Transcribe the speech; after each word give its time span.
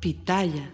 Pitaya. 0.00 0.70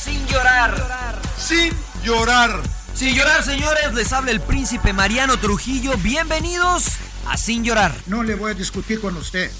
Sin 0.00 0.26
llorar. 0.28 1.22
Sin 1.36 1.72
llorar. 2.04 2.62
Sin 2.94 3.16
llorar, 3.16 3.42
señores, 3.42 3.92
les 3.94 4.12
habla 4.12 4.30
el 4.30 4.40
príncipe 4.40 4.92
Mariano 4.92 5.40
Trujillo. 5.40 5.96
Bienvenidos 5.96 6.84
a 7.26 7.36
Sin 7.36 7.64
llorar. 7.64 7.92
No 8.06 8.22
le 8.22 8.36
voy 8.36 8.52
a 8.52 8.54
discutir 8.54 9.00
con 9.00 9.16
usted. 9.16 9.50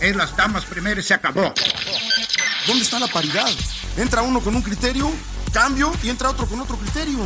Es 0.00 0.16
las 0.16 0.36
damas 0.36 0.64
primero 0.64 1.00
se 1.02 1.14
acabó. 1.14 1.54
¿Dónde 2.66 2.82
está 2.82 2.98
la 2.98 3.06
paridad? 3.06 3.48
Entra 3.96 4.22
uno 4.22 4.40
con 4.40 4.56
un 4.56 4.62
criterio, 4.62 5.08
cambio 5.52 5.92
y 6.02 6.08
entra 6.08 6.30
otro 6.30 6.46
con 6.46 6.60
otro 6.60 6.76
criterio. 6.76 7.20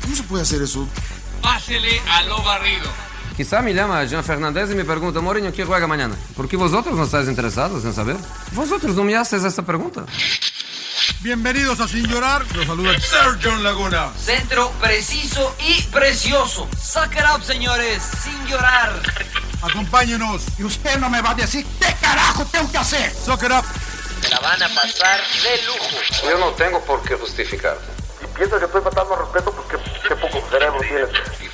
¿Cómo 0.00 0.16
se 0.16 0.22
puede 0.22 0.42
hacer 0.44 0.62
eso? 0.62 0.88
Pásele 1.42 2.00
a 2.10 2.22
lo 2.22 2.42
barrido. 2.42 2.90
Quizá 3.36 3.62
me 3.62 3.72
llama 3.72 4.04
Jean 4.04 4.24
Fernández 4.24 4.70
y 4.72 4.74
me 4.74 4.84
pregunta, 4.84 5.20
Mourinho, 5.20 5.52
¿quién 5.52 5.66
juega 5.66 5.86
mañana? 5.86 6.16
¿Por 6.36 6.48
qué 6.48 6.56
vosotros 6.56 6.96
no 6.96 7.04
estáis 7.04 7.28
interesados 7.28 7.84
en 7.84 7.94
saber? 7.94 8.16
Vosotros 8.52 8.96
no 8.96 9.04
me 9.04 9.16
haces 9.16 9.44
esta 9.44 9.62
pregunta. 9.62 10.04
Bienvenidos 11.20 11.80
a 11.80 11.88
Sin 11.88 12.06
Llorar. 12.06 12.44
Los 12.54 12.66
saluda 12.66 12.98
Sergio 13.00 13.56
Laguna. 13.56 14.10
Centro 14.16 14.70
preciso 14.80 15.54
y 15.60 15.82
precioso. 15.84 16.68
Suck 16.80 17.12
it 17.14 17.24
up, 17.34 17.42
señores. 17.42 18.02
Sin 18.22 18.46
llorar. 18.46 19.00
Acompáñenos. 19.62 20.42
Y 20.58 20.64
usted 20.64 20.98
no 20.98 21.10
me 21.10 21.20
va 21.20 21.30
a 21.30 21.34
decir 21.34 21.66
qué 21.80 21.94
carajo 22.00 22.44
tengo 22.46 22.70
que 22.70 22.78
hacer. 22.78 23.12
Suck 23.12 23.42
it 23.42 23.50
up. 23.50 23.64
Se 24.20 24.28
la 24.30 24.38
van 24.40 24.62
a 24.62 24.68
pasar 24.68 25.20
de 25.42 25.62
lujo. 25.66 26.24
Yo 26.24 26.38
no 26.38 26.50
tengo 26.52 26.84
por 26.84 27.02
qué 27.02 27.14
justificar. 27.16 27.78
piensas 28.36 28.58
que 28.58 28.66
estoy 28.66 28.82
faltando 28.82 29.14
al 29.14 29.20
respeto 29.20 29.52
porque 29.52 29.76
qué 30.08 30.16
poco 30.16 30.40
cerebro 30.50 30.80
tienes. 30.80 31.08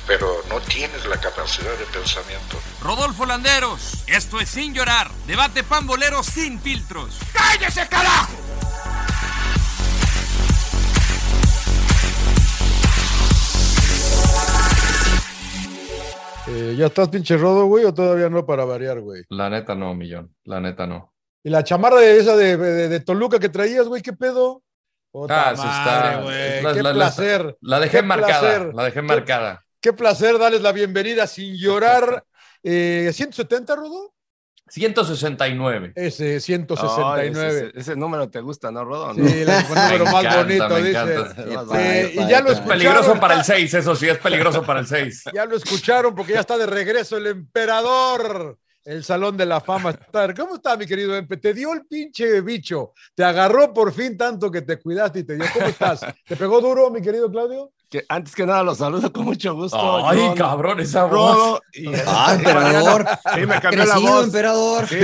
pero 0.07 0.27
no 0.49 0.59
tienes 0.61 1.05
la 1.05 1.17
capacidad 1.19 1.71
de 1.77 1.85
pensamiento. 1.85 2.57
Rodolfo 2.81 3.25
Landeros. 3.25 4.03
Esto 4.07 4.39
es 4.39 4.49
Sin 4.49 4.73
llorar. 4.73 5.11
Debate 5.27 5.63
pambolero 5.63 6.23
sin 6.23 6.59
filtros. 6.61 7.19
¡Cállese, 7.33 7.87
carajo! 7.89 8.31
Eh, 16.47 16.75
¿Ya 16.77 16.85
estás 16.87 17.09
pinche 17.09 17.37
rodo, 17.37 17.65
güey, 17.65 17.85
o 17.85 17.93
todavía 17.93 18.29
no 18.29 18.45
para 18.45 18.65
variar, 18.65 19.01
güey? 19.01 19.23
La 19.29 19.49
neta 19.49 19.73
no, 19.73 19.95
millón. 19.95 20.33
La 20.43 20.59
neta 20.61 20.85
no. 20.85 21.11
¿Y 21.43 21.49
la 21.49 21.63
chamarra 21.63 21.99
de 21.99 22.19
esa 22.19 22.35
de, 22.35 22.55
de- 22.57 22.89
de 22.89 22.99
Toluca 22.99 23.39
que 23.39 23.49
traías, 23.49 23.87
güey, 23.87 24.01
qué 24.01 24.13
pedo? 24.13 24.61
Puta 25.15 25.49
Ah, 25.51 25.53
madre, 25.55 26.57
está- 26.57 26.61
la- 26.61 26.73
qué 26.73 26.83
la- 26.83 26.89
la- 26.89 26.93
placer. 26.93 27.57
La 27.61 27.79
dejé 27.79 27.97
qué 27.99 28.03
marcada. 28.03 28.39
placer, 28.41 28.73
La 28.75 28.83
dejé 28.83 28.95
qué- 28.95 29.01
marcada. 29.01 29.63
Qué 29.79 29.93
placer 29.93 30.37
darles 30.37 30.61
la 30.61 30.73
bienvenida 30.73 31.25
sin 31.25 31.55
llorar. 31.55 32.23
Eh, 32.67 33.11
¿170, 33.13 33.75
Rodo? 33.77 34.13
169. 34.67 35.93
Ese, 35.95 36.33
Ay, 36.33 36.39
169. 36.41 37.67
ese, 37.69 37.79
ese 37.79 37.95
número 37.95 38.27
te 38.29 38.41
gusta, 38.41 38.71
¿no, 38.71 38.83
Rodo? 38.83 39.13
Sí, 39.13 39.21
el 39.21 39.45
número 39.47 40.05
Me 40.05 40.11
más 40.11 40.23
encanta, 40.25 40.37
bonito, 40.37 40.75
dice. 40.77 41.15
Eh, 41.75 42.15
y 42.15 42.27
ya 42.27 42.41
lo 42.41 42.51
Es 42.51 42.59
peligroso 42.59 42.97
escucharon. 43.13 43.19
para 43.19 43.35
el 43.35 43.43
6, 43.45 43.73
eso 43.73 43.95
sí, 43.95 44.09
es 44.09 44.17
peligroso 44.17 44.63
para 44.63 44.79
el 44.81 44.87
6. 44.87 45.23
Ya 45.33 45.45
lo 45.45 45.55
escucharon 45.55 46.13
porque 46.15 46.33
ya 46.33 46.39
está 46.41 46.57
de 46.57 46.65
regreso 46.65 47.17
el 47.17 47.27
emperador. 47.27 48.57
El 48.85 49.03
Salón 49.03 49.35
de 49.35 49.47
la 49.47 49.59
Fama. 49.59 49.97
¿Cómo 50.37 50.55
está, 50.55 50.77
mi 50.77 50.85
querido 50.85 51.15
Empe? 51.15 51.37
Te 51.37 51.55
dio 51.55 51.73
el 51.73 51.87
pinche 51.87 52.39
bicho. 52.41 52.93
Te 53.15 53.23
agarró 53.23 53.73
por 53.73 53.91
fin 53.91 54.15
tanto 54.15 54.51
que 54.51 54.61
te 54.61 54.79
cuidaste 54.79 55.19
y 55.19 55.23
te 55.23 55.35
dio. 55.35 55.45
¿Cómo 55.51 55.65
estás? 55.65 56.01
¿Te 56.27 56.35
pegó 56.35 56.61
duro, 56.61 56.91
mi 56.91 57.01
querido 57.01 57.29
Claudio? 57.29 57.73
Que 57.89 58.03
antes 58.09 58.35
que 58.35 58.45
nada 58.45 58.63
los 58.63 58.79
saludo 58.79 59.11
con 59.13 59.25
mucho 59.25 59.53
gusto. 59.53 60.05
Ay, 60.07 60.19
John, 60.19 60.35
cabrón, 60.37 60.79
esa 60.79 61.05
voz. 61.05 61.61
Y 61.73 61.87
Ah, 62.07 62.35
emperador. 62.37 63.05
Sí, 63.33 63.45
me 63.45 63.59
cambió 63.61 63.85
la 63.85 63.97
voz. 63.97 64.25
emperador. 64.25 64.87
Sí, 64.87 64.95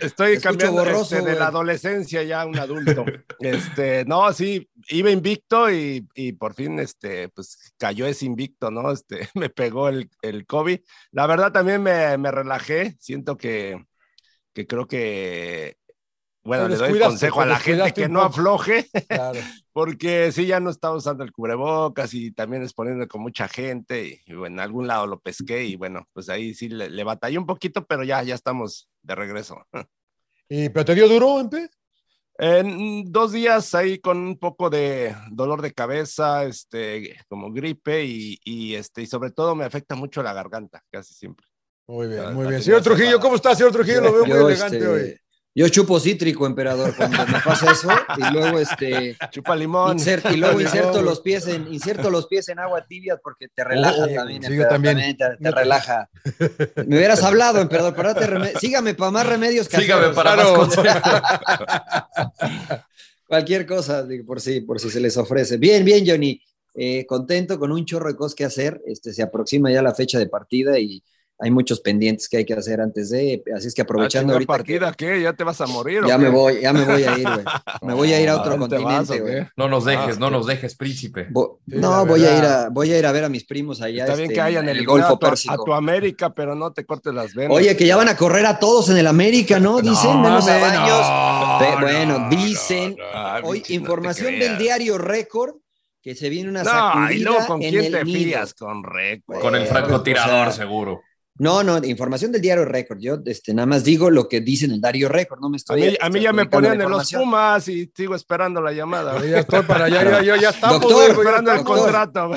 estoy, 0.00 0.38
cambiando 0.40 0.84
borroso, 0.84 1.16
este, 1.16 1.30
de 1.30 1.38
la 1.38 1.48
adolescencia 1.48 2.22
ya 2.22 2.42
a 2.42 2.46
un 2.46 2.58
adulto. 2.58 3.04
Este, 3.40 4.04
no, 4.04 4.32
sí, 4.32 4.68
iba 4.88 5.10
invicto 5.10 5.70
y, 5.70 6.06
y 6.14 6.32
por 6.32 6.54
fin, 6.54 6.78
este, 6.78 7.28
pues 7.30 7.72
cayó 7.76 8.06
ese 8.06 8.24
invicto, 8.26 8.70
¿no? 8.70 8.92
Este, 8.92 9.28
me 9.34 9.50
pegó 9.50 9.88
el, 9.88 10.08
el 10.22 10.46
COVID. 10.46 10.80
La 11.12 11.26
verdad 11.26 11.52
también 11.52 11.82
me, 11.82 12.16
me 12.18 12.30
relajé. 12.30 12.96
Siento 13.00 13.36
que, 13.36 13.84
que 14.52 14.66
creo 14.66 14.86
que, 14.86 15.76
bueno, 16.44 16.68
le 16.68 16.76
doy 16.76 16.98
consejo 16.98 17.40
a 17.40 17.46
la 17.46 17.58
gente 17.58 17.92
que 17.92 18.08
no 18.08 18.22
afloje. 18.22 18.88
Claro. 19.08 19.40
porque 19.76 20.32
sí, 20.32 20.46
ya 20.46 20.58
no 20.58 20.70
estaba 20.70 20.96
usando 20.96 21.22
el 21.22 21.32
cubrebocas 21.32 22.14
y 22.14 22.32
también 22.32 22.62
exponiendo 22.62 23.06
con 23.06 23.20
mucha 23.20 23.46
gente 23.46 24.06
y, 24.06 24.32
y 24.32 24.34
bueno, 24.34 24.54
en 24.56 24.60
algún 24.60 24.86
lado 24.86 25.06
lo 25.06 25.20
pesqué 25.20 25.66
y 25.66 25.76
bueno, 25.76 26.08
pues 26.14 26.30
ahí 26.30 26.54
sí 26.54 26.70
le, 26.70 26.88
le 26.88 27.04
batallé 27.04 27.36
un 27.36 27.44
poquito, 27.44 27.84
pero 27.84 28.02
ya, 28.02 28.22
ya 28.22 28.34
estamos 28.34 28.88
de 29.02 29.14
regreso. 29.14 29.66
¿Y, 30.48 30.70
¿Pero 30.70 30.82
te 30.86 30.94
dio 30.94 31.06
duro, 31.06 31.38
Empe? 31.40 31.68
En 32.38 33.12
dos 33.12 33.32
días 33.32 33.74
ahí 33.74 33.98
con 33.98 34.16
un 34.16 34.38
poco 34.38 34.70
de 34.70 35.14
dolor 35.30 35.60
de 35.60 35.74
cabeza, 35.74 36.44
este, 36.44 37.14
como 37.28 37.52
gripe 37.52 38.02
y, 38.02 38.40
y, 38.44 38.76
este, 38.76 39.02
y 39.02 39.06
sobre 39.06 39.30
todo 39.30 39.54
me 39.54 39.66
afecta 39.66 39.94
mucho 39.94 40.22
la 40.22 40.32
garganta, 40.32 40.82
casi 40.90 41.12
siempre. 41.12 41.46
Muy 41.86 42.06
bien, 42.06 42.22
La- 42.24 42.30
muy 42.30 42.44
la 42.44 42.50
bien. 42.50 42.62
Señor 42.62 42.80
Trujillo. 42.80 43.20
¿cómo 43.20 43.34
está, 43.36 43.54
señor 43.54 43.72
Trujillo? 43.72 44.00
Lo 44.00 44.12
veo 44.14 44.24
muy 44.24 44.38
elegante 44.38 44.78
este, 44.78 44.88
hoy. 44.88 45.20
Yo 45.58 45.66
chupo 45.70 45.98
cítrico, 45.98 46.46
emperador, 46.46 46.94
cuando 46.94 47.26
me 47.28 47.40
pasa 47.40 47.72
eso, 47.72 47.88
y 48.18 48.30
luego 48.30 48.58
este 48.58 49.16
Chupa 49.30 49.56
limón. 49.56 49.96
inser- 49.98 50.30
y 50.34 50.36
luego 50.36 50.60
inserto 50.60 51.00
los 51.00 51.20
pies 51.20 51.46
en 51.48 51.72
inserto 51.72 52.10
los 52.10 52.26
pies 52.26 52.50
en 52.50 52.58
agua 52.58 52.84
tibia 52.86 53.16
porque 53.16 53.48
te 53.48 53.64
relaja 53.64 54.04
Oh, 54.04 54.06
también, 54.14 54.42
sí, 54.42 54.52
emperador, 54.52 54.68
también. 54.68 55.16
te, 55.16 55.36
te 55.38 55.50
relaja. 55.50 56.10
Me 56.86 56.96
hubieras 56.98 57.22
hablado, 57.22 57.60
emperador, 57.62 57.94
para 57.94 58.12
darte 58.12 58.58
sígame 58.60 58.92
para 58.94 59.10
más 59.10 59.26
remedios 59.26 59.66
caseros. 59.66 59.86
Sígame 59.96 60.14
para 60.14 60.36
más. 60.36 60.46
Cualquier 63.26 63.66
cosa, 63.66 64.02
digo, 64.04 64.24
por 64.26 64.40
si, 64.40 64.60
por 64.60 64.78
si 64.78 64.90
se 64.90 65.00
les 65.00 65.16
ofrece. 65.16 65.56
Bien, 65.56 65.84
bien, 65.84 66.04
Johnny. 66.06 66.40
Eh, 66.74 67.06
contento 67.06 67.58
con 67.58 67.72
un 67.72 67.84
chorro 67.84 68.08
de 68.08 68.16
cosas 68.16 68.34
que 68.34 68.44
hacer. 68.44 68.80
Este, 68.86 69.12
se 69.12 69.22
aproxima 69.22 69.70
ya 69.70 69.82
la 69.82 69.94
fecha 69.94 70.18
de 70.18 70.26
partida 70.28 70.78
y 70.78 71.02
hay 71.38 71.50
muchos 71.50 71.80
pendientes 71.80 72.28
que 72.30 72.38
hay 72.38 72.44
que 72.46 72.54
hacer 72.54 72.80
antes 72.80 73.10
de. 73.10 73.42
Así 73.54 73.68
es 73.68 73.74
que 73.74 73.82
aprovechando 73.82 74.32
Ah, 74.32 74.36
ahorita. 74.36 74.52
que- 74.54 74.56
partida, 74.58 74.92
¿qué? 74.94 75.20
¿Ya 75.22 75.32
te 75.34 75.44
vas 75.44 75.60
a 75.60 75.66
morir? 75.66 76.02
o 76.04 76.08
ya 76.08 76.16
qué? 76.16 76.22
me 76.24 76.28
voy, 76.30 76.60
ya 76.62 76.72
me 76.72 76.84
voy 76.84 77.02
a 77.04 77.18
ir, 77.18 77.24
güey. 77.28 77.44
Me 77.82 77.94
voy 77.94 78.12
a 78.12 78.20
ir 78.20 78.28
a 78.28 78.32
¿A 78.32 78.40
otro 78.40 78.56
continente, 78.58 79.20
güey. 79.20 79.46
No 79.56 79.68
nos 79.68 79.84
dejes, 79.84 80.16
Ah, 80.16 80.20
no 80.20 80.30
nos 80.30 80.46
dejes, 80.46 80.74
príncipe. 80.76 81.26
Sí, 81.26 81.32
no, 81.76 82.06
voy 82.06 82.24
a, 82.24 82.38
ir 82.38 82.44
a, 82.44 82.68
voy 82.70 82.92
a 82.92 82.98
ir 82.98 83.04
a 83.06 83.12
ver 83.12 83.24
a 83.24 83.28
mis 83.28 83.44
primos 83.44 83.80
allá. 83.82 84.04
Está 84.04 84.14
bien 84.16 84.24
este, 84.30 84.34
que 84.34 84.40
hayan 84.40 84.64
en 84.64 84.70
el 84.70 84.76
eliminado 84.78 85.16
Golfo 85.16 85.26
a 85.26 85.34
tu, 85.34 85.50
a 85.62 85.64
tu 85.66 85.72
América, 85.74 86.34
pero 86.34 86.54
no 86.54 86.72
te 86.72 86.84
cortes 86.86 87.12
las 87.14 87.34
venas. 87.34 87.54
Oye, 87.56 87.76
que 87.76 87.86
ya 87.86 87.96
van 87.96 88.08
a 88.08 88.16
correr 88.16 88.46
a 88.46 88.58
todos 88.58 88.88
en 88.88 88.96
el 88.96 89.06
América, 89.06 89.60
¿no? 89.60 89.80
Dicen, 89.82 90.20
menos 90.22 90.48
a 90.48 90.58
Baños. 90.58 91.06
no, 91.60 91.74
no, 91.74 91.80
bueno, 91.82 92.18
no, 92.18 92.28
dicen. 92.30 92.96
Hoy, 93.44 93.62
no 93.68 93.74
información 93.74 94.38
del 94.38 94.56
diario 94.58 94.96
Récord, 94.98 95.56
que 96.02 96.14
se 96.14 96.28
viene 96.28 96.48
una 96.50 96.62
No, 96.62 96.70
sacudida 96.70 97.12
y 97.12 97.18
luego 97.18 97.46
con 97.46 97.62
en 97.62 97.70
quién 97.70 97.84
el 97.84 97.92
te 97.92 98.04
nido. 98.04 98.18
fías, 98.18 98.54
con 98.54 98.82
récord. 98.84 99.40
Con 99.40 99.54
el 99.56 99.62
Eh, 99.62 99.66
francotirador, 99.66 100.48
o 100.48 100.52
sea, 100.52 100.64
seguro. 100.64 101.02
No, 101.38 101.62
no, 101.62 101.78
información 101.84 102.32
del 102.32 102.40
diario 102.40 102.64
Récord. 102.64 102.98
Yo 103.00 103.18
este, 103.26 103.52
nada 103.52 103.66
más 103.66 103.84
digo 103.84 104.10
lo 104.10 104.28
que 104.28 104.40
dice 104.40 104.64
en 104.64 104.72
el 104.72 104.80
diario 104.80 105.08
Récord, 105.08 105.40
no 105.40 105.48
me 105.50 105.56
A 105.56 105.58
estoy. 105.58 105.80
mí, 105.82 105.96
a 106.00 106.08
mí 106.08 106.20
ya 106.20 106.32
me 106.32 106.46
ponían 106.46 106.80
en 106.80 106.88
los. 106.90 107.12
Pumas 107.12 107.68
y 107.68 107.90
sigo 107.94 108.14
esperando 108.14 108.60
la 108.60 108.72
llamada. 108.72 109.24
Ya 109.26 109.40
estoy 109.40 109.62
para 109.62 109.84
allá, 109.86 110.02
ya, 110.02 110.22
ya, 110.22 110.36
ya 110.36 110.50
ya 110.50 111.06
esperando 111.08 111.52
el 111.52 111.62
contrato. 111.64 112.30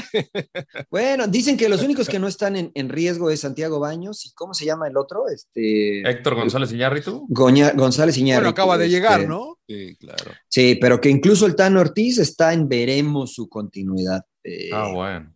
Bueno, 0.90 1.28
dicen 1.28 1.58
que 1.58 1.70
los 1.70 1.82
únicos 1.84 2.08
que 2.10 2.20
no 2.20 2.28
están 2.28 2.56
en, 2.56 2.72
en 2.76 2.90
riesgo 2.90 3.30
es 3.30 3.42
Santiago 3.42 3.80
Baños 3.80 4.26
y 4.26 4.34
¿cómo 4.34 4.54
se 4.54 4.66
llama 4.66 4.88
el 4.88 4.98
otro? 4.98 5.28
Este 5.30 6.02
Héctor 6.10 6.36
González 6.36 6.72
Iñárritu. 6.72 7.26
Goña- 7.30 7.74
González 7.76 8.18
Iñárritu. 8.18 8.42
Bueno, 8.42 8.50
acaba 8.52 8.78
de 8.78 8.86
este, 8.86 8.96
llegar, 8.98 9.28
¿no? 9.28 9.58
Sí, 9.68 9.96
claro. 9.98 10.31
Sí, 10.48 10.76
pero 10.81 11.00
que 11.00 11.10
incluso 11.10 11.46
el 11.46 11.56
Tano 11.56 11.80
Ortiz 11.80 12.18
está 12.18 12.54
en 12.54 12.68
veremos 12.68 13.34
su 13.34 13.48
continuidad. 13.48 14.24
Eh, 14.44 14.70
Ah, 14.74 14.92
bueno. 14.94 15.34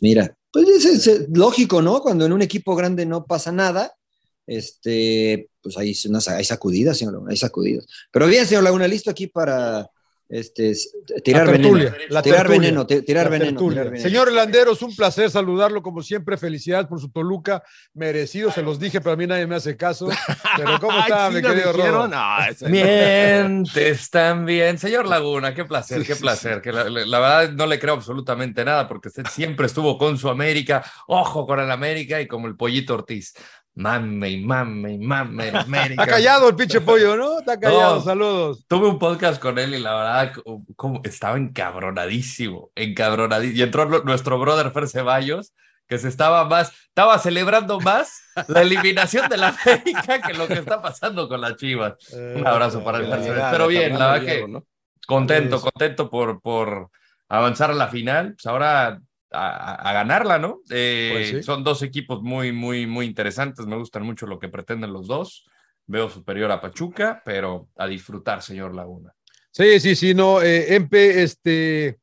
Mira, 0.00 0.34
pues 0.62 0.84
es, 0.84 1.28
lógico, 1.32 1.82
¿no? 1.82 2.00
Cuando 2.00 2.24
en 2.26 2.32
un 2.32 2.42
equipo 2.42 2.74
grande 2.76 3.04
no 3.04 3.24
pasa 3.26 3.50
nada, 3.52 3.92
este, 4.46 5.48
pues 5.62 5.76
hay, 5.76 5.94
unas- 6.08 6.28
hay 6.28 6.44
sacudidas, 6.44 6.96
señor 6.98 7.14
Laguna, 7.14 7.30
hay 7.32 7.36
sacudidas. 7.36 7.86
Pero 8.12 8.26
bien, 8.26 8.46
señor 8.46 8.62
Laguna, 8.64 8.86
listo 8.86 9.10
aquí 9.10 9.26
para 9.26 9.88
este, 10.28 10.72
tirar 11.22 11.46
veneno. 11.50 11.74
tirar 11.78 12.22
tertulia. 12.22 12.48
veneno, 12.48 12.86
ti- 12.86 13.02
tirar 13.02 13.30
veneno, 13.30 13.60
tirar 13.68 13.90
veneno. 13.90 14.02
Señor 14.08 14.32
Landeros, 14.32 14.80
un 14.82 14.94
placer 14.96 15.30
saludarlo 15.30 15.82
como 15.82 16.02
siempre. 16.02 16.36
Felicidades 16.36 16.86
por 16.86 17.00
su 17.00 17.10
Toluca. 17.10 17.62
Merecido, 17.92 18.50
se 18.50 18.62
los 18.62 18.78
dije, 18.80 19.00
pero 19.00 19.12
a 19.12 19.16
mí 19.16 19.26
nadie 19.26 19.46
me 19.46 19.54
hace 19.56 19.76
caso. 19.76 20.08
Pero 20.56 20.78
¿cómo 20.80 20.98
está, 20.98 21.26
Ay, 21.26 21.34
mi 21.34 21.40
sí 21.40 21.46
querido. 21.46 21.72
Rodo? 21.72 22.08
No, 22.08 22.36
Mientes 22.68 24.10
también. 24.10 24.78
Señor 24.78 25.06
Laguna, 25.06 25.54
qué 25.54 25.64
placer, 25.64 26.04
qué 26.04 26.16
placer. 26.16 26.60
Que 26.60 26.72
la, 26.72 26.84
la- 26.88 27.04
la 27.06 27.18
verdad 27.20 27.52
no 27.52 27.66
le 27.66 27.78
creo 27.78 27.94
absolutamente 27.94 28.64
nada 28.64 28.88
porque 28.88 29.08
usted 29.08 29.24
siempre 29.30 29.66
estuvo 29.66 29.96
con 29.98 30.18
su 30.18 30.28
América. 30.28 30.84
Ojo 31.06 31.46
con 31.46 31.60
el 31.60 31.70
América 31.70 32.20
y 32.20 32.26
como 32.26 32.46
el 32.48 32.56
pollito 32.56 32.94
Ortiz. 32.94 33.34
Mame 33.76 34.30
y 34.30 34.44
mame 34.44 34.92
y 34.92 34.98
mame. 34.98 35.48
Está 35.90 36.06
callado 36.06 36.48
el 36.48 36.54
pinche 36.54 36.80
pollo, 36.80 37.16
¿no? 37.16 37.40
Está 37.40 37.58
callado, 37.58 37.96
No. 37.96 38.00
saludos. 38.02 38.64
Tuve 38.68 38.88
un 38.88 38.98
podcast 38.98 39.40
con 39.42 39.58
él 39.58 39.74
y 39.74 39.80
la 39.80 39.94
verdad 39.94 40.32
como, 40.76 41.00
estaba 41.02 41.36
encabronadísimo, 41.36 42.70
encabronadísimo. 42.76 43.58
Y 43.58 43.62
entró 43.62 43.86
nuestro 44.04 44.38
brother 44.38 44.70
Fer 44.70 44.88
Ceballos 44.88 45.52
que 45.86 45.98
se 45.98 46.08
estaba 46.08 46.44
más, 46.44 46.72
estaba 46.88 47.18
celebrando 47.18 47.78
más 47.80 48.22
la 48.48 48.62
eliminación 48.62 49.28
de 49.28 49.36
la 49.36 49.48
América 49.48 50.22
que 50.22 50.32
lo 50.32 50.46
que 50.48 50.54
está 50.54 50.80
pasando 50.80 51.28
con 51.28 51.40
las 51.40 51.56
Chivas. 51.56 51.94
Un 52.12 52.46
abrazo 52.46 52.82
para 52.82 52.98
el 52.98 53.08
Mercedes. 53.08 53.44
Pero 53.50 53.66
bien, 53.66 53.98
la 53.98 54.12
verdad 54.12 54.26
que 54.26 54.62
contento, 55.06 55.60
contento 55.60 56.08
por, 56.08 56.40
por 56.40 56.90
avanzar 57.28 57.70
a 57.70 57.74
la 57.74 57.88
final. 57.88 58.34
Pues 58.34 58.46
ahora 58.46 59.00
a, 59.34 59.92
ganarla, 59.92 60.38
¿no? 60.38 60.60
Eh, 60.70 61.40
son 61.44 61.64
dos 61.64 61.82
equipos 61.82 62.22
muy, 62.22 62.52
muy, 62.52 62.86
muy 62.86 63.06
interesantes. 63.06 63.66
Me 63.66 63.76
gustan 63.76 64.04
mucho 64.04 64.26
lo 64.26 64.38
que 64.38 64.48
pretenden 64.48 64.92
los 64.92 65.06
dos. 65.06 65.46
Veo 65.86 66.08
superior 66.08 66.50
a 66.50 66.60
Pachuca, 66.60 67.22
pero 67.24 67.68
a 67.76 67.86
disfrutar, 67.86 68.42
señor 68.42 68.74
Laguna. 68.74 69.12
Sí, 69.50 69.78
sí, 69.80 69.94
sí, 69.94 70.14
no. 70.14 70.40
Eh, 70.42 70.74
Empe, 70.74 71.22
este, 71.22 72.00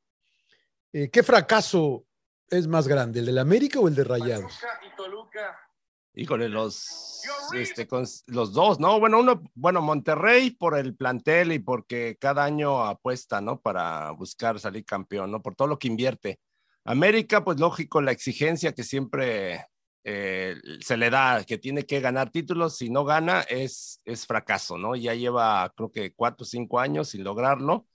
eh, 0.93 1.09
¿qué 1.11 1.23
fracaso 1.23 2.05
es 2.49 2.67
más 2.67 2.87
grande, 2.87 3.19
el 3.19 3.25
del 3.25 3.39
América 3.39 3.79
o 3.79 3.87
el 3.87 3.95
de 3.95 4.03
Rayados? 4.03 4.59
Híjole, 6.13 6.49
los, 6.49 7.21
este, 7.53 7.87
con, 7.87 8.05
los 8.27 8.51
dos, 8.51 8.79
¿no? 8.81 8.99
Bueno, 8.99 9.19
uno, 9.19 9.41
bueno, 9.55 9.81
Monterrey 9.81 10.51
por 10.51 10.77
el 10.77 10.93
plantel 10.93 11.53
y 11.53 11.59
porque 11.59 12.17
cada 12.19 12.43
año 12.43 12.83
apuesta, 12.83 13.39
¿no? 13.39 13.61
Para 13.61 14.11
buscar 14.11 14.59
salir 14.59 14.83
campeón, 14.83 15.31
¿no? 15.31 15.41
Por 15.41 15.55
todo 15.55 15.69
lo 15.69 15.79
que 15.79 15.87
invierte. 15.87 16.39
América, 16.83 17.43
pues 17.43 17.59
lógico, 17.59 18.01
la 18.01 18.11
exigencia 18.11 18.73
que 18.73 18.83
siempre 18.83 19.65
eh, 20.03 20.55
se 20.81 20.97
le 20.97 21.09
da, 21.09 21.43
que 21.43 21.57
tiene 21.57 21.85
que 21.85 21.99
ganar 21.99 22.31
títulos, 22.31 22.77
si 22.77 22.89
no 22.89 23.05
gana 23.05 23.41
es, 23.41 24.01
es 24.05 24.25
fracaso, 24.25 24.77
¿no? 24.77 24.95
Ya 24.95 25.13
lleva 25.13 25.71
creo 25.75 25.91
que 25.91 26.13
cuatro 26.13 26.43
o 26.43 26.45
cinco 26.47 26.79
años 26.79 27.09
sin 27.09 27.23
lograrlo. 27.23 27.87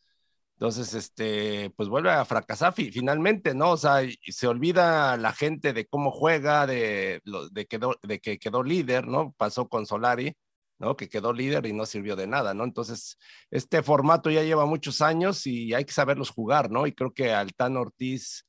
Entonces, 0.54 0.94
este, 0.94 1.70
pues 1.76 1.88
vuelve 1.90 2.10
a 2.10 2.24
fracasar 2.24 2.72
finalmente, 2.74 3.54
¿no? 3.54 3.72
O 3.72 3.76
sea, 3.76 4.00
se 4.26 4.46
olvida 4.46 5.16
la 5.18 5.32
gente 5.32 5.74
de 5.74 5.86
cómo 5.86 6.10
juega, 6.10 6.66
de, 6.66 7.20
de, 7.52 7.68
de 8.02 8.20
que 8.20 8.38
quedó 8.38 8.62
líder, 8.62 9.06
¿no? 9.06 9.34
Pasó 9.36 9.68
con 9.68 9.84
Solari, 9.84 10.34
¿no? 10.78 10.96
Que 10.96 11.08
quedó 11.10 11.32
líder 11.34 11.66
y 11.66 11.74
no 11.74 11.84
sirvió 11.86 12.16
de 12.16 12.26
nada, 12.26 12.54
¿no? 12.54 12.64
Entonces, 12.64 13.18
este 13.50 13.82
formato 13.82 14.30
ya 14.30 14.42
lleva 14.44 14.64
muchos 14.64 15.02
años 15.02 15.46
y 15.46 15.74
hay 15.74 15.84
que 15.84 15.92
saberlos 15.92 16.30
jugar, 16.30 16.70
¿no? 16.70 16.86
Y 16.86 16.92
creo 16.92 17.12
que 17.12 17.32
Altán 17.32 17.76
Ortiz 17.76 18.46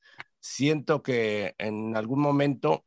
siento 0.48 1.04
que 1.04 1.56
en 1.58 1.96
algún 1.98 2.22
momento 2.22 2.86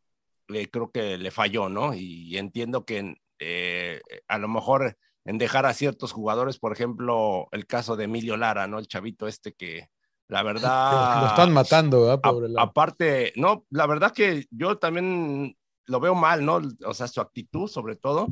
eh, 0.48 0.70
creo 0.70 0.90
que 0.90 1.18
le 1.18 1.30
falló, 1.30 1.68
¿no? 1.68 1.94
Y 1.94 2.36
entiendo 2.38 2.84
que 2.84 3.16
eh, 3.38 4.00
a 4.26 4.38
lo 4.38 4.48
mejor 4.48 4.96
en 5.24 5.38
dejar 5.38 5.66
a 5.66 5.74
ciertos 5.74 6.12
jugadores, 6.12 6.58
por 6.58 6.72
ejemplo, 6.72 7.48
el 7.52 7.66
caso 7.66 7.96
de 7.96 8.04
Emilio 8.04 8.36
Lara, 8.36 8.66
¿no? 8.66 8.78
El 8.78 8.88
chavito 8.88 9.28
este 9.28 9.52
que 9.52 9.90
la 10.28 10.42
verdad... 10.42 11.20
Lo 11.20 11.26
están 11.28 11.52
matando, 11.52 12.12
¿eh? 12.12 12.18
aparte, 12.58 13.32
no, 13.36 13.66
la 13.70 13.86
verdad 13.86 14.12
que 14.12 14.46
yo 14.50 14.78
también 14.78 15.56
lo 15.84 16.00
veo 16.00 16.14
mal, 16.14 16.44
¿no? 16.44 16.60
O 16.86 16.94
sea, 16.94 17.08
su 17.08 17.20
actitud 17.20 17.68
sobre 17.68 17.96
todo. 17.96 18.28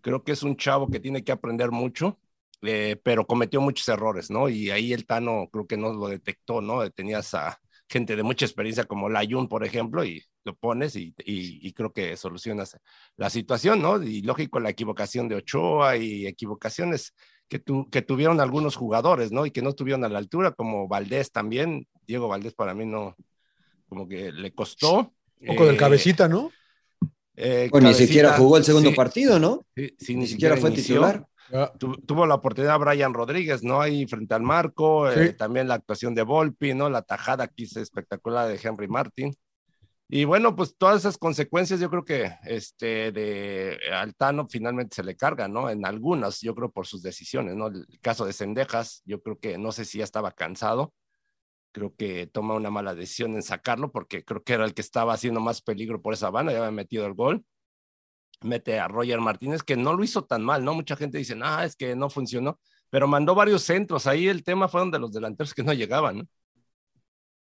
Creo 0.00 0.24
que 0.24 0.32
es 0.32 0.42
un 0.42 0.56
chavo 0.56 0.88
que 0.88 1.00
tiene 1.00 1.22
que 1.22 1.32
aprender 1.32 1.70
mucho, 1.70 2.18
eh, 2.62 2.98
pero 3.02 3.26
cometió 3.26 3.60
muchos 3.60 3.86
errores, 3.88 4.30
¿no? 4.30 4.48
Y 4.48 4.70
ahí 4.70 4.94
el 4.94 5.04
Tano 5.04 5.50
creo 5.52 5.66
que 5.66 5.76
no 5.76 5.92
lo 5.92 6.08
detectó, 6.08 6.62
¿no? 6.62 6.88
Tenías 6.90 7.34
a 7.34 7.59
gente 7.90 8.14
de 8.14 8.22
mucha 8.22 8.46
experiencia 8.46 8.84
como 8.84 9.08
Layun, 9.08 9.48
por 9.48 9.64
ejemplo, 9.64 10.04
y 10.04 10.24
lo 10.44 10.54
pones 10.54 10.94
y, 10.94 11.12
y, 11.24 11.72
creo 11.72 11.92
que 11.92 12.16
solucionas 12.16 12.78
la 13.16 13.30
situación, 13.30 13.82
¿no? 13.82 14.00
Y 14.00 14.22
lógico, 14.22 14.60
la 14.60 14.70
equivocación 14.70 15.28
de 15.28 15.34
Ochoa 15.34 15.96
y 15.96 16.24
equivocaciones 16.26 17.14
que, 17.48 17.58
tu, 17.58 17.90
que 17.90 18.02
tuvieron 18.02 18.40
algunos 18.40 18.76
jugadores, 18.76 19.32
¿no? 19.32 19.44
Y 19.44 19.50
que 19.50 19.60
no 19.60 19.70
estuvieron 19.70 20.04
a 20.04 20.08
la 20.08 20.18
altura, 20.18 20.52
como 20.52 20.86
Valdés 20.86 21.32
también. 21.32 21.88
Diego 22.06 22.28
Valdés 22.28 22.54
para 22.54 22.74
mí 22.74 22.86
no, 22.86 23.16
como 23.88 24.06
que 24.06 24.30
le 24.30 24.52
costó. 24.52 25.12
Un 25.40 25.46
poco 25.48 25.66
del 25.66 25.74
eh, 25.74 25.78
cabecita, 25.78 26.28
¿no? 26.28 26.52
Eh, 27.34 27.68
pues 27.72 27.82
ni 27.82 27.94
siquiera 27.94 28.34
jugó 28.34 28.56
el 28.56 28.64
segundo 28.64 28.94
partido, 28.94 29.40
¿no? 29.40 29.66
Sí, 29.98 30.14
ni, 30.14 30.28
siquiera, 30.28 30.56
fue 30.56 30.70
titular. 30.70 31.26
Ah. 31.52 31.72
tuvo 31.78 32.26
la 32.26 32.36
oportunidad 32.36 32.78
Brian 32.78 33.14
Rodríguez, 33.14 33.62
¿no? 33.62 33.80
Ahí 33.80 34.06
frente 34.06 34.34
al 34.34 34.42
marco, 34.42 35.10
eh, 35.10 35.32
también 35.32 35.68
la 35.68 35.74
actuación 35.74 36.14
de 36.14 36.22
Volpi, 36.22 36.74
¿no? 36.74 36.88
La 36.88 37.02
tajada 37.02 37.44
aquí 37.44 37.64
espectacular 37.64 38.48
de 38.48 38.60
Henry 38.62 38.88
Martin. 38.88 39.34
Y 40.08 40.24
bueno, 40.24 40.56
pues 40.56 40.76
todas 40.76 40.98
esas 40.98 41.18
consecuencias 41.18 41.78
yo 41.78 41.88
creo 41.88 42.04
que 42.04 42.32
este 42.44 43.12
de 43.12 43.78
Altano 43.92 44.48
finalmente 44.48 44.96
se 44.96 45.04
le 45.04 45.16
carga, 45.16 45.46
¿no? 45.46 45.70
En 45.70 45.86
algunas, 45.86 46.40
yo 46.40 46.54
creo 46.54 46.70
por 46.70 46.86
sus 46.86 47.02
decisiones, 47.02 47.54
¿no? 47.54 47.68
El 47.68 47.86
caso 48.00 48.26
de 48.26 48.32
Sendejas, 48.32 49.02
yo 49.04 49.22
creo 49.22 49.38
que 49.38 49.56
no 49.56 49.70
sé 49.70 49.84
si 49.84 49.98
ya 49.98 50.04
estaba 50.04 50.32
cansado, 50.32 50.92
creo 51.72 51.94
que 51.94 52.26
toma 52.26 52.54
una 52.54 52.70
mala 52.70 52.94
decisión 52.94 53.34
en 53.36 53.42
sacarlo 53.42 53.92
porque 53.92 54.24
creo 54.24 54.42
que 54.42 54.54
era 54.54 54.64
el 54.64 54.74
que 54.74 54.82
estaba 54.82 55.12
haciendo 55.14 55.40
más 55.40 55.62
peligro 55.62 56.02
por 56.02 56.14
esa 56.14 56.30
banda, 56.30 56.52
ya 56.52 56.58
había 56.58 56.70
metido 56.72 57.06
el 57.06 57.14
gol 57.14 57.44
mete 58.42 58.78
a 58.78 58.88
Roger 58.88 59.20
Martínez, 59.20 59.62
que 59.62 59.76
no 59.76 59.94
lo 59.94 60.02
hizo 60.04 60.24
tan 60.24 60.42
mal, 60.42 60.64
¿no? 60.64 60.74
Mucha 60.74 60.96
gente 60.96 61.18
dice, 61.18 61.36
ah, 61.42 61.64
es 61.64 61.76
que 61.76 61.94
no 61.94 62.10
funcionó, 62.10 62.58
pero 62.88 63.06
mandó 63.06 63.34
varios 63.34 63.62
centros. 63.62 64.06
Ahí 64.06 64.28
el 64.28 64.42
tema 64.42 64.68
fueron 64.68 64.90
de 64.90 64.98
los 64.98 65.12
delanteros 65.12 65.54
que 65.54 65.62
no 65.62 65.72
llegaban, 65.72 66.18
¿no? 66.18 66.28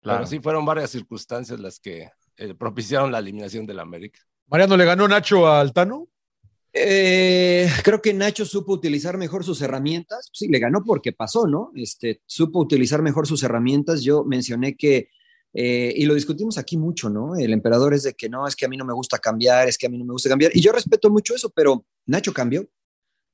Claro. 0.01 0.21
Pero 0.21 0.27
sí 0.27 0.41
fueron 0.41 0.65
varias 0.65 0.91
circunstancias 0.91 1.59
las 1.59 1.81
que 1.81 2.11
eh, 2.37 2.55
propiciaron 2.55 3.11
la 3.11 3.19
eliminación 3.19 3.67
del 3.67 3.81
América. 3.81 4.21
Mariano, 4.47 4.77
¿le 4.77 4.85
ganó 4.85 5.09
Nacho 5.09 5.47
a 5.47 5.61
Altano? 5.61 6.09
Eh, 6.73 7.69
creo 7.83 8.01
que 8.01 8.15
Nacho 8.15 8.45
supo 8.45 8.73
utilizar 8.73 9.19
mejor 9.19 9.45
sus 9.45 9.61
herramientas. 9.61 10.31
Sí, 10.33 10.49
le 10.49 10.59
ganó 10.59 10.85
porque 10.85 11.13
pasó, 11.13 11.47
¿no? 11.47 11.73
Este, 11.75 12.23
supo 12.27 12.61
utilizar 12.61 13.03
mejor 13.03 13.27
sus 13.27 13.43
herramientas. 13.43 14.03
Yo 14.03 14.25
mencioné 14.25 14.77
que 14.77 15.11
eh, 15.53 15.93
y 15.97 16.05
lo 16.07 16.15
discutimos 16.15 16.59
aquí 16.59 16.77
mucho, 16.77 17.09
¿no? 17.09 17.37
El 17.37 17.53
emperador 17.53 17.95
es 17.95 18.03
de 18.03 18.15
que 18.15 18.29
no, 18.29 18.47
es 18.47 18.55
que 18.55 18.67
a 18.67 18.69
mí 18.69 18.77
no 18.77 18.85
me 18.85 18.93
gusta 18.93 19.19
cambiar, 19.19 19.69
es 19.69 19.79
que 19.79 19.87
a 19.87 19.91
mí 19.91 19.99
no 19.99 20.05
me 20.05 20.13
gusta 20.13 20.29
cambiar. 20.29 20.55
Y 20.55 20.61
yo 20.61 20.73
respeto 20.73 21.11
mucho 21.11 21.35
eso, 21.35 21.51
pero 21.51 21.85
Nacho 22.07 22.33
cambió. 22.33 22.69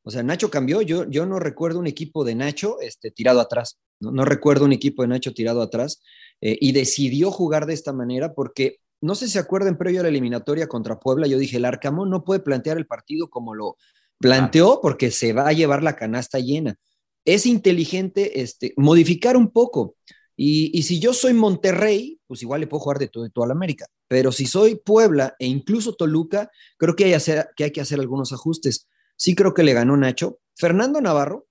O 0.02 0.11
sea, 0.11 0.22
Nacho 0.22 0.50
cambió. 0.50 0.82
Yo, 0.82 1.08
yo 1.08 1.26
no 1.26 1.38
recuerdo 1.38 1.78
un 1.78 1.87
equipo 1.87 2.25
de 2.25 2.34
Nacho 2.34 2.78
este, 2.81 3.11
tirado 3.11 3.40
atrás. 3.40 3.78
No, 4.00 4.11
no 4.11 4.25
recuerdo 4.25 4.64
un 4.64 4.72
equipo 4.72 5.02
de 5.02 5.08
Nacho 5.08 5.32
tirado 5.32 5.62
atrás. 5.62 6.02
Eh, 6.40 6.58
y 6.61 6.72
decidió 6.72 7.31
jugar 7.31 7.66
de 7.66 7.75
esta 7.75 7.93
manera 7.93 8.34
porque, 8.34 8.78
no 9.00 9.14
sé 9.14 9.26
si 9.26 9.32
se 9.32 9.38
acuerdan, 9.38 9.78
previo 9.78 10.00
a 10.00 10.02
la 10.02 10.08
eliminatoria 10.11 10.66
contra 10.66 11.00
Puebla, 11.00 11.26
yo 11.26 11.38
dije, 11.38 11.56
el 11.56 11.64
Arcamón 11.64 12.11
no 12.11 12.25
puede 12.25 12.40
plantear 12.40 12.76
el 12.76 12.87
partido 12.87 13.28
como 13.28 13.55
lo 13.55 13.76
planteó 14.19 14.81
porque 14.82 15.11
se 15.11 15.32
va 15.32 15.49
a 15.49 15.52
llevar 15.52 15.82
la 15.82 15.96
canasta 15.96 16.38
llena. 16.38 16.76
Es 17.25 17.46
inteligente 17.46 18.43
este, 18.43 18.75
modificar 18.76 19.37
un 19.37 19.50
poco. 19.50 19.96
Y, 20.37 20.83
si 20.83 20.99
yo 20.99 21.15
soy 21.15 21.33
Monterrey, 21.33 22.21
pues 22.27 22.43
igual 22.43 22.61
le 22.61 22.67
puedo 22.67 22.81
jugar 22.81 22.99
de 22.99 23.09
todo, 23.09 23.29
toda 23.31 23.47
la 23.47 23.53
América. 23.55 23.87
Pero 24.09 24.33
si 24.33 24.47
soy 24.47 24.75
Puebla 24.75 25.37
e 25.38 25.47
incluso 25.47 25.95
Toluca, 25.95 26.50
creo 26.76 26.97
que 26.97 27.05
hay, 27.05 27.73
que 27.73 27.81
hacer 27.81 28.00
algunos 28.00 28.33
ajustes. 28.33 28.88
Sí 29.17 29.35
creo 29.35 29.55
que 29.55 29.62
le 29.62 29.75
ganó 29.75 29.97
Nacho. 29.97 30.41
Fernando 30.57 31.00
Navarro 31.00 31.47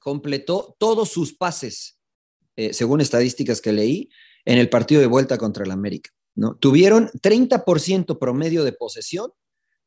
completó 0.00 0.74
todos 0.78 1.10
sus 1.10 1.34
pases, 1.34 1.98
eh, 2.56 2.72
según 2.72 3.00
estadísticas 3.00 3.60
que 3.60 3.72
leí, 3.72 4.08
en 4.44 4.58
el 4.58 4.68
partido 4.68 5.00
de 5.00 5.06
vuelta 5.06 5.38
contra 5.38 5.64
el 5.64 5.70
América. 5.70 6.10
¿no? 6.34 6.56
Tuvieron 6.56 7.10
30% 7.22 8.18
promedio 8.18 8.64
de 8.64 8.72
posesión, 8.72 9.30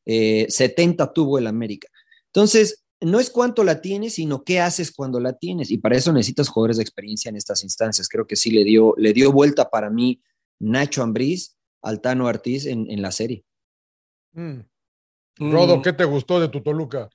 70 0.06 1.04
eh, 1.04 1.06
tuvo 1.14 1.38
el 1.38 1.46
América. 1.46 1.88
Entonces, 2.26 2.84
no 3.00 3.20
es 3.20 3.30
cuánto 3.30 3.64
la 3.64 3.80
tienes, 3.80 4.14
sino 4.14 4.42
qué 4.42 4.60
haces 4.60 4.92
cuando 4.92 5.20
la 5.20 5.34
tienes. 5.34 5.70
Y 5.70 5.78
para 5.78 5.96
eso 5.96 6.12
necesitas 6.12 6.48
jugadores 6.48 6.78
de 6.78 6.82
experiencia 6.82 7.28
en 7.28 7.36
estas 7.36 7.62
instancias. 7.62 8.08
Creo 8.08 8.26
que 8.26 8.36
sí 8.36 8.50
le 8.50 8.64
dio, 8.64 8.94
le 8.96 9.12
dio 9.12 9.32
vuelta 9.32 9.70
para 9.70 9.90
mí 9.90 10.20
Nacho 10.58 11.02
Ambriz, 11.02 11.56
Altano 11.82 12.26
Ortiz 12.26 12.66
en, 12.66 12.90
en 12.90 13.02
la 13.02 13.12
serie. 13.12 13.44
Mm. 14.32 14.60
Rodo, 15.38 15.82
¿qué 15.82 15.92
te 15.92 16.04
gustó 16.04 16.40
de 16.40 16.48
tu 16.48 16.62
Toluca? 16.62 17.08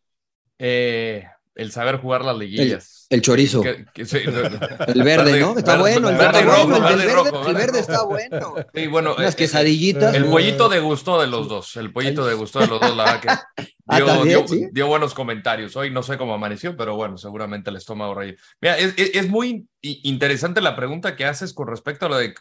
Eh, 0.57 1.25
el 1.55 1.71
saber 1.71 1.97
jugar 1.97 2.23
las 2.23 2.37
liguillas. 2.37 3.02
El, 3.02 3.02
chorizo. 3.21 3.63
el 3.63 5.03
verde, 5.03 5.39
¿no? 5.39 5.57
Está 5.57 5.77
bueno. 5.77 6.09
El 6.09 6.17
verde, 6.17 6.39
el, 6.39 7.53
verde, 7.53 7.79
está 7.79 8.03
bueno. 8.03 8.55
Sí, 8.73 8.87
bueno. 8.87 9.15
Unas 9.17 9.33
eh, 9.33 9.37
quesadillitas. 9.37 10.15
El 10.15 10.25
pollito 10.25 10.69
degustó 10.69 11.21
de 11.21 11.27
los 11.27 11.47
dos. 11.47 11.75
El 11.77 11.91
pollito 11.91 12.25
degustó 12.25 12.59
de 12.59 12.67
los 12.67 12.79
dos, 12.79 12.95
la 12.95 13.03
verdad 13.03 13.21
que 13.55 13.63
ah, 13.87 13.99
dio, 14.23 14.45
dio, 14.71 14.87
buenos 14.87 15.13
comentarios. 15.13 15.75
Hoy 15.75 15.91
no 15.91 16.03
sé 16.03 16.17
cómo 16.17 16.33
amaneció, 16.33 16.75
pero 16.75 16.95
bueno, 16.95 17.17
seguramente 17.17 17.69
el 17.69 17.75
estómago 17.75 18.15
rey. 18.15 18.35
Mira, 18.61 18.77
es, 18.77 18.93
es, 18.97 19.29
muy 19.29 19.67
interesante 19.81 20.61
la 20.61 20.75
pregunta 20.75 21.15
que 21.15 21.25
haces 21.25 21.53
con 21.53 21.67
respecto 21.67 22.05
a 22.05 22.09
lo 22.09 22.17
de 22.17 22.33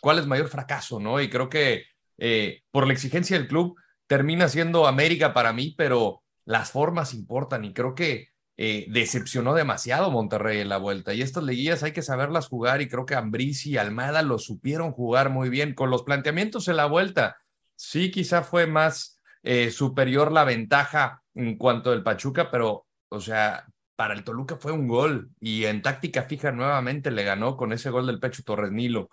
cuál 0.00 0.18
es 0.18 0.26
mayor 0.26 0.48
fracaso, 0.48 1.00
¿no? 1.00 1.20
Y 1.20 1.30
creo 1.30 1.48
que 1.48 1.84
eh, 2.18 2.62
por 2.70 2.86
la 2.86 2.92
exigencia 2.92 3.38
del 3.38 3.48
club 3.48 3.76
termina 4.06 4.48
siendo 4.48 4.86
América 4.86 5.32
para 5.32 5.52
mí, 5.52 5.74
pero 5.76 6.22
las 6.44 6.70
formas 6.70 7.14
importan 7.14 7.64
y 7.64 7.72
creo 7.72 7.94
que 7.94 8.31
eh, 8.58 8.86
decepcionó 8.88 9.54
demasiado 9.54 10.10
Monterrey 10.10 10.60
en 10.60 10.68
la 10.68 10.76
vuelta. 10.76 11.14
Y 11.14 11.22
estas 11.22 11.44
liguillas 11.44 11.82
hay 11.82 11.92
que 11.92 12.02
saberlas 12.02 12.48
jugar 12.48 12.82
y 12.82 12.88
creo 12.88 13.06
que 13.06 13.14
Ambriz 13.14 13.66
y 13.66 13.78
Almada 13.78 14.22
lo 14.22 14.38
supieron 14.38 14.92
jugar 14.92 15.30
muy 15.30 15.48
bien. 15.48 15.74
Con 15.74 15.90
los 15.90 16.02
planteamientos 16.02 16.68
en 16.68 16.76
la 16.76 16.86
vuelta, 16.86 17.38
sí 17.76 18.10
quizá 18.10 18.42
fue 18.42 18.66
más 18.66 19.20
eh, 19.42 19.70
superior 19.70 20.32
la 20.32 20.44
ventaja 20.44 21.22
en 21.34 21.56
cuanto 21.56 21.90
del 21.90 22.02
Pachuca, 22.02 22.50
pero, 22.50 22.86
o 23.08 23.20
sea, 23.20 23.66
para 23.96 24.14
el 24.14 24.24
Toluca 24.24 24.56
fue 24.56 24.72
un 24.72 24.86
gol 24.86 25.30
y 25.40 25.64
en 25.64 25.82
táctica 25.82 26.24
fija 26.24 26.52
nuevamente 26.52 27.10
le 27.10 27.24
ganó 27.24 27.56
con 27.56 27.72
ese 27.72 27.90
gol 27.90 28.06
del 28.06 28.20
pecho 28.20 28.42
Torres 28.44 28.72
Nilo. 28.72 29.10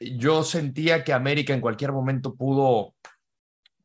yo 0.00 0.44
sentía 0.44 1.04
que 1.04 1.12
América 1.12 1.54
en 1.54 1.60
cualquier 1.60 1.92
momento 1.92 2.34
pudo, 2.36 2.94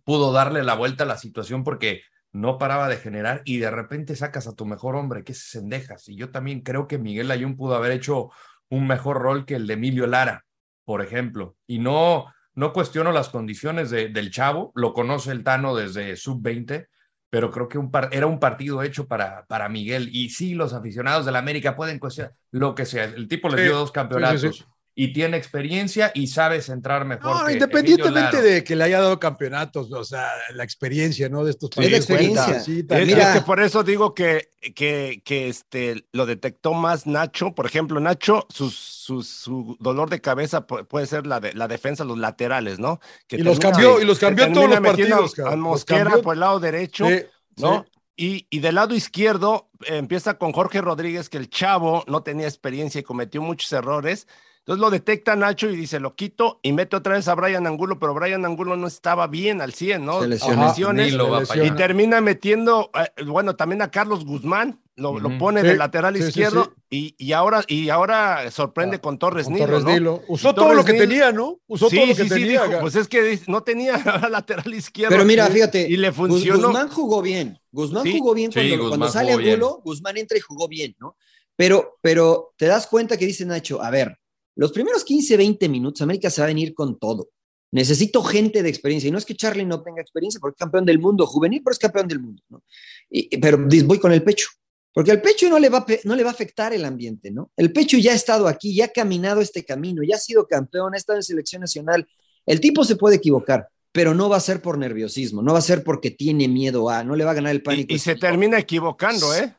pudo 0.04 0.32
darle 0.32 0.64
la 0.64 0.76
vuelta 0.76 1.04
a 1.04 1.08
la 1.08 1.18
situación 1.18 1.64
porque 1.64 2.04
no 2.34 2.58
paraba 2.58 2.90
de 2.90 2.98
generar 2.98 3.42
y 3.46 3.60
de 3.60 3.72
repente 3.72 4.16
sacas 4.16 4.48
a 4.48 4.56
tu 4.56 4.66
mejor 4.66 4.96
hombre, 4.96 5.24
que 5.24 5.32
es 5.34 5.50
Sendejas. 5.50 6.10
Y 6.10 6.16
yo 6.18 6.32
también 6.32 6.62
creo 6.62 6.88
que 6.88 6.98
Miguel 6.98 7.32
Ayun 7.32 7.56
pudo 7.56 7.76
haber 7.76 7.92
hecho 7.92 8.30
un 8.70 8.88
mejor 8.88 9.20
rol 9.22 9.46
que 9.46 9.56
el 9.56 9.68
de 9.68 9.76
Emilio 9.76 10.08
Lara, 10.08 10.46
por 10.84 11.02
ejemplo. 11.02 11.56
Y 11.68 11.80
no, 11.80 12.26
no 12.56 12.74
cuestiono 12.74 13.12
las 13.12 13.30
condiciones 13.30 13.90
de, 13.92 14.10
del 14.10 14.32
chavo, 14.32 14.72
lo 14.76 14.94
conoce 14.94 15.32
el 15.32 15.44
Tano 15.44 15.76
desde 15.76 16.16
sub-20, 16.16 16.88
pero 17.30 17.52
creo 17.52 17.68
que 17.68 17.78
un 17.78 17.92
par, 17.92 18.10
era 18.12 18.28
un 18.28 18.40
partido 18.40 18.82
hecho 18.84 19.08
para, 19.08 19.46
para 19.46 19.70
Miguel. 19.70 20.10
Y 20.12 20.30
sí, 20.30 20.56
los 20.56 20.74
aficionados 20.74 21.26
de 21.26 21.32
la 21.32 21.40
América 21.40 21.76
pueden 21.76 22.00
cuestionar 22.00 22.34
lo 22.52 22.76
que 22.76 22.86
sea. 22.86 23.06
El 23.06 23.28
tipo 23.28 23.48
les 23.50 23.60
Sí, 23.60 23.64
dio 23.64 23.76
dos 23.78 23.92
campeonatos. 23.92 24.42
sí, 24.42 24.48
sí, 24.52 24.54
sí. 24.60 24.66
Y 24.96 25.12
tiene 25.12 25.38
experiencia 25.38 26.12
y 26.14 26.28
sabe 26.28 26.62
centrar 26.62 27.04
mejor. 27.04 27.36
No, 27.36 27.46
que 27.48 27.54
independientemente 27.54 28.44
de 28.44 28.64
que 28.64 28.76
le 28.76 28.84
haya 28.84 29.02
dado 29.02 29.20
campeonatos, 29.20 29.92
o 29.92 30.04
sea, 30.04 30.28
la 30.54 30.64
experiencia, 30.64 31.30
¿no? 31.30 31.44
De 31.44 31.50
estos 31.50 31.72
Es 31.78 31.90
la 31.90 31.98
experiencia. 31.98 32.60
sí, 32.60 32.86
Es, 32.88 33.10
es 33.10 33.28
que 33.30 33.42
por 33.42 33.60
eso 33.60 33.82
digo 33.84 34.14
que, 34.14 34.52
que, 34.76 35.24
que 35.26 35.50
este, 35.50 36.06
lo 36.12 36.28
detectó 36.28 36.74
más 36.76 37.08
Nacho. 37.08 37.56
Por 37.56 37.66
ejemplo, 37.66 38.00
Nacho, 38.00 38.46
su, 38.50 38.70
su, 38.70 39.24
su 39.24 39.76
dolor 39.80 40.12
de 40.12 40.22
cabeza 40.22 40.68
pu- 40.68 40.86
puede 40.86 41.08
ser 41.08 41.26
la, 41.26 41.40
de, 41.40 41.54
la 41.54 41.68
defensa, 41.68 42.04
los 42.04 42.20
laterales, 42.20 42.78
¿no? 42.78 43.00
Que 43.28 43.38
Y 43.38 43.40
los 43.40 43.58
termina- 43.60 43.78
cambió- 43.78 44.00
y 44.00 44.06
los 44.06 44.20
cambió 44.20 44.52
todos 44.54 44.70
los 44.70 44.80
partidos, 44.80 45.34
A, 45.34 45.36
cabrón. 45.38 45.54
a 45.54 45.56
Los 45.56 45.64
Mosquera 45.64 46.04
cambió. 46.04 46.22
por 46.22 46.34
el 46.36 46.40
lado 46.42 46.60
derecho, 46.60 47.08
Sí, 47.08 47.16
¿no? 47.58 47.84
sí. 47.84 47.90
Y, 48.16 48.48
y 48.52 48.60
del 48.60 48.76
lado 48.76 48.94
izquierdo 48.94 49.72
eh, 49.88 49.98
empieza 49.98 50.38
con 50.38 50.52
Jorge 50.52 50.82
Rodríguez, 50.82 51.30
que 51.30 51.38
el 51.40 51.50
chavo 51.50 52.04
no 52.06 52.22
tenía 52.22 52.46
experiencia 52.48 53.00
y 53.00 53.04
cometió 53.04 53.42
muchos 53.42 53.74
errores. 53.74 54.28
Entonces 54.66 54.80
lo 54.82 54.90
detecta 54.90 55.36
Nacho 55.36 55.70
y 55.70 55.76
dice, 55.76 56.00
lo 56.00 56.16
quito 56.16 56.62
y 56.64 56.72
mete 56.72 56.96
otra 56.96 57.16
vez 57.16 57.28
a 57.28 57.36
Brian 57.36 57.68
Angulo, 57.68 58.00
pero 58.00 58.14
Brian 58.14 58.46
Angulo 58.46 58.78
no 58.78 58.88
estaba 58.88 59.28
bien 59.28 59.60
al 59.60 59.74
100, 59.74 60.06
¿no? 60.06 60.22
Se 60.22 60.28
lesiones. 60.30 61.14
Y 61.62 61.72
termina 61.72 62.22
metiendo, 62.22 62.90
eh, 63.18 63.24
bueno, 63.26 63.58
también 63.58 63.82
a 63.82 63.92
Carlos 63.92 64.24
Guzmán, 64.24 64.80
lo, 64.96 65.20
lo 65.20 65.38
pone 65.38 65.62
Sí, 65.62 65.68
de 65.68 65.76
lateral 65.76 66.16
sí, 66.16 66.22
sí, 66.22 66.28
izquierdo 66.30 66.72
Y, 66.90 67.16
y 67.18 67.34
ahora, 67.34 67.64
y 67.68 67.90
ahora 67.90 68.50
sorprende 68.52 68.98
Ah, 68.98 69.02
con 69.02 69.18
Torres 69.18 69.46
Con 69.46 69.54
Nilo, 69.56 69.66
Torres 69.66 69.84
¿no? 69.84 69.92
Nilo. 69.92 70.22
Usó 70.28 70.54
todo 70.54 70.74
lo 70.74 70.86
que 70.86 70.94
Nilo- 70.94 71.02
tenía, 71.10 71.32
¿no? 71.32 71.60
Usó 71.68 71.90
Sí, 71.90 71.96
todo 71.98 72.06
lo 72.06 72.16
sí, 72.16 72.22
que 72.24 72.30
sí, 72.30 72.36
tenía. 72.36 72.64
dijo, 72.68 72.80
pues 72.80 72.96
es 72.96 73.08
que 73.10 73.40
no 73.48 73.64
tenía 73.64 73.98
lateral 74.32 74.72
izquierdo. 74.74 75.10
Pero 75.10 75.26
mira, 75.26 75.48
fíjate, 75.48 75.88
Y 75.90 75.98
le 75.98 76.12
funcionó. 76.14 76.68
Guzmán 76.68 76.88
jugó 76.90 77.22
bien. 77.22 77.60
Guzmán 77.72 78.04
Sí, 78.04 78.18
jugó 78.18 78.34
bien 78.36 78.52
cuando, 78.52 78.76
Guzmán 78.78 78.90
cuando 78.92 79.08
sale 79.12 79.32
jugó 79.34 79.38
bien. 79.40 79.54
Angulo, 79.56 79.82
Guzmán 79.84 80.18
entra 80.18 80.38
y 80.38 80.42
jugó 80.42 80.68
bien, 80.70 80.96
¿no? 81.00 81.18
Pero, 81.56 81.98
pero 82.02 82.54
te 82.56 82.68
das 82.68 82.88
cuenta 82.88 83.18
que 83.18 83.26
dice 83.26 83.46
Nacho, 83.46 83.82
a 83.82 83.90
ver, 83.90 84.20
los 84.56 84.72
primeros 84.72 85.04
15, 85.04 85.38
20 85.38 85.70
minutos, 85.70 86.02
América 86.02 86.30
se 86.30 86.42
va 86.42 86.46
a 86.46 86.48
venir 86.48 86.74
con 86.74 87.00
todo. 87.00 87.30
Necesito 87.72 88.24
gente 88.24 88.62
de 88.62 88.70
experiencia. 88.70 89.08
Y 89.08 89.12
no 89.12 89.18
es 89.18 89.26
que 89.26 89.36
Charlie 89.36 89.66
no 89.66 89.82
tenga 89.82 90.02
experiencia, 90.02 90.40
porque 90.40 90.56
es 90.56 90.60
campeón 90.60 90.86
del 90.86 91.00
mundo 91.00 91.26
juvenil, 91.26 91.62
pero 91.64 91.74
es 91.74 91.80
campeón 91.80 92.08
del 92.08 92.20
mundo, 92.20 92.42
¿no? 92.50 92.64
Y- 93.10 93.36
pero 93.38 93.58
voy 93.86 94.00
con 94.00 94.12
el 94.12 94.24
pecho. 94.24 94.48
Porque 94.94 95.10
al 95.10 95.22
pecho 95.24 95.50
no 95.50 95.58
le, 95.58 95.70
va 95.70 95.84
no 96.04 96.16
le 96.16 96.24
va 96.24 96.30
a 96.30 96.34
afectar 96.34 96.72
el 96.72 96.86
ambiente, 96.86 97.32
¿no? 97.32 97.52
El 97.58 97.74
pecho 97.74 97.98
ya 97.98 98.12
ha 98.12 98.16
estado 98.16 98.48
aquí, 98.48 98.76
ya 98.76 98.86
ha 98.86 98.90
caminado 98.90 99.42
este 99.42 99.66
camino, 99.66 100.04
ya 100.04 100.18
ha 100.18 100.20
sido 100.20 100.46
campeón, 100.46 100.94
ha 100.94 100.98
estado 100.98 101.18
en 101.18 101.24
selección 101.24 101.62
nacional. 101.62 102.08
El 102.46 102.60
tipo 102.60 102.84
se 102.84 102.96
puede 102.96 103.16
equivocar, 103.16 103.70
pero 103.92 104.14
no 104.14 104.30
va 104.30 104.38
a 104.38 104.40
ser 104.40 104.62
por 104.62 104.78
nerviosismo, 104.78 105.42
no 105.42 105.54
va 105.54 105.60
a 105.60 105.64
ser 105.64 105.84
porque 105.84 106.12
tiene 106.12 106.48
miedo 106.48 106.92
a, 106.92 107.04
no 107.04 107.16
le 107.16 107.26
va 107.26 107.32
a 107.32 107.36
ganar 107.36 107.54
el 107.54 107.64
pánico. 107.64 107.92
Y, 107.92 107.96
y 107.96 108.00
se 108.00 108.16
termina 108.16 108.60
equivocando, 108.60 109.34
¿eh? 109.34 109.56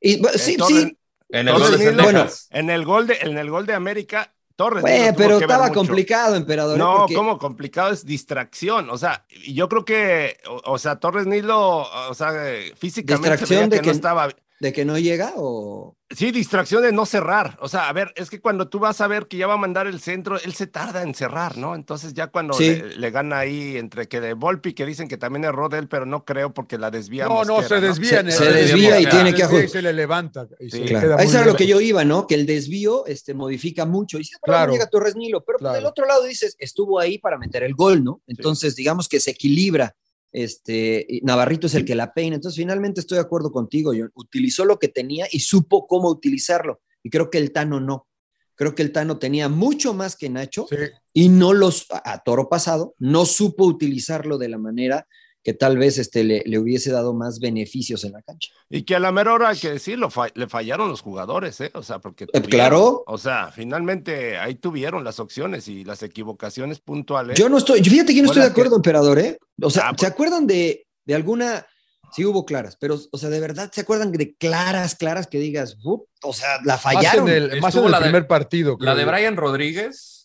Y, 0.00 0.20
bueno, 0.20 0.36
sí, 0.36 0.56
sí, 0.66 0.98
En 1.30 1.48
el 1.48 1.54
Torres 1.54 1.70
gol 1.70 1.78
de 1.78 1.90
Nilo, 1.90 2.04
Sendejas. 2.04 2.48
en 2.50 2.70
el 2.70 2.84
gol 2.84 3.06
de, 3.06 3.18
en 3.20 3.38
el 3.38 3.50
gol 3.50 3.66
de 3.66 3.74
América, 3.74 4.32
Torres. 4.56 4.84
pero 5.16 5.38
estaba 5.38 5.70
complicado, 5.72 6.36
emperador. 6.36 6.76
¿eh? 6.76 6.78
No, 6.78 6.96
Porque- 6.98 7.14
como 7.14 7.38
complicado 7.38 7.90
es 7.92 8.04
distracción. 8.06 8.88
O 8.90 8.96
sea, 8.98 9.24
y 9.28 9.54
yo 9.54 9.68
creo 9.68 9.84
que, 9.84 10.38
o, 10.48 10.72
o 10.72 10.78
sea, 10.78 10.96
Torres 11.00 11.26
Nilo, 11.26 11.78
o 12.08 12.14
sea, 12.14 12.30
físicamente 12.76 13.26
se 13.26 13.30
Distracción 13.32 13.58
veía 13.58 13.68
de 13.68 13.76
que, 13.76 13.80
que- 13.82 13.86
no 13.86 13.92
estaba. 13.92 14.28
¿De 14.64 14.72
que 14.72 14.86
no 14.86 14.98
llega 14.98 15.34
o...? 15.36 15.94
Sí, 16.08 16.30
distracción 16.30 16.80
de 16.82 16.90
no 16.90 17.04
cerrar. 17.04 17.58
O 17.60 17.68
sea, 17.68 17.86
a 17.88 17.92
ver, 17.92 18.14
es 18.16 18.30
que 18.30 18.40
cuando 18.40 18.66
tú 18.68 18.78
vas 18.78 19.02
a 19.02 19.06
ver 19.08 19.26
que 19.26 19.36
ya 19.36 19.46
va 19.46 19.54
a 19.54 19.58
mandar 19.58 19.86
el 19.86 20.00
centro, 20.00 20.40
él 20.40 20.54
se 20.54 20.66
tarda 20.66 21.02
en 21.02 21.14
cerrar, 21.14 21.58
¿no? 21.58 21.74
Entonces 21.74 22.14
ya 22.14 22.28
cuando 22.28 22.54
Sí. 22.54 22.76
le, 22.76 22.96
le 22.96 23.10
gana 23.10 23.40
ahí 23.40 23.76
entre 23.76 24.08
que 24.08 24.22
de 24.22 24.32
Volpi, 24.32 24.72
que 24.72 24.86
dicen 24.86 25.06
que 25.06 25.18
también 25.18 25.44
erró 25.44 25.68
de 25.68 25.78
él, 25.80 25.88
pero 25.88 26.06
no 26.06 26.24
creo 26.24 26.54
porque 26.54 26.78
la 26.78 26.90
desvía. 26.90 27.26
No, 27.26 27.44
no, 27.44 27.62
se 27.62 27.78
desvía. 27.78 28.20
en 28.20 28.26
el- 28.28 28.32
Se- 28.32 28.38
se 28.44 28.52
desvía 28.52 29.00
y 29.00 29.04
se 29.04 29.10
tiene 29.10 29.34
que 29.34 29.42
desvía 29.42 29.60
y 29.60 29.66
ajust- 29.66 29.68
se 29.72 29.82
le 29.82 29.92
levanta. 29.92 30.48
y 30.58 30.70
se 30.70 30.76
Sí, 30.78 30.82
le 30.84 30.88
Claro. 30.88 31.06
queda 31.08 31.16
A 31.16 31.22
eso 31.24 31.32
muy 31.32 31.36
era 31.42 31.46
lo 31.46 31.56
que 31.56 31.66
yo 31.66 31.80
iba, 31.82 32.04
¿no? 32.06 32.26
Que 32.26 32.36
el 32.36 32.46
desvío 32.46 33.04
este, 33.04 33.34
modifica 33.34 33.84
mucho. 33.84 34.18
Y 34.18 34.24
si 34.24 34.34
Claro. 34.42 34.72
llega 34.72 34.86
Torres 34.86 35.14
Nilo, 35.16 35.44
pero 35.44 35.58
por 35.58 35.64
Claro. 35.64 35.74
del 35.76 35.84
otro 35.84 36.06
lado 36.06 36.22
dices, 36.24 36.56
estuvo 36.58 36.98
ahí 37.00 37.18
para 37.18 37.36
meter 37.36 37.62
el 37.64 37.74
gol, 37.74 38.02
¿no? 38.02 38.22
Entonces, 38.26 38.74
digamos 38.76 39.10
que 39.10 39.20
se 39.20 39.32
equilibra. 39.32 39.94
Este, 40.34 41.20
Navarrito 41.22 41.68
es 41.68 41.74
el 41.76 41.84
que 41.84 41.94
la 41.94 42.12
peina. 42.12 42.34
Entonces, 42.34 42.58
finalmente 42.58 43.00
estoy 43.00 43.16
de 43.16 43.22
acuerdo 43.22 43.52
contigo, 43.52 43.92
John. 43.96 44.10
Utilizó 44.14 44.64
lo 44.64 44.78
que 44.78 44.88
tenía 44.88 45.26
y 45.30 45.40
supo 45.40 45.86
cómo 45.86 46.10
utilizarlo. 46.10 46.82
Y 47.02 47.08
creo 47.08 47.30
que 47.30 47.38
el 47.38 47.52
Tano 47.52 47.78
no. 47.80 48.08
Creo 48.56 48.74
que 48.74 48.82
el 48.82 48.92
Tano 48.92 49.18
tenía 49.18 49.48
mucho 49.48 49.94
más 49.94 50.16
que 50.16 50.28
Nacho 50.28 50.66
Sí. 50.68 50.76
y 51.12 51.28
no 51.28 51.52
los, 51.52 51.86
a, 51.90 52.12
a 52.12 52.18
toro 52.24 52.48
pasado, 52.48 52.94
no 52.98 53.24
supo 53.26 53.64
utilizarlo 53.64 54.36
de 54.36 54.48
la 54.48 54.58
manera 54.58 55.06
que 55.44 55.52
tal 55.54 55.76
vez 55.78 55.98
este, 55.98 56.24
le, 56.24 56.42
le 56.46 56.58
hubiese 56.58 56.90
dado 56.90 57.12
más 57.14 57.38
beneficios 57.38 58.02
en 58.04 58.12
la 58.12 58.22
cancha. 58.22 58.50
Y 58.70 58.82
que 58.82 58.96
a 58.96 58.98
la 58.98 59.12
mera 59.12 59.34
hora 59.34 59.50
hay 59.50 59.58
que 59.58 59.70
decirlo, 59.70 60.10
fa- 60.10 60.30
le 60.34 60.48
fallaron 60.48 60.88
los 60.88 61.02
jugadores, 61.02 61.60
¿eh? 61.60 61.70
O 61.74 61.82
sea, 61.82 61.98
porque. 62.00 62.24
Eh, 62.24 62.28
tuvieron- 62.40 62.50
claro. 62.50 63.04
O 63.06 63.18
sea, 63.18 63.52
finalmente 63.52 64.38
ahí 64.38 64.54
tuvieron 64.54 65.04
las 65.04 65.20
opciones 65.20 65.68
y 65.68 65.84
las 65.84 66.02
equivocaciones 66.02 66.80
puntuales. 66.80 67.38
Yo 67.38 67.48
no 67.48 67.58
estoy, 67.58 67.80
yo 67.82 67.90
fíjate 67.92 68.12
que 68.12 68.16
yo 68.16 68.22
no 68.22 68.28
estoy 68.28 68.42
de 68.42 68.48
que- 68.48 68.52
acuerdo, 68.52 68.76
emperador, 68.76 69.18
¿eh? 69.18 69.38
O 69.62 69.68
sea, 69.70 69.88
Ah, 69.88 69.90
¿se 69.90 69.96
pues- 69.96 70.12
acuerdan 70.12 70.46
de, 70.46 70.86
de 71.04 71.14
alguna? 71.14 71.66
Sí 72.12 72.24
hubo 72.24 72.44
claras, 72.46 72.76
pero, 72.80 72.96
o 73.10 73.18
sea, 73.18 73.28
de 73.28 73.40
verdad, 73.40 73.70
¿se 73.74 73.80
acuerdan 73.80 74.12
de 74.12 74.36
claras, 74.36 74.94
claras 74.94 75.26
que 75.26 75.38
digas, 75.40 75.76
o 75.82 76.32
sea, 76.32 76.58
la 76.64 76.74
Más 76.74 76.80
fallaron? 76.82 77.28
en 77.28 77.34
el, 77.52 77.60
más 77.60 77.74
en 77.74 77.84
el 77.84 77.90
la 77.90 77.98
de- 77.98 78.04
primer 78.04 78.26
partido. 78.28 78.76
La 78.78 78.94
de 78.94 79.02
yo. 79.04 79.10
Brian 79.10 79.36
Rodríguez. 79.36 80.23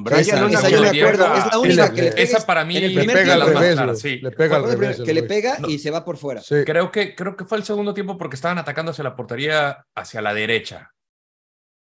Brian, 0.00 0.20
esa, 0.20 0.68
yo 0.68 0.80
me 0.80 0.88
acuerdo, 1.00 1.34
es 1.34 1.46
la 1.52 1.58
única 1.58 1.86
le- 1.88 1.92
que 1.94 2.02
le 2.02 2.10
pega. 2.12 2.22
Esa 2.22 2.46
para 2.46 2.64
mí 2.64 2.74
Le 2.78 3.04
pega 3.04 3.34
al 3.34 3.40
tiempo. 3.40 3.60
la 3.60 3.60
más 3.60 3.78
revés, 3.78 4.00
sí. 4.00 4.18
Le 4.22 4.30
pega 4.30 4.56
al 4.56 4.64
revés. 4.64 5.00
que 5.04 5.12
le 5.12 5.22
pega 5.24 5.58
No. 5.58 5.68
y 5.68 5.78
se 5.80 5.90
va 5.90 6.04
por 6.04 6.16
fuera. 6.16 6.40
Sí. 6.40 6.56
Creo 6.64 6.92
que, 6.92 7.14
creo 7.16 7.36
que 7.36 7.44
fue 7.44 7.58
el 7.58 7.64
segundo 7.64 7.94
tiempo 7.94 8.16
porque 8.16 8.36
estaban 8.36 8.58
atacando 8.58 8.92
hacia 8.92 9.02
la 9.02 9.16
portería 9.16 9.84
hacia 9.96 10.22
la 10.22 10.32
derecha. 10.34 10.92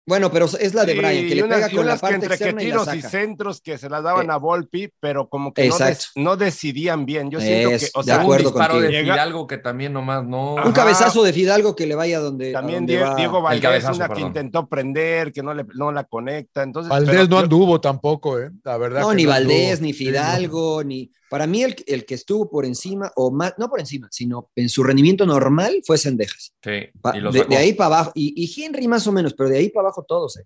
Bueno, 0.04 0.32
pero 0.32 0.46
es 0.46 0.74
la 0.74 0.84
de 0.84 0.94
Sí, 0.94 0.98
Brian, 0.98 1.14
que 1.14 1.20
y 1.28 1.34
le 1.36 1.42
unas- 1.44 1.56
pega 1.58 1.70
con 1.70 1.86
la 1.86 1.94
que 1.94 2.00
parte 2.00 2.14
entre 2.16 2.28
que 2.30 2.34
externa 2.34 2.62
y 2.62 2.66
la 2.66 2.70
tiros 2.82 2.94
y 2.96 3.02
centros 3.02 3.60
que 3.60 3.78
se 3.78 3.88
las 3.88 4.02
daban 4.02 4.26
Eh, 4.30 4.32
a 4.32 4.36
Volpi, 4.36 4.88
pero 4.98 5.28
como 5.28 5.54
que 5.54 5.68
no, 5.68 5.78
des- 5.78 6.10
no 6.16 6.36
decidían 6.36 7.06
bien. 7.06 7.30
Yo 7.30 7.40
siento 7.40 7.70
Es, 7.70 7.84
que, 7.84 7.90
o 7.94 8.00
de 8.02 8.06
sea, 8.06 8.16
un 8.16 8.22
acuerdo 8.22 8.48
disparo 8.50 8.74
contigo. 8.74 8.92
de 8.92 9.02
Fidalgo 9.04 9.46
que 9.46 9.58
también 9.58 9.92
nomás 9.92 10.24
no. 10.24 10.54
Un 10.56 10.72
cabezazo 10.72 11.22
de 11.22 11.32
Fidalgo 11.32 11.76
que 11.76 11.86
le 11.86 11.94
vaya 11.94 12.18
donde. 12.18 12.50
a 12.50 12.52
también 12.54 12.80
donde 12.80 12.94
Die- 12.96 13.02
va. 13.02 13.14
Diego 13.14 13.42
Valdés, 13.42 13.62
cabezazo, 13.62 13.94
una 13.94 14.08
que 14.08 14.14
perdón. 14.14 14.26
intentó 14.28 14.66
prender, 14.68 15.32
que 15.32 15.42
no, 15.44 15.54
le, 15.54 15.64
no 15.76 15.92
la 15.92 16.02
conecta. 16.02 16.64
Entonces, 16.64 16.90
Valdés 16.90 17.10
pero 17.14 17.22
no 17.28 17.30
yo- 17.36 17.38
anduvo 17.44 17.80
tampoco, 17.80 18.40
¿eh? 18.40 18.50
La 18.64 18.76
verdad. 18.78 19.02
No, 19.02 19.10
que 19.10 19.14
ni 19.16 19.26
Valdés, 19.26 19.70
anduvo. 19.74 19.86
ni 19.86 19.92
Sí, 19.92 19.98
Fidalgo, 19.98 20.82
ni. 20.84 21.12
Para 21.32 21.46
mí, 21.46 21.62
el, 21.62 21.74
el 21.86 22.04
que 22.04 22.12
estuvo 22.14 22.50
por 22.50 22.66
encima, 22.66 23.10
o 23.16 23.30
más, 23.30 23.54
no 23.56 23.70
por 23.70 23.80
encima, 23.80 24.06
sino 24.10 24.50
en 24.54 24.68
su 24.68 24.84
rendimiento 24.84 25.24
normal, 25.24 25.80
fue 25.82 25.96
Sendejas. 25.96 26.52
Sí, 26.62 26.90
Pa- 27.00 27.16
y 27.16 27.20
lo 27.22 27.32
de, 27.32 27.56
ahí 27.56 27.72
para 27.72 27.86
abajo. 27.86 28.12
Y, 28.14 28.34
y 28.36 28.62
Henry 28.62 28.86
más 28.86 29.06
o 29.06 29.12
menos, 29.12 29.32
pero 29.32 29.48
de 29.48 29.56
ahí 29.56 29.70
para 29.70 29.86
abajo 29.88 30.04
todos, 30.06 30.36
¿eh? 30.36 30.44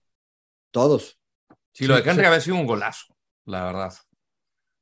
Todos. 0.71 1.19
Sí, 1.73 1.89
lo 1.89 1.97
de 1.97 2.03
Henry 2.09 2.21
sí. 2.23 2.27
había 2.27 2.41
sido 2.41 2.55
un 2.55 2.67
golazo, 2.69 3.07
la 3.47 3.65
verdad. 3.65 3.95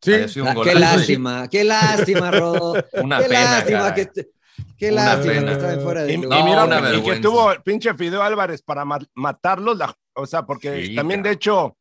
Sí, 0.03 0.13
Había 0.13 0.29
sido 0.29 0.45
un 0.45 0.51
Ah, 0.51 0.57
qué 0.63 0.75
lástima, 0.75 1.49
qué 1.49 1.65
lástima, 1.65 2.31
Rodo. 2.31 2.75
Una 3.03 3.23
qué 3.23 3.29
pena, 3.31 3.41
lástima 3.53 3.79
caray. 3.79 3.95
que 3.95 4.07
te- 4.13 4.31
qué 4.77 4.93
Una 4.93 5.05
lástima 5.07 5.33
pena. 5.33 5.47
que 5.47 5.53
estaba 5.55 5.81
fuera 5.83 6.03
de 6.05 6.13
Y, 6.13 6.15
y 6.17 6.23
lugar. 6.23 6.69
una 6.69 6.95
y 6.99 7.03
que 7.03 7.17
tuvo 7.17 7.51
el 7.53 7.63
pinche 7.63 7.95
Fideo 7.95 8.23
Álvarez 8.23 8.61
para 8.61 8.85
ma- 8.85 8.99
matarlos, 9.15 9.79
la- 9.79 9.97
o 10.17 10.27
sea, 10.27 10.45
porque 10.45 10.85
Sí, 10.89 10.95
también 10.95 11.23
de 11.23 11.31
hecho, 11.31 11.79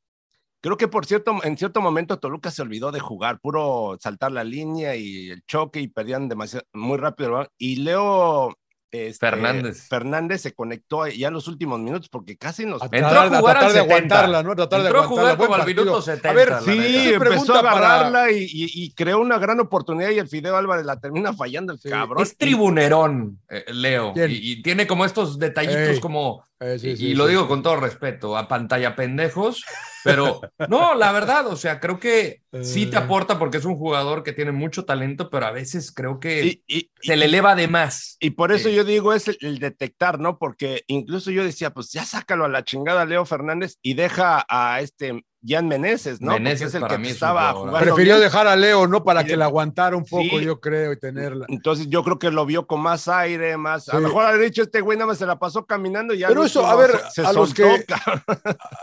creo 0.63 0.77
que 0.77 0.87
por 0.87 1.05
cierto, 1.05 1.35
en 1.43 1.57
cierto 1.57 1.81
momento 1.81 2.17
Toluca 2.17 2.49
se 2.49 2.61
olvidó 2.61 2.91
de 2.91 3.01
jugar, 3.01 3.39
puro 3.41 3.97
saltar 3.99 4.31
la 4.31 4.43
línea 4.45 4.95
y 4.95 5.29
el 5.29 5.43
choque 5.45 5.81
y 5.81 5.89
perdían 5.89 6.29
demasiado, 6.29 6.65
muy 6.73 6.97
rápido. 6.97 7.47
Y 7.57 7.75
Leo 7.75 8.55
este, 8.91 9.17
Fernández. 9.27 9.87
Fernández 9.89 10.41
se 10.41 10.53
conectó 10.53 11.07
ya 11.07 11.27
en 11.29 11.33
los 11.33 11.47
últimos 11.47 11.79
minutos 11.79 12.09
porque 12.09 12.37
casi 12.37 12.63
nos... 12.65 12.79
Entró 12.83 12.99
tratar, 12.99 13.33
a 13.33 13.39
jugar 13.39 13.57
a 13.57 13.59
tratar 13.59 13.63
al 13.63 13.73
de 13.73 13.79
70. 13.79 13.95
aguantarla, 13.95 14.43
¿no? 14.43 14.51
A 14.51 14.55
Tratar 14.55 14.79
de 14.81 14.85
Entró 14.85 14.99
a 15.01 15.03
aguantarla. 15.03 15.31
jugar 15.33 15.37
como 15.37 15.49
Buen 15.49 15.61
al 15.61 15.67
minuto 15.67 15.91
partido. 15.93 16.15
70. 16.15 16.29
A 16.29 16.33
ver, 16.33 16.53
Sí, 16.63 16.97
empezó 17.07 17.19
pregunta 17.19 17.59
a 17.59 17.61
para- 17.63 17.71
agarrarla 17.95 18.31
y, 18.31 18.43
y- 18.43 18.83
y 18.83 18.93
creó 18.93 19.19
una 19.19 19.39
gran 19.39 19.59
oportunidad 19.59 20.11
y 20.11 20.19
el 20.19 20.27
Fideo 20.27 20.55
Álvarez 20.55 20.85
la 20.85 20.99
termina 20.99 21.33
fallando 21.33 21.73
el 21.73 21.79
Sí. 21.79 21.89
cabrón. 21.89 22.21
Es 22.21 22.37
tribunerón, 22.37 23.39
eh, 23.49 23.65
Leo. 23.73 24.13
Y, 24.15 24.51
y 24.53 24.61
tiene 24.61 24.85
como 24.87 25.05
estos 25.05 25.39
detallitos 25.39 25.95
Ey. 25.95 25.99
como. 25.99 26.43
Eh, 26.63 26.79
sí, 26.79 26.89
y 26.91 26.97
sí, 26.97 27.05
y 27.09 27.13
lo 27.15 27.25
sí, 27.25 27.31
digo 27.31 27.47
con 27.47 27.61
todo 27.63 27.75
respeto, 27.75 28.37
a 28.37 28.47
pantalla 28.47 28.95
pendejos, 28.95 29.63
pero 30.03 30.41
no, 30.69 30.95
la 30.95 31.11
verdad, 31.11 31.47
o 31.47 31.55
sea, 31.55 31.79
creo 31.79 31.99
que 31.99 32.41
sí 32.61 32.85
te 32.85 32.95
Eh. 32.95 32.99
aporta 32.99 33.37
porque 33.39 33.57
es 33.57 33.65
un 33.65 33.75
jugador 33.77 34.23
que 34.23 34.33
tiene 34.33 34.51
mucho 34.51 34.85
talento, 34.85 35.29
pero 35.29 35.45
a 35.45 35.51
veces 35.51 35.91
creo 35.91 36.19
que 36.19 36.45
Y- 36.45 36.63
y- 36.67 36.91
se 37.01 37.15
le 37.17 37.25
eleva 37.25 37.55
de 37.55 37.67
más. 37.67 38.17
Y 38.19 38.31
por 38.31 38.51
eso 38.51 38.69
yo 38.69 38.83
digo 38.83 39.13
es 39.13 39.27
el, 39.27 39.37
el 39.41 39.59
detectar, 39.59 40.19
¿no? 40.19 40.37
Porque 40.37 40.83
incluso 40.87 41.31
yo 41.31 41.43
decía, 41.43 41.71
pues 41.71 41.91
ya 41.91 42.05
sácalo 42.05 42.45
a 42.45 42.49
la 42.49 42.63
chingada 42.63 43.05
Leo 43.05 43.25
Fernández 43.25 43.77
y 43.81 43.93
deja 43.95 44.45
a 44.47 44.79
este 44.81 45.23
Jan 45.45 45.67
Meneses, 45.67 46.21
¿no? 46.21 46.31
Meneses 46.33 46.59
Porque 46.61 46.67
es 46.69 46.75
el 46.75 46.81
para 46.81 46.95
que 46.95 47.01
mí 47.01 47.07
es 47.09 47.13
estaba 47.15 47.41
jugador. 47.51 47.69
jugando. 47.69 47.79
Prefirió 47.85 48.13
bien. 48.15 48.23
dejar 48.25 48.47
a 48.47 48.55
Leo, 48.55 48.87
¿no? 48.87 49.03
Para 49.03 49.21
Sí. 49.21 49.27
que 49.27 49.37
la 49.37 49.45
aguantara 49.45 49.95
un 49.97 50.05
poco, 50.05 50.23
Sí. 50.39 50.45
yo 50.45 50.59
creo, 50.61 50.93
y 50.93 50.97
tenerla. 50.99 51.45
Entonces 51.49 51.87
yo 51.89 52.03
creo 52.03 52.17
que 52.17 52.31
lo 52.31 52.45
vio 52.45 52.65
con 52.65 52.79
más 52.81 53.07
aire, 53.07 53.57
más. 53.57 53.89
A 53.89 53.95
lo 53.99 54.07
mejor 54.07 54.25
ha 54.25 54.37
dicho 54.37 54.61
este 54.61 54.81
güey 54.81 54.97
nada 54.97 55.07
más 55.07 55.17
se 55.17 55.25
la 55.25 55.37
pasó 55.37 55.65
caminando 55.65 56.13
y 56.13 56.19
ya. 56.19 56.27
Pero 56.29 56.43
eso, 56.45 56.65
a 56.65 56.75
ver, 56.75 56.91
se, 57.11 57.21
se 57.21 57.27
a 57.27 57.33
los 57.33 57.53
que-. 57.53 57.85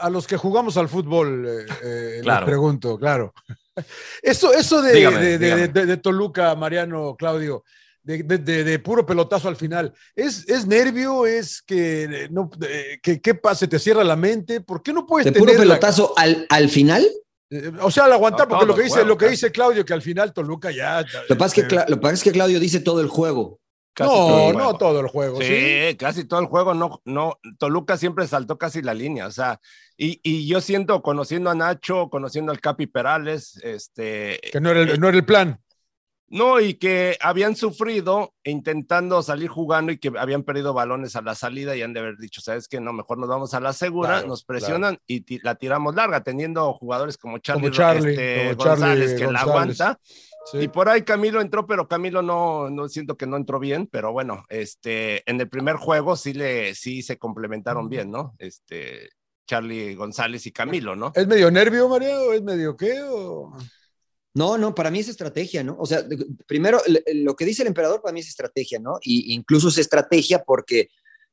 A 0.00 0.11
los 0.11 0.26
que 0.26 0.37
jugamos 0.37 0.76
al 0.76 0.88
fútbol, 0.88 1.47
eh, 1.49 1.67
eh, 1.83 2.21
Claro. 2.23 2.40
les 2.40 2.50
pregunto, 2.50 2.99
claro. 2.99 3.33
Eso, 4.23 4.52
eso 4.52 4.83
de, 4.83 4.93
Dígame, 4.93 5.17
de- 5.19 5.38
de- 5.38 5.38
dígame. 5.38 5.69
de- 5.69 5.87
de 5.87 5.97
Toluca, 5.97 6.55
Mariano, 6.55 7.17
Claudio, 7.19 7.64
de, 8.19 8.23
de- 8.25 8.38
de- 8.38 8.64
de 8.64 8.79
puro 8.79 9.05
pelotazo 9.07 9.49
al 9.49 9.57
final, 9.57 9.93
¿es, 10.14 10.49
es 10.49 10.67
nervio? 10.67 11.26
¿Es 11.26 11.62
que 11.62 12.05
eh, 12.05 12.29
no, 12.31 12.50
eh, 12.69 12.99
que 13.02 13.21
qué 13.21 13.35
pasa? 13.35 13.67
¿Te 13.67 13.79
cierra 13.79 14.05
la 14.05 14.17
mente? 14.17 14.61
¿Por 14.61 14.83
qué 14.83 14.93
no 14.93 15.07
puedes 15.07 15.26
De 15.26 15.33
tener 15.33 15.40
puro 15.47 15.52
la- 15.52 15.61
pelotazo 15.75 16.12
al, 16.17 16.47
al 16.49 16.69
final. 16.69 17.07
eh, 17.50 17.73
o 17.81 17.90
sea, 17.90 18.05
al 18.05 18.12
aguantar, 18.12 18.47
No, 18.49 18.50
porque 18.59 18.67
lo 18.67 18.75
que 18.75 18.83
dice, 18.83 18.95
juego, 18.95 19.09
lo 19.09 19.17
que 19.19 19.29
dice 19.29 19.50
Claudio, 19.52 19.85
que 19.85 19.93
al 19.95 20.02
final 20.02 20.33
Toluca 20.33 20.71
ya. 20.71 21.00
Lo 21.02 21.07
que 21.29 21.37
pasa 21.37 21.47
es 21.47 21.55
que, 21.55 21.61
este, 21.76 21.90
lo 21.90 21.97
que 21.97 22.02
pasa 22.02 22.14
es 22.14 22.23
que 22.23 22.33
Claudio 22.33 22.61
dice 22.61 22.81
todo 22.81 23.00
el 23.00 23.09
juego. 23.09 23.59
Casi 23.93 24.09
todo 24.09 24.29
no, 24.38 24.50
el 24.50 24.57
no 24.57 24.79
todo 24.79 25.00
el 25.00 25.09
juego, 25.09 25.40
Sí, 25.40 25.47
¿sí? 25.90 25.97
casi 25.97 26.25
todo 26.25 26.38
el 26.38 26.47
juego. 26.47 26.75
No, 26.75 27.02
no, 27.05 27.38
Toluca 27.59 27.97
siempre 27.97 28.26
saltó 28.29 28.57
casi 28.57 28.83
la 28.83 28.95
línea. 28.95 29.26
O 29.26 29.33
sea, 29.33 29.61
y, 29.97 30.21
y 30.23 30.47
yo 30.47 30.61
siento, 30.61 31.02
conociendo 31.02 31.50
a 31.50 31.57
Nacho, 31.57 32.09
conociendo 32.09 32.52
al 32.52 32.61
Capi 32.61 32.87
Perales, 32.87 33.59
este. 33.64 34.38
Que 34.52 34.61
no 34.61 34.71
era, 34.71 34.83
el, 34.83 35.00
no 35.00 35.09
era 35.09 35.17
el 35.19 35.25
plan. 35.25 35.61
No, 36.33 36.61
y 36.61 36.75
que 36.75 37.19
habían 37.21 37.57
sufrido 37.57 38.35
intentando 38.45 39.21
salir 39.21 39.49
jugando 39.49 39.91
y 39.91 39.99
que 39.99 40.13
habían 40.17 40.45
perdido 40.45 40.73
balones 40.73 41.17
a 41.17 41.23
la 41.23 41.35
salida 41.35 41.75
y 41.75 41.83
han 41.83 41.93
de 41.93 41.99
haber 41.99 42.19
dicho, 42.19 42.41
¿sabes 42.41 42.69
qué? 42.69 42.81
No, 42.81 42.93
mejor 42.93 43.19
nos 43.19 43.29
vamos 43.29 43.53
a 43.53 43.59
la 43.59 43.73
segura, 43.73 44.11
Claro, 44.11 44.29
nos 44.29 44.45
presionan 44.45 44.99
y 45.09 45.25
la 45.43 45.57
tiramos 45.57 45.97
larga, 45.97 46.23
teniendo 46.23 46.73
jugadores 46.75 47.19
como 47.19 47.39
Charlie, 47.39 47.63
Como 47.63 47.75
Charlie, 47.75 48.11
este, 48.11 48.37
como 48.37 48.63
Charlie 48.65 48.81
González, 48.81 49.15
que 49.21 49.33
la 49.33 49.41
aguanta. 49.41 50.01
Sí. 50.53 50.59
Y 50.59 50.69
por 50.69 50.89
ahí 50.89 51.03
Camilo 51.03 51.41
entró, 51.41 51.67
pero 51.67 51.89
Camilo 51.89 52.23
no, 52.23 52.71
no 52.71 52.89
siento 52.89 53.17
que 53.17 53.27
no 53.27 53.37
entró 53.37 53.59
bien, 53.59 53.89
pero 53.91 54.13
bueno, 54.13 54.45
este, 54.49 55.29
en 55.29 55.41
el 55.41 55.49
primer 55.49 55.77
juego 55.77 56.15
sí 56.17 56.33
le, 56.33 56.77
sí 56.77 57.03
se 57.03 57.19
complementaron 57.19 57.89
bien, 57.89 58.11
¿no? 58.13 58.35
Este, 58.39 59.11
Charlie 59.49 59.97
González 59.97 60.47
y 60.47 60.53
Camilo, 60.53 60.95
¿no? 60.95 61.11
¿Es 61.17 61.27
medio 61.27 61.51
nervio, 61.51 61.89
María? 61.89 62.21
¿O 62.21 62.33
es 62.33 62.43
medio 62.43 62.77
qué? 62.77 63.01
o- 63.03 63.53
No, 64.35 64.57
no, 64.59 64.75
para 64.75 64.91
mí 64.91 65.01
es 65.01 65.09
estrategia, 65.09 65.65
¿no? 65.65 65.77
O 65.79 65.87
sea, 65.87 66.05
primero, 66.47 66.81
lo 67.15 67.35
que 67.35 67.45
dice 67.45 67.63
el 67.63 67.69
emperador 67.69 68.01
para 68.01 68.13
mí 68.13 68.21
es 68.21 68.29
estrategia, 68.29 68.79
¿no? 68.79 68.99
Y 69.03 69.35
incluso 69.35 69.69
es 69.69 69.79
estrategia 69.79 70.43
porque 70.45 70.89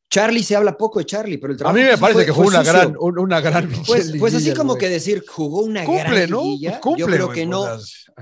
Charlie 0.10 0.42
se 0.42 0.56
habla 0.56 0.78
poco 0.78 1.00
de 1.00 1.06
Charlie, 1.06 1.38
pero 1.38 1.52
el 1.52 1.58
A 1.58 1.60
trabajo 1.60 1.78
mí 1.78 1.84
me 1.84 1.98
parece 1.98 2.26
que 2.26 2.34
fue 2.34 2.46
una 2.48 2.60
sucio. 2.64 2.74
gran, 2.74 2.96
un- 2.98 3.20
una 3.20 3.42
gran. 3.42 3.70
Pues, 3.86 4.14
pues 4.18 4.34
así 4.34 4.54
como 4.54 4.72
güey. 4.74 4.80
que 4.80 4.90
decir, 4.90 5.24
jugó 5.28 5.60
una 5.64 5.84
Cumple, 5.84 6.04
gran 6.04 6.30
¿no? 6.30 6.42
Pues 6.60 6.78
cumple, 6.80 7.02
yo 7.02 7.06
creo 7.08 7.30
que 7.30 7.46
no, 7.46 7.66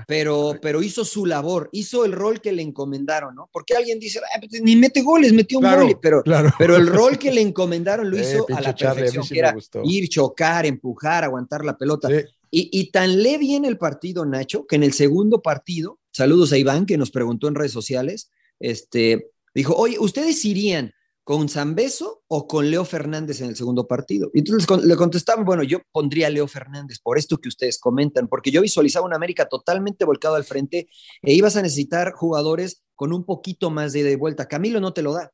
pero, 0.08 0.56
pero 0.60 0.82
hizo 0.82 1.04
su 1.04 1.26
labor, 1.26 1.68
hizo 1.72 2.04
el 2.04 2.10
rol 2.12 2.40
que 2.40 2.50
le 2.52 2.62
encomendaron, 2.62 3.34
¿no? 3.36 3.48
Porque 3.52 3.74
alguien 3.76 4.00
dice, 4.00 4.18
"Ah, 4.34 4.40
pues, 4.46 4.60
ni 4.62 4.74
mete 4.74 5.00
goles, 5.02 5.32
metió 5.32 5.58
un 5.60 5.64
gol, 5.64 5.98
pero, 6.02 6.22
claro. 6.24 6.52
pero 6.58 6.76
el 6.76 6.88
rol 6.88 7.18
que 7.20 7.30
le 7.32 7.40
encomendaron 7.40 8.10
lo 8.10 8.16
Eh, 8.18 8.20
hizo 8.20 8.46
a 8.54 8.60
la 8.60 8.74
Charlie, 8.74 8.88
a 8.90 8.94
perfección, 8.94 9.24
sí 9.24 9.34
que 9.34 9.38
era 9.38 9.52
gustó. 9.52 9.80
ir, 9.84 10.08
chocar, 10.08 10.66
empujar, 10.66 11.22
aguantar 11.22 11.64
la 11.64 11.78
pelota. 11.78 12.08
Sí. 12.08 12.16
Y, 12.58 12.90
tan 12.90 13.22
lee 13.22 13.36
bien 13.36 13.66
el 13.66 13.76
partido, 13.76 14.24
Nacho, 14.24 14.66
que 14.66 14.76
en 14.76 14.82
el 14.82 14.94
segundo 14.94 15.42
partido, 15.42 16.00
saludos 16.10 16.52
a 16.52 16.56
Iván, 16.56 16.86
que 16.86 16.96
nos 16.96 17.10
preguntó 17.10 17.48
en 17.48 17.54
redes 17.54 17.72
sociales, 17.72 18.30
este, 18.60 19.30
dijo, 19.54 19.74
oye, 19.76 19.98
¿ustedes 19.98 20.42
irían 20.46 20.92
con 21.22 21.50
Zambeso 21.50 22.22
o 22.28 22.46
con 22.48 22.70
Leo 22.70 22.86
Fernández 22.86 23.42
en 23.42 23.48
el 23.48 23.56
segundo 23.56 23.86
partido? 23.86 24.30
Y 24.32 24.38
entonces 24.38 24.66
le 24.86 24.96
contestaban, 24.96 25.44
bueno, 25.44 25.64
yo 25.64 25.80
pondría 25.92 26.30
Leo 26.30 26.48
Fernández 26.48 26.98
por 26.98 27.18
esto 27.18 27.36
que 27.36 27.50
ustedes 27.50 27.78
comentan, 27.78 28.26
porque 28.26 28.50
yo 28.50 28.62
visualizaba 28.62 29.04
una 29.04 29.16
América 29.16 29.46
totalmente 29.46 30.06
volcado 30.06 30.36
al 30.36 30.44
frente 30.44 30.88
e 31.20 31.34
ibas 31.34 31.56
a 31.56 31.62
necesitar 31.62 32.12
jugadores 32.12 32.84
con 32.94 33.12
un 33.12 33.24
poquito 33.24 33.68
más 33.68 33.92
de 33.92 34.10
y 34.10 34.16
vuelta. 34.16 34.48
Camilo 34.48 34.80
no 34.80 34.94
te 34.94 35.02
lo 35.02 35.12
da. 35.12 35.30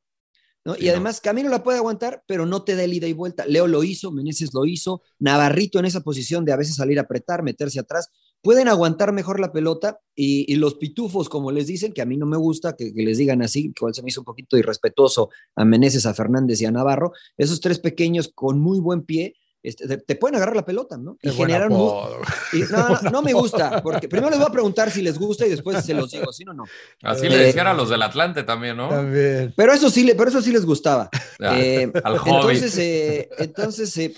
¿No? 0.64 0.74
Sí, 0.74 0.84
y 0.84 0.88
además 0.88 1.20
Camilo 1.20 1.48
la 1.48 1.62
puede 1.62 1.78
aguantar, 1.78 2.22
pero 2.26 2.46
no 2.46 2.62
te 2.62 2.76
da 2.76 2.84
el 2.84 2.94
ida 2.94 3.06
y 3.06 3.12
vuelta. 3.12 3.46
Leo 3.46 3.66
lo 3.66 3.84
hizo, 3.84 4.12
Meneses 4.12 4.54
lo 4.54 4.64
hizo, 4.64 5.02
Navarrito 5.18 5.78
en 5.78 5.86
esa 5.86 6.00
posición 6.00 6.44
de 6.44 6.52
a 6.52 6.56
veces 6.56 6.76
salir 6.76 6.98
a 6.98 7.02
apretar, 7.02 7.42
meterse 7.42 7.80
atrás. 7.80 8.10
Pueden 8.42 8.68
aguantar 8.68 9.12
mejor 9.12 9.38
la 9.38 9.52
pelota 9.52 10.00
y, 10.16 10.52
y 10.52 10.56
los 10.56 10.74
pitufos, 10.74 11.28
como 11.28 11.52
les 11.52 11.68
dicen, 11.68 11.92
que 11.92 12.02
a 12.02 12.06
mí 12.06 12.16
no 12.16 12.26
me 12.26 12.36
gusta 12.36 12.74
que, 12.76 12.92
que 12.92 13.02
les 13.02 13.18
digan 13.18 13.42
así, 13.42 13.72
que 13.72 13.80
igual 13.80 13.94
se 13.94 14.02
me 14.02 14.08
hizo 14.08 14.20
un 14.20 14.24
poquito 14.24 14.56
irrespetuoso 14.56 15.30
a 15.54 15.64
Meneses, 15.64 16.06
a 16.06 16.14
Fernández 16.14 16.60
y 16.60 16.66
a 16.66 16.72
Navarro, 16.72 17.12
esos 17.36 17.60
tres 17.60 17.78
pequeños 17.78 18.30
con 18.34 18.60
muy 18.60 18.80
buen 18.80 19.02
pie. 19.02 19.36
Este, 19.62 19.86
te, 19.86 19.96
te 19.98 20.16
pueden 20.16 20.36
agarrar 20.36 20.56
la 20.56 20.64
pelota, 20.64 20.96
¿no? 20.96 21.16
Y 21.22 21.30
güey. 21.30 21.50
y 22.52 22.72
no, 22.72 22.88
no, 22.88 23.10
no 23.10 23.22
me 23.22 23.32
gusta, 23.32 23.82
porque 23.82 24.08
primero 24.08 24.30
les 24.30 24.38
voy 24.38 24.48
a 24.48 24.52
preguntar 24.52 24.90
si 24.90 25.02
les 25.02 25.18
gusta 25.18 25.46
y 25.46 25.50
después 25.50 25.84
se 25.84 25.94
los 25.94 26.10
digo, 26.10 26.32
¿sí 26.32 26.44
o 26.48 26.52
no? 26.52 26.64
Así 27.02 27.26
Eh, 27.26 27.30
le 27.30 27.38
decían 27.38 27.66
a 27.66 27.74
los 27.74 27.88
del 27.88 28.02
Atlante 28.02 28.42
también, 28.42 28.76
¿no? 28.76 28.88
También. 28.88 29.52
Pero 29.56 29.72
eso 29.72 29.90
sí, 29.90 30.04
le- 30.04 30.14
pero 30.14 30.30
eso 30.30 30.42
sí 30.42 30.50
les 30.52 30.64
gustaba. 30.64 31.08
Ah, 31.40 31.56
Eh, 31.58 31.90
al 32.04 32.16
entonces, 32.26 32.78
eh, 32.78 33.28
entonces 33.38 33.96
eh, 33.98 34.14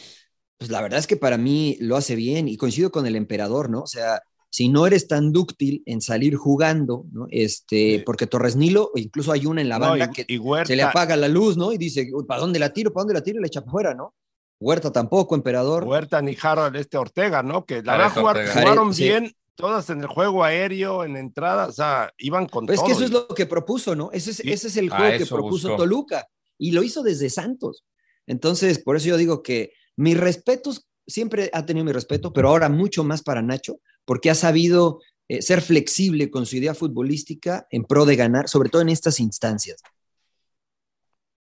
pues 0.59 0.71
la 0.71 0.81
verdad 0.81 0.99
es 0.99 1.07
que 1.07 1.17
para 1.17 1.37
mí 1.37 1.77
lo 1.81 1.97
hace 1.97 2.15
bien 2.15 2.49
y 2.49 2.57
coincido 2.57 2.91
con 2.91 3.07
el 3.07 3.17
emperador, 3.17 3.69
¿no? 3.71 3.83
O 3.83 3.87
sea, 3.87 4.23
si 4.51 4.69
no 4.69 4.87
eres 4.87 5.09
tan 5.09 5.33
dúctil 5.33 5.83
en 5.85 6.01
salir 6.01 6.37
jugando, 6.37 7.07
¿no? 7.13 7.27
Este, 7.31 7.97
Sí. 7.99 8.03
porque 8.07 8.27
Torres 8.27 8.57
Nilo, 8.57 8.93
incluso 8.95 9.33
hay 9.33 9.47
una 9.47 9.61
en 9.61 9.69
la 9.69 9.79
No, 9.79 9.89
banda 9.89 10.09
y, 10.11 10.15
que 10.15 10.25
y 10.33 10.41
se 10.65 10.77
le 10.77 10.85
apaga 10.85 11.17
la 11.17 11.29
luz, 11.29 11.57
¿no? 11.57 11.73
Y 11.73 11.77
dice, 11.79 12.09
"Uy, 12.15 12.25
¿para 12.25 12.41
dónde 12.41 12.59
la 12.59 12.73
tiro? 12.73 12.93
¿Para 12.93 13.03
dónde 13.03 13.15
la 13.15 13.23
tiro? 13.23 13.39
Y 13.39 13.43
le 13.43 13.49
echa 13.49 13.61
para 13.61 13.71
afuera, 13.71 13.95
¿no? 13.95 14.15
Huerta 14.61 14.91
tampoco, 14.93 15.35
emperador. 15.35 15.85
Huerta 15.85 16.23
ni 16.23 16.37
Harold 16.41 16.77
este 16.77 16.97
Ortega, 16.97 17.43
¿no? 17.43 17.65
Que 17.65 17.83
la 17.83 17.97
verdad 17.97 18.13
jugar- 18.15 18.49
jugaron 18.49 18.93
Jared, 18.93 18.93
sí. 18.97 19.03
bien, 19.05 19.37
todas 19.57 19.91
en 19.91 20.01
el 20.01 20.07
juego 20.07 20.43
aéreo, 20.45 21.05
en 21.05 21.17
entrada, 21.17 21.67
o 21.67 21.73
sea, 21.73 22.13
iban 22.19 22.47
con 22.47 22.67
Pues 22.67 22.77
es 22.79 22.81
todo. 22.81 22.87
que 22.87 22.93
eso 22.93 23.05
es 23.05 23.11
lo 23.11 23.29
que 23.29 23.47
propuso, 23.47 23.95
¿no? 23.95 24.11
Ese 24.13 24.31
es, 24.31 24.37
Sí. 24.39 24.51
ese 24.51 24.69
es 24.69 24.77
el 24.77 24.91
juego 24.91 25.19
que 25.19 25.27
propuso 25.27 25.69
buscó. 25.69 25.83
Toluca 25.83 26.27
y 26.59 26.73
lo 26.73 26.83
hizo 26.83 27.03
desde 27.03 27.29
Santos. 27.31 27.85
Entonces, 28.27 28.79
por 28.79 28.97
eso 28.97 29.09
yo 29.09 29.17
digo 29.17 29.43
que 29.43 29.73
mis 29.97 30.19
respetos, 30.19 30.87
siempre 31.07 31.51
ha 31.53 31.67
tenido 31.67 31.85
mi 31.85 31.93
respeto, 31.93 32.33
pero 32.33 32.49
ahora 32.49 32.69
mucho 32.71 33.05
más 33.05 33.23
para 33.23 33.43
Nacho, 33.43 33.81
porque 34.07 34.31
ha 34.31 34.35
sabido 34.35 35.01
eh, 35.29 35.41
ser 35.41 35.61
flexible 35.63 36.31
con 36.31 36.45
su 36.47 36.57
idea 36.57 36.75
futbolística 36.75 37.67
en 37.71 37.85
pro 37.85 38.05
de 38.07 38.15
ganar, 38.17 38.49
sobre 38.49 38.69
todo 38.69 38.83
en 38.83 38.91
estas 38.91 39.21
instancias. 39.21 39.81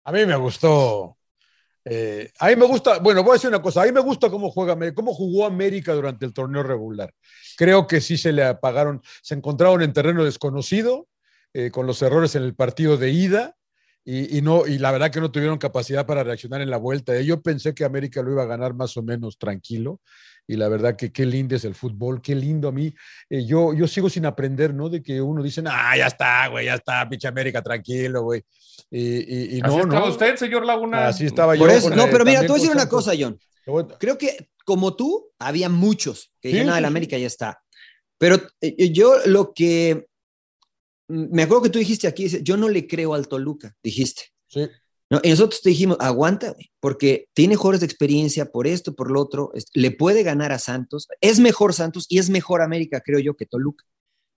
A 0.05 0.13
mí 0.13 0.25
me 0.25 0.37
gustó. 0.37 1.16
Eh, 1.89 2.33
a 2.41 2.49
mí 2.49 2.57
me 2.57 2.67
gusta, 2.67 2.99
bueno, 2.99 3.23
voy 3.23 3.31
a 3.31 3.33
decir 3.35 3.49
una 3.49 3.63
cosa, 3.63 3.83
a 3.83 3.87
mí 3.87 3.93
me 3.93 4.01
gusta 4.01 4.29
cómo 4.29 4.51
juega, 4.51 4.77
cómo 4.93 5.15
jugó 5.15 5.47
América 5.47 5.95
durante 5.95 6.27
el 6.27 6.33
torneo 6.33 6.65
regular. 6.65 7.15
Creo 7.57 7.87
que 7.87 8.01
sí 8.01 8.19
se 8.19 8.33
le 8.33 8.43
apagaron, 8.43 9.01
se 9.23 9.35
encontraron 9.35 9.83
en 9.83 9.93
terreno 9.93 10.25
desconocido, 10.25 11.07
eh, 11.55 11.71
con 11.71 11.87
los 11.87 12.03
errores 12.03 12.35
en 12.35 12.43
el 12.43 12.57
partido 12.57 12.97
de 12.97 13.11
ida, 13.11 13.57
y, 14.05 14.37
y 14.37 14.43
no, 14.43 14.67
y 14.67 14.79
la 14.79 14.91
verdad 14.91 15.13
que 15.13 15.21
no 15.21 15.31
tuvieron 15.31 15.59
capacidad 15.59 16.07
para 16.07 16.25
reaccionar 16.25 16.61
en 16.61 16.71
la 16.71 16.77
vuelta. 16.77 17.21
Yo 17.21 17.41
pensé 17.41 17.73
que 17.73 17.85
América 17.85 18.23
lo 18.23 18.33
iba 18.33 18.43
a 18.43 18.47
ganar 18.47 18.75
más 18.75 18.97
o 18.97 19.03
menos 19.03 19.39
tranquilo, 19.39 20.01
y 20.49 20.57
la 20.57 20.69
verdad 20.69 20.97
que 20.97 21.11
qué 21.13 21.27
lindo 21.27 21.57
es 21.57 21.65
el 21.65 21.75
fútbol, 21.75 22.23
qué 22.23 22.35
lindo 22.35 22.69
a 22.69 22.73
mí. 22.73 22.95
Eh, 23.29 23.45
yo, 23.47 23.75
yo 23.75 23.87
sigo 23.89 24.09
sin 24.09 24.27
aprender, 24.27 24.73
¿no? 24.75 24.89
De 24.89 25.03
que 25.03 25.21
uno 25.21 25.43
dice, 25.43 25.63
ah, 25.67 25.97
ya 25.97 26.07
está, 26.07 26.47
güey, 26.49 26.67
ya 26.67 26.75
está, 26.75 27.09
pinche 27.09 27.27
América, 27.29 27.63
tranquilo, 27.63 28.23
güey. 28.23 28.43
Y, 28.91 29.01
y- 29.01 29.57
y 29.57 29.61
¿Así 29.61 29.77
no, 29.77 29.83
estaba 29.83 30.07
no. 30.07 30.13
usted, 30.13 30.37
señor 30.37 30.65
Laguna? 30.65 31.09
Así 31.09 31.27
estaba 31.27 31.55
Por 31.55 31.69
yo. 31.71 31.77
eso, 31.77 31.91
no, 31.91 32.05
eh, 32.05 32.09
pero 32.13 32.25
mira, 32.25 32.41
te 32.43 32.47
voy 32.49 32.59
a 32.59 32.61
decir 32.61 32.75
una 32.75 32.89
cosa, 32.89 33.13
John. 33.19 33.39
Bueno, 33.67 33.89
Creo 33.99 34.17
que 34.17 34.49
como 34.65 34.95
tú, 34.95 35.31
había 35.39 35.69
muchos 35.69 36.33
que 36.41 36.51
Sí, 36.51 36.57
ya 36.57 36.63
nada 36.65 36.77
sí, 36.77 36.83
del 36.83 36.85
sí. 36.85 36.93
América 36.93 37.19
ya 37.19 37.27
está. 37.27 37.61
Pero 38.19 38.41
eh, 38.61 38.93
yo 38.93 39.15
lo 39.27 39.53
que 39.53 40.07
mm, 41.09 41.35
me 41.35 41.43
acuerdo 41.43 41.65
que 41.65 41.71
tú 41.71 41.79
dijiste 41.81 42.07
aquí, 42.07 42.29
yo 42.43 42.57
no 42.57 42.69
le 42.69 42.87
creo 42.87 43.15
al 43.15 43.27
Toluca, 43.29 43.75
dijiste. 43.83 44.23
Sí. 44.49 44.69
¿No? 45.11 45.21
Y 45.23 45.31
nosotros 45.31 45.63
te 45.63 45.71
dijimos, 45.71 45.97
aguanta, 46.01 46.55
porque 46.81 47.29
tiene 47.35 47.57
jugadores 47.57 47.81
de 47.81 47.87
experiencia 47.87 48.47
por 48.51 48.67
esto, 48.67 48.95
por 48.95 49.11
lo 49.11 49.21
otro, 49.21 49.53
le 49.75 49.91
puede 49.91 50.23
ganar 50.23 50.53
a 50.53 50.59
Santos, 50.59 51.09
es 51.21 51.39
mejor 51.39 51.75
Santos 51.75 52.07
y 52.09 52.19
es 52.19 52.31
mejor 52.31 52.63
América, 52.63 53.01
creo 53.05 53.21
yo, 53.21 53.37
que 53.37 53.47
Toluca. 53.47 53.85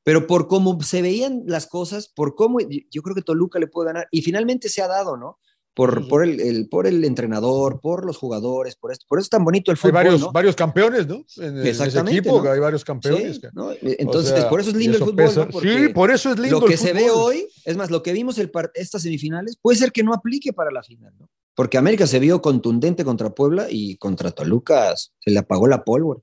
Pero 0.03 0.27
por 0.27 0.47
cómo 0.47 0.82
se 0.82 1.01
veían 1.01 1.43
las 1.45 1.67
cosas, 1.67 2.08
por 2.08 2.36
cómo, 2.36 2.60
yo 2.60 3.01
creo 3.01 3.15
que 3.15 3.21
Toluca 3.21 3.60
le 3.60 3.67
puede 3.67 3.88
ganar, 3.88 4.08
y 4.12 4.21
finalmente 4.21 4.69
se 4.69 4.82
ha 4.82 4.88
dado, 4.88 5.17
¿no? 5.17 5.39
Por, 5.75 6.10
por, 6.10 6.23
el, 6.23 6.41
el- 6.41 6.67
por 6.67 6.88
el 6.88 7.05
entrenador, 7.05 7.79
por 7.79 8.05
los 8.05 8.17
jugadores, 8.17 8.75
por 8.75 8.91
esto. 8.91 9.05
Por 9.08 9.19
eso 9.19 9.25
es 9.25 9.29
tan 9.29 9.45
bonito 9.45 9.71
el 9.71 9.77
hay 9.77 9.82
fútbol, 9.82 9.93
varios, 9.93 10.19
¿no? 10.21 10.32
varios 10.34 10.55
campeones, 10.55 11.08
¿no? 11.08 11.23
En, 11.38 11.43
en 11.43 11.58
ese 11.60 11.69
Exactamente, 11.69 12.19
equipo 12.19 12.43
¿no? 12.43 12.51
hay 12.51 12.60
varios 12.60 12.84
campeones. 12.84 13.36
Sí, 13.36 13.41
que- 13.41 13.49
¿no? 13.53 13.71
Entonces, 13.82 14.34
o 14.34 14.36
sea, 14.36 14.49
por 14.49 14.60
eso 14.60 14.71
es 14.71 14.75
lindo 14.75 14.97
el 14.97 15.03
fútbol, 15.03 15.29
Sí, 15.62 15.89
por 15.93 16.12
eso 16.12 16.32
es 16.32 16.39
lindo 16.39 16.60
lo 16.60 16.65
que 16.65 16.73
el 16.73 16.79
se 16.79 16.91
ve 16.91 17.10
hoy, 17.12 17.47
es 17.63 17.77
más, 17.77 17.91
lo 17.91 18.03
que 18.03 18.12
vimos 18.12 18.38
par- 18.51 18.71
estas 18.73 19.03
semifinales, 19.03 19.58
puede 19.62 19.77
ser 19.77 19.91
que 19.93 20.03
no 20.03 20.13
aplique 20.13 20.51
para 20.51 20.71
la 20.71 20.84
final, 20.84 21.13
¿no? 21.17 21.29
Porque 21.55 21.77
América 21.77 22.08
se 22.08 22.19
vio 22.19 22.41
contundente 22.41 23.05
contra 23.05 23.29
Puebla 23.29 23.67
y 23.69 23.95
contra 23.97 24.32
Toluca 24.32 24.95
se 24.97 25.10
le 25.32 25.39
apagó 25.39 25.67
la 25.67 25.84
pólvora. 25.86 26.19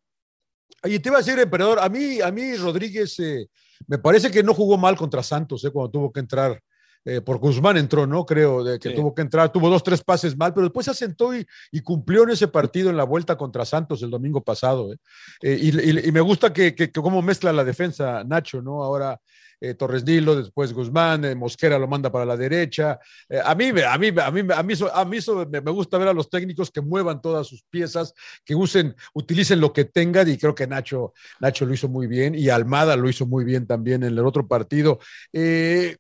Y 0.85 0.99
te 0.99 1.09
iba 1.09 1.19
a 1.19 1.23
decir, 1.23 1.39
emperador, 1.39 1.79
a 1.81 1.89
mí, 1.89 2.21
a 2.21 2.31
mí 2.31 2.55
Rodríguez 2.57 3.19
eh, 3.21 3.49
me 3.87 3.99
parece 3.99 4.31
que 4.31 4.43
no 4.43 4.53
jugó 4.55 4.77
mal 4.77 4.97
contra 4.97 5.23
Santos, 5.23 5.65
eh, 5.65 5.71
cuando 5.71 5.91
tuvo 5.91 6.13
que 6.13 6.21
entrar 6.21 6.61
eh, 7.07 7.23
por 7.23 7.39
Guzmán 7.39 7.79
entró, 7.79 8.07
¿no? 8.07 8.27
Creo, 8.27 8.63
de 8.63 8.79
que 8.79 8.91
Sí. 8.91 8.95
tuvo 8.95 9.15
que 9.15 9.23
entrar, 9.23 9.51
tuvo 9.51 9.71
dos, 9.71 9.83
tres 9.83 10.03
pases 10.05 10.37
mal, 10.37 10.53
pero 10.53 10.67
después 10.67 10.85
se 10.85 10.91
asentó 10.91 11.35
y, 11.35 11.47
y 11.73 11.81
cumplió 11.81 12.25
en 12.25 12.31
ese 12.31 12.49
partido 12.49 12.91
en 12.91 12.97
la 12.99 13.05
vuelta 13.05 13.37
contra 13.39 13.65
Santos 13.65 14.03
el 14.03 14.11
domingo 14.11 14.43
pasado. 14.43 14.93
¿eh? 14.93 14.99
Eh, 15.41 15.59
y, 15.63 15.69
y- 15.91 16.09
y 16.09 16.13
me 16.13 16.21
gusta 16.21 16.53
que, 16.53 16.75
que, 16.75 16.91
que 16.93 17.01
cómo 17.01 17.23
mezcla 17.23 17.53
la 17.53 17.65
defensa 17.65 18.23
Nacho, 18.25 18.61
¿no? 18.61 18.83
Ahora 18.85 19.19
eh, 19.59 19.73
Torres 19.73 20.05
Nilo, 20.05 20.37
después 20.37 20.75
Guzmán, 20.75 21.39
Mosquera 21.39 21.79
lo 21.79 21.89
manda 21.89 22.13
para 22.13 22.27
la 22.27 22.37
derecha. 22.37 22.99
A 23.43 23.55
mí, 23.55 23.73
me- 23.73 23.85
a 23.85 23.97
mí, 23.97 24.09
a 24.09 24.31
mí, 24.31 24.41
a 24.41 24.63
mí, 24.63 24.75
a 24.93 25.05
mí 25.07 25.19
me 25.63 25.71
gusta 25.71 25.97
ver 25.97 26.09
a 26.09 26.13
los 26.13 26.29
técnicos 26.29 26.71
que 26.71 26.83
muevan 26.83 27.23
todas 27.23 27.47
sus 27.47 27.63
piezas, 27.71 28.13
que 28.45 28.55
usen, 28.55 28.95
utilicen 29.15 29.59
lo 29.61 29.73
que 29.73 29.87
tengan, 29.87 30.29
y 30.29 30.37
creo 30.37 30.55
que 30.55 30.67
Nacho, 30.67 31.15
Nacho 31.41 31.65
lo 31.65 31.73
hizo 31.73 31.89
muy 31.89 32.07
bien, 32.07 32.35
y 32.35 32.51
Almada 32.51 32.97
lo 32.97 33.09
hizo 33.09 33.25
muy 33.27 33.45
bien 33.45 33.67
también 33.67 34.03
en 34.03 34.11
el 34.19 34.27
otro 34.27 34.47
partido. 34.47 34.99
Eh, 35.33 35.97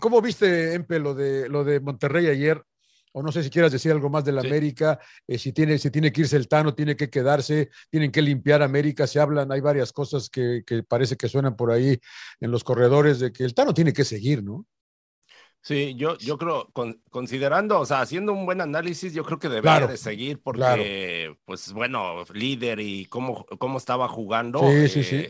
¿Cómo 0.00 0.20
viste, 0.20 0.74
Empe, 0.74 0.98
lo 0.98 1.14
de, 1.14 1.48
lo 1.48 1.64
de 1.64 1.80
Monterrey 1.80 2.26
ayer? 2.26 2.62
O 3.12 3.22
no 3.22 3.30
sé 3.30 3.44
si 3.44 3.50
quieras 3.50 3.70
decir 3.70 3.92
algo 3.92 4.10
más 4.10 4.24
del 4.24 4.38
Sí. 4.38 4.40
América, 4.40 4.98
eh, 5.28 5.38
si, 5.38 5.52
tiene, 5.52 5.78
si 5.78 5.90
tiene 5.92 6.12
que 6.12 6.22
irse 6.22 6.36
el 6.36 6.48
Tano, 6.48 6.74
tiene 6.74 6.96
que 6.96 7.10
quedarse, 7.10 7.70
tienen 7.88 8.10
que 8.10 8.20
limpiar 8.22 8.60
América, 8.62 9.06
se 9.06 9.20
hablan, 9.20 9.52
hay 9.52 9.60
varias 9.60 9.92
cosas 9.92 10.28
que, 10.28 10.62
que 10.66 10.82
parece 10.82 11.16
que 11.16 11.28
suenan 11.28 11.54
por 11.56 11.70
ahí 11.70 11.96
en 12.40 12.50
los 12.50 12.64
corredores 12.64 13.20
de 13.20 13.32
que 13.32 13.44
el 13.44 13.54
Tano 13.54 13.72
tiene 13.72 13.92
que 13.92 14.04
seguir, 14.04 14.42
¿no? 14.42 14.66
Sí, 15.62 15.94
yo, 15.96 16.18
yo 16.18 16.36
creo, 16.36 16.68
con- 16.72 17.02
considerando, 17.10 17.80
o 17.80 17.86
sea, 17.86 18.00
haciendo 18.02 18.32
un 18.34 18.44
buen 18.44 18.60
análisis, 18.60 19.14
yo 19.14 19.24
creo 19.24 19.38
que 19.38 19.48
debería 19.48 19.86
Claro, 19.86 19.88
de 19.88 19.96
seguir 19.96 20.40
porque, 20.42 20.68
claro. 20.68 20.94
pues 21.46 21.72
bueno, 21.72 22.22
líder 22.34 22.80
y 22.80 23.06
cómo, 23.06 23.46
cómo 23.58 23.78
estaba 23.78 24.06
jugando. 24.08 24.76
Sí, 24.76 24.88
sí, 24.88 25.02
sí. 25.04 25.28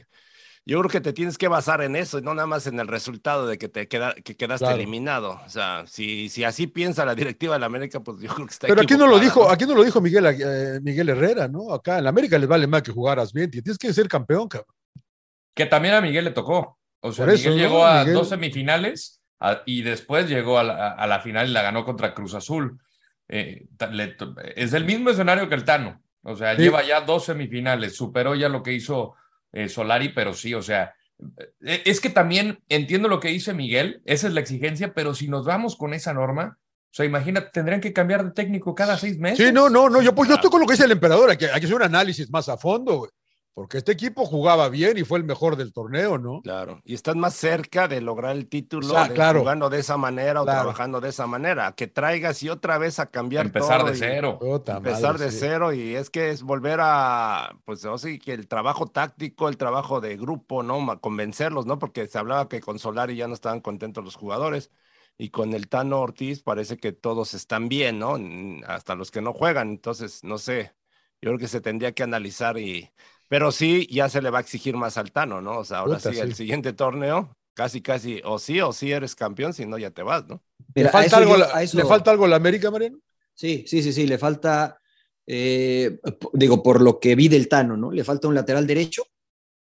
Yo 0.67 0.79
creo 0.79 0.91
que 0.91 1.01
te 1.03 1.13
tienes 1.13 1.37
que 1.37 1.47
basar 1.49 1.83
en 1.83 1.95
eso 1.95 2.19
y 2.19 2.23
no 2.23 2.33
nada 2.35 2.47
más 2.47 2.67
en 2.67 2.81
el 2.81 2.89
resultado 2.89 3.47
de 3.47 3.59
que 3.59 3.69
te 3.69 3.87
queda, 3.87 4.15
que 4.15 4.35
quedaste 4.35 4.65
Claro. 4.65 4.77
eliminado. 4.77 5.41
O 5.45 5.49
sea, 5.51 5.85
si, 5.87 6.31
si 6.31 6.43
así 6.43 6.67
piensa 6.67 7.05
la 7.05 7.15
directiva 7.15 7.53
de 7.55 7.61
la 7.61 7.67
América, 7.67 8.01
pues 8.01 8.19
yo 8.23 8.33
creo 8.35 8.47
que 8.47 8.53
está 8.53 8.67
Pero 8.69 8.81
aquí 8.81 8.95
no 8.97 9.07
lo 9.07 9.19
dijo, 9.19 9.45
¿no? 9.45 9.51
aquí 9.51 9.67
no 9.67 9.75
lo 9.75 9.85
dijo 9.85 10.01
Miguel, 10.01 10.25
eh, 10.27 10.81
Miguel 10.83 11.11
Herrera, 11.11 11.49
¿no? 11.49 11.71
Acá 11.75 11.99
en 11.99 12.05
la 12.05 12.11
América 12.11 12.39
les 12.39 12.49
vale 12.49 12.67
más 12.67 12.83
que 12.83 12.93
jugaras 12.93 13.33
bien, 13.35 13.51
tienes 13.51 13.77
que 13.77 13.93
ser 13.93 14.09
campeón, 14.09 14.49
cabrón. 14.49 14.75
Que 15.55 15.67
también 15.67 15.95
a 15.95 16.01
Miguel 16.01 16.25
le 16.25 16.31
tocó. 16.31 16.79
O 17.01 17.13
sea, 17.13 17.27
eso, 17.27 17.51
Miguel 17.51 17.57
¿no? 17.57 17.63
llegó 17.63 17.85
a 17.87 17.99
Miguel- 18.01 18.15
dos 18.15 18.29
semifinales 18.31 19.21
a- 19.41 19.61
y 19.67 19.83
después 19.83 20.29
llegó 20.31 20.59
a 20.59 20.63
la, 20.65 20.93
a 20.93 21.07
la 21.07 21.21
final 21.21 21.47
y 21.49 21.53
la 21.53 21.61
ganó 21.63 21.85
contra 21.85 22.15
Cruz 22.15 22.33
Azul. 22.35 22.79
Eh, 23.29 23.67
le 23.93 24.17
es 24.57 24.73
el 24.73 24.85
mismo 24.87 25.11
escenario 25.11 25.47
que 25.49 25.55
el 25.57 25.65
Tano. 25.65 26.01
O 26.23 26.35
sea, 26.37 26.57
Sí. 26.57 26.63
lleva 26.63 26.83
ya 26.83 27.03
dos 27.03 27.27
semifinales, 27.27 27.95
superó 27.95 28.35
ya 28.35 28.49
lo 28.49 28.63
que 28.63 28.73
hizo 28.73 29.15
eh, 29.55 29.69
Solari, 29.69 30.11
pero 30.11 30.35
sí, 30.35 30.53
o 30.53 30.63
sea, 30.63 30.95
eh, 31.65 31.83
es 31.85 32.01
que 32.01 32.11
también 32.11 32.59
entiendo 32.69 33.09
lo 33.09 33.21
que 33.21 33.29
dice 33.29 33.55
Miguel, 33.55 34.03
esa 34.05 34.27
es 34.27 34.35
la 34.35 34.41
exigencia, 34.41 34.93
pero 34.93 35.15
si 35.15 35.29
nos 35.29 35.47
vamos 35.47 35.77
con 35.77 35.95
esa 35.95 36.13
norma, 36.13 36.59
o 36.59 36.97
sea, 36.97 37.07
imagínate, 37.07 37.51
tendrían 37.53 37.81
que 37.81 37.93
cambiar 37.93 38.25
de 38.25 38.33
técnico 38.33 38.75
cada 38.75 38.99
seis 38.99 39.19
meses. 39.19 39.47
Sí, 39.47 39.53
no, 39.53 39.71
no, 39.71 39.89
no, 39.89 40.03
yo, 40.03 40.15
pues, 40.15 40.29
yo 40.29 40.35
estoy 40.35 40.51
con 40.51 40.61
lo 40.61 40.67
que 40.67 40.75
dice 40.75 40.85
el 40.85 40.93
emperador, 40.93 41.31
hay 41.31 41.37
que, 41.37 41.47
hay 41.47 41.61
que 41.61 41.67
hacer 41.67 41.77
un 41.77 41.83
análisis 41.83 42.29
más 42.31 42.49
a 42.49 42.57
fondo, 42.57 42.99
güey, 42.99 43.11
porque 43.55 43.79
este 43.79 43.93
equipo 43.93 44.27
jugaba 44.27 44.69
bien 44.69 44.99
y 44.99 45.05
fue 45.05 45.19
el 45.19 45.25
mejor 45.25 45.57
del 45.57 45.73
torneo, 45.73 46.19
¿no? 46.19 46.41
Claro, 46.43 46.81
y 46.85 46.95
estás 46.95 47.17
más 47.17 47.35
cerca 47.35 47.89
de 47.89 48.01
lograr 48.01 48.37
el 48.37 48.49
título 48.49 48.87
O 48.89 48.91
sea, 48.91 49.09
de- 49.09 49.15
claro. 49.15 49.41
jugando 49.41 49.71
de 49.71 49.79
esa 49.81 49.97
manera 49.97 50.43
o 50.43 50.45
Claro. 50.45 50.61
trabajando 50.63 51.01
de 51.01 51.09
esa 51.11 51.27
manera, 51.27 51.73
que 51.73 51.87
traigas 51.87 52.43
y 52.43 52.49
otra 52.51 52.79
vez 52.79 52.99
a 52.99 53.07
cambiar 53.11 53.47
Empezar 53.47 53.81
todo 53.81 53.91
de 53.91 53.97
y- 53.97 53.99
cero. 54.01 54.39
Puta 54.41 54.77
empezar 54.77 55.13
madre, 55.15 55.25
de 55.27 55.31
sí. 55.31 55.39
cero 55.41 55.73
y 55.73 55.95
es 55.95 56.11
que 56.11 56.31
es 56.31 56.43
volver 56.43 56.81
a, 56.83 57.57
pues 57.65 57.85
o 57.85 57.97
sí, 57.97 58.19
que 58.19 58.33
el 58.35 58.49
trabajo 58.49 58.87
táctico, 58.87 59.49
el 59.49 59.57
trabajo 59.57 60.01
de 60.01 60.17
grupo, 60.17 60.63
¿no? 60.63 61.01
Convencerlos, 61.01 61.65
¿no? 61.67 61.79
Porque 61.79 62.07
se 62.07 62.19
hablaba 62.19 62.49
que 62.49 62.61
con 62.61 62.79
Solari 62.79 63.17
ya 63.17 63.29
no 63.29 63.35
estaban 63.35 63.61
contentos 63.61 64.05
los 64.05 64.17
jugadores 64.17 64.71
y 65.17 65.31
con 65.31 65.55
el 65.55 65.69
Tano 65.69 66.01
Ortiz 66.01 66.43
parece 66.43 66.77
que 66.77 66.93
todos 66.93 67.35
están 67.35 67.69
bien, 67.69 67.99
¿no? 67.99 68.19
Hasta 68.67 68.95
los 68.95 69.11
que 69.11 69.23
no 69.23 69.33
juegan, 69.33 69.71
entonces, 69.71 70.25
no 70.25 70.39
sé, 70.39 70.75
yo 71.21 71.31
creo 71.31 71.39
que 71.39 71.49
se 71.49 71.61
tendría 71.61 71.93
que 71.93 72.03
analizar 72.03 72.59
y, 72.59 72.91
pero 73.29 73.53
sí, 73.53 73.87
ya 73.91 74.09
se 74.09 74.23
le 74.23 74.31
va 74.31 74.39
a 74.39 74.41
exigir 74.41 74.77
más 74.77 74.97
al 74.99 75.13
Tano, 75.13 75.41
¿no? 75.41 75.59
O 75.59 75.65
sea, 75.65 75.79
ahora 75.79 75.97
Puta, 75.99 76.13
sí, 76.13 76.19
el 76.19 76.35
siguiente 76.35 76.73
torneo, 76.73 77.35
casi, 77.55 77.81
casi, 77.81 78.21
o 78.25 78.39
sí 78.39 78.61
o 78.61 78.73
sí 78.73 78.93
eres 78.93 79.15
campeón, 79.15 79.55
si 79.55 79.67
no 79.67 79.79
ya 79.79 79.91
te 79.91 80.03
vas, 80.03 80.27
¿no? 80.27 80.43
¿Le, 80.59 80.83
Mira, 80.83 80.91
falta 80.91 81.17
algo, 81.17 81.37
yo- 81.37 81.59
eso- 81.59 81.79
¿Le 81.79 81.85
falta 81.85 82.11
algo 82.11 82.25
a 82.25 82.29
la 82.29 82.37
América, 82.37 82.71
Mariano? 82.71 82.99
Sí, 83.35 83.65
sí, 83.67 83.83
sí, 83.83 83.93
sí, 83.93 84.07
le 84.07 84.19
falta, 84.19 84.79
eh, 85.27 85.99
digo, 86.35 86.63
por 86.63 86.81
lo 86.81 87.01
que 87.01 87.15
vi 87.17 87.29
del 87.29 87.49
Tano, 87.49 87.77
¿no? 87.77 87.91
Le 87.91 88.05
falta 88.05 88.29
un 88.29 88.35
lateral 88.35 88.67
derecho, 88.67 89.05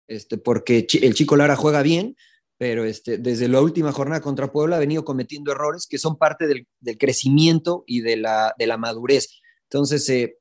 este, 0.08 0.38
porque 0.38 0.86
el 1.02 1.14
chico 1.14 1.36
Lara 1.36 1.54
juega 1.56 1.82
bien, 1.82 2.16
pero 2.58 2.84
este, 2.84 3.18
desde 3.18 3.48
la 3.48 3.60
última 3.60 3.92
jornada 3.92 4.20
contra 4.20 4.52
Puebla 4.52 4.76
ha 4.76 4.80
venido 4.80 5.04
cometiendo 5.04 5.52
errores 5.52 5.86
que 5.88 5.98
son 5.98 6.18
parte 6.18 6.46
del, 6.46 6.66
del 6.80 6.98
crecimiento 6.98 7.84
y 7.86 8.00
de 8.00 8.16
la, 8.16 8.54
de 8.58 8.66
la 8.66 8.76
madurez. 8.76 9.40
Entonces, 9.70 10.08
eh, 10.10 10.36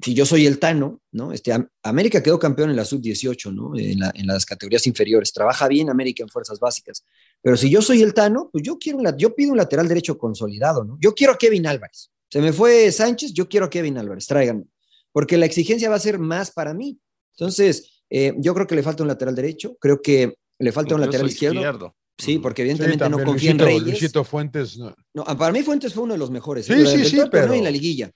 si 0.00 0.14
yo 0.14 0.24
soy 0.24 0.46
el 0.46 0.58
Tano, 0.58 1.00
¿no? 1.12 1.32
Este, 1.32 1.52
Am- 1.52 1.68
América 1.82 2.22
quedó 2.22 2.38
campeón 2.38 2.70
en 2.70 2.76
la 2.76 2.84
sub-18, 2.84 3.52
¿no? 3.52 3.76
En, 3.76 3.98
la- 4.00 4.12
en 4.14 4.26
las 4.26 4.46
categorías 4.46 4.86
inferiores. 4.86 5.32
Trabaja 5.32 5.68
bien 5.68 5.90
América 5.90 6.22
en 6.22 6.28
fuerzas 6.28 6.58
básicas. 6.60 7.04
Pero 7.42 7.56
si 7.56 7.68
yo 7.68 7.82
soy 7.82 8.02
el 8.02 8.14
Tano, 8.14 8.48
pues 8.50 8.64
yo 8.64 8.78
quiero 8.78 8.98
un 8.98 9.16
yo 9.18 9.34
pido 9.34 9.50
un 9.52 9.58
lateral 9.58 9.88
derecho 9.88 10.16
consolidado, 10.16 10.84
¿no? 10.84 10.96
Yo 11.00 11.14
quiero 11.14 11.34
a 11.34 11.38
Kevin 11.38 11.66
Álvarez. 11.66 12.10
Se 12.30 12.40
me 12.40 12.52
fue 12.52 12.90
Sánchez, 12.90 13.32
yo 13.34 13.48
quiero 13.48 13.66
a 13.66 13.70
Kevin 13.70 13.98
Álvarez, 13.98 14.26
tráiganme. 14.26 14.64
Porque 15.12 15.36
la 15.36 15.44
exigencia 15.44 15.90
va 15.90 15.96
a 15.96 16.00
ser 16.00 16.18
más 16.18 16.50
para 16.50 16.72
mí. 16.72 16.98
Entonces, 17.36 18.02
eh, 18.08 18.32
yo 18.38 18.54
creo 18.54 18.66
que 18.66 18.74
le 18.74 18.82
falta 18.82 19.02
un 19.02 19.08
lateral 19.08 19.34
derecho, 19.34 19.76
creo 19.78 20.00
que 20.00 20.36
le 20.58 20.72
falta 20.72 20.94
un 20.94 21.02
lateral 21.02 21.26
izquierdo. 21.28 21.94
Sí, 22.18 22.38
porque 22.38 22.62
evidentemente 22.62 23.04
Sí, 23.04 23.10
no 23.10 23.24
confía 23.24 23.50
en 23.50 23.58
Reyes. 23.58 23.82
Luisito 23.82 24.22
Fuentes, 24.22 24.78
no. 24.78 24.94
No, 25.14 25.24
para 25.24 25.50
mí 25.52 25.62
Fuentes 25.62 25.92
fue 25.92 26.04
uno 26.04 26.12
de 26.14 26.18
los 26.18 26.30
mejores. 26.30 26.66
Sí, 26.66 26.72
¿eh? 26.74 26.86
sí, 26.86 27.04
sí, 27.04 27.16
torneo 27.16 27.30
pero- 27.30 27.54
en 27.54 27.64
la 27.64 27.70
liguilla. 27.70 28.10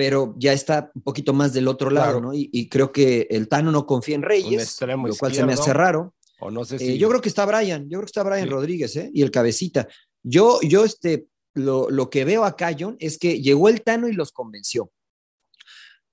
Pero 0.00 0.34
ya 0.38 0.54
está 0.54 0.90
un 0.94 1.02
poquito 1.02 1.34
más 1.34 1.52
del 1.52 1.68
otro 1.68 1.90
lado, 1.90 2.12
Claro. 2.12 2.20
¿no? 2.22 2.32
Y, 2.32 2.48
y 2.54 2.70
creo 2.70 2.90
que 2.90 3.26
el 3.28 3.48
Tano 3.48 3.70
no 3.70 3.84
confía 3.84 4.14
en 4.14 4.22
Reyes, 4.22 4.80
lo 4.80 5.14
cual 5.14 5.34
se 5.34 5.44
me 5.44 5.52
hace 5.52 5.74
raro. 5.74 6.14
O 6.38 6.50
no 6.50 6.64
sé 6.64 6.76
Eh, 6.76 6.96
yo 6.96 7.10
creo 7.10 7.20
que 7.20 7.28
está 7.28 7.44
Brian, 7.44 7.82
yo 7.82 7.98
creo 7.98 8.00
que 8.00 8.06
está 8.06 8.22
Brian 8.22 8.44
Sí. 8.44 8.50
Rodríguez, 8.50 8.96
¿eh? 8.96 9.10
Y 9.12 9.20
el 9.20 9.30
cabecita. 9.30 9.88
Yo, 10.22 10.58
yo, 10.62 10.86
este, 10.86 11.26
lo, 11.52 11.90
lo 11.90 12.08
que 12.08 12.24
veo 12.24 12.46
acá, 12.46 12.74
John, 12.78 12.96
es 12.98 13.18
que 13.18 13.42
llegó 13.42 13.68
el 13.68 13.82
Tano 13.82 14.08
y 14.08 14.14
los 14.14 14.32
convenció. 14.32 14.90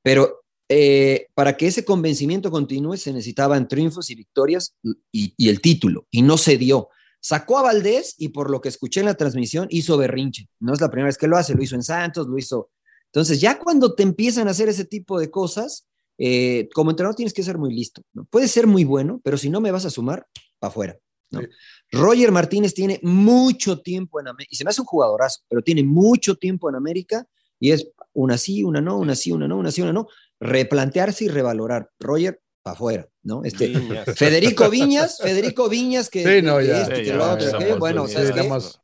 Pero 0.03 0.41
eh, 0.67 1.27
para 1.33 1.55
que 1.55 1.67
ese 1.67 1.85
convencimiento 1.85 2.51
continúe 2.51 2.97
se 2.97 3.13
necesitaban 3.13 3.69
triunfos 3.69 4.09
y 4.09 4.15
victorias 4.15 4.75
y, 5.13 5.33
y 5.37 5.47
el 5.47 5.61
título, 5.61 6.07
y 6.11 6.23
no 6.23 6.37
se 6.37 6.57
dio. 6.57 6.89
Sacó 7.21 7.57
a 7.57 7.61
Valdés 7.61 8.15
y 8.17 8.27
por 8.29 8.49
lo 8.51 8.59
que 8.59 8.67
escuché 8.67 8.99
en 8.99 9.05
la 9.05 9.15
transmisión 9.15 9.67
hizo 9.69 9.97
berrinche. 9.97 10.49
No 10.59 10.73
es 10.73 10.81
la 10.81 10.89
primera 10.89 11.07
vez 11.07 11.17
que 11.17 11.27
lo 11.27 11.37
hace, 11.37 11.55
lo 11.55 11.63
hizo 11.63 11.75
en 11.75 11.83
Santos, 11.83 12.27
lo 12.27 12.37
hizo. 12.37 12.69
Entonces, 13.07 13.41
ya 13.41 13.59
cuando 13.59 13.95
te 13.95 14.03
empiezan 14.03 14.47
a 14.47 14.51
hacer 14.51 14.69
ese 14.69 14.85
tipo 14.85 15.19
de 15.19 15.31
cosas, 15.31 15.87
eh, 16.17 16.67
como 16.73 16.91
entrenador 16.91 17.15
tienes 17.15 17.33
que 17.33 17.43
ser 17.43 17.57
muy 17.57 17.73
listo. 17.73 18.01
¿no? 18.13 18.25
Puedes 18.25 18.51
ser 18.51 18.67
muy 18.67 18.83
bueno, 18.83 19.21
pero 19.23 19.37
si 19.37 19.49
no 19.49 19.61
me 19.61 19.71
vas 19.71 19.85
a 19.85 19.89
sumar, 19.89 20.25
para 20.59 20.69
afuera. 20.69 20.97
¿no? 21.29 21.41
Sí. 21.41 21.47
Roger 21.91 22.31
Martínez 22.31 22.73
tiene 22.73 22.99
mucho 23.03 23.79
tiempo 23.81 24.19
en 24.19 24.27
América, 24.27 24.49
y 24.51 24.55
se 24.55 24.63
me 24.63 24.69
hace 24.69 24.81
un 24.81 24.87
jugadorazo, 24.87 25.41
pero 25.47 25.61
tiene 25.61 25.83
mucho 25.83 26.35
tiempo 26.35 26.69
en 26.69 26.75
América 26.75 27.25
y 27.59 27.71
es 27.71 27.89
una 28.13 28.37
sí, 28.37 28.63
una 28.63 28.81
no, 28.81 28.97
una 28.97 29.15
sí, 29.15 29.31
una 29.31 29.47
no, 29.47 29.57
una 29.57 29.71
sí, 29.71 29.81
una 29.81 29.93
no. 29.93 30.07
Replantearse 30.39 31.25
y 31.25 31.27
revalorar. 31.29 31.89
Roger, 31.99 32.41
para 32.61 32.75
afuera, 32.75 33.09
¿no? 33.23 33.43
Este, 33.43 33.67
Viñas. 33.67 34.05
Federico 34.15 34.69
Viñas, 34.69 35.17
Federico 35.19 35.69
Viñas, 35.69 36.09
que, 36.09 36.23
Sí, 36.23 36.41
no, 36.45 36.57
que 36.59 36.67
ya. 36.67 36.87
que 36.87 37.13
lo 37.13 37.31
otro, 37.31 37.77
bueno. 37.79 38.05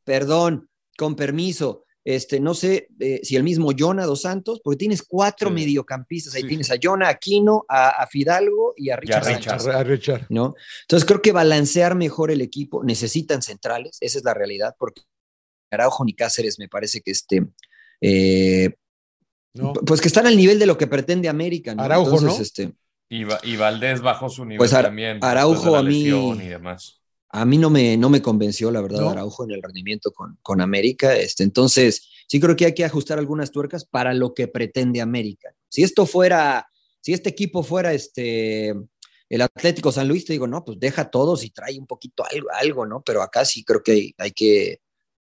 Perdón, 0.04 0.70
con 0.98 1.16
permiso. 1.16 1.84
Este, 2.06 2.40
no 2.42 2.54
sé 2.54 2.90
eh, 3.00 3.22
si 3.24 3.36
el 3.38 3.44
mismo 3.44 3.72
Jonah 3.78 4.06
dos 4.06 4.22
Santos, 4.24 4.60
porque 4.64 4.78
tienes 4.78 5.04
cuatro 5.04 5.50
Sí. 5.50 5.56
mediocampistas. 5.56 6.36
Ahí 6.36 6.42
Sí. 6.42 6.48
tienes 6.50 6.70
a 6.72 6.76
Jonah 6.82 7.08
Aquino, 7.08 7.66
a, 7.70 7.90
a 8.04 8.08
Fidalgo 8.08 8.74
y 8.76 8.90
a 8.90 8.98
Richard 8.98 9.24
Richard. 9.26 9.60
Sánchez. 9.62 9.68
A, 9.76 9.80
a 9.80 9.84
Richard. 9.84 10.26
¿no? 10.30 10.54
Entonces 10.82 11.08
creo 11.08 11.22
que 11.22 11.32
balancear 11.32 11.96
mejor 11.96 12.30
el 12.32 12.42
equipo, 12.42 12.84
necesitan 12.84 13.42
centrales, 13.42 13.98
esa 14.02 14.18
es 14.18 14.24
la 14.26 14.34
realidad, 14.34 14.76
porque 14.78 15.04
Araujo 15.72 16.04
ni 16.04 16.14
Cáceres 16.14 16.60
me 16.60 16.68
parece 16.68 17.00
que 17.02 17.12
este, 17.12 17.48
eh, 18.02 18.76
¿no? 19.54 19.74
pues 19.74 20.02
que 20.02 20.08
están 20.08 20.28
al 20.28 20.36
nivel 20.36 20.60
de 20.60 20.66
lo 20.66 20.78
que 20.78 20.88
pretende 20.88 21.30
América, 21.30 21.74
¿no? 21.74 21.84
Araujo, 21.84 22.18
Entonces, 22.20 22.38
¿no? 22.38 22.44
este, 22.44 22.74
Y, 23.10 23.24
y 23.44 23.56
Valdés 23.58 24.02
bajó 24.02 24.28
su 24.30 24.44
nivel 24.44 24.58
Pues 24.58 24.74
Ara- 24.74 24.90
también. 24.90 25.20
Araujo 25.22 25.54
después 25.54 25.66
de 25.66 25.72
la 25.72 25.80
a 25.80 25.84
mí- 26.36 26.44
Y 26.46 26.48
demás. 26.50 27.00
A 27.36 27.46
mí 27.46 27.58
no 27.58 27.72
me, 27.72 27.98
no 27.98 28.12
me 28.12 28.22
convenció, 28.22 28.70
la 28.70 28.80
verdad, 28.80 29.02
¿No? 29.02 29.10
Araujo 29.10 29.44
en 29.44 29.52
el 29.52 29.64
rendimiento 29.64 30.12
con, 30.12 30.38
con 30.44 30.62
América. 30.62 31.16
Este, 31.16 31.44
entonces, 31.44 32.08
sí 32.28 32.40
creo 32.40 32.56
que 32.56 32.66
hay 32.66 32.76
que 32.76 32.86
ajustar 32.86 33.18
algunas 33.18 33.50
tuercas 33.50 33.86
para 33.86 34.14
lo 34.14 34.36
que 34.36 34.48
pretende 34.48 35.02
América. 35.02 35.50
Si 35.68 35.82
esto 35.82 36.06
fuera, 36.06 36.68
si 37.02 37.12
este 37.12 37.30
equipo 37.30 37.64
fuera 37.64 37.92
este, 37.92 38.76
el 39.30 39.42
Atlético 39.42 39.92
San 39.92 40.08
Luis, 40.08 40.26
te 40.26 40.34
digo, 40.34 40.46
no, 40.46 40.64
pues 40.64 40.80
deja 40.80 41.10
todos 41.10 41.44
y 41.44 41.50
trae 41.50 41.80
un 41.80 41.88
poquito 41.88 42.24
algo, 42.32 42.50
algo 42.54 42.86
¿no? 42.86 43.02
Pero 43.02 43.24
acá 43.24 43.46
sí 43.46 43.64
creo 43.64 43.82
que 43.82 43.92
hay, 43.94 44.16
hay 44.20 44.32
que, 44.32 44.82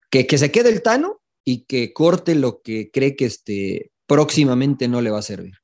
que, 0.09 0.27
que 0.27 0.37
se 0.37 0.51
quede 0.51 0.71
el 0.71 0.81
Tano 0.81 1.21
y 1.45 1.63
que 1.63 1.93
corte 1.93 2.35
lo 2.35 2.61
que 2.61 2.91
cree 2.91 3.15
que 3.15 3.25
este, 3.25 3.93
próximamente 4.07 4.89
no 4.89 4.99
le 4.99 5.09
va 5.09 5.19
a 5.19 5.23
servir. 5.23 5.62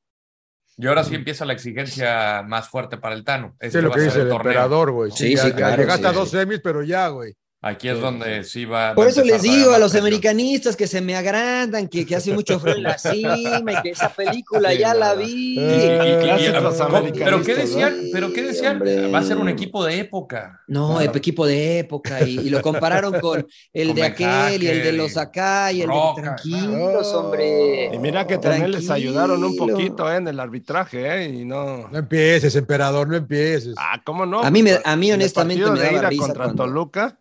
Y 0.82 0.88
ahora 0.88 1.04
sí 1.04 1.14
empieza 1.14 1.44
la 1.44 1.52
exigencia 1.52 2.42
más 2.48 2.70
fuerte 2.70 2.98
para 2.98 3.14
el 3.14 3.26
Tano. 3.26 3.56
Sí, 3.60 3.68
Este 3.68 3.82
lo 3.82 3.90
va 3.90 3.96
que 3.96 4.02
a 4.02 4.04
dice 4.06 4.16
ser 4.16 4.24
el 4.24 4.30
torneo. 4.30 4.52
emperador, 4.52 4.92
güey. 4.92 5.12
Sí, 5.12 5.36
ya, 5.36 5.42
sí, 5.44 5.50
ya 5.50 5.56
claro, 5.56 5.82
Llegaste 5.82 6.04
sí, 6.04 6.08
a 6.10 6.12
dos 6.14 6.30
sí. 6.32 6.38
semis, 6.38 6.62
pero 6.64 6.84
ya, 6.84 7.10
güey. 7.10 7.34
Aquí 7.62 7.90
es 7.90 8.00
donde 8.00 8.46
sí 8.46 8.64
va. 8.64 8.96
Por 8.96 9.06
va 9.06 9.10
eso 9.10 9.22
les 9.22 9.42
digo 9.42 9.72
a 9.74 9.80
los 9.80 9.92
presión. 9.92 10.04
americanistas 10.08 10.78
que 10.78 10.88
se 10.88 11.02
me 11.02 11.14
agrandan, 11.18 11.90
que, 11.90 12.06
que 12.06 12.16
hace 12.16 12.34
mucho 12.34 12.58
frío 12.58 12.76
en 12.76 12.84
la 12.84 12.98
cima 12.98 13.36
y 13.38 13.82
que 13.84 13.90
esa 13.90 14.08
película 14.08 14.74
ya 14.74 14.94
la 14.94 15.14
vi. 15.14 15.58
Y- 15.58 15.60
y- 15.60 15.62
y- 15.62 15.90
americanistas, 16.00 16.78
pero 17.18 17.44
qué 17.44 17.54
¿no? 17.54 17.60
decían, 17.60 17.96
pero 18.14 18.32
qué 18.32 18.44
decían, 18.44 18.78
hombre. 18.78 19.12
va 19.12 19.20
a 19.20 19.24
ser 19.24 19.36
un 19.38 19.50
equipo 19.50 19.84
de 19.84 20.00
época. 20.00 20.62
No, 20.68 21.02
equipo 21.02 21.46
de 21.46 21.80
época 21.80 22.26
y, 22.26 22.40
y 22.40 22.50
lo 22.50 22.62
compararon 22.62 23.20
con 23.20 23.46
el 23.74 23.88
Con 23.88 23.96
de 23.98 24.04
aquel 24.04 24.64
y 24.64 24.68
el 24.68 24.82
de 24.82 24.94
los 24.94 25.16
y 25.16 25.20
acá 25.20 25.72
y 25.74 25.82
el 25.82 25.90
Roca, 25.90 26.22
de 26.22 26.28
tranquilos, 26.28 27.08
claro. 27.10 27.20
hombre. 27.20 27.90
Y 27.94 27.98
mira 28.00 28.26
que 28.26 28.38
también 28.38 28.72
les 28.72 28.90
ayudaron 28.90 29.44
un 29.44 29.58
poquito 29.58 30.10
¿eh? 30.10 30.16
en 30.16 30.30
el 30.30 30.40
arbitraje, 30.40 31.26
¿eh? 31.26 31.30
Y 31.30 31.44
no. 31.44 31.90
No 31.90 31.98
empieces, 31.98 32.56
emperador, 32.56 33.10
no 33.10 33.18
empieces. 33.18 33.76
Ah, 33.78 34.02
¿cómo 34.06 34.26
no? 34.26 34.40
A 34.42 34.50
mí 34.50 34.64
me- 34.64 34.76
Pues, 34.76 34.82
a 34.86 34.96
mí 34.96 35.12
honestamente 35.12 35.70
me 35.70 35.80
daba 35.80 36.08
risa 36.10 36.22
contra 36.22 36.44
cuando- 36.46 36.64
Toluca, 36.64 37.20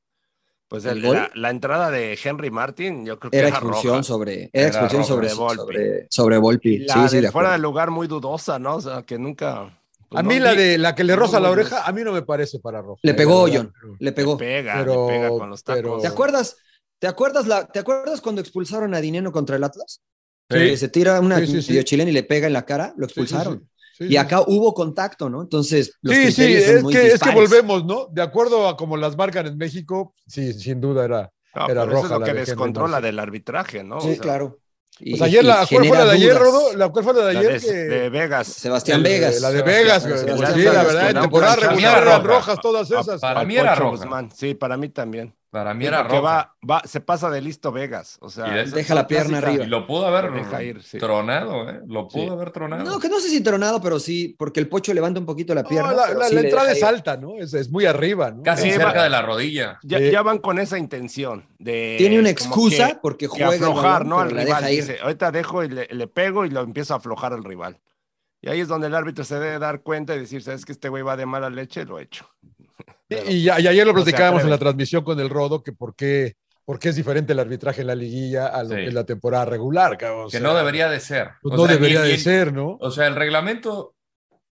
pues 0.69 0.85
¿El 0.85 0.99
el- 0.99 1.07
gol? 1.07 1.17
la, 1.17 1.31
la 1.35 1.51
entrada 1.51 1.91
de 1.91 2.19
Henry 2.23 2.51
Martin, 2.51 3.05
yo 3.07 3.19
creo 3.19 3.31
que 3.31 3.39
Era 3.39 3.49
era 3.49 3.57
expulsión 3.57 3.95
roja. 3.95 4.03
sobre, 4.05 4.35
era 4.45 4.51
Era 4.53 4.69
expulsión 4.69 5.01
roja 5.03 5.09
sobre, 5.15 5.35
Volpi. 5.35 5.57
sobre, 5.57 6.07
sobre 6.11 6.39
Volpi. 6.39 6.79
La 6.81 6.95
Sí, 6.95 7.17
sí, 7.17 7.21
de 7.23 7.31
fuera 7.33 7.53
de 7.53 7.59
lugar 7.59 7.91
muy 7.91 8.07
dudosa, 8.07 8.59
¿no? 8.59 8.77
O 8.77 8.81
sea, 8.81 9.03
que 9.03 9.19
nunca. 9.19 9.81
pues, 10.09 10.21
A 10.21 10.23
mí 10.23 10.37
no 10.39 10.45
la 10.45 10.55
de 10.55 10.79
la 10.79 10.95
que 10.95 11.05
le 11.05 11.15
no 11.15 11.21
roza 11.21 11.41
la 11.41 11.51
oreja, 11.51 11.85
a 11.87 11.93
mí 11.93 12.03
no 12.05 12.13
me 12.13 12.23
parece 12.23 12.59
para 12.61 12.83
roja. 12.83 13.01
Le 13.03 13.15
pegó, 13.15 13.47
La 13.47 13.53
verdad, 13.55 13.71
John. 13.83 13.97
Le 13.99 14.13
pegó. 14.13 14.37
Pega, 14.37 14.75
Pero- 14.79 15.07
le 15.09 15.13
pega 15.17 15.29
con 15.31 15.51
los 15.51 15.65
tacos. 15.65 15.83
pero- 15.83 15.99
¿Te 16.01 16.07
acuerdas? 16.07 16.57
¿Te 16.99 17.07
acuerdas, 17.07 17.47
la, 17.47 17.67
¿Te 17.67 17.79
acuerdas 17.79 18.21
cuando 18.21 18.41
expulsaron 18.41 18.93
a 18.95 19.01
Dineno 19.01 19.31
contra 19.33 19.57
el 19.57 19.65
Atlas? 19.65 20.01
Sí. 20.51 20.57
Que 20.59 20.77
se 20.77 20.89
tira 20.89 21.21
una 21.21 21.39
Sí, 21.45 21.63
sí, 21.63 21.85
chilena 21.85 22.11
y 22.11 22.15
le 22.15 22.23
pega 22.25 22.47
en 22.47 22.53
la 22.55 22.65
cara, 22.65 22.93
lo 22.97 23.07
Sí, 23.07 23.15
sí, 23.15 23.21
expulsaron. 23.21 23.69
Sí. 23.99 24.05
Sí, 24.05 24.05
Y 24.05 24.09
sí, 24.11 24.17
acá 24.17 24.43
hubo 24.47 24.73
contacto, 24.75 25.29
¿no? 25.29 25.43
Entonces, 25.43 25.99
los 26.03 26.15
Sí, 26.15 26.33
sí, 26.33 26.55
es 26.55 26.85
que, 26.85 27.07
es 27.09 27.21
que 27.21 27.31
volvemos, 27.31 27.85
¿no? 27.85 28.07
De 28.11 28.23
acuerdo 28.23 28.69
a 28.69 28.77
como 28.77 28.97
las 28.97 29.17
marcan 29.17 29.47
en 29.47 29.57
México, 29.59 30.15
sí, 30.27 30.53
sin 30.55 30.81
duda 30.81 31.05
era. 31.05 31.33
No, 31.55 31.65
Era 31.65 31.67
pero 31.67 31.83
eso 31.83 31.91
roja 31.91 32.05
es 32.07 32.11
lo 32.13 32.19
la 32.21 32.27
que 32.27 32.33
descontrola 32.35 33.01
del 33.01 33.19
arbitraje, 33.19 33.83
¿no? 33.83 34.01
Sí, 34.01 34.09
O 34.11 34.13
sea, 34.13 34.21
claro. 34.23 34.59
Y- 35.01 35.11
Pues 35.11 35.23
ayer, 35.23 35.45
y 35.45 35.47
la, 35.47 35.67
¿cuál 35.71 35.87
fue 35.87 35.97
la 35.97 36.05
de 36.07 36.11
ayer. 36.13 36.37
Rodo? 36.37 36.77
¿La, 36.77 36.89
¿Cuál 36.89 37.05
fue 37.05 37.15
la 37.15 37.27
de 37.27 37.35
la 37.35 37.41
ayer? 37.41 37.61
de, 37.61 37.67
que- 37.67 37.73
de 37.73 38.09
Vegas. 38.11 38.47
Sebastián 38.49 38.99
el- 38.99 39.03
Vegas. 39.05 39.41
La 39.41 39.51
de 39.51 39.63
Vegas, 39.63 40.03
Pues 40.07 40.21
sí, 40.21 40.27
la 40.63 40.83
verdad, 40.85 41.11
en 41.11 41.21
temporada 41.21 41.57
regular 41.57 41.79
era 41.99 42.03
eran 42.03 42.25
roja. 42.25 42.37
rojas 42.39 42.59
todas 42.61 42.91
esas. 42.91 43.21
Para 43.21 43.45
mí 43.45 43.57
era 43.57 43.75
roja. 43.77 44.29
Sí, 44.35 44.55
para 44.55 44.77
mí 44.77 44.89
también. 44.89 45.35
Para 45.51 45.73
mí 45.73 45.85
Sí, 45.85 45.89
era 45.89 46.03
porque 46.03 46.19
roja. 46.19 46.55
va, 46.63 46.77
va, 46.77 46.83
se 46.85 47.01
pasa 47.01 47.31
de 47.31 47.41
listo 47.41 47.73
Vegas. 47.73 48.19
O 48.21 48.29
sea, 48.29 48.45
Deja 48.65 48.95
la 48.95 49.07
pierna 49.07 49.39
arriba. 49.39 49.65
Y 49.65 49.67
lo 49.67 49.87
pudo 49.87 50.07
haber 50.07 50.31
deja 50.31 50.63
ir, 50.63 50.83
sí. 50.83 50.99
tronado, 50.99 51.71
¿eh? 51.71 51.81
Lo 51.87 52.07
pudo 52.07 52.25
Sí. 52.25 52.29
haber 52.29 52.51
tronado. 52.51 52.85
No, 52.85 52.99
que 53.01 53.09
no 53.09 53.19
sé 53.19 53.31
si 53.31 53.43
tronado, 53.43 53.81
pero 53.81 53.99
sí, 53.99 54.37
porque 54.39 54.61
el 54.61 54.69
pocho 54.69 54.93
levanta 54.93 55.19
un 55.21 55.25
poquito 55.25 55.55
la 55.55 55.63
No, 55.63 55.69
pierna. 55.71 55.93
la, 55.93 56.05
pero 56.09 56.19
la- 56.19 56.27
sí 56.29 56.35
la 56.35 56.41
le 56.43 56.49
entrada 56.49 56.73
es 56.73 56.79
ir. 56.79 56.85
alta, 56.85 57.17
¿no? 57.17 57.35
Es, 57.39 57.55
es 57.55 57.71
muy 57.71 57.87
arriba, 57.87 58.31
¿no? 58.31 58.43
Casi 58.43 58.65
Sí, 58.65 58.71
cerca 58.73 58.93
va- 58.99 59.03
de 59.05 59.09
la 59.09 59.23
rodilla. 59.23 59.79
Ya, 59.83 59.97
Sí. 59.99 60.11
ya 60.11 60.21
van 60.23 60.37
con 60.39 60.59
esa 60.59 60.77
intención 60.77 61.47
de. 61.59 61.95
Tiene 61.97 62.19
una 62.19 62.29
excusa 62.29 62.89
que- 62.89 62.95
porque 63.01 63.27
que 63.27 63.29
juega 63.29 63.49
aflojar, 63.55 64.05
balón, 64.05 64.09
¿no? 64.11 64.19
Al 64.21 64.31
rival. 64.31 64.67
Dice, 64.67 64.99
ahorita 65.03 65.31
dejo 65.33 65.65
y 65.65 65.69
le, 65.71 65.87
le 65.91 66.07
pego 66.09 66.45
y 66.45 66.51
lo 66.51 66.61
empiezo 66.61 66.93
a 66.93 66.99
aflojar 66.99 67.33
al 67.33 67.43
rival. 67.43 67.81
Y 68.43 68.51
ahí 68.51 68.61
es 68.61 68.69
donde 68.69 68.89
el 68.89 68.95
árbitro 68.95 69.25
se 69.25 69.37
debe 69.39 69.59
dar 69.59 69.81
cuenta 69.83 70.15
y 70.15 70.19
decir, 70.21 70.43
¿sabes 70.43 70.67
que 70.67 70.73
este 70.73 70.91
güey 70.91 71.03
va 71.03 71.17
de 71.17 71.25
mala 71.25 71.49
leche? 71.49 71.87
Lo 71.87 71.99
he 71.99 72.03
hecho. 72.03 72.29
Pero- 73.09 73.31
Y, 73.31 73.49
ayer 73.49 73.87
lo 73.87 73.93
no 73.93 73.97
platicábamos 74.03 74.43
en 74.45 74.51
la 74.51 74.59
transmisión 74.59 75.03
con 75.05 75.19
el 75.19 75.29
Rodo, 75.31 75.63
que 75.63 75.73
por 75.73 75.95
qué, 75.97 76.37
por 76.65 76.79
qué 76.79 76.91
es 76.91 76.97
diferente 76.97 77.33
el 77.33 77.39
arbitraje 77.39 77.81
en 77.81 77.87
la 77.87 77.95
liguilla 77.95 78.47
a 78.49 78.63
lo 78.63 78.69
Sí. 78.71 78.75
que 78.77 78.87
es 78.89 78.95
la 78.95 79.05
temporada 79.05 79.45
regular, 79.47 79.97
Que 79.97 80.41
no 80.41 80.55
debería 80.55 80.89
de 80.91 81.01
ser. 81.01 81.31
pues 81.43 81.57
no 81.57 81.65
sea, 81.65 81.75
debería 81.75 82.03
de 82.03 82.19
ser, 82.19 82.53
¿no? 82.53 82.77
O 82.81 82.91
sea, 82.91 83.07
el 83.07 83.17
reglamento 83.17 83.95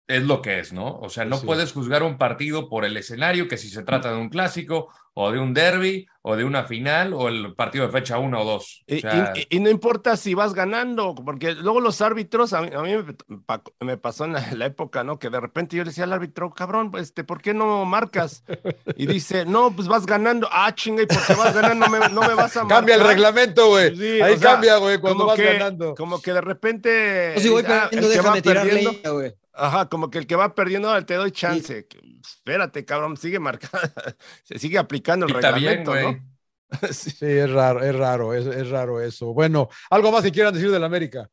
es 0.07 0.23
lo 0.23 0.41
que 0.41 0.59
es, 0.59 0.71
¿no? 0.73 0.99
O 0.99 1.09
sea, 1.09 1.25
no 1.25 1.37
Sí. 1.37 1.45
puedes 1.45 1.71
juzgar 1.73 2.03
un 2.03 2.17
partido 2.17 2.69
por 2.69 2.85
el 2.85 2.95
escenario, 2.97 3.47
que 3.47 3.57
si 3.57 3.69
se 3.69 3.83
trata 3.83 4.11
de 4.11 4.17
un 4.19 4.29
clásico, 4.29 4.87
o 5.17 5.31
de 5.31 5.39
un 5.39 5.53
derby, 5.53 6.05
o 6.23 6.35
de 6.35 6.43
una 6.43 6.65
final, 6.65 7.13
o 7.13 7.29
el 7.29 7.55
partido 7.55 7.85
de 7.87 7.91
fecha 7.93 8.17
1 8.19 8.41
o 8.41 8.43
2. 8.43 8.83
O 8.87 8.93
Y, 8.93 8.99
sea, 8.99 9.31
y- 9.33 9.47
y 9.49 9.59
no 9.61 9.69
importa 9.69 10.17
si 10.17 10.33
vas 10.33 10.53
ganando, 10.53 11.15
porque 11.15 11.53
luego 11.55 11.79
los 11.79 12.01
árbitros, 12.01 12.51
a 12.51 12.61
mí, 12.61 12.69
a 12.75 12.81
mí 12.81 12.91
me, 12.97 13.37
pa- 13.39 13.63
me 13.79 13.97
pasó 13.97 14.25
en 14.25 14.33
la, 14.33 14.45
la 14.53 14.65
época, 14.65 15.05
¿no? 15.05 15.17
Que 15.17 15.29
de 15.29 15.39
repente 15.39 15.77
yo 15.77 15.83
le 15.83 15.89
decía 15.91 16.03
al 16.03 16.11
árbitro, 16.13 16.51
cabrón, 16.53 16.91
este, 16.99 17.23
¿por 17.23 17.41
qué 17.41 17.53
no 17.53 17.85
marcas? 17.85 18.43
Y 18.97 19.07
dice, 19.07 19.45
no, 19.45 19.73
pues 19.75 19.87
vas 19.87 20.05
ganando. 20.05 20.49
Ah, 20.51 20.75
chinga, 20.75 21.03
y 21.03 21.05
porque 21.07 21.33
vas 21.33 21.55
ganando 21.55 21.87
no 21.87 21.91
me, 21.91 22.09
no 22.09 22.21
me 22.21 22.33
vas 22.35 22.55
a 22.57 22.63
marcar. 22.63 22.67
Cambia 22.79 22.95
el 22.95 23.01
reglamento, 23.07 23.69
güey. 23.69 23.95
Sí, 23.95 24.21
Ahí 24.21 24.37
cambia, 24.37 24.77
güey, 24.77 24.99
cuando 24.99 25.25
vas 25.25 25.37
que- 25.37 25.45
ganando. 25.53 25.95
Como 25.95 26.21
que 26.21 26.33
de 26.33 26.41
repente. 26.41 27.31
No, 27.35 27.41
si 27.41 27.49
voy 27.49 27.61
dice, 27.63 27.73
ah, 27.73 27.87
perdiendo, 27.89 28.09
que 28.09 28.17
va 28.17 28.21
déjame 28.23 28.41
tirar 28.41 28.65
perdiendo- 28.67 28.91
leña, 28.91 29.09
güey. 29.11 29.33
Ajá, 29.55 29.87
como 29.87 30.09
que 30.09 30.17
el 30.17 30.27
que 30.27 30.35
va 30.35 30.53
perdiendo, 30.53 30.89
ahora 30.89 31.05
te 31.05 31.15
doy 31.15 31.31
chance. 31.31 31.87
Espérate, 32.21 32.85
cabrón, 32.85 33.17
sigue 33.17 33.39
marcando, 33.39 33.87
se 34.43 34.59
sigue 34.59 34.77
aplicando 34.77 35.25
el 35.25 35.35
Está 35.35 35.51
reglamento. 35.51 35.95
¿no? 35.95 36.35
Sí. 36.91 37.11
Sí, 37.11 37.25
es 37.25 37.49
raro, 37.51 37.83
es 37.83 37.95
raro, 37.95 38.33
es, 38.33 38.45
es 38.47 38.69
raro 38.69 38.99
eso. 38.99 39.33
Bueno, 39.33 39.69
algo 39.89 40.11
más 40.11 40.23
que 40.23 40.31
quieran 40.31 40.53
decir 40.53 40.71
del 40.71 40.83
América. 40.83 41.29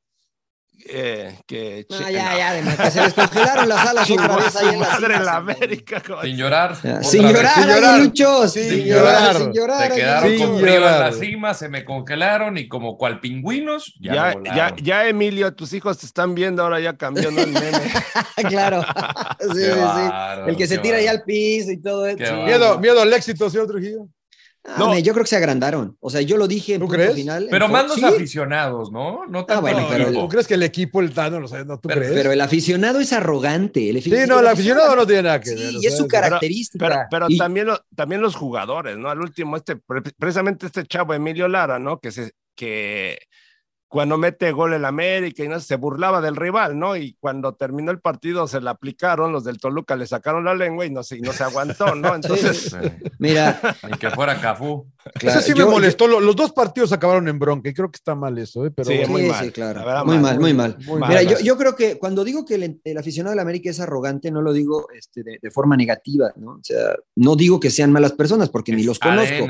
Eh, 0.84 1.38
que 1.46 1.86
No, 1.88 1.98
che- 1.98 2.12
ya, 2.12 2.30
no. 2.32 2.38
ya, 2.38 2.52
de 2.54 2.76
que 2.76 2.90
se 2.90 3.00
les 3.02 3.14
congelaron 3.14 3.68
las 3.68 3.86
alas 3.88 4.10
otra 4.10 4.36
vez 4.36 4.56
ahí 4.56 4.74
en 4.74 4.80
la 4.80 4.88
madre 4.90 5.14
en 5.16 5.24
la 5.24 5.36
América. 5.36 6.02
sin 6.22 6.36
llorar. 6.36 6.76
Sin 6.76 6.90
llorar, 6.90 7.04
Sin 7.04 7.22
llorar. 7.22 8.00
Sin 8.48 8.70
sin 8.70 8.84
llorar, 8.86 9.36
sin 9.36 9.52
llorar. 9.52 9.90
Se 9.92 9.96
quedaron 9.96 10.38
con 10.38 10.60
frío 10.60 10.76
en 10.76 10.82
la 11.00 11.12
cima, 11.12 11.54
se 11.54 11.68
me 11.68 11.84
congelaron 11.84 12.58
y 12.58 12.68
como 12.68 12.96
cual 12.98 13.20
pingüinos, 13.20 13.94
ya, 14.00 14.34
Ya, 14.44 14.74
ya, 14.82 15.06
Emilio, 15.06 15.54
tus 15.54 15.72
hijos 15.72 15.98
te 15.98 16.06
están 16.06 16.34
viendo, 16.34 16.62
ahora 16.62 16.80
ya 16.80 16.96
cambió 16.96 17.30
¿no? 17.30 17.40
el 17.40 17.48
meme. 17.52 17.92
claro. 18.48 18.82
Sí, 19.42 19.48
Qué 19.48 19.54
sí, 19.54 19.70
sí. 19.72 19.80
bárbaro, 19.80 20.46
El 20.48 20.56
que 20.56 20.66
se 20.66 20.78
tira 20.78 21.00
ya 21.00 21.10
al 21.10 21.22
piso 21.24 21.70
y 21.72 21.80
todo 21.80 22.06
eso. 22.06 22.36
Miedo, 22.44 22.78
miedo 22.78 23.02
al 23.02 23.12
éxito, 23.12 23.50
señor 23.50 23.66
Trujillo. 23.66 24.06
Ah, 24.64 24.76
No. 24.78 24.90
me- 24.90 25.02
yo 25.02 25.12
creo 25.12 25.24
que 25.24 25.28
se 25.30 25.36
agrandaron. 25.36 25.96
O 25.98 26.08
sea, 26.08 26.20
yo 26.20 26.36
lo 26.36 26.46
dije 26.46 26.74
en 26.74 26.80
¿Tú 26.82 26.86
crees? 26.88 27.14
final. 27.14 27.48
Pero 27.50 27.66
más 27.68 27.86
los 27.88 27.96
Sí, 27.96 28.04
aficionados, 28.04 28.92
¿no? 28.92 29.26
No 29.26 29.44
tanto 29.44 29.62
bueno, 29.62 29.80
el 29.80 29.86
pero. 29.88 30.12
¿Tú 30.12 30.28
crees 30.28 30.46
que 30.46 30.54
el 30.54 30.62
equipo, 30.62 31.00
el 31.00 31.12
Tano, 31.12 31.40
no 31.40 31.48
sé, 31.48 31.64
no 31.64 31.80
tú 31.80 31.88
Pero- 31.88 32.00
crees? 32.00 32.14
Pero 32.14 32.30
el 32.30 32.40
aficionado 32.40 33.00
es 33.00 33.12
arrogante. 33.12 33.90
El 33.90 34.00
sí, 34.00 34.10
no, 34.28 34.38
el 34.38 34.46
aficionado 34.46 34.94
no 34.94 35.04
tiene 35.04 35.24
nada 35.24 35.40
que 35.40 35.50
Sí, 35.50 35.54
ver. 35.56 35.74
o 35.76 35.82
y 35.82 35.86
es 35.86 35.96
su 35.96 36.06
característica. 36.06 36.86
Pero, 36.88 37.00
pero 37.10 37.26
Y- 37.28 37.38
también, 37.38 37.66
lo- 37.66 37.80
también 37.96 38.20
los 38.20 38.36
jugadores, 38.36 38.96
¿no? 38.96 39.10
Al 39.10 39.20
último, 39.20 39.56
este, 39.56 39.74
pre- 39.76 40.02
precisamente 40.16 40.66
este 40.66 40.86
chavo 40.86 41.12
Emilio 41.12 41.48
Lara, 41.48 41.80
¿no? 41.80 41.98
Que 41.98 42.12
se, 42.12 42.30
que 42.54 43.18
cuando 43.92 44.16
mete 44.16 44.52
gol 44.52 44.72
el 44.72 44.86
América 44.86 45.44
y 45.44 45.48
no 45.48 45.60
se 45.60 45.76
burlaba 45.76 46.22
del 46.22 46.34
rival, 46.34 46.78
¿no? 46.78 46.96
Y 46.96 47.12
cuando 47.20 47.52
terminó 47.56 47.90
el 47.90 48.00
partido 48.00 48.48
se 48.48 48.58
la 48.62 48.70
aplicaron, 48.70 49.32
los 49.32 49.44
del 49.44 49.58
Toluca 49.58 49.96
le 49.96 50.06
sacaron 50.06 50.46
la 50.46 50.54
lengua 50.54 50.86
y 50.86 50.90
no 50.90 51.02
se, 51.02 51.18
y 51.18 51.20
no 51.20 51.30
se 51.34 51.44
aguantó, 51.44 51.94
¿no? 51.94 52.14
Entonces, 52.14 52.70
Sí, 52.72 53.10
Mira, 53.18 53.60
Ni 53.90 53.98
que 53.98 54.08
fuera 54.10 54.40
Cafú. 54.40 54.86
claro, 55.18 55.38
Eso 55.40 55.46
sí 55.46 55.52
yo- 55.54 55.66
me 55.66 55.72
molestó. 55.72 56.06
Lo- 56.06 56.20
Los 56.20 56.34
dos 56.34 56.52
partidos 56.52 56.90
acabaron 56.92 57.28
en 57.28 57.38
bronca 57.38 57.68
y 57.68 57.74
creo 57.74 57.90
que 57.90 57.96
está 57.98 58.14
mal 58.14 58.38
eso, 58.38 58.64
¿eh? 58.64 58.70
Pero 58.70 58.88
Sí, 58.88 58.96
bueno. 58.96 59.10
muy 59.12 59.22
sí, 59.24 59.28
mal. 59.28 59.44
sí, 59.44 59.50
claro. 59.52 59.84
Verdad, 59.84 60.04
muy 60.06 60.18
mal. 60.18 60.40
muy 60.40 60.54
mal. 60.54 60.76
Muy 60.86 60.98
mal. 60.98 61.08
Mira, 61.10 61.22
mal. 61.24 61.34
yo, 61.34 61.40
yo 61.44 61.58
creo 61.58 61.76
que 61.76 61.98
cuando 61.98 62.24
digo 62.24 62.46
que 62.46 62.54
el, 62.54 62.80
el 62.82 62.96
aficionado 62.96 63.32
de 63.32 63.36
la 63.36 63.42
América 63.42 63.68
es 63.68 63.78
arrogante, 63.78 64.30
no 64.30 64.40
lo 64.40 64.54
digo 64.54 64.86
este, 64.98 65.22
de, 65.22 65.38
de 65.42 65.50
forma 65.50 65.76
negativa, 65.76 66.32
¿no? 66.36 66.52
O 66.52 66.60
sea, 66.62 66.94
no 67.16 67.36
digo 67.36 67.60
que 67.60 67.68
sean 67.70 67.92
malas 67.92 68.12
personas 68.12 68.48
porque 68.48 68.72
ni 68.72 68.84
los 68.84 68.98
conozco. 68.98 69.46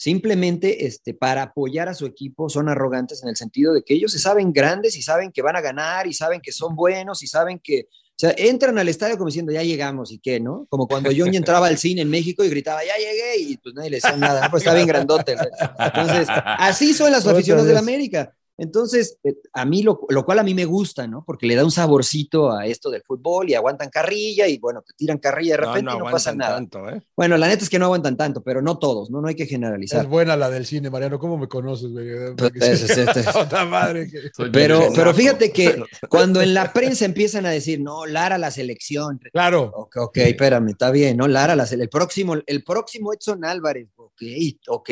Simplemente 0.00 0.86
este, 0.86 1.12
para 1.12 1.42
apoyar 1.42 1.90
a 1.90 1.94
su 1.94 2.06
equipo 2.06 2.48
son 2.48 2.70
arrogantes 2.70 3.22
en 3.22 3.28
el 3.28 3.36
sentido 3.36 3.74
de 3.74 3.82
que 3.82 3.92
ellos 3.92 4.12
se 4.12 4.18
saben 4.18 4.50
grandes 4.50 4.96
y 4.96 5.02
saben 5.02 5.30
que 5.30 5.42
van 5.42 5.56
a 5.56 5.60
ganar 5.60 6.06
y 6.06 6.14
saben 6.14 6.40
que 6.40 6.52
son 6.52 6.74
buenos 6.74 7.22
y 7.22 7.26
saben 7.26 7.60
que, 7.62 7.82
o 7.82 8.16
sea, 8.16 8.34
entran 8.38 8.78
al 8.78 8.88
estadio 8.88 9.18
como 9.18 9.26
diciendo, 9.26 9.52
ya 9.52 9.62
llegamos 9.62 10.10
y 10.10 10.18
qué, 10.18 10.40
¿no? 10.40 10.64
Como 10.70 10.88
cuando 10.88 11.10
Johnny 11.14 11.36
entraba 11.36 11.66
al 11.66 11.76
cine 11.76 12.00
en 12.00 12.08
México 12.08 12.42
y 12.42 12.48
gritaba, 12.48 12.80
ya 12.82 12.96
llegué 12.96 13.42
y 13.42 13.58
pues 13.58 13.74
nadie 13.74 13.90
le 13.90 13.96
decía 13.98 14.16
nada, 14.16 14.48
pues 14.48 14.62
está 14.62 14.72
bien 14.72 14.86
grandote. 14.86 15.36
Entonces, 15.78 16.28
así 16.30 16.94
son 16.94 17.12
las 17.12 17.26
Otra 17.26 17.32
aficionados 17.34 17.68
de 17.68 17.74
la. 17.74 17.80
América. 17.80 18.34
Entonces, 18.62 19.16
eh, 19.24 19.34
a 19.54 19.64
mí, 19.64 19.82
lo, 19.82 20.00
lo 20.10 20.24
cual 20.26 20.38
a 20.38 20.42
mí 20.42 20.52
me 20.52 20.66
gusta, 20.66 21.06
¿no? 21.06 21.24
Porque 21.26 21.46
le 21.46 21.54
da 21.56 21.64
un 21.64 21.70
saborcito 21.70 22.52
a 22.52 22.66
esto 22.66 22.90
del 22.90 23.02
fútbol 23.02 23.48
y 23.48 23.54
aguantan 23.54 23.88
carrilla 23.88 24.46
y 24.46 24.58
bueno, 24.58 24.82
te 24.82 24.92
tiran 24.92 25.16
carrilla 25.16 25.52
de 25.54 25.56
repente 25.62 25.82
no 25.84 25.96
y 25.96 25.98
no 26.00 26.04
pasa 26.10 26.34
nada. 26.34 26.56
tanto, 26.56 26.88
¿eh? 26.90 27.00
Bueno, 27.16 27.38
la 27.38 27.48
neta 27.48 27.64
es 27.64 27.70
que 27.70 27.78
no 27.78 27.86
aguantan 27.86 28.18
tanto, 28.18 28.42
pero 28.42 28.60
no 28.60 28.78
todos, 28.78 29.10
¿no? 29.10 29.22
No 29.22 29.28
hay 29.28 29.34
que 29.34 29.46
generalizar. 29.46 30.02
Es 30.04 30.08
buena 30.10 30.36
la 30.36 30.50
del 30.50 30.66
cine, 30.66 30.90
Mariano. 30.90 31.18
¿Cómo 31.18 31.38
me 31.38 31.48
conoces, 31.48 31.90
güey? 31.90 32.34
Pues, 32.36 32.52
es- 32.56 32.90
es- 32.98 33.16
es- 33.16 33.34
Otra 33.34 33.64
madre. 33.64 34.10
que- 34.10 34.30
Pero, 34.52 34.88
pero 34.94 35.14
fíjate 35.14 35.50
que 35.52 35.82
cuando 36.10 36.42
en 36.42 36.52
la 36.52 36.72
prensa 36.74 37.06
empiezan 37.06 37.46
a 37.46 37.50
decir, 37.50 37.80
no, 37.80 38.04
Lara 38.04 38.36
la 38.36 38.50
selección. 38.50 39.18
Claro. 39.32 39.72
Ok, 39.74 39.96
ok, 39.96 40.16
espérame, 40.18 40.68
está 40.68 40.90
bien, 40.90 41.16
¿no? 41.16 41.26
Lara 41.28 41.56
la 41.56 41.64
selección. 41.64 41.80
El 41.80 41.88
próximo, 41.88 42.34
el 42.46 42.62
próximo 42.62 43.12
Edson 43.14 43.42
Álvarez. 43.44 43.88
Ok, 43.96 44.22
ok. 44.68 44.90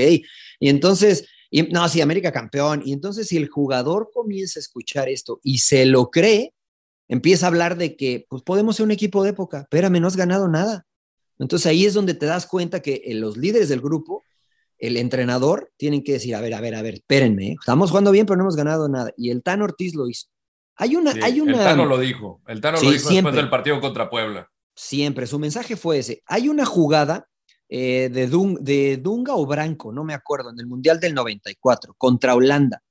Y 0.59 0.69
entonces, 0.71 1.27
y- 1.51 1.63
no, 1.63 1.89
sí, 1.89 2.01
América 2.01 2.33
campeón. 2.33 2.83
Y 2.85 2.93
entonces, 2.93 3.29
si 3.29 3.37
el 3.37 3.49
jugador 3.49 4.11
comienza 4.13 4.59
a 4.59 4.63
escuchar 4.63 5.09
esto 5.09 5.41
y 5.43 5.59
se 5.59 5.87
lo 5.87 6.11
cree, 6.11 6.55
empieza 7.09 7.47
a 7.47 7.49
hablar 7.49 7.77
de 7.77 7.97
que, 7.97 8.27
pues 8.29 8.43
podemos 8.43 8.77
ser 8.77 8.85
un 8.85 8.91
equipo 8.91 9.23
de 9.23 9.31
época. 9.31 9.61
Espérame, 9.61 10.01
no 10.01 10.07
has 10.09 10.17
ganado 10.17 10.49
nada. 10.49 10.87
Entonces 11.39 11.67
ahí 11.67 11.87
es 11.87 11.95
donde 11.95 12.15
te 12.15 12.27
das 12.27 12.47
cuenta 12.47 12.81
que 12.81 13.03
eh, 13.05 13.15
los 13.15 13.37
líderes 13.37 13.69
del 13.69 13.81
grupo, 13.81 14.25
el 14.79 14.97
entrenador, 14.97 15.71
tienen 15.77 16.03
que 16.05 16.13
decir, 16.13 16.35
a 16.35 16.41
ver, 16.41 16.53
a 16.55 16.61
ver, 16.61 16.75
a 16.75 16.83
ver, 16.83 16.95
espérenme, 16.95 17.49
¿eh? 17.49 17.57
estamos 17.61 17.91
jugando 17.91 18.11
bien, 18.11 18.27
pero 18.27 18.37
no 18.37 18.43
hemos 18.45 18.57
ganado 18.57 18.89
nada. 18.89 19.13
Y 19.17 19.31
el 19.31 19.43
Tan 19.43 19.63
Ortiz 19.63 19.95
lo 19.95 20.09
hizo. 20.09 20.27
Hay 20.77 20.95
una, 20.97 21.13
Sí, 21.13 21.21
hay 21.23 21.41
una. 21.41 21.53
El 21.59 21.65
Tano 21.65 21.87
lo 21.87 21.99
dijo. 21.99 22.41
El 22.47 22.61
Tano 22.61 22.79
Sí, 22.79 22.87
lo 22.87 22.93
dijo 22.93 23.09
siempre. 23.09 23.31
después 23.33 23.43
del 23.43 23.51
partido 23.51 23.81
contra 23.81 24.09
Puebla. 24.11 24.49
Siempre, 24.75 25.27
su 25.27 25.39
mensaje 25.41 25.77
fue 25.77 25.99
ese. 25.99 26.23
Hay 26.27 26.49
una 26.49 26.65
jugada 26.65 27.29
eh, 27.69 28.09
de, 28.13 28.29
Dun- 28.31 28.59
de 28.61 28.97
Dunga 28.97 29.35
o 29.35 29.47
Branco, 29.47 29.93
no 29.93 30.05
me 30.05 30.15
acuerdo, 30.15 30.51
en 30.51 30.59
el 30.61 30.67
Mundial 30.67 30.99
del 31.01 31.15
94, 31.15 31.95
contra 31.99 32.35
Holanda, 32.35 32.83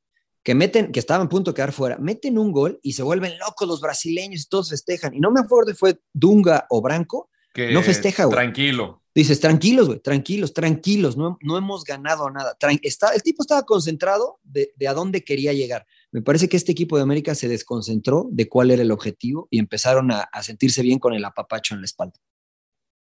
que 0.44 0.56
meten, 0.56 0.92
que 0.92 1.00
estaban 1.00 1.28
a 1.28 1.30
punto 1.30 1.52
de 1.52 1.56
quedar 1.56 1.72
fuera, 1.74 1.98
meten 1.98 2.38
un 2.38 2.52
gol 2.52 2.80
y 2.84 2.94
se 2.94 3.04
vuelven 3.04 3.38
locos 3.40 3.68
los 3.68 3.82
brasileños 3.82 4.44
y 4.44 4.50
todos 4.50 4.70
festejan. 4.70 5.14
Y 5.14 5.20
no 5.20 5.32
me 5.32 5.42
acuerdo 5.42 5.72
si 5.72 5.78
fue 5.78 6.00
Dunga 6.14 6.66
o 6.70 6.82
Branco, 6.82 7.30
Que 7.54 7.72
No 7.74 7.82
festeja, 7.82 8.26
güey. 8.26 8.36
Tranquilo. 8.36 9.02
Dices, 9.16 9.40
tranquilos, 9.40 9.88
güey, 9.88 10.00
tranquilos, 10.00 10.54
tranquilos, 10.54 11.18
no, 11.18 11.40
no 11.42 11.58
hemos 11.58 11.84
ganado 11.84 12.30
nada. 12.30 12.56
Tran- 12.60 12.80
está, 12.84 13.16
el 13.16 13.24
tipo 13.24 13.42
estaba 13.42 13.64
concentrado 13.64 14.40
de, 14.44 14.74
de 14.76 14.88
a 14.88 14.94
dónde 14.94 15.24
quería 15.24 15.54
llegar. 15.54 15.88
Me 16.12 16.22
parece 16.22 16.48
que 16.48 16.56
este 16.56 16.72
equipo 16.72 16.98
de 16.98 17.02
América 17.02 17.34
se 17.34 17.48
desconcentró 17.48 18.28
de 18.32 18.48
cuál 18.48 18.70
era 18.70 18.84
el 18.84 18.92
objetivo 18.92 19.48
y 19.50 19.58
empezaron 19.58 20.12
a, 20.12 20.20
a 20.22 20.44
sentirse 20.44 20.84
bien 20.84 21.00
con 21.00 21.16
el 21.16 21.26
apapacho 21.26 21.74
en 21.74 21.82
la 21.82 21.86
espalda. 21.86 22.20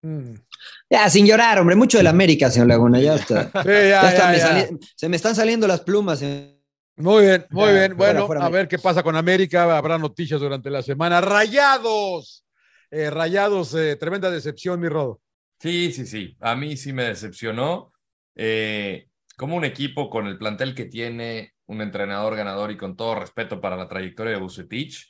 Mm. 0.03 0.35
Ya, 0.89 1.09
sin 1.09 1.25
llorar, 1.25 1.59
hombre, 1.59 1.75
mucho 1.75 1.97
del 1.97 2.07
América, 2.07 2.51
señor 2.51 2.67
Laguna, 2.67 2.99
ya 2.99 3.15
está. 3.15 3.45
Sí, 3.45 3.69
ya, 3.69 3.89
Ya 4.01 4.09
está, 4.09 4.25
ya, 4.25 4.31
me 4.31 4.37
ya. 4.37 4.47
sali- 4.67 4.79
se 4.95 5.09
me 5.09 5.15
están 5.15 5.33
saliendo 5.35 5.65
las 5.67 5.81
plumas. 5.81 6.21
Muy 6.95 7.23
bien, 7.25 7.45
muy 7.49 7.65
Ya, 7.67 7.71
bien. 7.73 7.97
Bueno, 7.97 8.27
fuera, 8.27 8.45
a 8.45 8.49
ver 8.49 8.67
qué 8.67 8.77
pasa 8.77 9.01
con 9.01 9.15
América. 9.15 9.75
Habrá 9.77 9.97
noticias 9.97 10.39
durante 10.39 10.69
la 10.69 10.83
semana. 10.83 11.21
Rayados. 11.21 12.45
Eh, 12.91 13.09
rayados, 13.09 13.73
eh, 13.73 13.95
tremenda 13.95 14.29
decepción, 14.29 14.79
mi 14.79 14.87
Rodo. 14.89 15.19
Sí, 15.59 15.91
sí, 15.91 16.05
sí. 16.05 16.35
A 16.41 16.55
mí 16.55 16.77
sí 16.77 16.93
me 16.93 17.05
decepcionó. 17.05 17.91
Eh, 18.35 19.07
como 19.37 19.55
un 19.55 19.63
equipo 19.65 20.09
con 20.09 20.27
el 20.27 20.37
plantel 20.37 20.75
que 20.75 20.85
tiene, 20.85 21.53
un 21.65 21.81
entrenador 21.81 22.35
ganador 22.35 22.69
y 22.71 22.77
con 22.77 22.95
todo 22.95 23.15
respeto 23.15 23.59
para 23.61 23.77
la 23.77 23.87
trayectoria 23.87 24.33
de 24.33 24.39
Bucetich, 24.39 25.09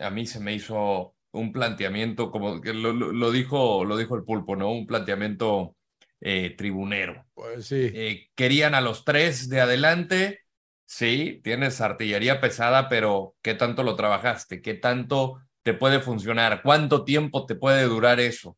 a 0.00 0.10
mí 0.10 0.26
se 0.26 0.40
me 0.40 0.52
hizo 0.54 1.13
un 1.34 1.52
planteamiento, 1.52 2.30
como 2.30 2.60
que 2.60 2.72
lo, 2.74 2.92
lo- 2.92 3.30
dijo, 3.32 3.84
lo 3.84 3.96
dijo 3.96 4.16
el 4.16 4.24
pulpo, 4.24 4.56
¿no? 4.56 4.70
Un 4.72 4.86
planteamiento 4.86 5.76
eh, 6.20 6.54
tribunero. 6.56 7.26
Pues 7.34 7.66
sí. 7.66 7.90
Eh, 7.92 8.28
querían 8.34 8.74
a 8.74 8.80
los 8.80 9.04
tres 9.04 9.48
de 9.48 9.60
adelante. 9.60 10.40
Sí, 10.86 11.40
tienes 11.44 11.80
artillería 11.80 12.40
pesada, 12.40 12.88
pero 12.88 13.36
¿qué 13.42 13.54
tanto 13.54 13.82
lo 13.82 13.96
trabajaste? 13.96 14.62
¿Qué 14.62 14.74
tanto 14.74 15.40
te 15.62 15.74
puede 15.74 16.00
funcionar? 16.00 16.62
¿Cuánto 16.62 17.04
tiempo 17.04 17.46
te 17.46 17.54
puede 17.56 17.84
durar 17.84 18.20
eso? 18.20 18.56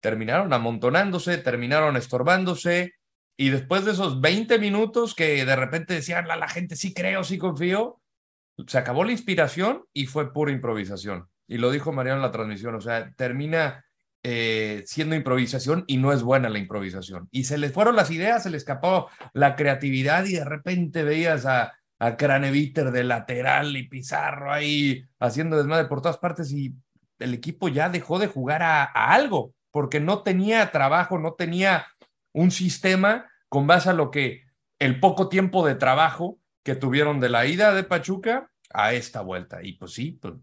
Terminaron 0.00 0.52
amontonándose, 0.52 1.38
terminaron 1.38 1.96
estorbándose 1.96 2.92
y 3.36 3.50
después 3.50 3.84
de 3.84 3.92
esos 3.92 4.20
20 4.20 4.58
minutos 4.58 5.14
que 5.14 5.44
de 5.44 5.56
repente 5.56 5.94
decían 5.94 6.28
la, 6.28 6.36
la 6.36 6.48
gente 6.48 6.76
sí 6.76 6.94
creo, 6.94 7.24
sí 7.24 7.38
confío, 7.38 8.00
se 8.66 8.78
acabó 8.78 9.04
la 9.04 9.12
inspiración 9.12 9.84
y 9.92 10.06
fue 10.06 10.32
pura 10.32 10.52
improvisación. 10.52 11.28
Y 11.48 11.58
lo 11.58 11.70
dijo 11.70 11.92
Mariano 11.92 12.18
en 12.18 12.22
la 12.22 12.30
transmisión, 12.30 12.74
o 12.74 12.80
sea, 12.80 13.10
termina 13.16 13.84
eh, 14.22 14.82
siendo 14.86 15.16
improvisación 15.16 15.84
y 15.86 15.96
no 15.96 16.12
es 16.12 16.22
buena 16.22 16.48
la 16.48 16.58
improvisación. 16.58 17.28
Y 17.30 17.44
se 17.44 17.58
les 17.58 17.72
fueron 17.72 17.96
las 17.96 18.10
ideas, 18.10 18.42
se 18.42 18.50
le 18.50 18.58
escapó 18.58 19.08
la 19.32 19.56
creatividad 19.56 20.24
y 20.26 20.34
de 20.34 20.44
repente 20.44 21.02
veías 21.04 21.46
a, 21.46 21.72
a 21.98 22.16
Craneviter 22.16 22.92
de 22.92 23.04
lateral 23.04 23.76
y 23.76 23.88
Pizarro 23.88 24.52
ahí 24.52 25.04
haciendo 25.18 25.56
desmadre 25.56 25.88
por 25.88 26.02
todas 26.02 26.18
partes 26.18 26.52
y 26.52 26.74
el 27.18 27.34
equipo 27.34 27.68
ya 27.68 27.88
dejó 27.88 28.18
de 28.18 28.28
jugar 28.28 28.62
a, 28.62 28.84
a 28.84 29.14
algo 29.14 29.54
porque 29.70 30.00
no 30.00 30.22
tenía 30.22 30.70
trabajo, 30.70 31.18
no 31.18 31.32
tenía 31.32 31.86
un 32.32 32.50
sistema 32.50 33.26
con 33.48 33.66
base 33.66 33.90
a 33.90 33.94
lo 33.94 34.10
que 34.10 34.42
el 34.78 35.00
poco 35.00 35.28
tiempo 35.28 35.66
de 35.66 35.74
trabajo 35.74 36.38
que 36.62 36.74
tuvieron 36.74 37.20
de 37.20 37.28
la 37.28 37.46
ida 37.46 37.72
de 37.72 37.84
Pachuca 37.84 38.50
a 38.72 38.92
esta 38.92 39.22
vuelta. 39.22 39.62
Y 39.62 39.72
pues 39.72 39.92
sí, 39.92 40.18
pues, 40.20 40.34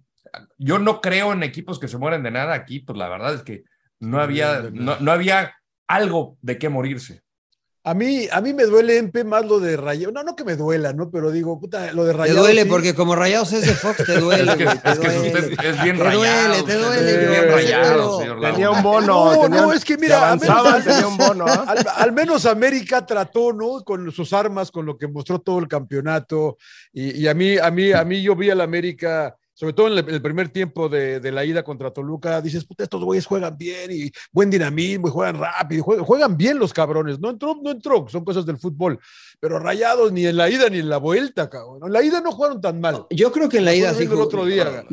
yo 0.58 0.80
no 0.80 1.02
creo 1.02 1.34
en 1.34 1.44
equipos 1.44 1.80
que 1.80 1.88
se 1.88 1.98
mueren 1.98 2.24
de 2.24 2.32
nada 2.32 2.54
aquí, 2.54 2.80
pues 2.80 2.98
la 2.98 3.10
verdad 3.10 3.34
es 3.36 3.44
que 3.44 3.64
no 4.00 4.20
había, 4.22 4.70
no, 4.74 4.98
no 5.00 5.12
había 5.12 5.56
algo 5.88 6.38
de 6.42 6.58
qué 6.58 6.70
morirse. 6.70 7.22
A 7.88 7.94
mí, 7.94 8.28
a 8.32 8.42
mí 8.42 8.52
me 8.52 8.64
duele, 8.64 8.98
Empe, 8.98 9.24
más 9.24 9.46
lo 9.46 9.60
de 9.60 9.78
Rayados. 9.78 10.12
No, 10.12 10.24
no 10.24 10.36
que 10.36 10.44
me 10.44 10.56
duela, 10.56 10.92
¿no? 10.92 11.12
Pero 11.12 11.30
digo, 11.30 11.60
puta, 11.60 11.94
lo 11.94 12.04
de 12.04 12.14
Te 12.14 12.18
Rayados. 12.18 12.42
duele 12.42 12.64
sí. 12.64 12.68
porque 12.68 12.96
como 12.96 13.16
Rayados 13.16 13.54
es 13.54 13.62
de 13.68 13.74
Fox, 13.76 14.04
te 14.04 14.20
duele. 14.20 14.52
Es 14.52 14.58
que, 14.58 14.66
güey, 14.66 14.80
te 14.80 14.90
es 14.90 14.98
que 15.00 15.08
duele. 15.08 15.28
usted 15.52 15.66
es 15.70 15.84
bien 15.84 15.98
Te 15.98 16.04
rayado. 16.04 16.18
duele, 16.18 16.64
te 16.64 16.78
duele, 16.80 17.12
es 17.12 17.30
bien 17.30 17.44
yo, 17.46 17.52
rayado, 17.56 18.20
señor 18.20 18.42
Tenía 18.42 18.72
un 18.72 18.82
bono. 18.82 19.36
No, 19.36 19.42
tenía 19.44 19.62
no, 19.62 19.72
es 19.72 19.86
que 19.86 19.98
mira, 20.00 20.36
menos- 20.36 20.84
tenía 20.84 21.08
un 21.08 21.16
bono. 21.16 21.46
¿ah? 21.48 21.64
Al, 21.68 21.86
al 21.96 22.12
menos 22.12 22.48
América 22.48 23.06
trató, 23.06 23.54
¿no? 23.54 23.84
Con 23.84 24.12
sus 24.12 24.34
armas, 24.34 24.72
con 24.72 24.88
lo 24.88 24.98
que 24.98 25.08
mostró 25.08 25.38
todo 25.38 25.60
el 25.60 25.68
campeonato. 25.68 26.58
Y, 26.92 27.22
y 27.22 27.28
a 27.28 27.36
mí, 27.36 27.60
a 27.60 27.70
mí, 27.70 27.92
a 27.92 28.04
mí 28.04 28.20
yo 28.24 28.36
vi 28.36 28.50
al 28.50 28.62
América, 28.62 29.36
sobre 29.56 29.72
todo 29.72 29.88
en 29.88 29.98
el, 29.98 30.22
primer 30.22 30.50
tiempo 30.50 30.90
de, 30.90 31.22
de 31.22 31.32
la 31.32 31.46
ida 31.46 31.64
contra 31.64 31.90
Toluca, 31.90 32.42
dices, 32.42 32.66
puta, 32.66 32.84
estos 32.84 33.02
güeyes 33.02 33.26
juegan 33.26 33.58
bien 33.58 33.90
y 33.90 34.12
buen 34.34 34.50
dinamismo 34.50 35.08
y 35.08 35.12
juegan 35.12 35.40
rápido, 35.40 35.82
juegan, 35.82 36.04
juegan 36.04 36.36
bien 36.36 36.60
los 36.60 36.74
cabrones. 36.74 37.20
No 37.22 37.30
entró, 37.30 37.56
no 37.64 37.72
entró, 37.72 38.06
son 38.10 38.26
cosas 38.26 38.46
del 38.46 38.58
fútbol. 38.58 39.00
Pero 39.40 39.58
rayados 39.58 40.12
ni 40.12 40.26
en 40.26 40.36
la 40.36 40.50
ida 40.50 40.70
ni 40.70 40.80
en 40.80 40.90
la 40.90 40.98
vuelta, 40.98 41.50
cabrón. 41.50 41.80
En 41.86 41.94
la 41.94 42.04
ida 42.04 42.20
no 42.20 42.34
jugaron 42.34 42.60
tan 42.60 42.82
mal. 42.82 43.08
Yo 43.10 43.32
creo 43.32 43.48
que 43.48 43.60
en 43.60 43.66
la 43.66 43.74
ida 43.74 43.94
sí. 43.94 44.04
el 44.04 44.14
otro 44.14 44.44
día. 44.46 44.84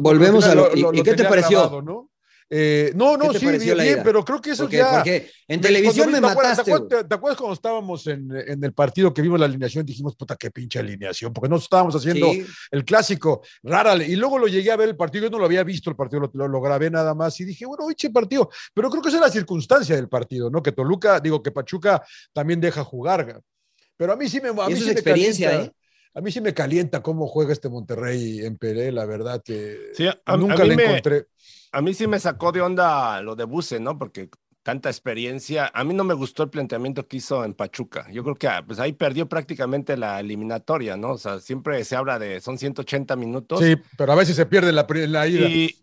Volvemos 0.00 0.46
lo 0.46 0.50
a 0.50 0.54
lo- 0.54 0.94
¿y- 0.94 1.02
qué 1.02 1.12
te 1.12 1.24
pareció? 1.24 1.58
grabado, 1.58 1.82
¿no? 1.82 2.10
Eh, 2.52 2.90
no, 2.96 3.16
no, 3.16 3.28
¿Qué 3.28 3.34
te 3.34 3.38
sí, 3.38 3.46
bien, 3.46 3.78
bien, 3.78 4.00
pero 4.02 4.24
creo 4.24 4.40
que 4.40 4.50
eso 4.50 4.64
Porque, 4.64 4.78
ya. 4.78 4.90
porque 4.96 5.30
en 5.46 5.60
televisión 5.60 6.10
me 6.10 6.18
vi- 6.18 6.26
¿te 6.26 6.32
acuerdas- 6.32 6.58
mataste. 6.58 6.64
¿te 6.64 6.74
acuerdas, 6.76 7.02
te- 7.02 7.08
te 7.08 7.14
acuerdas 7.14 7.38
cuando 7.38 7.54
estábamos 7.54 8.06
en, 8.08 8.28
en 8.48 8.64
el 8.64 8.72
partido 8.72 9.14
que 9.14 9.22
vimos 9.22 9.38
la 9.38 9.46
alineación? 9.46 9.86
Dijimos, 9.86 10.16
puta, 10.16 10.34
qué 10.34 10.50
pinche 10.50 10.80
alineación, 10.80 11.32
porque 11.32 11.48
no 11.48 11.56
estábamos 11.56 11.94
haciendo 11.94 12.26
Sí. 12.32 12.44
el 12.72 12.84
clásico, 12.84 13.42
rara. 13.62 13.94
Y 14.04 14.16
luego 14.16 14.36
lo 14.36 14.48
llegué 14.48 14.72
a 14.72 14.76
ver 14.76 14.88
el 14.88 14.96
partido, 14.96 15.26
yo 15.26 15.30
no 15.30 15.38
lo 15.38 15.44
había 15.44 15.62
visto 15.62 15.90
el 15.90 15.96
partido, 15.96 16.22
lo, 16.22 16.30
lo- 16.34 16.48
lo 16.48 16.60
grabé 16.60 16.90
nada 16.90 17.14
más 17.14 17.38
y 17.38 17.44
dije, 17.44 17.64
bueno, 17.66 17.86
pinche 17.86 18.10
partido. 18.10 18.50
Pero 18.74 18.90
creo 18.90 19.00
que 19.00 19.10
esa 19.10 19.18
es 19.18 19.22
la 19.24 19.30
circunstancia 19.30 19.94
del 19.94 20.08
partido, 20.08 20.50
¿no? 20.50 20.60
Que 20.60 20.72
Toluca, 20.72 21.20
digo, 21.20 21.40
que 21.42 21.52
Pachuca 21.52 22.02
también 22.32 22.60
deja 22.60 22.82
jugar. 22.82 23.40
Pero 23.96 24.12
a 24.12 24.16
mí 24.16 24.28
sí 24.28 24.40
me, 24.40 24.48
a 24.48 24.52
Y 24.52 24.54
mí 24.54 24.72
eso 24.72 24.84
sí 24.84 24.90
es 24.90 24.96
experiencia. 24.96 25.54
¿eh? 25.62 25.72
A 26.14 26.20
mí 26.20 26.32
sí 26.32 26.40
me 26.40 26.54
calienta 26.54 27.02
cómo 27.02 27.26
juega 27.28 27.52
este 27.52 27.68
Monterrey 27.68 28.44
en 28.44 28.56
Peré, 28.56 28.90
la 28.92 29.04
verdad 29.06 29.42
que 29.44 29.90
Sí, 29.94 30.06
a- 30.06 30.18
a 30.24 30.36
nunca 30.36 30.62
mí 30.64 30.70
le 30.70 30.76
me- 30.76 30.84
encontré. 30.84 31.26
A 31.72 31.80
mí 31.82 31.94
sí 31.94 32.06
me 32.06 32.18
sacó 32.18 32.50
de 32.52 32.60
onda 32.60 33.20
lo 33.22 33.36
de 33.36 33.44
Buse, 33.44 33.78
¿no? 33.78 33.96
Porque 33.96 34.28
tanta 34.62 34.90
experiencia. 34.90 35.70
A 35.72 35.84
mí 35.84 35.94
no 35.94 36.04
me 36.04 36.14
gustó 36.14 36.42
el 36.42 36.50
planteamiento 36.50 37.06
que 37.06 37.18
hizo 37.18 37.44
en 37.44 37.54
Pachuca. 37.54 38.06
Yo 38.10 38.22
creo 38.24 38.34
que 38.34 38.48
ah, 38.48 38.62
pues 38.66 38.78
ahí 38.80 38.92
perdió 38.92 39.28
prácticamente 39.28 39.96
la 39.96 40.18
eliminatoria, 40.20 40.96
¿no? 40.96 41.12
O 41.12 41.18
sea, 41.18 41.38
siempre 41.40 41.82
se 41.84 41.96
habla 41.96 42.18
de 42.18 42.40
son 42.40 42.58
180 42.58 43.14
minutos. 43.16 43.60
Sí, 43.60 43.76
pero 43.96 44.12
a 44.12 44.16
veces 44.16 44.34
se 44.36 44.46
pierde 44.46 44.72
la, 44.72 44.86
la 44.88 45.26
ida. 45.28 45.48
Y, 45.48 45.76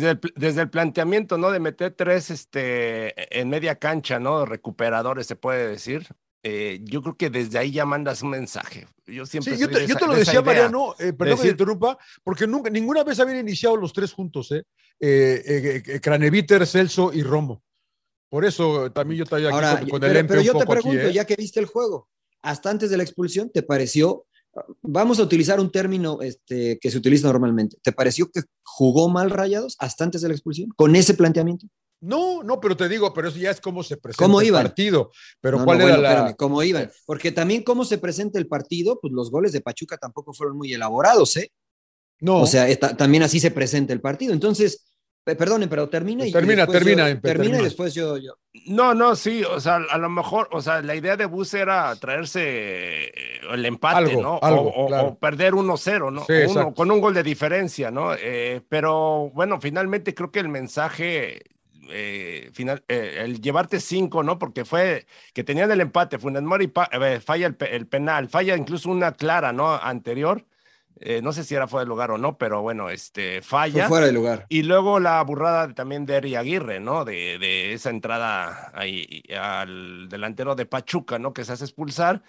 de- 0.00 0.18
desde 0.34 0.62
el 0.62 0.68
planteamiento, 0.70 1.38
¿no? 1.38 1.50
De 1.52 1.60
meter 1.60 1.92
tres 1.92 2.30
este, 2.30 3.38
en 3.38 3.48
media 3.48 3.76
cancha, 3.76 4.18
¿no? 4.18 4.44
Recuperadores, 4.44 5.26
se 5.28 5.36
puede 5.36 5.68
decir. 5.68 6.08
Eh, 6.48 6.78
yo 6.84 7.02
creo 7.02 7.16
que 7.16 7.28
desde 7.28 7.58
ahí 7.58 7.72
ya 7.72 7.84
mandas 7.84 8.22
un 8.22 8.30
mensaje. 8.30 8.86
Yo 9.04 9.26
siempre 9.26 9.54
Sí, 9.54 9.60
yo 9.60 9.68
te, 9.68 9.84
yo 9.84 9.96
lo 10.06 10.12
de 10.12 10.20
decía. 10.20 10.42
Mariano, 10.42 10.94
eh, 10.96 11.12
perdón 11.12 11.38
que 11.38 11.42
te 11.42 11.50
interrumpa, 11.50 11.98
porque 12.22 12.46
nunca, 12.46 12.70
ninguna 12.70 13.02
vez 13.02 13.18
habían 13.18 13.40
iniciado 13.40 13.76
los 13.76 13.92
tres 13.92 14.12
juntos, 14.12 14.52
¿eh? 14.52 14.62
Eh, 15.00 15.42
eh, 15.44 15.82
eh, 15.84 16.00
Craneviter, 16.00 16.64
Celso 16.64 17.12
y 17.12 17.24
Romo. 17.24 17.64
Por 18.28 18.44
eso 18.44 18.92
también 18.92 19.18
yo 19.18 19.24
estoy 19.24 19.44
aquí 19.44 19.54
Ahora, 19.54 19.80
con, 19.80 19.88
con 19.88 20.00
pero, 20.00 20.20
el 20.20 20.26
pero 20.26 20.40
un 20.40 20.46
yo 20.46 20.52
te 20.52 20.62
aquí, 20.62 20.72
pregunto, 20.72 21.00
¿eh? 21.08 21.12
ya 21.12 21.24
que 21.24 21.34
viste 21.34 21.58
el 21.58 21.66
juego, 21.66 22.08
hasta 22.42 22.70
antes 22.70 22.90
de 22.90 22.96
la 22.96 23.02
expulsión, 23.02 23.50
¿te 23.50 23.64
pareció? 23.64 24.24
Vamos 24.82 25.18
a 25.18 25.24
utilizar 25.24 25.58
un 25.58 25.72
término 25.72 26.20
este, 26.22 26.78
que 26.80 26.90
se 26.92 26.98
utiliza 26.98 27.26
normalmente. 27.26 27.76
¿Te 27.82 27.90
pareció 27.90 28.30
que 28.30 28.42
jugó 28.62 29.08
mal 29.08 29.30
Rayados 29.30 29.74
hasta 29.80 30.04
antes 30.04 30.22
de 30.22 30.28
la 30.28 30.34
expulsión? 30.34 30.70
¿Con 30.76 30.94
ese 30.94 31.14
planteamiento? 31.14 31.66
No, 32.00 32.42
no, 32.42 32.60
pero 32.60 32.76
te 32.76 32.88
digo, 32.88 33.12
pero 33.14 33.28
eso 33.28 33.38
ya 33.38 33.50
es 33.50 33.60
cómo 33.60 33.82
se 33.82 33.96
presenta 33.96 34.24
¿Cómo 34.24 34.40
el 34.40 34.52
partido. 34.52 35.10
Pero 35.40 35.58
No, 35.58 35.64
¿cuál 35.64 35.78
no, 35.78 35.84
era 35.84 35.92
bueno, 35.96 36.02
la...? 36.02 36.10
espérame, 36.14 36.36
¿Cómo 36.36 36.62
iban? 36.62 36.90
Porque 37.06 37.32
también 37.32 37.62
cómo 37.62 37.84
se 37.84 37.98
presenta 37.98 38.38
el 38.38 38.46
partido, 38.46 38.98
pues 39.00 39.12
los 39.12 39.30
goles 39.30 39.52
de 39.52 39.60
Pachuca 39.62 39.96
tampoco 39.96 40.32
fueron 40.34 40.56
muy 40.58 40.72
elaborados, 40.72 41.36
¿eh? 41.36 41.50
No, 42.20 42.40
O 42.42 42.46
sea, 42.46 42.66
también 42.96 43.22
así 43.22 43.40
se 43.40 43.50
presenta 43.50 43.92
el 43.92 44.00
partido. 44.00 44.32
Entonces, 44.32 44.92
pe- 45.24 45.36
perdonen, 45.36 45.68
pero 45.68 45.88
termina 45.88 46.26
y 46.26 46.32
Termina, 46.32 46.62
después 46.62 46.78
termina, 46.78 47.02
yo- 47.04 47.08
Empe, 47.08 47.28
termina 47.28 47.44
termina. 47.50 47.60
y 47.62 47.64
después 47.64 47.94
yo, 47.94 48.16
yo. 48.18 48.32
No, 48.68 48.94
no, 48.94 49.16
sí, 49.16 49.42
o 49.44 49.60
sea, 49.60 49.76
a 49.76 49.98
lo 49.98 50.08
mejor, 50.08 50.48
o 50.52 50.62
sea, 50.62 50.80
la 50.82 50.94
idea 50.94 51.16
de 51.16 51.26
Bus 51.26 51.52
era 51.54 51.94
traerse 51.96 52.40
eh, 53.08 53.12
el 53.52 53.64
empate, 53.66 53.96
Algo, 53.96 54.22
¿no? 54.22 54.38
algo, 54.42 54.62
o, 54.62 54.84
o- 54.84 54.86
claro. 54.86 55.08
o 55.08 55.18
perder 55.18 55.54
1-0, 55.54 56.10
¿no? 56.10 56.24
Sí, 56.26 56.32
uno- 56.48 56.72
con 56.74 56.90
un 56.90 57.00
gol 57.00 57.12
de 57.14 57.22
diferencia, 57.22 57.90
¿no? 57.90 58.14
Eh, 58.14 58.62
pero 58.68 59.30
bueno, 59.34 59.60
finalmente 59.60 60.14
creo 60.14 60.30
que 60.30 60.40
el 60.40 60.48
mensaje, 60.48 61.42
eh, 61.90 62.50
final, 62.52 62.84
eh, 62.88 63.20
el 63.24 63.40
llevarte 63.40 63.80
cinco, 63.80 64.22
¿no? 64.22 64.38
Porque 64.38 64.64
fue 64.64 65.06
que 65.32 65.44
tenían 65.44 65.70
el 65.70 65.80
empate, 65.80 66.18
Funes 66.18 66.42
Mori 66.42 66.72
eh, 66.92 67.20
falla 67.24 67.46
el, 67.46 67.56
el 67.70 67.86
penal, 67.86 68.28
falla 68.28 68.56
incluso 68.56 68.90
una 68.90 69.12
clara, 69.12 69.52
¿no? 69.52 69.74
Anterior. 69.74 70.44
Eh, 70.98 71.20
no 71.20 71.32
sé 71.34 71.44
si 71.44 71.54
era 71.54 71.68
fuera 71.68 71.84
de 71.84 71.88
lugar 71.88 72.10
o 72.10 72.16
no, 72.16 72.38
pero 72.38 72.62
bueno, 72.62 72.88
este, 72.88 73.42
Fue 73.42 73.42
falla. 73.42 73.86
fuera 73.86 74.06
de 74.06 74.12
lugar. 74.12 74.46
Y 74.48 74.62
luego 74.62 74.98
la 74.98 75.22
burrada 75.22 75.74
también 75.74 76.06
de 76.06 76.14
Eri 76.14 76.36
Aguirre, 76.36 76.80
¿no? 76.80 77.04
De, 77.04 77.38
de 77.38 77.74
esa 77.74 77.90
entrada 77.90 78.72
ahí 78.74 79.22
al 79.38 80.08
delantero 80.08 80.54
de 80.54 80.64
Pachuca, 80.64 81.18
¿no? 81.18 81.34
Que 81.34 81.44
se 81.44 81.52
hace 81.52 81.64
expulsar. 81.64 82.22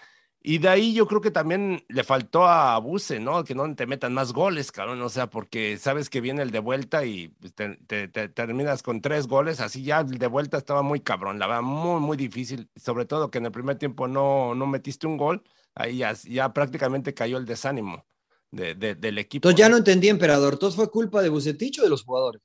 Y 0.50 0.60
de 0.60 0.70
ahí 0.70 0.94
yo 0.94 1.08
creo 1.08 1.20
que 1.20 1.30
también 1.30 1.84
le 1.90 2.06
faltó 2.06 2.46
a 2.48 2.78
Buse, 2.80 3.20
¿no? 3.20 3.44
Que 3.44 3.54
no 3.54 3.76
te 3.76 3.86
metan 3.86 4.14
más 4.14 4.32
goles, 4.32 4.72
cabrón. 4.72 5.02
O 5.02 5.10
sea, 5.10 5.30
porque 5.30 5.78
sabes 5.78 6.10
que 6.10 6.22
viene 6.22 6.42
el 6.42 6.52
de 6.52 6.60
vuelta 6.60 7.04
y 7.06 7.28
pues, 7.28 7.54
te, 7.54 7.76
te- 7.86 8.08
te 8.08 8.30
terminas 8.30 8.82
con 8.82 9.02
tres 9.02 9.28
goles. 9.28 9.60
Así 9.60 9.84
ya 9.84 10.00
el 10.00 10.18
de 10.18 10.28
vuelta 10.28 10.58
estaba 10.58 10.84
muy 10.84 11.02
cabrón, 11.02 11.38
la 11.38 11.48
verdad, 11.48 11.64
muy, 11.64 12.00
muy 12.00 12.16
difícil. 12.16 12.70
Sobre 12.78 13.06
todo 13.06 13.30
que 13.30 13.40
en 13.40 13.46
el 13.48 13.52
primer 13.52 13.78
tiempo 13.78 14.08
no, 14.08 14.56
no 14.56 14.68
metiste 14.68 15.06
un 15.06 15.18
gol. 15.18 15.44
Ahí 15.76 15.98
ya, 15.98 16.14
ya 16.14 16.54
prácticamente 16.54 17.14
cayó 17.14 17.38
el 17.38 17.46
desánimo 17.46 18.06
de, 18.52 18.74
de- 18.74 18.96
del 18.96 19.18
equipo. 19.18 19.50
Entonces 19.50 19.60
ya 19.66 19.70
no 19.70 19.76
entendí, 19.78 20.08
emperador. 20.08 20.54
¿Entonces 20.54 20.78
fue 20.78 20.90
culpa 20.90 21.22
de 21.22 21.28
Bucetich 21.30 21.80
o 21.80 21.84
de 21.84 21.90
los 21.90 22.04
jugadores? 22.04 22.42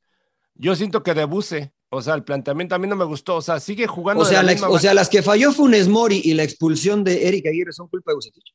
Yo 0.55 0.74
siento 0.76 1.03
que 1.03 1.14
de 1.14 1.24
Buse, 1.24 1.72
o 1.93 2.01
sea, 2.03 2.14
el 2.14 2.24
planteamiento 2.24 2.74
a 2.74 2.78
mí 2.78 2.86
no 2.88 2.97
me 2.97 3.05
gustó. 3.05 3.36
O 3.36 3.43
sea, 3.43 3.61
sigue 3.61 3.86
jugando. 3.86 4.22
O 4.22 4.24
de 4.24 4.30
sea, 4.30 4.43
la 4.43 4.47
la 4.47 4.53
misma 4.53 4.66
ex- 4.68 4.76
o 4.76 4.78
sea, 4.78 4.95
las 4.95 5.09
que 5.09 5.22
falló 5.22 5.53
Funes 5.53 5.88
Mori 5.88 6.20
y 6.24 6.34
la 6.34 6.43
expulsión 6.43 7.05
de 7.05 7.28
Eric 7.28 7.47
Aguirre 7.47 7.72
son 7.72 7.88
culpa 7.88 8.11
de 8.12 8.16
Bucetich. 8.16 8.55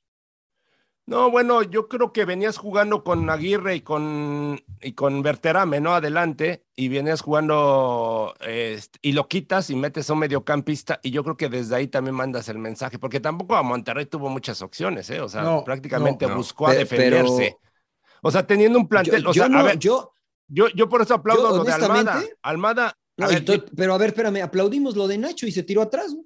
No, 1.06 1.32
bueno, 1.32 1.64
yo 1.64 1.88
creo 1.88 2.12
que 2.12 2.26
venías 2.26 2.58
jugando 2.58 3.02
con 3.02 3.30
Aguirre 3.30 3.76
y 3.76 3.82
con, 3.82 4.62
y 4.82 4.92
con 4.92 5.22
Berterame, 5.22 5.80
¿no? 5.80 5.94
Adelante, 5.96 6.66
y 6.76 6.90
venías 6.90 7.22
jugando 7.22 8.34
este, 8.42 9.00
y 9.02 9.14
lo 9.14 9.30
quitas 9.30 9.70
y 9.70 9.78
metes 9.78 10.10
a 10.10 10.14
un 10.14 10.20
mediocampista, 10.20 11.00
y 11.02 11.12
yo 11.12 11.24
creo 11.24 11.38
que 11.38 11.48
desde 11.48 11.76
ahí 11.78 11.88
también 11.88 12.14
mandas 12.14 12.50
el 12.50 12.58
mensaje, 12.58 13.00
porque 13.00 13.22
tampoco 13.22 13.56
a 13.56 13.64
Monterrey 13.64 14.06
tuvo 14.08 14.28
muchas 14.28 14.62
opciones, 14.62 15.10
¿eh? 15.10 15.22
O 15.22 15.30
sea, 15.30 15.44
No, 15.44 15.64
prácticamente 15.64 16.26
no, 16.26 16.32
no. 16.32 16.38
buscó 16.40 16.68
a 16.68 16.74
defenderse. 16.74 17.56
pero- 17.58 17.72
O 18.24 18.30
sea, 18.32 18.46
teniendo 18.46 18.78
un 18.78 18.90
plantel, 18.90 19.24
Yo- 19.24 19.30
o 19.30 19.34
sea, 19.34 19.44
yo 19.44 19.50
no- 19.50 19.60
a 19.60 19.64
ver, 19.64 19.80
yo- 19.80 20.12
yo, 20.50 20.68
yo 20.76 20.90
por 20.90 21.02
eso 21.04 21.14
aplaudo 21.14 21.52
yo, 21.52 21.58
lo 21.60 21.64
de 21.64 21.72
Almada. 21.72 21.94
honestamente, 21.94 22.36
Almada, 22.42 22.98
a 23.18 23.22
no, 23.24 23.28
ver, 23.30 23.42
y 23.42 23.46
to- 23.46 23.66
pero 23.76 23.94
a 23.94 23.98
ver, 23.98 24.10
espérame, 24.10 24.42
aplaudimos 24.44 24.96
lo 24.96 25.08
de 25.08 25.18
Nacho 25.18 25.48
y 25.48 25.52
se 25.52 25.64
tiró 25.64 25.82
atrás. 25.82 26.14
¿no? 26.14 26.24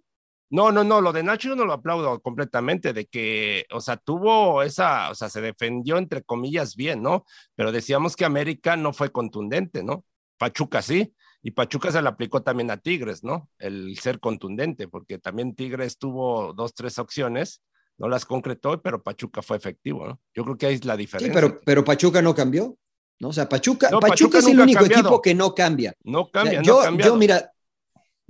No, 0.50 0.72
no, 0.72 0.84
no, 0.84 1.00
lo 1.00 1.14
de 1.14 1.24
Nacho 1.24 1.50
yo 1.50 1.56
no 1.56 1.66
lo 1.66 1.72
aplaudo 1.74 2.20
completamente, 2.22 2.92
de 2.92 3.06
que, 3.06 3.66
o 3.72 3.80
sea, 3.80 3.96
tuvo 3.98 4.64
esa, 4.64 5.10
o 5.10 5.16
sea, 5.16 5.30
se 5.30 5.39
defendió 5.39 5.98
entre 5.98 6.24
comillas 6.24 6.76
bien, 6.76 7.02
¿no? 7.02 7.26
Pero 7.56 7.72
decíamos 7.72 8.16
que 8.18 8.26
América 8.26 8.76
no 8.76 8.92
fue 8.92 9.12
contundente, 9.12 9.82
¿no? 9.84 10.04
Pachuca 10.38 10.82
sí, 10.82 11.14
y 11.42 11.52
Pachuca 11.52 11.92
se 11.92 12.02
le 12.02 12.10
aplicó 12.10 12.44
también 12.44 12.70
a 12.70 12.78
Tigres, 12.78 13.24
¿no? 13.24 13.50
El 13.60 13.98
ser 13.98 14.20
contundente, 14.20 14.88
porque 14.89 15.18
también 15.20 15.56
Tigres 15.56 15.98
tuvo 15.98 16.54
dos, 16.54 16.74
tres 16.74 17.00
opciones, 17.00 17.62
no 17.98 18.10
las 18.10 18.26
concretó, 18.26 18.82
pero 18.82 19.02
Pachuca 19.02 19.42
fue 19.42 19.56
efectivo, 19.56 20.06
¿no? 20.06 20.20
Yo 20.34 20.44
creo 20.44 20.58
que 20.58 20.66
ahí 20.66 20.74
es 20.74 20.84
la 20.86 20.96
Sí, 20.96 21.00
diferencia. 21.02 21.34
pero, 21.34 21.62
pero 21.64 21.86
Pachuca 21.86 22.22
no 22.22 22.36
cambió. 22.36 22.76
¿No? 23.22 23.30
O 23.30 23.34
sea, 23.34 23.47
Pachuca, 23.47 23.89
No, 23.89 23.99
Pachuca, 23.99 24.11
Pachuca 24.13 24.38
es 24.39 24.47
el 24.47 24.59
único 24.59 24.80
cambiado. 24.80 25.01
equipo 25.01 25.22
que 25.22 25.34
no 25.36 25.53
cambia. 25.55 25.93
No 26.03 26.22
O 26.22 26.24
sea, 26.26 26.32
cambia, 26.41 26.59
no 26.59 26.65
yo, 26.65 26.97
yo, 26.97 27.15
mira, 27.15 27.53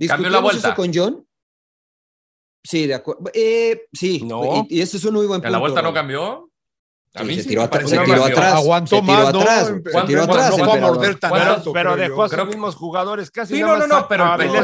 Cambió 0.06 0.30
la 0.30 0.40
vuelta. 0.40 0.68
eso 0.68 0.76
con 0.76 0.90
John. 0.94 1.26
Sí, 2.64 2.86
de 2.86 2.94
acuerdo. 2.94 3.24
Eh, 3.34 3.86
sí, 3.92 4.22
No. 4.24 4.66
y, 4.68 4.78
y 4.78 4.80
ese 4.82 4.96
es 4.98 5.04
un 5.04 5.14
muy 5.14 5.26
buen 5.26 5.38
punto. 5.40 5.46
¿En 5.48 5.52
la 5.52 5.58
vuelta 5.58 5.82
no 5.82 5.92
cambió? 5.94 6.50
A 7.14 7.24
mí 7.24 7.34
se 7.34 7.42
sí 7.42 7.48
tiró 7.50 7.62
se 7.64 7.98
tiró 7.98 8.24
atrás. 8.24 8.54
Aguantó 8.54 8.96
se 8.96 9.02
tiró 9.02 9.12
más, 9.12 9.28
atrás, 9.28 9.66
se 9.66 9.72
tiró 9.74 9.92
¿Cuánto- 9.92 10.22
atrás, 10.32 10.56
no 10.58 10.64
fue 10.64 10.78
a 10.78 10.80
morder 10.80 11.18
tan 11.18 11.30
¿Cuánto- 11.30 11.50
alto, 11.52 11.72
pero 11.74 11.96
dejó 11.96 12.22
a 12.22 12.28
sus 12.30 12.46
mismos 12.46 12.74
jugadores 12.74 13.30
casi. 13.30 13.56
Sí, 13.56 13.60
no, 13.60 13.76
no, 13.76 13.86
no, 13.86 14.08
pero 14.08 14.24
a 14.24 14.36
pero- 14.38 14.54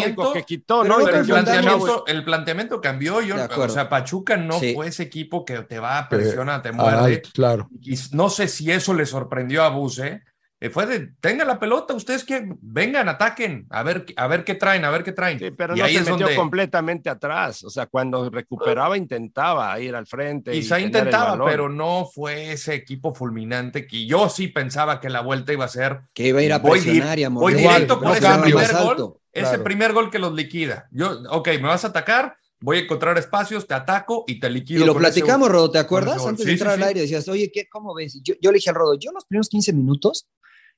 el 0.00 0.16
que 0.32 0.42
quitó, 0.44 0.82
el 0.84 1.26
planteamiento, 1.26 2.04
el 2.06 2.24
planteamiento 2.24 2.80
cambió. 2.80 3.20
Yo, 3.20 3.36
o 3.56 3.68
sea, 3.68 3.88
Pachuca 3.88 4.36
no 4.36 4.58
Sí. 4.58 4.74
fue 4.74 4.88
ese 4.88 5.02
equipo 5.02 5.44
que 5.44 5.58
te 5.62 5.78
va, 5.78 6.08
presiona, 6.08 6.62
te 6.62 6.70
Ah, 6.70 6.72
muerde. 6.72 7.22
claro. 7.34 7.68
Y 7.82 7.94
no 8.12 8.30
sé 8.30 8.48
si 8.48 8.70
eso 8.70 8.94
le 8.94 9.04
sorprendió 9.06 9.62
a 9.62 9.68
Buse. 9.68 10.22
Eh, 10.66 10.70
fue 10.70 10.86
de, 10.86 11.12
tenga 11.20 11.44
la 11.44 11.58
pelota, 11.58 11.94
ustedes 11.94 12.24
que 12.24 12.46
vengan, 12.60 13.08
ataquen, 13.08 13.66
a 13.70 13.82
ver, 13.82 14.06
a 14.16 14.26
ver 14.26 14.44
qué 14.44 14.54
traen, 14.54 14.84
a 14.84 14.90
ver 14.90 15.02
qué 15.04 15.12
traen. 15.12 15.38
Sí, 15.38 15.50
pero 15.50 15.74
y 15.76 15.78
no 15.80 15.84
ahí 15.84 15.94
se 15.94 16.00
es 16.00 16.04
metió 16.06 16.18
donde 16.26 16.36
completamente 16.36 17.08
atrás. 17.10 17.64
O 17.64 17.70
sea, 17.70 17.86
cuando 17.86 18.28
recuperaba, 18.30 18.96
intentaba 18.96 19.78
ir 19.80 19.94
al 19.94 20.06
frente. 20.06 20.54
y 20.54 20.60
quizá 20.60 20.78
el 20.78 20.84
intentaba, 20.86 21.42
pero 21.44 21.68
no 21.68 22.04
fue 22.12 22.52
ese 22.52 22.74
equipo 22.74 23.14
fulminante 23.14 23.86
que 23.86 24.06
yo 24.06 24.28
sí 24.28 24.48
pensaba 24.48 25.00
que 25.00 25.08
la 25.10 25.20
vuelta 25.20 25.52
iba 25.52 25.64
a 25.64 25.68
ser. 25.68 26.00
Que 26.14 26.28
iba 26.28 26.40
a 26.40 26.42
ir 26.42 26.52
a 26.52 26.58
Voy 26.58 26.80
presionar 26.80 27.18
y 27.18 27.24
a 27.24 27.28
voy 27.28 27.54
morder. 27.54 27.58
directo 27.58 27.98
con 27.98 28.08
no 28.08 28.14
ese 28.14 28.26
primer 28.42 28.72
gol. 28.72 28.88
alto. 28.90 29.20
Ese 29.32 29.48
Claro. 29.48 29.64
primer 29.64 29.92
gol 29.92 30.10
que 30.10 30.18
los 30.18 30.32
liquida. 30.32 30.88
Yo, 30.90 31.20
ok, 31.30 31.48
me 31.60 31.68
vas 31.68 31.84
a 31.84 31.88
atacar, 31.88 32.36
voy 32.58 32.78
a 32.78 32.80
encontrar 32.80 33.18
espacios, 33.18 33.66
te 33.66 33.74
ataco 33.74 34.24
y 34.26 34.40
te 34.40 34.48
liquido. 34.48 34.82
Y 34.82 34.86
lo 34.86 34.92
ese- 34.92 35.00
platicamos, 35.00 35.50
Rodo, 35.50 35.70
¿te 35.70 35.78
acuerdas? 35.78 36.24
Antes 36.26 36.40
Sí, 36.44 36.46
de 36.46 36.52
entrar 36.54 36.70
sí, 36.70 36.74
al 36.74 36.82
sí. 36.82 36.88
aire 36.88 37.00
decías, 37.02 37.28
oye, 37.28 37.50
¿qué, 37.52 37.68
¿cómo 37.68 37.94
ves? 37.94 38.18
Yo, 38.22 38.32
yo 38.40 38.50
le 38.50 38.56
dije 38.56 38.70
al 38.70 38.76
Rodo, 38.76 38.94
yo 38.98 39.12
los 39.12 39.26
primeros 39.26 39.50
15 39.50 39.74
minutos 39.74 40.26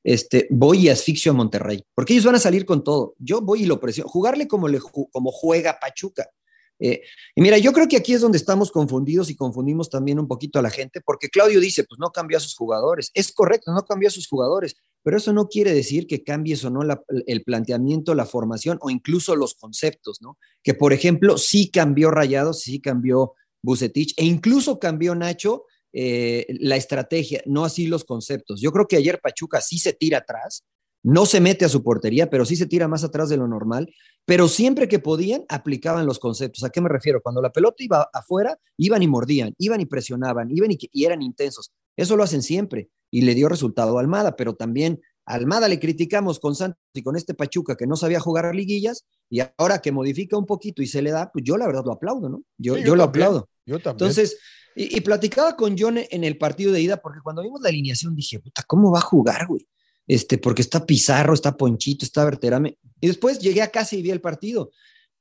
este, 0.04 0.46
voy 0.50 0.86
y 0.86 0.88
asfixio 0.88 1.32
a 1.32 1.34
Monterrey, 1.34 1.84
porque 1.94 2.12
ellos 2.12 2.24
van 2.24 2.36
a 2.36 2.40
salir 2.40 2.64
con 2.64 2.84
todo. 2.84 3.14
Yo 3.18 3.40
voy 3.40 3.62
y 3.62 3.66
lo 3.66 3.80
presiono, 3.80 4.08
jugarle 4.08 4.48
como, 4.48 4.68
le, 4.68 4.80
como 4.80 5.32
juega 5.32 5.78
Pachuca. 5.80 6.28
Eh, 6.80 7.02
y 7.34 7.42
mira, 7.42 7.58
yo 7.58 7.72
creo 7.72 7.88
que 7.88 7.96
aquí 7.96 8.14
es 8.14 8.20
donde 8.20 8.38
estamos 8.38 8.70
confundidos 8.70 9.30
y 9.30 9.36
confundimos 9.36 9.90
también 9.90 10.18
un 10.18 10.28
poquito 10.28 10.58
a 10.58 10.62
la 10.62 10.70
gente, 10.70 11.00
porque 11.00 11.28
Claudio 11.28 11.60
dice, 11.60 11.84
pues 11.84 11.98
no 11.98 12.10
cambió 12.10 12.38
a 12.38 12.40
sus 12.40 12.54
jugadores. 12.54 13.10
Es 13.14 13.32
correcto, 13.32 13.72
no 13.72 13.82
cambió 13.84 14.08
a 14.08 14.12
sus 14.12 14.28
jugadores, 14.28 14.76
pero 15.02 15.16
eso 15.16 15.32
no 15.32 15.48
quiere 15.48 15.72
decir 15.72 16.06
que 16.06 16.22
cambies 16.22 16.64
o 16.64 16.70
no 16.70 16.80
el 17.26 17.42
planteamiento, 17.42 18.14
la 18.14 18.26
formación 18.26 18.78
o 18.80 18.90
incluso 18.90 19.34
los 19.34 19.54
conceptos, 19.54 20.20
¿no? 20.22 20.38
Que 20.62 20.74
por 20.74 20.92
ejemplo, 20.92 21.38
sí 21.38 21.70
cambió 21.70 22.10
Rayados, 22.10 22.60
sí 22.60 22.80
cambió 22.80 23.34
Bucetich 23.62 24.14
e 24.16 24.24
incluso 24.24 24.78
cambió 24.78 25.14
Nacho 25.14 25.64
eh, 25.92 26.46
la 26.60 26.76
estrategia, 26.76 27.42
no 27.46 27.64
así 27.64 27.86
los 27.86 28.04
conceptos. 28.04 28.60
Yo 28.60 28.72
creo 28.72 28.86
que 28.86 28.96
ayer 28.96 29.20
Pachuca 29.20 29.60
sí 29.60 29.78
se 29.78 29.92
tira 29.92 30.18
atrás, 30.18 30.64
no 31.02 31.26
se 31.26 31.40
mete 31.40 31.64
a 31.64 31.68
su 31.68 31.82
portería, 31.82 32.28
pero 32.28 32.44
sí 32.44 32.56
se 32.56 32.66
tira 32.66 32.88
más 32.88 33.04
atrás 33.04 33.28
de 33.28 33.36
lo 33.36 33.46
normal, 33.46 33.92
pero 34.24 34.48
siempre 34.48 34.88
que 34.88 34.98
podían 34.98 35.44
aplicaban 35.48 36.06
los 36.06 36.18
conceptos. 36.18 36.64
¿A 36.64 36.70
qué 36.70 36.80
me 36.80 36.88
refiero? 36.88 37.22
Cuando 37.22 37.40
la 37.40 37.52
pelota 37.52 37.82
iba 37.82 38.08
afuera, 38.12 38.58
iban 38.76 39.02
y 39.02 39.08
mordían, 39.08 39.54
iban 39.58 39.80
y 39.80 39.86
presionaban, 39.86 40.50
iban 40.50 40.70
y, 40.72 40.78
y 40.92 41.04
eran 41.04 41.22
intensos. 41.22 41.72
Eso 41.96 42.16
lo 42.16 42.24
hacen 42.24 42.42
siempre 42.42 42.90
y 43.10 43.22
le 43.22 43.34
dio 43.34 43.48
resultado 43.48 43.96
a 43.96 44.00
Almada, 44.00 44.36
pero 44.36 44.54
también 44.54 45.00
a 45.24 45.34
Almada 45.34 45.68
le 45.68 45.78
criticamos 45.78 46.40
con 46.40 46.54
Santos 46.54 46.80
y 46.94 47.02
con 47.02 47.16
este 47.16 47.34
Pachuca 47.34 47.76
que 47.76 47.86
no 47.86 47.96
sabía 47.96 48.20
jugar 48.20 48.54
liguillas 48.54 49.06
y 49.30 49.40
ahora 49.56 49.78
que 49.80 49.92
modifica 49.92 50.36
un 50.36 50.46
poquito 50.46 50.82
y 50.82 50.86
se 50.86 51.02
le 51.02 51.10
da, 51.10 51.30
pues 51.32 51.44
yo 51.44 51.56
la 51.56 51.66
verdad 51.66 51.84
lo 51.84 51.92
aplaudo, 51.92 52.28
¿no? 52.28 52.42
Yo, 52.56 52.76
Sí, 52.76 52.82
yo 52.82 52.96
lo 52.96 53.04
también, 53.04 53.24
aplaudo. 53.24 53.48
Yo 53.66 53.78
también. 53.78 53.92
Entonces, 53.94 54.38
y, 54.78 54.96
y 54.96 55.00
platicaba 55.00 55.56
con 55.56 55.76
John 55.76 55.98
en 55.98 56.22
el 56.22 56.38
partido 56.38 56.72
de 56.72 56.80
ida, 56.80 56.98
porque 56.98 57.18
cuando 57.20 57.42
vimos 57.42 57.60
la 57.60 57.68
alineación 57.68 58.14
dije, 58.14 58.38
puta, 58.38 58.62
¿cómo 58.64 58.92
va 58.92 59.00
a 59.00 59.02
jugar, 59.02 59.48
güey? 59.48 59.66
Este, 60.06 60.38
porque 60.38 60.62
está 60.62 60.86
Pizarro, 60.86 61.34
está 61.34 61.56
Ponchito, 61.56 62.04
está 62.04 62.24
Berterame. 62.24 62.78
Y 63.00 63.08
después 63.08 63.40
llegué 63.40 63.60
a 63.60 63.72
casa 63.72 63.96
y 63.96 64.02
vi 64.02 64.10
el 64.10 64.20
partido. 64.20 64.70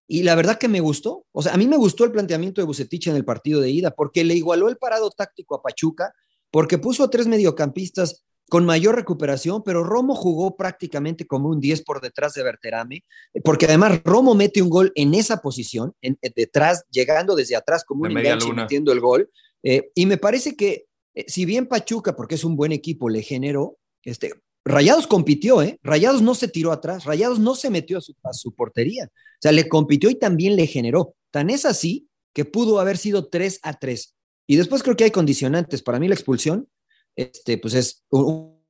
Y 0.08 0.22
la 0.22 0.36
verdad 0.36 0.60
que 0.60 0.68
me 0.68 0.80
gustó. 0.80 1.26
O 1.32 1.42
sea, 1.42 1.56
a 1.56 1.58
mí 1.58 1.68
me 1.68 1.76
gustó 1.76 2.06
el 2.06 2.12
planteamiento 2.12 2.62
de 2.62 2.66
Bucetich 2.66 3.08
en 3.08 3.16
el 3.16 3.26
partido 3.26 3.60
de 3.60 3.72
ida, 3.72 3.92
porque 3.92 4.24
le 4.24 4.36
igualó 4.36 4.70
el 4.70 4.78
parado 4.78 5.10
táctico 5.10 5.56
a 5.56 5.64
Pachuca, 5.64 6.14
porque 6.52 6.78
puso 6.78 7.04
a 7.04 7.10
tres 7.10 7.26
mediocampistas 7.26 8.24
con 8.50 8.66
mayor 8.66 8.96
recuperación, 8.96 9.62
pero 9.64 9.84
Romo 9.84 10.16
jugó 10.16 10.56
prácticamente 10.56 11.28
como 11.28 11.50
un 11.50 11.60
10 11.60 11.84
por 11.84 12.00
detrás 12.00 12.34
de 12.34 12.44
Berterame, 12.44 13.04
porque 13.44 13.66
además 13.66 14.02
Romo 14.06 14.36
mete 14.36 14.62
un 14.62 14.70
gol 14.70 14.94
en 14.96 15.14
esa 15.16 15.42
posición, 15.42 15.94
en, 16.02 16.18
en 16.22 16.32
detrás, 16.34 16.86
llegando 16.90 17.36
desde 17.36 17.58
atrás 17.58 17.84
como 17.84 18.06
De 18.06 18.12
un 18.12 18.18
enganche 18.18 18.54
metiendo 18.54 18.94
el 18.94 19.02
gol. 19.02 19.30
Eh, 19.70 19.92
y 19.96 20.06
me 20.06 20.18
parece 20.18 20.56
que, 20.56 20.86
eh, 21.14 21.26
si 21.28 21.44
bien 21.44 21.68
Pachuca, 21.68 22.16
porque 22.16 22.36
es 22.36 22.44
un 22.46 22.56
buen 22.56 22.72
equipo, 22.72 23.10
le 23.10 23.22
generó, 23.22 23.78
este, 24.04 24.32
Rayados 24.64 25.08
compitió, 25.08 25.62
¿eh? 25.62 25.78
Rayados 25.84 26.22
no 26.22 26.36
se 26.36 26.48
tiró 26.48 26.72
atrás, 26.72 27.04
Rayados 27.04 27.40
no 27.40 27.54
se 27.56 27.70
metió 27.70 27.98
a 27.98 28.02
su, 28.02 28.14
a 28.24 28.32
su 28.34 28.54
portería. 28.54 29.06
O 29.06 29.42
sea, 29.42 29.52
le 29.52 29.68
compitió 29.68 30.10
y 30.10 30.16
también 30.16 30.56
le 30.56 30.68
generó. 30.68 31.16
Tan 31.32 31.50
es 31.50 31.66
así 31.66 32.08
que 32.34 32.46
pudo 32.46 32.80
haber 32.80 32.98
sido 32.98 33.28
3 33.28 33.60
a 33.64 33.74
3. 33.78 34.16
Y 34.48 34.56
después 34.56 34.84
creo 34.84 34.96
que 34.96 35.04
hay 35.06 35.12
condicionantes. 35.12 35.82
Para 35.82 36.00
mí 36.00 36.08
la 36.08 36.16
expulsión, 36.16 36.70
este, 37.18 37.58
pues 37.58 37.74
es 37.74 38.06
un, 38.10 38.26
un 38.26 38.64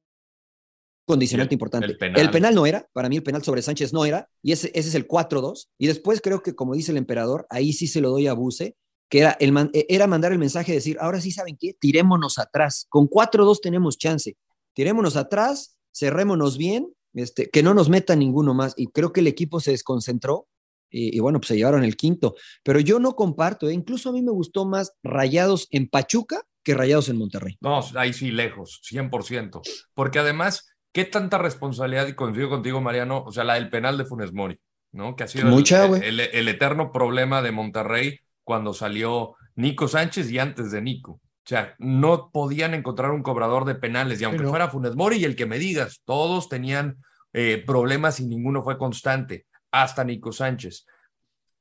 condicionante 1.05 1.53
el- 1.53 1.57
importante. 1.57 1.87
el 1.87 1.97
penal. 1.97 2.21
El 2.21 2.31
penal 2.31 2.55
no 2.55 2.65
era, 2.65 2.87
para 2.93 3.07
mí 3.09 3.17
el 3.17 3.23
penal 3.23 3.43
sobre 3.43 3.61
Sánchez 3.61 3.93
no 3.93 4.03
era, 4.05 4.29
y 4.41 4.51
ese, 4.51 4.67
ese 4.73 4.89
es 4.89 4.95
el 4.95 5.07
4-2. 5.07 5.69
Y 5.77 5.87
después 5.87 6.21
creo 6.21 6.41
que, 6.41 6.55
como 6.55 6.73
dice 6.75 6.91
el 6.91 6.97
emperador, 6.97 7.45
ahí 7.49 7.71
sí 7.73 7.87
se 7.87 8.01
lo 8.01 8.09
doy 8.09 8.27
a 8.27 8.33
Buse, 8.33 8.75
que 9.09 9.19
era, 9.19 9.37
el 9.39 9.51
man- 9.51 9.71
era 9.73 10.07
mandar 10.07 10.31
el 10.31 10.39
mensaje 10.39 10.71
de 10.71 10.77
decir, 10.77 10.97
ahora 10.99 11.21
sí 11.21 11.31
saben 11.31 11.57
qué, 11.59 11.73
tirémonos 11.73 12.37
atrás. 12.39 12.85
Con 12.89 13.07
4-2 13.07 13.59
tenemos 13.61 13.97
chance. 13.97 14.35
Tirémonos 14.73 15.15
atrás, 15.15 15.77
cerrémonos 15.95 16.57
bien, 16.57 16.87
este, 17.13 17.49
que 17.49 17.63
no 17.63 17.73
nos 17.73 17.89
meta 17.89 18.15
ninguno 18.15 18.53
más. 18.53 18.73
Y 18.77 18.87
creo 18.87 19.11
que 19.13 19.21
el 19.21 19.27
equipo 19.27 19.59
se 19.59 19.71
desconcentró 19.71 20.47
y, 20.89 21.15
y 21.15 21.19
bueno, 21.19 21.39
pues 21.39 21.47
se 21.49 21.55
llevaron 21.57 21.83
el 21.83 21.95
quinto. 21.97 22.35
Pero 22.63 22.79
yo 22.79 22.99
no 22.99 23.15
comparto, 23.15 23.67
¿eh? 23.69 23.73
incluso 23.73 24.09
a 24.09 24.13
mí 24.13 24.21
me 24.21 24.31
gustó 24.31 24.65
más 24.65 24.93
Rayados 25.03 25.67
en 25.71 25.87
Pachuca 25.89 26.43
que 26.63 26.73
Rayados 26.75 27.07
en 27.09 27.17
Monterrey. 27.17 27.57
No, 27.61 27.79
ahí 27.95 28.11
sí, 28.13 28.29
lejos, 28.31 28.81
100%. 28.83 29.61
Porque 29.93 30.19
además, 30.19 30.67
¿qué 30.91 31.05
tanta 31.05 31.37
responsabilidad, 31.37 32.07
y 32.07 32.13
coincido 32.13 32.49
contigo, 32.49 32.81
Mariano, 32.81 33.23
o 33.25 33.31
sea, 33.31 33.45
la 33.45 33.53
del 33.55 33.69
penal 33.69 33.97
de 33.97 34.03
Funes 34.05 34.33
Mori, 34.33 34.59
¿no? 34.91 35.15
Que 35.15 35.23
ha 35.23 35.27
sido 35.27 35.47
Mucha, 35.47 35.83
el, 35.83 35.87
güey. 35.89 36.01
el- 36.03 36.19
el 36.19 36.47
eterno 36.49 36.91
problema 36.91 37.41
de 37.41 37.51
Monterrey 37.51 38.19
cuando 38.47 38.73
salió 38.73 39.35
Nico 39.55 39.89
Sánchez 39.89 40.31
y 40.31 40.39
antes 40.39 40.71
de 40.71 40.81
Nico. 40.81 41.11
O 41.11 41.49
sea, 41.49 41.75
no 41.79 42.31
podían 42.31 42.73
encontrar 42.73 43.11
un 43.11 43.21
cobrador 43.21 43.65
de 43.65 43.75
penales, 43.75 44.21
y 44.21 44.23
aunque 44.23 44.43
no. 44.43 44.49
fuera 44.49 44.69
Funes 44.69 44.95
Mori 44.95 45.17
y 45.17 45.25
el 45.25 45.35
que 45.35 45.45
me 45.45 45.59
digas, 45.59 46.01
todos 46.05 46.47
tenían 46.47 46.95
eh, 47.33 47.61
problemas 47.67 48.21
y 48.21 48.25
ninguno 48.25 48.63
fue 48.63 48.77
constante, 48.77 49.47
hasta 49.69 50.05
Nico 50.05 50.31
Sánchez. 50.31 50.85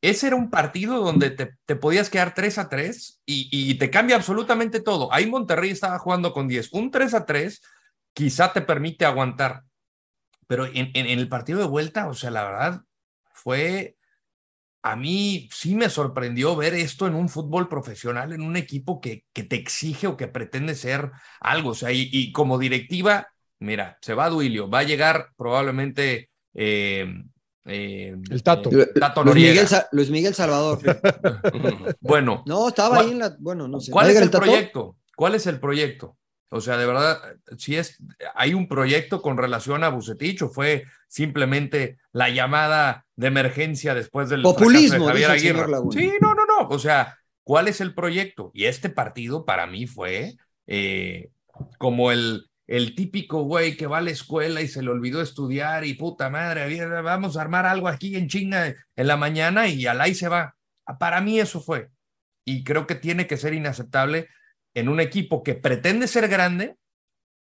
ese 0.00 0.28
era 0.28 0.36
un 0.36 0.48
partido 0.48 1.00
donde 1.00 1.30
te, 1.30 1.56
te 1.64 1.74
podías 1.74 2.08
quedar 2.08 2.34
3 2.34 2.58
a 2.58 2.68
3 2.68 3.20
y, 3.26 3.48
y, 3.50 3.74
te 3.78 3.90
cambia 3.90 4.14
absolutamente 4.14 4.78
todo. 4.78 5.12
Ahí 5.12 5.26
Monterrey 5.26 5.70
estaba 5.70 5.98
jugando 5.98 6.32
con 6.32 6.46
10. 6.46 6.72
Un 6.72 6.92
3 6.92 7.14
a 7.14 7.26
3 7.26 7.62
quizá 8.12 8.52
te 8.52 8.60
permite 8.60 9.04
aguantar. 9.04 9.64
Pero 10.46 10.66
en, 10.66 10.92
en, 10.94 11.06
en 11.06 11.18
el 11.18 11.28
partido 11.28 11.58
de 11.58 11.66
vuelta, 11.66 12.06
o 12.06 12.14
sea, 12.14 12.30
la 12.30 12.44
verdad, 12.44 12.82
fue 13.32 13.95
a 14.92 14.96
mí 14.96 15.48
sí 15.52 15.74
me 15.74 15.90
sorprendió 15.90 16.54
ver 16.56 16.74
esto 16.74 17.06
en 17.06 17.14
un 17.14 17.28
fútbol 17.28 17.68
profesional, 17.68 18.32
en 18.32 18.40
un 18.42 18.56
equipo 18.56 19.00
que, 19.00 19.24
que 19.32 19.42
te 19.42 19.56
exige 19.56 20.06
o 20.06 20.16
que 20.16 20.28
pretende 20.28 20.74
ser 20.74 21.10
algo. 21.40 21.70
O 21.70 21.74
sea, 21.74 21.90
y, 21.92 22.08
y 22.12 22.30
como 22.32 22.58
directiva, 22.58 23.26
mira, 23.58 23.98
se 24.00 24.14
va 24.14 24.28
Duilio, 24.30 24.70
va 24.70 24.80
a 24.80 24.84
llegar 24.84 25.30
probablemente 25.36 26.30
eh, 26.54 27.06
eh, 27.64 28.16
el 28.30 28.42
Tato. 28.44 28.70
Lu- 28.70 28.86
Tato 28.98 29.24
Luis. 29.24 29.34
Miguel, 29.36 29.66
Sa- 29.66 29.88
Luis 29.92 30.08
Miguel 30.10 30.34
Salvador. 30.34 30.78
bueno, 32.00 32.42
No, 32.46 32.68
estaba 32.68 32.96
¿Cuál- 32.96 33.06
ahí 33.06 33.12
en 33.12 33.18
la. 33.18 33.36
Bueno, 33.40 33.66
no 33.68 33.80
sé. 33.80 33.90
¿cuál 33.90 34.06
¿Va 34.06 34.10
a 34.10 34.12
es 34.12 34.20
el 34.20 34.30
proyecto? 34.30 34.96
¿Cuál 35.16 35.34
es 35.34 35.46
el 35.46 35.58
proyecto? 35.60 36.16
O 36.48 36.60
sea, 36.60 36.76
de 36.76 36.86
verdad, 36.86 37.20
si 37.58 37.76
es, 37.76 37.98
hay 38.34 38.54
un 38.54 38.68
proyecto 38.68 39.20
con 39.20 39.36
relación 39.36 39.82
a 39.82 39.88
Bucetich 39.88 40.42
o 40.42 40.48
fue 40.48 40.84
simplemente 41.08 41.98
la 42.12 42.30
llamada 42.30 43.04
de 43.16 43.26
emergencia 43.26 43.94
después 43.94 44.28
del 44.28 44.42
Populismo, 44.42 45.06
de 45.06 45.12
Javier 45.12 45.30
Aguirre? 45.30 45.66
Sí, 45.92 46.12
no, 46.20 46.34
no, 46.34 46.46
no. 46.46 46.68
O 46.68 46.78
sea, 46.78 47.18
¿cuál 47.42 47.66
es 47.66 47.80
el 47.80 47.94
proyecto? 47.94 48.52
Y 48.54 48.66
este 48.66 48.90
partido 48.90 49.44
para 49.44 49.66
mí 49.66 49.86
fue 49.86 50.36
eh, 50.68 51.30
como 51.78 52.12
el, 52.12 52.48
el 52.66 52.94
típico 52.94 53.42
güey 53.42 53.76
que 53.76 53.86
va 53.86 53.98
a 53.98 54.02
la 54.02 54.10
escuela 54.10 54.60
y 54.60 54.68
se 54.68 54.82
le 54.82 54.90
olvidó 54.90 55.22
estudiar 55.22 55.84
y 55.84 55.94
puta 55.94 56.30
madre, 56.30 56.84
vamos 57.02 57.36
a 57.36 57.42
armar 57.42 57.66
algo 57.66 57.88
aquí 57.88 58.16
en 58.16 58.28
chinga 58.28 58.74
en 58.94 59.06
la 59.06 59.16
mañana 59.16 59.68
y 59.68 59.86
al 59.86 60.00
ahí 60.00 60.14
se 60.14 60.28
va. 60.28 60.56
Para 60.98 61.20
mí 61.20 61.40
eso 61.40 61.60
fue. 61.60 61.90
Y 62.44 62.62
creo 62.62 62.86
que 62.86 62.94
tiene 62.94 63.26
que 63.26 63.36
ser 63.36 63.54
inaceptable 63.54 64.28
en 64.76 64.88
un 64.88 65.00
equipo 65.00 65.42
que 65.42 65.54
pretende 65.54 66.06
ser 66.06 66.28
grande 66.28 66.76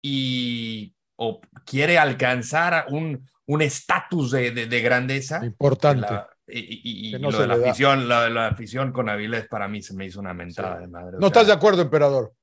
y 0.03 0.93
o 1.15 1.39
quiere 1.65 1.97
alcanzar 1.97 2.85
un 2.89 3.27
un 3.45 3.61
estatus 3.61 4.31
de, 4.31 4.51
de, 4.51 4.67
de 4.67 4.81
grandeza. 4.81 5.43
Importante. 5.45 6.01
La- 6.09 6.29
y, 6.47 6.59
y- 6.59 7.07
y 7.09 7.11
Que 7.11 7.19
no 7.19 7.29
lo 7.31 7.39
de 7.39 7.47
la 7.47 7.55
afición, 7.55 8.07
la, 8.07 8.29
la 8.29 8.47
afición 8.47 8.91
con 8.93 9.09
Avilés 9.09 9.47
para 9.47 9.67
mí 9.67 9.81
se 9.81 9.93
me 9.93 10.05
hizo 10.05 10.19
una 10.21 10.33
mentada 10.33 10.79
de 10.79 10.87
madre. 10.87 11.17
o 11.17 11.19
¿No 11.19 11.19
sea, 11.19 11.27
estás 11.27 11.47
de 11.47 11.53
acuerdo, 11.53 11.81
emperador? 11.81 12.33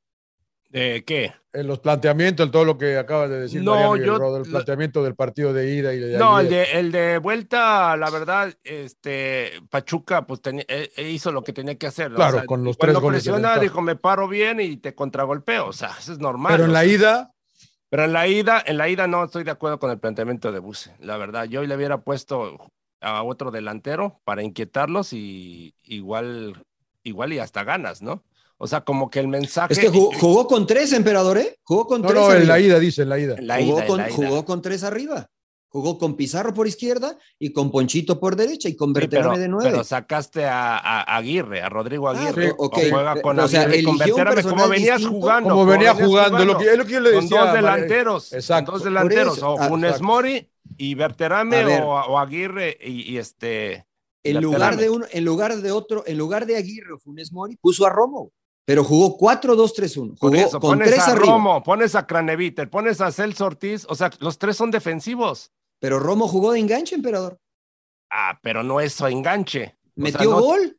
¿De 0.70 1.04
qué? 1.04 1.32
En 1.52 1.66
los 1.66 1.80
planteamientos, 1.80 2.46
en 2.46 2.52
todo 2.52 2.64
lo 2.64 2.78
que 2.78 2.96
acabas 2.96 3.28
de 3.28 3.40
decir, 3.40 3.60
No, 3.60 3.72
Mariano 3.74 3.94
el 3.96 4.04
yo- 4.06 4.36
el 4.36 4.42
planteamiento 4.44 5.02
del 5.02 5.16
partido 5.16 5.52
de 5.52 5.74
ida 5.74 5.92
y 5.92 5.98
de 5.98 6.16
No, 6.16 6.38
el 6.38 6.48
de, 6.48 6.62
el 6.78 6.92
de 6.92 7.18
vuelta, 7.18 7.96
la 7.96 8.08
verdad, 8.08 8.54
este, 8.62 9.50
Pachuca, 9.68 10.26
pues 10.28 10.40
tenía- 10.40 10.64
eh, 10.68 10.92
eh, 10.96 11.10
hizo 11.10 11.32
lo 11.32 11.42
que 11.42 11.52
tenía 11.52 11.74
que 11.76 11.88
hacer. 11.88 12.12
Claro, 12.12 12.46
con 12.46 12.62
los 12.62 12.76
cuando 12.76 12.92
tres 13.00 13.02
goles 13.02 13.24
presiona, 13.24 13.58
dijo, 13.58 13.82
me 13.82 13.96
paro 13.96 14.28
bien 14.28 14.60
y 14.60 14.76
te 14.76 14.94
contragolpeo, 14.94 15.66
o 15.66 15.72
sea, 15.72 15.90
eso 15.98 16.12
es 16.12 16.18
normal. 16.20 16.52
Pero 16.52 16.66
en 16.66 16.72
la 16.72 16.82
sea. 16.82 16.92
ida, 16.92 17.34
Pero 17.88 18.04
en 18.04 18.12
la 18.12 18.28
ida, 18.28 18.62
en 18.64 18.78
la 18.78 18.88
ida 18.88 19.08
no 19.08 19.24
estoy 19.24 19.42
de 19.42 19.50
acuerdo 19.50 19.80
con 19.80 19.90
el 19.90 19.98
planteamiento 19.98 20.52
de 20.52 20.60
Buse, 20.60 20.94
la 21.00 21.16
verdad. 21.16 21.46
Yo 21.46 21.64
le 21.64 21.74
hubiera 21.74 21.98
puesto 22.02 22.70
a 23.00 23.24
otro 23.24 23.50
delantero 23.50 24.20
para 24.22 24.44
inquietarlos 24.44 25.12
y 25.12 25.74
igual, 25.82 26.62
igual 27.02 27.32
y 27.32 27.40
hasta 27.40 27.64
ganas, 27.64 28.02
¿no? 28.02 28.22
O 28.62 28.66
sea, 28.66 28.82
como 28.82 29.08
que 29.08 29.20
el 29.20 29.28
mensaje. 29.28 29.72
Es 29.72 29.78
que 29.78 29.88
jugó, 29.88 30.10
jugó 30.18 30.46
con 30.46 30.66
tres, 30.66 30.92
emperador, 30.92 31.38
¿eh? 31.38 31.56
Jugó 31.62 31.86
con 31.86 32.02
no, 32.02 32.08
tres. 32.08 32.20
no, 32.20 32.26
en 32.30 32.36
arriba. 32.38 32.46
la 32.54 32.60
ida, 32.60 32.78
dice, 32.78 33.02
en 33.02 33.08
la 33.08 33.18
ida. 33.18 33.34
En 33.38 33.46
la 33.46 33.56
jugó, 33.56 33.72
ida, 33.76 33.80
en 33.82 33.88
con, 33.88 33.98
la 33.98 34.08
ida. 34.10 34.16
jugó 34.16 34.44
con 34.44 34.60
tres 34.62 34.84
arriba. 34.84 35.30
Jugó 35.72 35.98
con 35.98 36.16
Pizarro 36.16 36.52
por 36.52 36.66
izquierda 36.66 37.16
y 37.38 37.52
con 37.52 37.70
Ponchito 37.70 38.18
por 38.18 38.34
derecha 38.34 38.68
y 38.68 38.74
con 38.74 38.88
Sí, 38.88 38.94
Berterame 39.00 39.38
de 39.38 39.46
nueve. 39.48 39.70
pero 39.70 39.84
sacaste 39.84 40.44
a, 40.44 40.76
a- 40.76 41.00
a 41.02 41.16
Aguirre, 41.16 41.62
a 41.62 41.68
Rodrigo 41.68 42.08
Ah, 42.08 42.18
Aguirre. 42.18 42.48
sí, 42.48 42.54
ok. 42.58 42.76
o 42.76 42.80
juega 42.90 43.22
con 43.22 43.38
O 43.38 43.46
sea, 43.48 43.62
Aguirre 43.62 43.78
y 43.78 43.84
con 43.84 43.96
Berterame, 43.96 44.42
como 44.42 44.68
venías 44.68 44.98
distinto. 44.98 45.20
jugando. 45.20 45.50
Como 45.50 45.66
venía 45.66 45.92
venías 45.92 46.08
jugando, 46.08 46.44
lo 46.44 46.58
que, 46.58 46.72
es 46.72 46.76
lo 46.76 46.84
que 46.84 46.92
yo 46.92 47.00
le 47.00 47.12
con 47.12 47.20
decía. 47.22 47.38
dos 47.38 47.46
Mariano. 47.48 47.66
delanteros, 47.76 48.32
Exacto. 48.32 48.72
con 48.72 48.78
dos 48.80 48.84
delanteros, 48.84 49.36
eso, 49.38 49.48
o 49.54 49.60
ah, 49.60 49.68
Funes 49.68 49.90
exacto. 49.90 50.06
Mori 50.06 50.50
y 50.76 50.94
Berterame 50.96 51.64
ver. 51.64 51.82
o, 51.82 51.88
o 51.92 52.18
Aguirre 52.18 52.76
y, 52.84 53.12
y 53.12 53.18
este. 53.18 53.86
En 54.24 54.42
lugar 54.42 54.76
de 54.76 54.90
uno, 54.90 55.06
en 55.10 55.24
lugar 55.24 55.56
de 55.56 55.70
otro, 55.70 56.02
en 56.06 56.18
lugar 56.18 56.44
de 56.46 56.56
Aguirre 56.56 56.92
o 56.94 56.98
Funes 56.98 57.32
Mori, 57.32 57.56
puso 57.56 57.86
a 57.86 57.90
Romo, 57.90 58.32
pero 58.64 58.84
jugó 58.84 59.16
4-2-3-1. 59.18 60.18
Por 60.18 60.30
Jugó 60.30 60.34
eso, 60.34 60.60
con 60.60 60.70
pones 60.78 60.88
tres 60.90 61.00
a 61.00 61.10
arriba. 61.12 61.26
Romo, 61.26 61.62
pones 61.62 61.94
a 61.94 62.06
Craneviter, 62.06 62.68
pones 62.70 63.00
a 63.00 63.10
Celso 63.12 63.46
Ortiz, 63.46 63.86
o 63.88 63.94
sea, 63.94 64.10
los 64.20 64.38
tres 64.38 64.56
son 64.56 64.70
defensivos. 64.70 65.50
Pero 65.80 65.98
Romo 65.98 66.28
jugó 66.28 66.52
de 66.52 66.60
enganche, 66.60 66.94
emperador. 66.94 67.38
Ah, 68.10 68.38
pero 68.42 68.62
no 68.62 68.80
es 68.80 69.00
enganche. 69.00 69.62
O 69.64 69.66
sea, 69.66 69.92
Metió 69.94 70.30
no- 70.30 70.40
gol. 70.40 70.76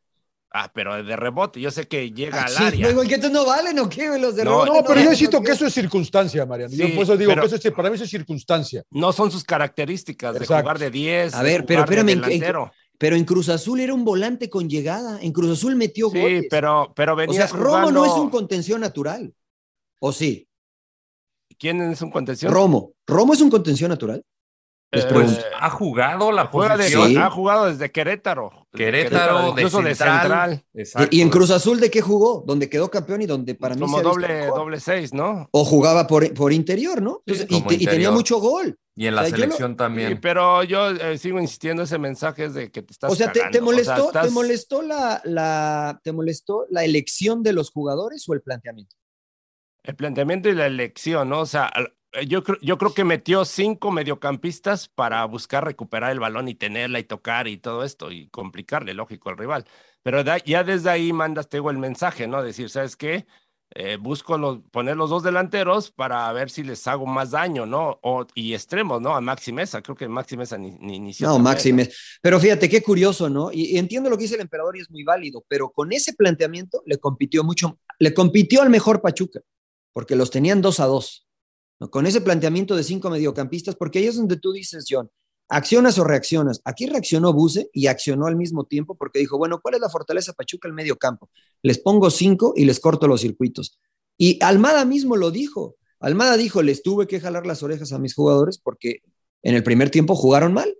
Ah, 0.54 0.70
pero 0.74 1.02
de 1.02 1.16
rebote, 1.16 1.62
yo 1.62 1.70
sé 1.70 1.88
que 1.88 2.10
llega 2.12 2.42
Ah, 2.42 2.44
al 2.44 2.50
sí, 2.52 2.62
área. 2.62 2.80
luego, 2.92 3.08
¿qué 3.08 3.16
no 3.16 3.46
valen 3.46 3.78
o 3.78 3.88
qué? 3.88 4.18
Los 4.18 4.36
de 4.36 4.44
No, 4.44 4.50
rebote 4.64 4.68
No, 4.80 4.84
pero 4.86 5.00
yo 5.00 5.04
valen, 5.06 5.16
siento 5.16 5.38
¿o 5.38 5.42
que 5.42 5.52
eso 5.52 5.66
es 5.66 5.72
circunstancia, 5.72 6.44
Mariano. 6.44 6.74
yo 6.74 6.86
Sí, 6.86 6.92
por 6.92 7.04
eso 7.04 7.16
digo 7.16 7.30
pero- 7.30 7.40
que 7.42 7.46
eso 7.46 7.56
es, 7.68 7.74
para 7.74 7.88
mí 7.88 7.94
eso 7.94 8.04
es 8.04 8.10
circunstancia. 8.10 8.82
No 8.90 9.12
son 9.14 9.30
sus 9.30 9.44
características 9.44 10.34
de 10.34 10.40
Exacto. 10.40 10.62
jugar 10.62 10.78
de 10.78 10.90
10. 10.90 11.34
A 11.34 11.42
de 11.42 11.50
ver, 11.52 11.64
pero 11.64 11.80
jugar 11.84 11.88
de 11.88 11.94
espérame, 11.94 12.08
¿en 12.10 12.28
qué- 12.28 12.34
en. 12.34 12.72
Pero 13.02 13.16
en 13.16 13.24
Cruz 13.24 13.48
Azul 13.48 13.80
era 13.80 13.92
un 13.94 14.04
volante 14.04 14.48
con 14.48 14.68
llegada. 14.70 15.18
En 15.20 15.32
Cruz 15.32 15.50
Azul 15.58 15.74
metió 15.74 16.08
Sí, 16.08 16.20
goles. 16.20 16.46
pero, 16.48 16.92
pero 16.94 17.16
o 17.16 17.32
sea, 17.32 17.48
Romo 17.48 17.90
no 17.90 18.04
es 18.04 18.12
un 18.12 18.30
contención 18.30 18.80
natural. 18.80 19.34
¿O 20.00 20.12
sí? 20.12 20.46
¿Quién 21.58 21.82
es 21.82 22.00
un 22.00 22.12
contención? 22.12 22.52
Romo. 22.52 22.92
¿Romo 23.08 23.32
es 23.32 23.40
un 23.40 23.50
contención 23.50 23.88
natural? 23.88 24.24
Les 24.92 25.04
Eh, 25.04 25.08
pregunto. 25.08 25.40
ha 25.58 25.70
jugado 25.70 26.30
la 26.30 26.46
Juega 26.46 26.76
de- 26.76 26.84
posición. 26.84 27.08
Sí. 27.08 27.16
Ha 27.16 27.28
jugado 27.28 27.66
desde 27.66 27.90
Querétaro. 27.90 28.61
Querétaro, 28.72 29.42
de 29.54 29.62
incluso 29.62 29.82
central. 29.82 30.64
Exacto. 30.74 31.08
¿Y 31.14 31.20
en 31.20 31.28
Cruz 31.30 31.50
Azul 31.50 31.78
de 31.78 31.90
qué 31.90 32.00
jugó? 32.00 32.42
Donde 32.46 32.68
quedó 32.70 32.90
campeón 32.90 33.22
y 33.22 33.26
donde 33.26 33.54
para 33.54 33.74
mí 33.74 33.80
Como 33.82 33.98
se 33.98 34.00
ha 34.00 34.08
visto 34.08 34.20
doble, 34.20 34.46
doble 34.46 34.80
seis, 34.80 35.12
¿no? 35.12 35.48
O 35.52 35.64
jugaba 35.64 36.06
por, 36.06 36.32
por 36.34 36.52
interior, 36.52 37.02
¿no? 37.02 37.22
Sí, 37.26 37.44
y, 37.48 37.54
como 37.58 37.66
te- 37.68 37.74
y 37.74 37.86
tenía 37.86 38.10
mucho 38.10 38.38
gol. 38.38 38.78
Y 38.96 39.06
en 39.06 39.14
la 39.14 39.22
O 39.22 39.24
sea, 39.24 39.30
yo 39.30 39.36
lo- 39.36 39.42
selección 39.44 39.76
también. 39.76 40.08
Sí, 40.10 40.14
pero 40.20 40.62
yo 40.64 40.90
eh, 40.90 41.16
sigo 41.18 41.38
insistiendo, 41.40 41.82
ese 41.82 41.98
mensaje 41.98 42.46
es 42.46 42.54
de 42.54 42.70
que 42.70 42.82
te 42.82 42.92
estás 42.92 43.10
O 43.12 43.14
sea, 43.14 43.30
¿te, 43.32 43.60
molestó, 43.60 43.92
O 43.92 43.96
sea, 43.96 44.06
estás- 44.06 44.24
¿te 44.26 44.30
molestó 44.30 44.82
la, 44.82 45.20
la, 45.24 46.00
te 46.02 46.12
molestó 46.12 46.66
la 46.70 46.84
elección 46.84 47.42
de 47.42 47.52
los 47.52 47.70
jugadores 47.70 48.28
o 48.28 48.34
el 48.34 48.42
planteamiento? 48.42 48.96
El 49.82 49.96
planteamiento 49.96 50.48
y 50.48 50.54
la 50.54 50.66
elección, 50.66 51.28
¿no? 51.28 51.40
O 51.40 51.46
sea, 51.46 51.72
yo 52.26 52.42
creo, 52.42 52.58
yo 52.60 52.78
creo 52.78 52.94
que 52.94 53.04
metió 53.04 53.44
cinco 53.44 53.90
mediocampistas 53.90 54.88
para 54.88 55.24
buscar 55.24 55.64
recuperar 55.64 56.12
el 56.12 56.20
balón 56.20 56.48
y 56.48 56.54
tenerla 56.54 56.98
y 56.98 57.04
tocar 57.04 57.48
y 57.48 57.56
todo 57.58 57.84
esto 57.84 58.10
y 58.10 58.28
complicarle, 58.28 58.94
lógico, 58.94 59.30
al 59.30 59.38
rival. 59.38 59.64
Pero 60.02 60.22
da- 60.24 60.38
ya 60.44 60.64
desde 60.64 60.90
ahí 60.90 61.12
mandas, 61.12 61.48
el 61.52 61.78
mensaje, 61.78 62.26
¿no? 62.26 62.42
Decir, 62.42 62.68
¿sabes 62.70 62.96
qué? 62.96 63.26
Eh, 63.74 63.96
busco 63.96 64.36
los, 64.36 64.58
poner 64.70 64.96
los 64.96 65.08
dos 65.08 65.22
delanteros 65.22 65.90
para 65.90 66.30
ver 66.32 66.50
si 66.50 66.62
les 66.62 66.86
hago 66.86 67.06
más 67.06 67.30
daño, 67.30 67.64
¿no? 67.64 67.98
O, 68.02 68.26
y 68.34 68.52
extremos, 68.52 69.00
¿no? 69.00 69.14
A 69.16 69.22
Maxi 69.22 69.50
Mesa, 69.50 69.80
creo 69.80 69.96
que 69.96 70.08
Maxi 70.08 70.36
Mesa 70.36 70.58
ni, 70.58 70.72
ni 70.72 70.96
inició. 70.96 71.28
No, 71.28 71.38
Maxi, 71.38 71.72
me- 71.72 71.88
pero 72.20 72.38
fíjate 72.38 72.68
qué 72.68 72.82
curioso, 72.82 73.30
¿no? 73.30 73.50
Y, 73.50 73.74
y 73.74 73.78
entiendo 73.78 74.10
lo 74.10 74.18
que 74.18 74.24
dice 74.24 74.34
el 74.34 74.42
emperador 74.42 74.76
y 74.76 74.80
es 74.80 74.90
muy 74.90 75.04
válido, 75.04 75.42
pero 75.48 75.70
con 75.70 75.90
ese 75.92 76.12
planteamiento 76.12 76.82
le 76.84 76.98
compitió 76.98 77.44
mucho, 77.44 77.78
le 77.98 78.12
compitió 78.12 78.60
al 78.60 78.68
mejor 78.68 79.00
Pachuca, 79.00 79.40
porque 79.94 80.16
los 80.16 80.30
tenían 80.30 80.60
dos 80.60 80.78
a 80.78 80.84
dos, 80.84 81.26
Con 81.90 82.06
ese 82.06 82.20
planteamiento 82.20 82.76
de 82.76 82.84
cinco 82.84 83.10
mediocampistas, 83.10 83.76
porque 83.76 83.98
ahí 83.98 84.06
es 84.06 84.16
donde 84.16 84.36
tú 84.36 84.52
dices, 84.52 84.84
John, 84.88 85.10
¿accionas 85.48 85.98
o 85.98 86.04
reaccionas? 86.04 86.60
Aquí 86.64 86.86
reaccionó 86.86 87.32
Buse 87.32 87.70
y 87.72 87.86
accionó 87.86 88.26
al 88.26 88.36
mismo 88.36 88.64
tiempo 88.64 88.96
porque 88.96 89.18
dijo, 89.18 89.38
bueno, 89.38 89.60
¿cuál 89.60 89.74
es 89.74 89.80
la 89.80 89.88
fortaleza 89.88 90.32
Pachuca 90.32 90.68
el 90.68 90.74
medio 90.74 90.96
campo? 90.96 91.30
Les 91.62 91.78
pongo 91.78 92.10
cinco 92.10 92.54
y 92.56 92.64
les 92.64 92.80
corto 92.80 93.06
los 93.06 93.20
circuitos. 93.20 93.78
Y 94.16 94.42
Almada 94.42 94.84
mismo 94.84 95.16
lo 95.16 95.30
dijo. 95.30 95.76
Almada 96.00 96.36
dijo, 96.36 96.62
les 96.62 96.82
tuve 96.82 97.06
que 97.06 97.20
jalar 97.20 97.46
las 97.46 97.62
orejas 97.62 97.92
a 97.92 97.98
mis 97.98 98.14
jugadores 98.14 98.58
porque 98.58 99.02
en 99.42 99.54
el 99.54 99.62
primer 99.62 99.90
tiempo 99.90 100.14
jugaron 100.14 100.52
mal. 100.52 100.76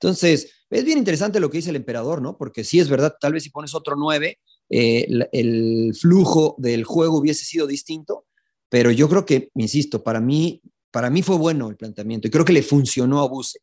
Entonces, 0.00 0.52
es 0.70 0.84
bien 0.84 0.98
interesante 0.98 1.38
lo 1.38 1.50
que 1.50 1.58
dice 1.58 1.70
el 1.70 1.76
emperador, 1.76 2.22
¿no? 2.22 2.36
Porque 2.36 2.64
sí 2.64 2.80
es 2.80 2.88
verdad, 2.88 3.14
tal 3.20 3.34
vez 3.34 3.44
si 3.44 3.50
pones 3.50 3.74
otro 3.74 3.94
9, 3.96 4.38
el 4.68 5.94
flujo 5.94 6.56
del 6.58 6.84
juego 6.84 7.18
hubiese 7.18 7.44
sido 7.44 7.66
distinto, 7.66 8.24
pero 8.72 8.90
yo 8.90 9.06
creo 9.06 9.26
que, 9.26 9.50
insisto, 9.54 10.02
para 10.02 10.18
mí, 10.18 10.62
para 10.90 11.10
mí 11.10 11.20
fue 11.22 11.36
bueno 11.36 11.68
el 11.68 11.76
planteamiento 11.76 12.26
y 12.26 12.30
creo 12.30 12.42
que 12.46 12.54
le 12.54 12.62
funcionó 12.62 13.20
a 13.20 13.28
Buse. 13.28 13.58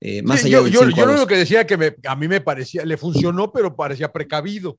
Eh, 0.00 0.22
más 0.22 0.40
Sí, 0.40 0.46
allá 0.46 0.56
yo, 0.56 0.64
del 0.64 0.72
yo, 0.72 0.80
5 0.80 0.94
a 0.94 0.96
yo 0.98 1.04
lo 1.04 1.12
2. 1.12 1.20
único 1.20 1.28
que 1.28 1.36
decía 1.36 1.66
que 1.66 1.76
me- 1.76 1.94
a 2.06 2.16
mí 2.16 2.28
me 2.28 2.40
parecía, 2.40 2.82
le 2.86 2.96
funcionó, 2.96 3.52
pero 3.52 3.76
parecía 3.76 4.10
precavido, 4.10 4.78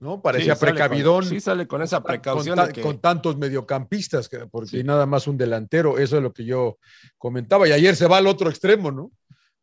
¿no? 0.00 0.20
Parecía 0.20 0.54
Sí, 0.54 0.60
precavidón. 0.60 1.20
con- 1.22 1.28
sí, 1.30 1.40
sale 1.40 1.66
con 1.66 1.80
esa 1.80 1.96
con, 2.00 2.08
precaución 2.08 2.56
ta- 2.56 2.66
de 2.66 2.72
que- 2.74 2.82
con 2.82 3.00
tantos 3.00 3.38
mediocampistas, 3.38 4.28
que- 4.28 4.46
porque 4.50 4.84
nada 4.84 5.06
más 5.06 5.26
un 5.26 5.38
delantero, 5.38 5.96
eso 5.98 6.18
es 6.18 6.22
lo 6.22 6.34
que 6.34 6.44
yo 6.44 6.78
comentaba. 7.16 7.66
Y 7.66 7.72
ayer 7.72 7.96
se 7.96 8.06
va 8.06 8.18
al 8.18 8.26
otro 8.26 8.50
extremo, 8.50 8.90
¿no? 8.90 9.10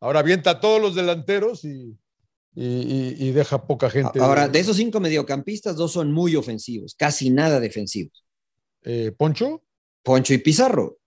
Ahora 0.00 0.18
avienta 0.18 0.50
a 0.50 0.60
todos 0.60 0.82
los 0.82 0.96
delanteros 0.96 1.64
y, 1.64 1.96
y- 2.56 2.64
y- 2.64 3.16
y 3.28 3.30
deja 3.32 3.66
poca 3.68 3.88
gente. 3.88 4.18
Ahora, 4.20 4.48
de 4.48 4.58
esos 4.58 4.76
cinco 4.76 4.98
mediocampistas, 4.98 5.76
dos 5.76 5.92
son 5.92 6.12
muy 6.12 6.34
ofensivos, 6.34 6.96
casi 6.98 7.30
nada 7.30 7.60
defensivos. 7.60 8.23
Eh, 8.84 9.12
Poncho, 9.16 9.62
Poncho 10.02 10.34
y 10.34 10.38
Pizarro. 10.38 10.98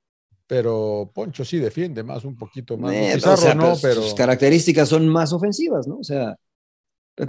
pero 0.48 1.12
Poncho 1.14 1.44
sí 1.46 1.58
defiende 1.60 2.04
más, 2.04 2.24
un 2.26 2.36
poquito 2.38 2.78
más. 2.78 2.94
Eh, 2.94 3.12
Pizarro 3.16 3.34
o 3.34 3.38
sea, 3.38 3.56
no, 3.56 3.70
pues, 3.70 3.82
pero. 3.82 4.02
Sus 4.02 4.14
características 4.14 4.90
son 4.90 5.08
más 5.08 5.32
ofensivas, 5.34 5.88
¿no? 5.88 5.98
O 6.00 6.04
sea, 6.04 6.36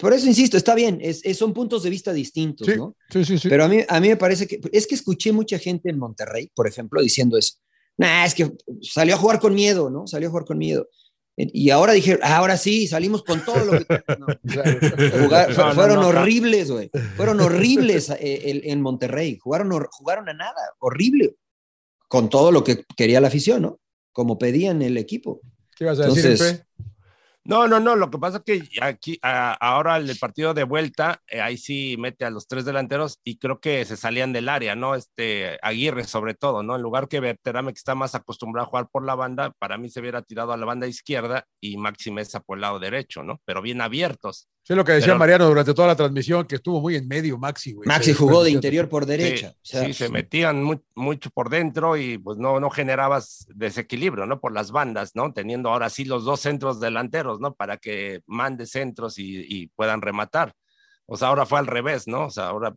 Por 0.00 0.12
eso 0.12 0.26
insisto, 0.26 0.56
está 0.58 0.74
bien, 0.74 0.98
es, 1.00 1.24
es- 1.24 1.38
son 1.38 1.52
puntos 1.54 1.82
de 1.82 1.88
vista 1.90 2.12
distintos, 2.12 2.66
Sí, 2.66 2.76
¿no? 2.76 2.94
sí, 3.10 3.24
sí, 3.24 3.38
sí. 3.38 3.48
Pero 3.48 3.64
a 3.64 3.68
mí, 3.68 3.78
a 3.88 4.00
mí 4.00 4.08
me 4.08 4.16
parece 4.18 4.46
que, 4.46 4.60
es 4.70 4.86
que 4.86 4.94
escuché 4.94 5.32
mucha 5.32 5.58
gente 5.58 5.88
en 5.90 5.98
Monterrey, 5.98 6.50
por 6.54 6.66
ejemplo, 6.68 7.00
diciendo 7.00 7.38
eso. 7.38 7.54
Nah, 7.96 8.24
es 8.26 8.34
que 8.34 8.52
salió 8.82 9.14
a 9.14 9.18
jugar 9.18 9.40
con 9.40 9.54
miedo, 9.54 9.88
¿no? 9.90 10.06
Salió 10.06 10.28
a 10.28 10.30
jugar 10.30 10.44
con 10.44 10.58
miedo. 10.58 10.88
Y 11.40 11.70
ahora 11.70 11.92
dije, 11.92 12.18
"Ah, 12.22 12.38
ahora 12.38 12.56
sí, 12.56 12.88
salimos 12.88 13.22
con 13.22 13.44
todo 13.44 13.64
lo 13.64 13.72
que... 13.78 13.86
No, 14.18 14.26
jugar- 15.24 15.56
No, 15.56 15.66
no, 15.68 15.74
fueron 15.74 16.00
no, 16.00 16.08
horribles, 16.08 16.70
güey. 16.70 16.90
Fueron 17.16 17.40
horribles 17.40 18.10
eh, 18.20 18.42
el- 18.50 18.62
en 18.64 18.82
Monterrey. 18.82 19.38
Jugaron, 19.40 19.70
jugaron 19.90 20.28
a 20.28 20.32
nada, 20.34 20.60
horrible. 20.80 21.36
Con 22.08 22.28
todo 22.28 22.50
lo 22.50 22.64
que 22.64 22.84
quería 22.96 23.20
la 23.20 23.28
afición, 23.28 23.62
¿no? 23.62 23.80
Como 24.12 24.36
pedían 24.38 24.82
el 24.82 24.96
equipo. 24.96 25.40
¿Qué 25.76 25.84
ibas 25.84 26.00
a 26.00 26.06
decir, 26.06 26.24
Entonces- 26.26 26.50
Empe? 26.50 26.67
No, 27.48 27.66
no, 27.66 27.80
no. 27.80 27.96
Lo 27.96 28.10
que 28.10 28.18
pasa 28.18 28.42
es 28.44 28.44
que 28.44 28.68
aquí, 28.82 29.18
ahora 29.22 29.96
el 29.96 30.18
partido 30.18 30.52
de 30.52 30.64
vuelta, 30.64 31.22
eh, 31.28 31.40
ahí 31.40 31.56
sí 31.56 31.96
mete 31.98 32.26
a 32.26 32.30
los 32.30 32.46
tres 32.46 32.66
delanteros 32.66 33.20
y 33.24 33.38
creo 33.38 33.58
que 33.58 33.86
se 33.86 33.96
salían 33.96 34.34
del 34.34 34.50
área, 34.50 34.76
¿no? 34.76 34.94
Este 34.94 35.58
Aguirre, 35.62 36.04
sobre 36.04 36.34
todo, 36.34 36.62
¿no? 36.62 36.76
En 36.76 36.82
lugar 36.82 37.08
que 37.08 37.20
Berterame, 37.20 37.72
que 37.72 37.78
está 37.78 37.94
más 37.94 38.14
acostumbrado 38.14 38.66
a 38.66 38.68
jugar 38.68 38.88
por 38.92 39.02
la 39.02 39.14
banda, 39.14 39.52
para 39.58 39.78
mí 39.78 39.88
se 39.88 40.00
hubiera 40.00 40.20
tirado 40.20 40.52
a 40.52 40.58
la 40.58 40.66
banda 40.66 40.86
izquierda 40.88 41.46
y 41.58 41.78
Maxi 41.78 42.10
Mesa 42.10 42.40
por 42.40 42.58
el 42.58 42.62
lado 42.62 42.78
derecho, 42.80 43.22
¿no? 43.22 43.40
Pero 43.46 43.62
bien 43.62 43.80
abiertos. 43.80 44.46
Sí, 44.68 44.74
lo 44.74 44.84
que 44.84 44.92
decía 44.92 45.06
Pero- 45.06 45.18
Mariano 45.18 45.46
durante 45.48 45.72
toda 45.72 45.88
la 45.88 45.96
transmisión, 45.96 46.44
que 46.46 46.56
estuvo 46.56 46.78
muy 46.82 46.94
en 46.94 47.08
medio 47.08 47.38
Maxi, 47.38 47.72
güey. 47.72 47.88
Maxi 47.88 48.12
jugó 48.12 48.44
de 48.44 48.50
interior 48.50 48.86
por 48.86 49.06
derecha. 49.06 49.54
Sí, 49.62 49.76
o 49.76 49.80
sea, 49.80 49.86
sí, 49.86 49.94
se 49.94 50.10
metían 50.10 50.62
mu- 50.62 50.82
mucho 50.94 51.30
por 51.30 51.48
dentro 51.48 51.96
y 51.96 52.18
pues 52.18 52.36
no, 52.36 52.60
no 52.60 52.68
generabas 52.68 53.46
desequilibrio, 53.54 54.26
¿no? 54.26 54.40
Por 54.40 54.52
las 54.52 54.70
bandas, 54.70 55.12
¿no? 55.16 55.32
Teniendo 55.32 55.70
ahora 55.70 55.88
sí 55.88 56.04
los 56.04 56.24
dos 56.26 56.40
centros 56.40 56.80
delanteros, 56.80 57.40
¿no? 57.40 57.54
Para 57.54 57.78
que 57.78 58.20
mande 58.26 58.66
centros 58.66 59.18
y, 59.18 59.38
y 59.48 59.68
puedan 59.68 60.02
rematar. 60.02 60.52
O 61.06 61.16
sea, 61.16 61.28
ahora 61.28 61.46
fue 61.46 61.58
al 61.60 61.66
revés, 61.66 62.06
¿no? 62.06 62.26
O 62.26 62.30
sea, 62.30 62.48
ahora 62.48 62.76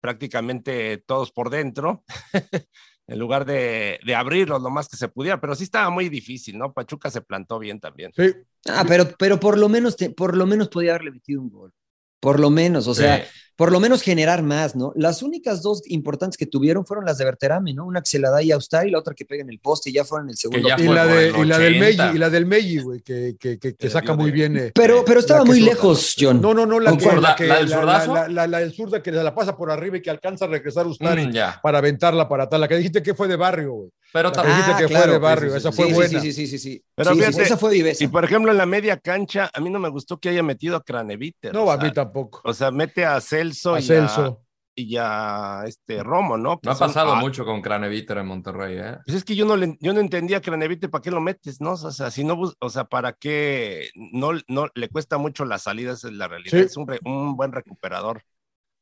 prácticamente 0.00 0.98
todos 0.98 1.32
por 1.32 1.50
dentro, 1.50 2.04
en 3.06 3.18
lugar 3.18 3.44
de, 3.44 4.00
de 4.04 4.14
abrirlos 4.14 4.62
lo 4.62 4.70
más 4.70 4.88
que 4.88 4.96
se 4.96 5.08
pudiera, 5.08 5.40
pero 5.40 5.54
sí 5.54 5.64
estaba 5.64 5.90
muy 5.90 6.08
difícil, 6.08 6.58
¿no? 6.58 6.72
Pachuca 6.72 7.10
se 7.10 7.20
plantó 7.20 7.58
bien 7.58 7.80
también. 7.80 8.12
Sí, 8.16 8.32
Ah, 8.66 8.84
pero, 8.88 9.04
pero 9.18 9.38
por 9.38 9.58
lo 9.58 9.68
menos 9.68 9.96
te- 9.96 10.10
por 10.10 10.36
lo 10.36 10.46
menos 10.46 10.68
podía 10.68 10.92
haberle 10.92 11.10
metido 11.12 11.42
un 11.42 11.50
gol. 11.50 11.72
Por 12.20 12.40
lo 12.40 12.48
menos, 12.50 12.86
o 12.88 12.94
sea, 12.94 13.18
Sí. 13.18 13.30
Por 13.56 13.70
lo 13.72 13.80
menos 13.80 14.02
generar 14.02 14.42
más, 14.42 14.74
¿no? 14.74 14.92
Las 14.96 15.22
únicas 15.22 15.62
dos 15.62 15.82
importantes 15.86 16.36
que 16.36 16.46
tuvieron 16.46 16.84
fueron 16.86 17.04
las 17.04 17.18
de 17.18 17.24
Berterame, 17.24 17.72
¿no? 17.74 17.86
Una 17.86 18.00
que 18.00 18.08
se 18.10 18.18
la 18.18 18.30
da 18.30 18.38
ahí 18.38 18.50
a 18.52 18.56
Austari 18.56 18.88
y 18.88 18.92
la 18.92 18.98
otra 18.98 19.14
que 19.14 19.24
pega 19.24 19.42
en 19.42 19.50
el 19.50 19.58
poste 19.60 19.90
y 19.90 19.94
ya 19.94 20.04
fueron 20.04 20.26
en 20.26 20.30
el 20.32 20.36
segundo. 20.36 20.68
y 20.76 20.82
la, 20.88 21.06
de, 21.06 21.28
el 21.28 21.36
y 21.36 21.44
la 21.44 21.58
del 21.58 21.74
80. 21.76 22.04
Meji, 22.04 22.16
y 22.16 22.18
la 22.18 22.30
del 22.30 22.46
Meji, 22.46 22.78
güey, 22.80 23.00
que, 23.00 23.36
que, 23.38 23.58
que, 23.58 23.74
que 23.74 23.90
saca 23.90 24.14
muy 24.14 24.26
de- 24.26 24.32
bien. 24.32 24.56
eh, 24.56 24.72
pero, 24.74 25.04
pero 25.04 25.20
estaba 25.20 25.44
muy 25.44 25.58
zurda. 25.60 25.72
lejos, 25.72 26.16
John. 26.18 26.40
No, 26.40 26.52
no, 26.54 26.66
no, 26.66 26.80
la, 26.80 26.90
¿Con 26.90 26.98
que, 26.98 27.06
la, 27.06 27.20
¿La- 27.20 27.36
que- 27.36 27.46
la 27.46 27.58
del 27.58 27.68
zurdazo? 27.68 28.14
la- 28.14 28.28
la- 28.28 28.46
la 28.46 28.58
del 28.60 28.72
zurda 28.72 29.02
que 29.02 29.10
se 29.12 29.22
la 29.22 29.34
pasa 29.34 29.56
por 29.56 29.70
arriba 29.70 29.96
y 29.98 30.02
que 30.02 30.10
alcanza 30.10 30.44
a 30.46 30.48
regresar 30.48 30.86
Ustari 30.86 31.26
Mm, 31.28 31.32
para 31.62 31.78
aventarla 31.78 32.28
para 32.28 32.44
atrás. 32.44 32.60
La 32.60 32.68
que 32.68 32.76
dijiste 32.76 33.02
que 33.02 33.14
fue 33.14 33.28
de 33.28 33.36
barrio, 33.36 33.72
güey. 33.72 33.90
Pero 34.12 34.28
La 34.28 34.32
que 34.32 34.36
también. 34.36 34.56
dijiste 34.58 34.86
que 34.86 34.96
fue 34.96 35.06
de 35.10 35.18
barrio, 35.18 35.56
esa 35.56 35.72
fue 35.72 35.86
sí, 35.86 35.92
buena. 35.92 36.20
Sí, 36.20 36.32
sí, 36.32 36.32
sí, 36.32 36.46
sí, 36.46 36.58
sí. 36.58 36.82
Pero 36.94 37.10
Sí, 37.10 37.16
sí, 37.16 37.22
fíjate, 37.24 37.42
esa 37.42 37.56
fue 37.56 37.72
viveza. 37.72 38.04
Y 38.04 38.06
por 38.08 38.24
ejemplo, 38.24 38.52
en 38.52 38.58
la 38.58 38.66
media 38.66 38.96
cancha, 38.96 39.50
a 39.52 39.60
mí 39.60 39.70
no 39.70 39.80
me 39.80 39.88
gustó 39.88 40.18
que 40.18 40.28
haya 40.28 40.42
metido 40.42 40.76
a 40.76 40.84
Craneviter. 40.84 41.52
No, 41.52 41.68
a 41.70 41.76
mí 41.76 41.92
tampoco. 41.92 42.40
O 42.44 42.54
sea, 42.54 42.70
mete 42.70 43.04
a 43.04 43.20
Celso, 43.52 43.74
A 43.74 43.80
y, 43.80 43.82
Celso. 43.82 44.22
A, 44.24 44.38
y 44.76 44.96
a 44.98 45.62
este 45.66 46.02
Romo, 46.02 46.36
¿no? 46.36 46.58
Que 46.58 46.66
No 46.66 46.72
ha 46.72 46.74
son- 46.74 46.88
pasado 46.88 47.12
ah, 47.12 47.20
mucho 47.20 47.44
con 47.44 47.60
Craneviter 47.62 48.18
en 48.18 48.26
Monterrey, 48.26 48.76
¿eh? 48.78 48.96
Pues 49.06 49.18
es 49.18 49.24
que 49.24 49.36
yo 49.36 49.44
no, 49.46 49.56
le- 49.56 49.76
yo 49.80 49.92
no 49.92 50.00
entendía 50.00 50.40
Craneviter, 50.40 50.90
¿para 50.90 51.02
qué 51.02 51.10
lo 51.10 51.20
metes, 51.20 51.60
no? 51.60 51.72
O 51.72 51.90
sea, 51.92 52.10
si 52.10 52.24
no, 52.24 52.40
o 52.58 52.70
sea, 52.70 52.84
¿para 52.84 53.12
qué? 53.12 53.88
No, 53.94 54.30
no, 54.48 54.68
le 54.74 54.88
cuesta 54.88 55.16
mucho 55.18 55.44
la 55.44 55.58
salida, 55.58 55.92
esa 55.92 56.08
es 56.08 56.14
la 56.14 56.26
realidad. 56.28 56.50
Sí. 56.58 56.64
Es 56.64 56.76
un, 56.76 56.88
re- 56.88 57.00
un 57.04 57.36
buen 57.36 57.52
recuperador. 57.52 58.22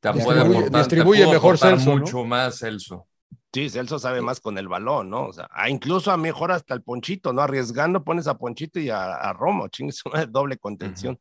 Te 0.01 0.09
Distribuye- 0.11 0.25
puede 0.25 0.41
aportar, 0.41 0.71
te 0.71 0.79
distribuye 0.79 1.23
pudo 1.25 1.33
mejor 1.33 1.59
Celso, 1.59 1.91
¿no? 1.91 1.97
mucho 1.99 2.25
más 2.25 2.59
Celso. 2.59 3.07
Sí, 3.55 3.69
Celso 3.69 3.99
sabe 3.99 4.23
más 4.23 4.41
con 4.41 4.57
el 4.57 4.67
balón, 4.67 5.11
¿no? 5.11 5.27
O 5.27 5.33
sea, 5.35 5.47
ah, 5.53 5.69
incluso 5.69 6.11
a 6.11 6.17
mejor 6.17 6.53
hasta 6.53 6.73
el 6.73 6.83
Ponchito, 6.83 7.35
¿no? 7.35 7.43
Arriesgando 7.43 8.03
pones 8.03 8.27
a 8.27 8.39
Ponchito 8.39 8.81
y 8.81 8.89
a, 8.89 9.13
a 9.15 9.33
Romo, 9.35 9.69
chingues, 9.69 10.01
una 10.07 10.25
doble 10.25 10.57
contención. 10.57 11.19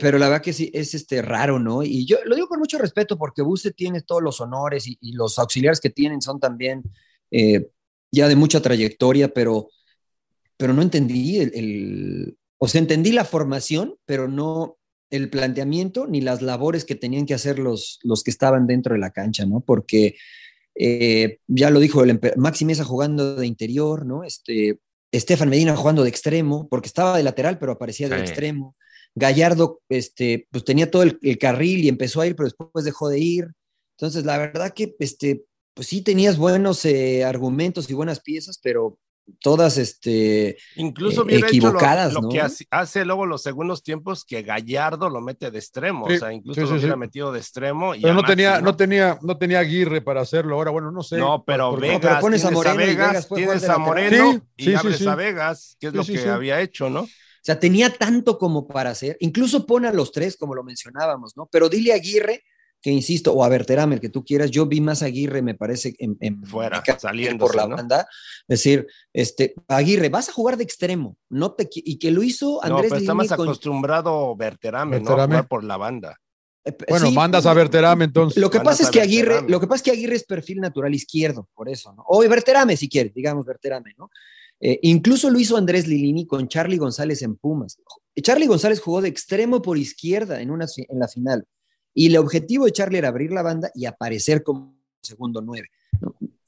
Pero 0.00 0.18
la 0.18 0.28
verdad 0.28 0.42
que 0.42 0.52
sí, 0.52 0.70
es 0.74 0.94
este 0.94 1.22
raro, 1.22 1.58
¿no? 1.58 1.82
Y 1.82 2.06
yo 2.06 2.18
lo 2.24 2.34
digo 2.34 2.48
con 2.48 2.58
mucho 2.60 2.78
respeto 2.78 3.16
porque 3.18 3.42
Buse 3.42 3.72
tiene 3.72 4.02
todos 4.02 4.22
los 4.22 4.40
honores 4.40 4.86
y, 4.86 4.98
y 5.00 5.12
los 5.12 5.38
auxiliares 5.38 5.80
que 5.80 5.90
tienen 5.90 6.20
son 6.22 6.38
también 6.38 6.82
eh, 7.30 7.68
ya 8.12 8.28
de 8.28 8.36
mucha 8.36 8.60
trayectoria, 8.62 9.32
pero, 9.32 9.70
pero 10.56 10.72
no 10.72 10.82
entendí 10.82 11.38
el, 11.38 11.50
el- 11.54 12.38
o 12.58 12.68
sea, 12.68 12.80
entendí 12.80 13.12
la 13.12 13.24
formación, 13.24 13.96
pero 14.06 14.28
no 14.28 14.76
el 15.10 15.28
planteamiento 15.30 16.06
ni 16.06 16.20
las 16.20 16.40
labores 16.42 16.84
que 16.84 16.94
tenían 16.94 17.26
que 17.26 17.34
hacer 17.34 17.58
los, 17.58 17.98
los 18.02 18.22
que 18.22 18.30
estaban 18.30 18.66
dentro 18.66 18.94
de 18.94 19.00
la 19.00 19.10
cancha, 19.10 19.44
¿no? 19.46 19.60
Porque 19.60 20.16
eh, 20.76 21.38
ya 21.46 21.70
lo 21.70 21.80
dijo 21.80 22.02
el 22.02 22.20
Maxi 22.36 22.64
Mesa 22.64 22.84
jugando 22.84 23.36
de 23.36 23.46
interior, 23.46 24.06
¿no? 24.06 24.24
Este, 24.24 24.78
Estefan 25.12 25.48
Medina 25.48 25.76
jugando 25.76 26.02
de 26.02 26.08
extremo, 26.10 26.68
porque 26.68 26.86
estaba 26.88 27.16
de 27.16 27.22
lateral, 27.22 27.58
pero 27.58 27.72
aparecía 27.72 28.08
de 28.08 28.16
Sí. 28.16 28.20
extremo. 28.22 28.76
Gallardo, 29.14 29.80
este, 29.88 30.46
pues 30.50 30.64
tenía 30.64 30.90
todo 30.90 31.02
el, 31.02 31.18
el 31.22 31.38
carril 31.38 31.84
y 31.84 31.88
empezó 31.88 32.20
a 32.20 32.26
ir, 32.26 32.34
pero 32.36 32.48
después 32.48 32.84
dejó 32.84 33.08
de 33.08 33.18
ir. 33.20 33.46
Entonces, 33.96 34.24
la 34.24 34.38
verdad 34.38 34.72
que, 34.74 34.94
este, 34.98 35.44
pues 35.74 35.88
sí 35.88 36.02
tenías 36.02 36.36
buenos 36.36 36.84
eh, 36.84 37.24
argumentos 37.24 37.88
y 37.90 37.94
buenas 37.94 38.20
piezas, 38.20 38.58
pero 38.62 38.98
todas, 39.40 39.78
este, 39.78 40.58
Incluso 40.76 41.26
eh, 41.28 41.36
equivocadas, 41.38 42.10
hecho 42.10 42.14
lo, 42.16 42.20
lo 42.22 42.28
¿no? 42.28 42.28
que 42.34 42.40
hace, 42.42 42.66
hace 42.70 43.04
luego 43.06 43.24
los 43.24 43.42
segundos 43.42 43.82
tiempos 43.82 44.24
que 44.24 44.42
Gallardo 44.42 45.08
lo 45.08 45.20
mete 45.22 45.50
de 45.50 45.58
extremo, 45.58 46.06
Sí, 46.08 46.16
o 46.16 46.18
sea, 46.18 46.32
incluso 46.32 46.60
sí, 46.60 46.66
sí, 46.66 46.72
lo 46.72 46.78
hubiera 46.78 46.94
sí. 46.94 46.98
metido 47.00 47.32
de 47.32 47.38
extremo. 47.38 47.94
Y 47.94 48.00
Pero 48.02 48.12
a 48.12 48.16
no 48.16 48.24
tenía, 48.24 48.60
no 48.60 48.76
tenía, 48.76 49.18
no 49.22 49.38
tenía 49.38 49.60
Aguirre 49.60 50.02
para 50.02 50.20
hacerlo. 50.22 50.56
Ahora, 50.56 50.72
bueno, 50.72 50.90
no 50.90 51.02
sé. 51.02 51.16
No, 51.16 51.42
pero 51.46 51.70
Porque- 51.70 51.86
Vegas, 51.88 52.00
pero 52.02 52.20
pones 52.20 52.44
a 52.44 52.48
tienes 52.50 52.66
a 52.66 52.74
Moreno 52.74 52.82
y 52.82 52.86
Vegas, 52.86 53.28
tienes 53.28 53.68
a. 53.68 53.78
Moreno 53.78 54.32
Sí, 54.58 54.70
y 54.70 54.74
abres 54.74 54.98
sí. 54.98 55.06
a 55.06 55.14
Vegas, 55.14 55.76
que 55.80 55.86
es 55.86 55.92
Sí, 55.92 55.96
lo 55.96 56.04
sí, 56.04 56.12
que 56.14 56.18
sí. 56.18 56.28
había 56.28 56.60
hecho, 56.60 56.90
¿no? 56.90 57.06
O 57.44 57.46
sea, 57.46 57.60
tenía 57.60 57.90
tanto 57.90 58.38
como 58.38 58.66
para 58.66 58.88
hacer, 58.88 59.18
incluso 59.20 59.66
pone 59.66 59.86
a 59.86 59.92
los 59.92 60.12
tres, 60.12 60.34
como 60.38 60.54
lo 60.54 60.64
mencionábamos, 60.64 61.36
¿no? 61.36 61.46
Pero 61.52 61.68
dile 61.68 61.92
a 61.92 61.96
Aguirre, 61.96 62.42
que 62.80 62.90
insisto, 62.90 63.34
o 63.34 63.44
a 63.44 63.50
Berterame, 63.50 63.96
el 63.96 64.00
que 64.00 64.08
tú 64.08 64.24
quieras, 64.24 64.50
yo 64.50 64.64
vi 64.64 64.80
más 64.80 65.02
a 65.02 65.06
Aguirre, 65.06 65.42
me 65.42 65.54
parece, 65.54 65.94
en, 65.98 66.16
en 66.20 66.42
Fuera, 66.46 66.82
en- 66.86 66.98
saliéndose, 66.98 67.38
por 67.52 67.54
la 67.54 67.68
¿no? 67.68 67.76
banda. 67.76 68.08
Es 68.48 68.60
decir, 68.60 68.86
este, 69.12 69.52
Aguirre, 69.68 70.08
vas 70.08 70.30
a 70.30 70.32
jugar 70.32 70.56
de 70.56 70.64
extremo, 70.64 71.18
no 71.28 71.52
te, 71.52 71.68
y 71.70 71.98
que 71.98 72.10
lo 72.10 72.22
hizo 72.22 72.60
No, 72.66 72.76
Andrés 72.76 72.90
pero 72.92 73.00
está 73.00 73.12
más 73.14 73.28
con- 73.28 73.46
acostumbrado 73.48 74.34
Berterame, 74.36 75.00
¿no? 75.00 75.10
A 75.20 75.26
jugar 75.26 75.46
por 75.46 75.64
la 75.64 75.76
banda. 75.76 76.18
eh, 76.64 76.74
Bueno, 76.88 77.08
sí, 77.08 77.14
mandas 77.14 77.44
a 77.44 77.52
Berterame 77.52 78.06
entonces. 78.06 78.40
Lo 78.40 78.50
que 78.50 78.56
Mandas 78.56 78.78
pasa 78.78 78.84
es 78.84 78.90
que 78.90 79.02
Aguirre, 79.02 79.42
lo 79.46 79.60
que 79.60 79.66
pasa 79.66 79.76
es 79.76 79.82
que 79.82 79.90
Aguirre 79.90 80.16
es 80.16 80.24
perfil 80.24 80.60
natural 80.60 80.94
izquierdo, 80.94 81.46
por 81.52 81.68
eso, 81.68 81.92
¿no? 81.92 82.04
O 82.08 82.20
Berterame, 82.26 82.74
si 82.78 82.88
quieres, 82.88 83.12
digamos 83.12 83.44
Berterame, 83.44 83.92
¿no? 83.98 84.08
Eh, 84.60 84.78
incluso 84.82 85.30
lo 85.30 85.38
hizo 85.38 85.56
Andrés 85.56 85.86
Lilini 85.86 86.26
con 86.26 86.48
Charlie 86.48 86.78
González 86.78 87.22
en 87.22 87.36
Pumas. 87.36 87.78
Charlie 88.22 88.46
González 88.46 88.80
jugó 88.80 89.02
de 89.02 89.08
extremo 89.08 89.60
por 89.60 89.76
izquierda 89.76 90.40
en, 90.40 90.50
una, 90.50 90.66
en 90.76 90.98
la 90.98 91.08
final. 91.08 91.46
Y 91.92 92.06
el 92.06 92.16
objetivo 92.16 92.64
de 92.64 92.72
Charlie 92.72 92.98
era 92.98 93.08
abrir 93.08 93.30
la 93.32 93.42
banda 93.42 93.70
y 93.74 93.86
aparecer 93.86 94.42
como 94.42 94.76
segundo 95.02 95.40
nueve. 95.40 95.68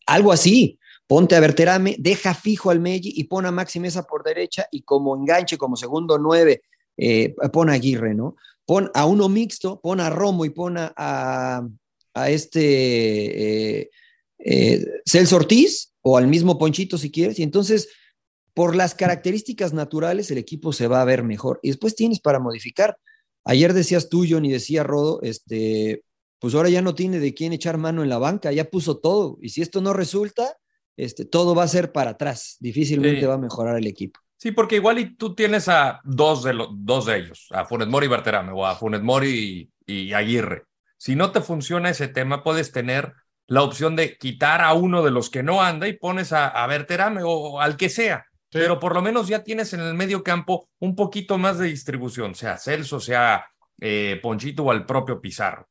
Algo 0.07 0.33
así. 0.33 0.79
Ponte 1.09 1.37
a 1.37 1.41
Berterame, 1.41 1.95
deja 2.01 2.35
fijo 2.35 2.71
al 2.71 2.81
Meji 2.81 3.13
y 3.15 3.25
pon 3.25 3.47
a 3.47 3.53
Maxi 3.53 3.79
Mesa 3.79 4.03
por 4.03 4.25
derecha 4.25 4.67
y 4.73 4.83
como 4.83 5.15
enganche, 5.17 5.57
como 5.57 5.77
segundo 5.77 6.19
nueve, 6.19 6.63
eh, 6.97 7.33
pon 7.53 7.71
a 7.71 7.75
Aguirre, 7.75 8.13
¿no? 8.13 8.35
Pon 8.65 8.91
a 8.93 9.07
uno 9.07 9.29
mixto, 9.29 9.81
pon 9.81 10.01
a 10.01 10.11
Romo 10.11 10.45
y 10.45 10.51
pon 10.51 10.77
a, 10.77 10.93
a, 10.97 11.69
a 12.13 12.31
este 12.31 13.81
eh, 13.81 13.91
eh, 14.41 14.85
Celso 15.05 15.37
Ortiz 15.37 15.93
o 16.09 16.17
al 16.17 16.29
mismo 16.29 16.57
Ponchito 16.57 16.99
si 16.99 17.11
quieres. 17.11 17.41
Y 17.41 17.43
entonces, 17.43 17.89
por 18.55 18.77
las 18.77 18.95
características 18.95 19.73
naturales, 19.73 20.31
el 20.31 20.39
equipo 20.39 20.73
se 20.73 20.87
va 20.87 21.01
a 21.03 21.05
ver 21.05 21.25
mejor. 21.25 21.59
Y 21.65 21.69
después 21.71 21.97
tienes 21.97 22.21
para 22.21 22.39
modificar. 22.39 22.97
Ayer 23.45 23.73
decías 23.73 24.09
tú, 24.09 24.25
John, 24.29 24.45
y 24.45 24.53
decía 24.53 24.85
Rodo, 24.85 25.21
este, 25.23 26.05
pues 26.39 26.55
ahora 26.55 26.69
ya 26.69 26.81
no 26.81 26.95
tiene 26.95 27.19
de 27.19 27.35
quién 27.35 27.53
echar 27.53 27.77
mano 27.77 28.05
en 28.05 28.09
la 28.09 28.19
banca, 28.19 28.53
ya 28.53 28.71
puso 28.71 28.99
todo. 28.99 29.37
Y 29.43 29.49
si 29.49 29.63
esto 29.63 29.81
no 29.81 29.95
resulta, 29.95 30.57
este, 30.97 31.25
todo 31.25 31.57
va 31.57 31.65
a 31.65 31.69
ser 31.69 31.91
para 31.91 32.13
atrás. 32.13 32.57
Difícilmente 32.61 33.23
Sí. 33.23 33.27
va 33.27 33.35
a 33.35 33.39
mejorar 33.39 33.77
el 33.77 33.89
equipo. 33.89 34.21
Sí, 34.37 34.53
porque 34.53 34.77
igual 34.77 35.01
y 35.01 35.17
tú 35.17 35.35
tienes 35.35 35.69
a 35.69 36.01
dos 36.05 36.45
de, 36.45 36.55
los 36.55 36.69
dos 36.71 37.07
de 37.07 37.17
ellos, 37.19 37.49
a 37.51 37.65
Funes 37.65 37.89
Mori 37.89 38.07
y 38.07 38.11
Berterame, 38.11 38.53
o 38.53 38.65
a 38.65 38.77
Funes 38.77 39.03
Mori 39.03 39.73
y, 39.89 39.93
y 39.93 40.13
Aguirre. 40.13 40.63
Si 40.99 41.17
no 41.17 41.33
te 41.33 41.41
funciona 41.41 41.91
ese 41.91 42.07
tema, 42.07 42.45
puedes 42.45 42.71
tener 42.71 43.13
la 43.49 43.63
opción 43.63 43.97
de 43.97 44.17
quitar 44.19 44.61
a 44.61 44.73
uno 44.75 45.03
de 45.05 45.11
los 45.11 45.31
que 45.31 45.43
no 45.43 45.63
anda 45.63 45.87
y 45.89 45.93
pones 45.95 46.33
a, 46.33 46.49
a 46.49 46.67
Berterame 46.67 47.23
o 47.25 47.61
al 47.61 47.77
que 47.77 47.89
sea. 47.89 48.27
Sí. 48.51 48.59
Pero 48.61 48.79
por 48.81 48.95
lo 48.95 49.03
menos 49.03 49.29
ya 49.29 49.43
tienes 49.45 49.73
en 49.73 49.81
el 49.81 49.95
medio 49.95 50.23
campo 50.23 50.69
un 50.79 50.95
poquito 50.97 51.39
más 51.39 51.59
de 51.59 51.67
distribución, 51.67 52.35
sea 52.35 52.59
Celso, 52.59 53.01
sea 53.01 53.47
eh, 53.81 54.19
Ponchito 54.23 54.65
o 54.65 54.71
al 54.71 54.87
propio 54.87 55.21
Pizarro. 55.21 55.69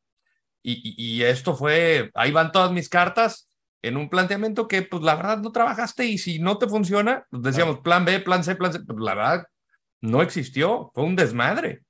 Y, 0.62 0.74
y- 0.96 1.18
y 1.18 1.24
esto 1.24 1.56
fue, 1.56 2.12
ahí 2.16 2.32
van 2.32 2.52
todas 2.52 2.72
mis 2.72 2.90
cartas 2.90 3.48
en 3.82 3.98
un 3.98 4.10
planteamiento 4.10 4.68
que, 4.68 4.82
pues 4.82 5.04
la 5.04 5.16
verdad, 5.16 5.38
no 5.40 5.52
trabajaste 5.52 6.06
y 6.06 6.18
si 6.18 6.40
no 6.40 6.58
te 6.58 6.68
funciona, 6.68 7.26
pues 7.30 7.44
decíamos 7.44 7.80
plan 7.80 8.04
B, 8.04 8.20
plan 8.20 8.44
C, 8.44 8.56
plan 8.56 8.74
C, 8.74 8.80
pues 8.80 8.98
la 9.00 9.14
verdad, 9.14 9.44
no 10.02 10.22
existió, 10.22 10.92
fue 10.96 11.04
un 11.04 11.16
desmadre. 11.16 11.82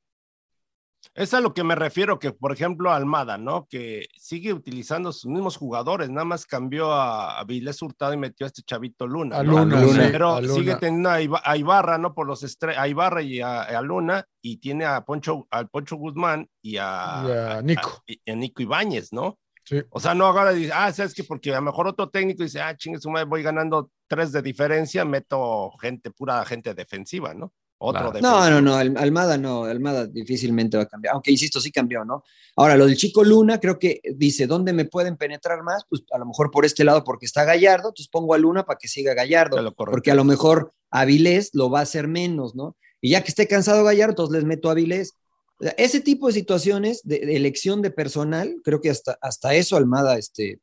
Es 1.16 1.34
a 1.34 1.40
lo 1.40 1.54
que 1.54 1.64
me 1.64 1.76
refiero, 1.76 2.20
que 2.20 2.32
por 2.34 2.52
ejemplo 2.52 2.92
Almada, 2.92 3.38
¿no? 3.38 3.68
Que 3.70 4.06
sigue 4.18 4.52
utilizando 4.52 5.14
sus 5.14 5.32
mismos 5.32 5.56
jugadores, 5.56 6.10
nada 6.10 6.26
más 6.26 6.46
cambió 6.46 6.92
a, 6.92 7.40
a 7.40 7.44
Vilés 7.46 7.82
Hurtado 7.82 8.14
y 8.14 8.18
metió 8.18 8.46
a 8.46 8.48
este 8.48 8.64
chavito 8.64 9.08
Luna. 9.08 9.38
A 9.38 9.44
¿no? 9.44 9.64
Luna, 9.64 9.82
sí, 9.88 10.00
Pero 10.12 10.36
a 10.36 10.42
Luna. 10.42 10.54
sigue 10.54 10.76
teniendo 10.76 11.10
a, 11.10 11.22
Iba- 11.22 11.42
a 11.42 11.56
Ibarra, 11.56 11.98
¿no? 11.98 12.14
Por 12.14 12.28
los 12.28 12.44
estre- 12.44 12.76
a 12.78 12.86
Ibarra 12.90 13.22
y 13.22 13.40
a, 13.40 13.62
a 13.62 13.82
Luna, 13.82 14.26
y 14.42 14.58
tiene 14.58 14.84
a 14.84 15.06
Poncho, 15.06 15.48
al 15.52 15.70
Poncho 15.70 15.96
Guzmán 15.96 16.50
y 16.62 16.76
a, 16.78 17.24
Y 17.26 17.32
a 17.32 17.62
Nico. 17.62 18.04
y 18.06 18.30
a 18.30 18.36
Nico 18.36 18.62
Ibáñez, 18.62 19.14
¿no? 19.14 19.40
Sí. 19.64 19.82
O 19.92 20.00
sea, 20.02 20.14
no 20.14 20.26
ahora 20.26 20.52
dice, 20.52 20.72
ah, 20.76 20.92
sabes 20.92 21.14
que 21.16 21.24
porque 21.24 21.52
a 21.52 21.56
lo 21.56 21.62
mejor 21.62 21.88
otro 21.88 22.10
técnico 22.10 22.44
dice, 22.44 22.60
ah, 22.62 22.76
chingue 22.76 23.00
su 23.00 23.10
madre, 23.10 23.26
voy 23.26 23.42
ganando 23.42 23.90
tres 24.08 24.34
de 24.34 24.42
diferencia, 24.42 25.06
meto 25.06 25.72
gente, 25.82 26.12
pura 26.12 26.44
gente 26.46 26.74
defensiva, 26.76 27.34
¿no? 27.34 27.54
Otro 27.78 28.12
Claro. 28.12 28.22
No, 28.22 28.50
no, 28.50 28.62
no, 28.62 28.76
Al- 28.76 28.98
Almada 28.98 29.38
no, 29.38 29.66
Almada 29.66 30.08
difícilmente 30.08 30.78
va 30.78 30.84
a 30.84 30.88
cambiar, 30.88 31.14
aunque 31.14 31.32
insisto, 31.32 31.60
sí 31.60 31.72
cambió, 31.72 32.06
¿no? 32.06 32.24
Ahora, 32.56 32.78
lo 32.78 32.86
del 32.88 32.96
chico 32.96 33.24
Luna, 33.24 33.60
creo 33.60 33.78
que 33.78 34.00
dice, 34.16 34.48
¿dónde 34.48 34.72
me 34.72 34.86
pueden 34.86 35.18
penetrar 35.18 35.62
más? 35.62 35.84
Pues 35.90 36.04
a 36.12 36.18
lo 36.18 36.26
mejor 36.26 36.52
por 36.52 36.66
este 36.66 36.84
lado, 36.86 37.04
porque 37.04 37.26
está 37.26 37.44
Gallardo, 37.44 37.90
entonces 37.90 38.08
pongo 38.10 38.34
a 38.34 38.38
Luna 38.38 38.66
para 38.66 38.78
que 38.78 38.88
siga 38.88 39.14
Gallardo, 39.14 39.58
porque 39.76 40.12
a 40.12 40.16
lo 40.16 40.24
mejor 40.24 40.72
Avilés 40.90 41.50
lo 41.54 41.70
va 41.70 41.80
a 41.80 41.84
hacer 41.84 42.08
menos, 42.08 42.56
¿no? 42.56 42.78
Y 43.02 43.10
ya 43.12 43.22
que 43.22 43.28
esté 43.30 43.48
cansado 43.48 43.84
Gallardo, 43.84 44.12
entonces 44.12 44.36
les 44.38 44.46
meto 44.46 44.70
a 44.70 44.72
Avilés. 44.72 45.14
O 45.60 45.64
sea, 45.64 45.74
Ese 45.78 46.00
tipo 46.00 46.28
de 46.28 46.34
situaciones 46.34 47.02
de, 47.04 47.20
de 47.20 47.36
elección 47.36 47.82
de 47.82 47.92
personal, 47.92 48.56
creo 48.64 48.80
que 48.82 48.90
hasta, 48.90 49.18
hasta 49.22 49.54
eso 49.54 49.76
Almada, 49.78 50.18
este, 50.18 50.60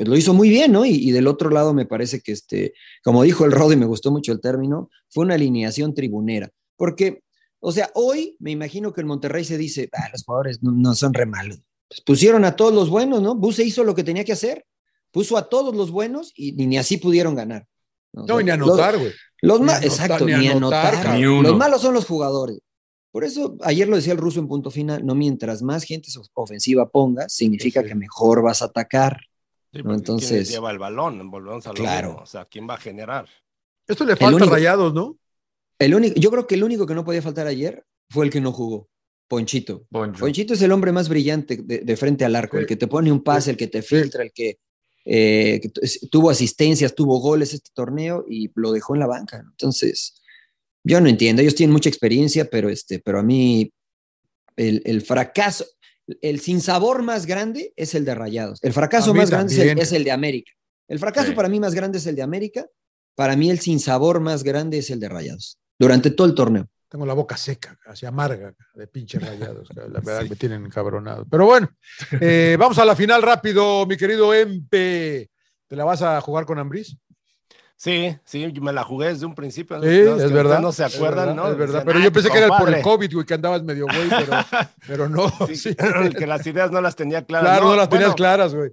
pues 0.00 0.08
lo 0.08 0.16
hizo 0.16 0.32
muy 0.32 0.48
bien, 0.48 0.72
¿no? 0.72 0.86
Y, 0.86 0.92
y 0.92 1.10
del 1.10 1.26
otro 1.26 1.50
lado 1.50 1.74
me 1.74 1.84
parece 1.84 2.20
que, 2.22 2.32
este, 2.32 2.72
como 3.04 3.22
dijo 3.22 3.44
el 3.44 3.52
Rod 3.52 3.72
y 3.72 3.76
me 3.76 3.84
gustó 3.84 4.10
mucho 4.10 4.32
el 4.32 4.40
término, 4.40 4.88
fue 5.10 5.26
una 5.26 5.34
alineación 5.34 5.92
tribunera. 5.94 6.48
Porque, 6.78 7.22
o 7.58 7.70
sea, 7.70 7.90
hoy 7.94 8.34
me 8.38 8.50
imagino 8.50 8.94
que 8.94 9.02
el 9.02 9.06
Monterrey 9.06 9.44
se 9.44 9.58
dice, 9.58 9.90
ah, 9.92 10.08
los 10.10 10.24
jugadores 10.24 10.62
no, 10.62 10.72
no 10.72 10.94
son 10.94 11.12
re 11.12 11.26
malos. 11.26 11.60
Pues 11.86 12.00
pusieron 12.00 12.46
a 12.46 12.56
todos 12.56 12.72
los 12.72 12.88
buenos, 12.88 13.20
¿no? 13.20 13.34
Buse 13.34 13.62
hizo 13.62 13.84
lo 13.84 13.94
que 13.94 14.02
tenía 14.02 14.24
que 14.24 14.32
hacer, 14.32 14.64
puso 15.10 15.36
a 15.36 15.50
todos 15.50 15.76
los 15.76 15.90
buenos 15.90 16.32
y 16.34 16.52
ni, 16.52 16.66
ni 16.66 16.78
así 16.78 16.96
pudieron 16.96 17.34
ganar. 17.34 17.66
¿no? 18.14 18.22
O 18.22 18.26
No, 18.26 18.36
sea, 18.36 18.44
ni 18.44 18.50
anotar, 18.52 18.96
güey. 18.96 19.12
los 19.42 19.60
exacto, 19.82 20.24
ni 20.24 20.32
ni, 20.32 20.48
anotar. 20.48 21.14
Ni 21.18 21.26
uno. 21.26 21.42
Los 21.50 21.58
malos 21.58 21.82
son 21.82 21.92
los 21.92 22.06
jugadores. 22.06 22.58
Por 23.12 23.24
eso, 23.24 23.58
ayer 23.60 23.86
lo 23.86 23.96
decía 23.96 24.14
el 24.14 24.18
ruso 24.18 24.40
en 24.40 24.48
punto 24.48 24.70
final, 24.70 25.04
no 25.04 25.14
mientras 25.14 25.60
más 25.62 25.82
gente 25.82 26.08
ofensiva 26.32 26.88
pongas, 26.88 27.34
significa 27.34 27.82
Sí. 27.82 27.88
que 27.88 27.94
mejor 27.94 28.42
vas 28.42 28.62
a 28.62 28.66
atacar. 28.66 29.18
Sí, 29.72 29.78
¿no? 29.78 29.84
porque 29.84 29.96
Entonces- 29.98 30.28
¿quién 30.28 30.38
les 30.40 30.50
lleva 30.50 30.70
el 30.70 30.78
balón? 30.78 31.30
Volvemos 31.30 31.66
a 31.66 31.70
lo 31.70 31.74
Claro. 31.76 32.08
mismo. 32.08 32.22
O 32.22 32.26
sea, 32.26 32.44
¿quién 32.46 32.68
va 32.68 32.74
a 32.74 32.78
generar? 32.78 33.26
Esto 33.86 34.04
le 34.04 34.16
falta 34.16 34.36
único- 34.36 34.50
rayados, 34.52 34.92
¿no? 34.94 35.16
El 35.78 35.94
único, 35.94 36.18
yo 36.20 36.30
creo 36.30 36.46
que 36.46 36.54
el 36.56 36.64
único 36.64 36.86
que 36.86 36.94
no 36.94 37.04
podía 37.04 37.22
faltar 37.22 37.46
ayer 37.46 37.84
fue 38.10 38.24
el 38.26 38.30
que 38.30 38.40
no 38.40 38.52
jugó, 38.52 38.88
Ponchito. 39.28 39.86
Poncho. 39.90 40.20
Ponchito 40.20 40.54
es 40.54 40.62
el 40.62 40.72
hombre 40.72 40.92
más 40.92 41.08
brillante 41.08 41.56
de, 41.56 41.78
de 41.78 41.96
frente 41.96 42.24
al 42.24 42.36
arco, 42.36 42.56
Sí. 42.56 42.62
el 42.62 42.66
que 42.66 42.76
te 42.76 42.86
pone 42.86 43.10
un 43.12 43.22
pase, 43.22 43.50
el 43.52 43.56
que 43.56 43.68
te 43.68 43.80
filtra, 43.82 44.22
el 44.22 44.32
que, 44.32 44.58
eh, 45.04 45.60
que 45.62 45.70
tuvo 46.10 46.30
asistencias, 46.30 46.94
tuvo 46.94 47.18
goles 47.20 47.54
este 47.54 47.70
torneo 47.72 48.26
y 48.28 48.50
lo 48.56 48.72
dejó 48.72 48.94
en 48.94 49.00
la 49.00 49.06
banca. 49.06 49.38
Entonces, 49.38 50.20
yo 50.84 51.00
no 51.00 51.08
entiendo, 51.08 51.40
ellos 51.42 51.54
tienen 51.54 51.72
mucha 51.72 51.88
experiencia, 51.88 52.44
pero, 52.50 52.68
este, 52.68 52.98
pero 52.98 53.20
a 53.20 53.22
mí 53.22 53.72
el, 54.56 54.82
el 54.84 55.00
fracaso, 55.00 55.64
el 56.20 56.40
sinsabor 56.40 57.02
más 57.02 57.26
grande 57.26 57.72
es 57.76 57.94
el 57.94 58.04
de 58.04 58.14
Rayados. 58.14 58.58
El 58.62 58.72
fracaso 58.72 59.14
más 59.14 59.30
grande 59.30 59.52
es 59.52 59.58
el, 59.58 59.66
también. 59.68 59.78
es 59.84 59.92
el 59.92 60.04
de 60.04 60.10
América. 60.12 60.52
El 60.88 60.98
fracaso 60.98 61.28
Sí. 61.28 61.34
para 61.34 61.48
mí 61.48 61.60
más 61.60 61.74
grande 61.74 61.98
es 61.98 62.06
el 62.06 62.16
de 62.16 62.22
América. 62.22 62.66
Para 63.14 63.36
mí 63.36 63.50
el 63.50 63.60
sinsabor 63.60 64.20
más 64.20 64.42
grande 64.42 64.78
es 64.78 64.90
el 64.90 65.00
de 65.00 65.08
Rayados. 65.08 65.58
Durante 65.78 66.10
todo 66.10 66.26
el 66.26 66.34
torneo. 66.34 66.68
Tengo 66.88 67.06
la 67.06 67.14
boca 67.14 67.36
seca, 67.36 67.78
así 67.86 68.04
amarga, 68.04 68.52
de 68.74 68.86
pinches 68.88 69.22
rayados. 69.22 69.68
La 69.76 70.00
verdad 70.00 70.24
me 70.28 70.34
tienen 70.34 70.64
encabronado. 70.64 71.24
Pero 71.30 71.46
bueno, 71.46 71.68
eh, 72.20 72.56
vamos 72.58 72.78
a 72.80 72.84
la 72.84 72.96
final 72.96 73.22
rápido, 73.22 73.86
mi 73.86 73.96
querido 73.96 74.34
Empe. 74.34 75.30
¿Te 75.68 75.76
la 75.76 75.84
vas 75.84 76.02
a 76.02 76.20
jugar 76.20 76.44
con 76.46 76.58
Ambriz? 76.58 76.96
Sí, 77.80 78.14
sí, 78.26 78.52
me 78.60 78.74
la 78.74 78.84
jugué 78.84 79.06
desde 79.08 79.24
un 79.24 79.34
principio. 79.34 79.80
Sí, 79.80 79.88
es 79.88 80.30
verdad. 80.30 80.60
No 80.60 80.70
se 80.70 80.84
es 80.84 80.94
acuerdan, 80.94 81.28
verdad, 81.28 81.34
¿no? 81.34 81.50
Es 81.50 81.56
verdad, 81.56 81.82
pero 81.86 81.96
"Ay, 81.98 82.04
yo 82.04 82.12
pensé 82.12 82.28
que 82.28 82.36
era 82.36 82.48
por 82.48 82.68
el 82.68 82.74
compadre". 82.74 82.82
COVID, 82.82 83.14
güey, 83.14 83.24
que 83.26 83.32
andabas 83.32 83.62
medio 83.62 83.86
güey, 83.86 84.06
pero, 84.10 84.32
pero 84.86 85.08
no. 85.08 85.32
Sí, 85.46 85.56
sí. 85.56 85.74
que 86.18 86.26
las 86.26 86.46
ideas 86.46 86.70
no 86.70 86.82
las 86.82 86.94
tenía 86.94 87.24
claras. 87.24 87.48
Claro, 87.48 87.70
no, 87.70 87.76
las 87.76 87.88
tenías 87.88 88.08
bueno, 88.08 88.16
claras, 88.16 88.54
güey. 88.54 88.72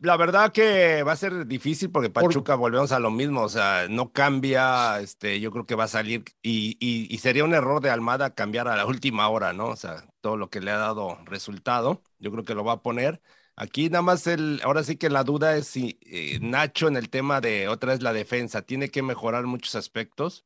La 0.00 0.16
verdad 0.16 0.50
que 0.50 1.04
va 1.04 1.12
a 1.12 1.16
ser 1.16 1.46
difícil 1.46 1.92
porque 1.92 2.10
Pachuca 2.10 2.56
volvemos 2.56 2.90
a 2.90 2.98
lo 2.98 3.12
mismo, 3.12 3.42
o 3.42 3.48
sea, 3.48 3.86
no 3.88 4.10
cambia, 4.10 4.98
este, 5.00 5.38
yo 5.38 5.52
creo 5.52 5.64
que 5.64 5.76
va 5.76 5.84
a 5.84 5.88
salir 5.88 6.24
y, 6.42 6.76
y- 6.80 7.06
y 7.14 7.18
sería 7.18 7.44
un 7.44 7.54
error 7.54 7.80
de 7.80 7.90
Almada 7.90 8.34
cambiar 8.34 8.66
a 8.66 8.74
la 8.76 8.84
última 8.86 9.28
hora, 9.28 9.52
¿no? 9.52 9.66
O 9.66 9.76
sea, 9.76 10.04
todo 10.20 10.36
lo 10.36 10.50
que 10.50 10.60
le 10.60 10.72
ha 10.72 10.76
dado 10.78 11.18
resultado, 11.24 12.02
yo 12.18 12.32
creo 12.32 12.42
que 12.44 12.54
lo 12.56 12.64
va 12.64 12.72
a 12.72 12.82
poner. 12.82 13.20
Aquí 13.56 13.88
nada 13.88 14.02
más 14.02 14.26
el, 14.26 14.60
ahora 14.64 14.82
sí 14.82 14.96
que 14.96 15.10
la 15.10 15.22
duda 15.24 15.56
es 15.56 15.66
si 15.68 15.98
eh, 16.02 16.38
Nacho 16.40 16.88
en 16.88 16.96
el 16.96 17.08
tema 17.08 17.40
de 17.40 17.68
otra 17.68 17.92
vez 17.92 18.02
la 18.02 18.12
defensa 18.12 18.62
tiene 18.62 18.88
que 18.90 19.02
mejorar 19.02 19.44
muchos 19.44 19.74
aspectos. 19.76 20.44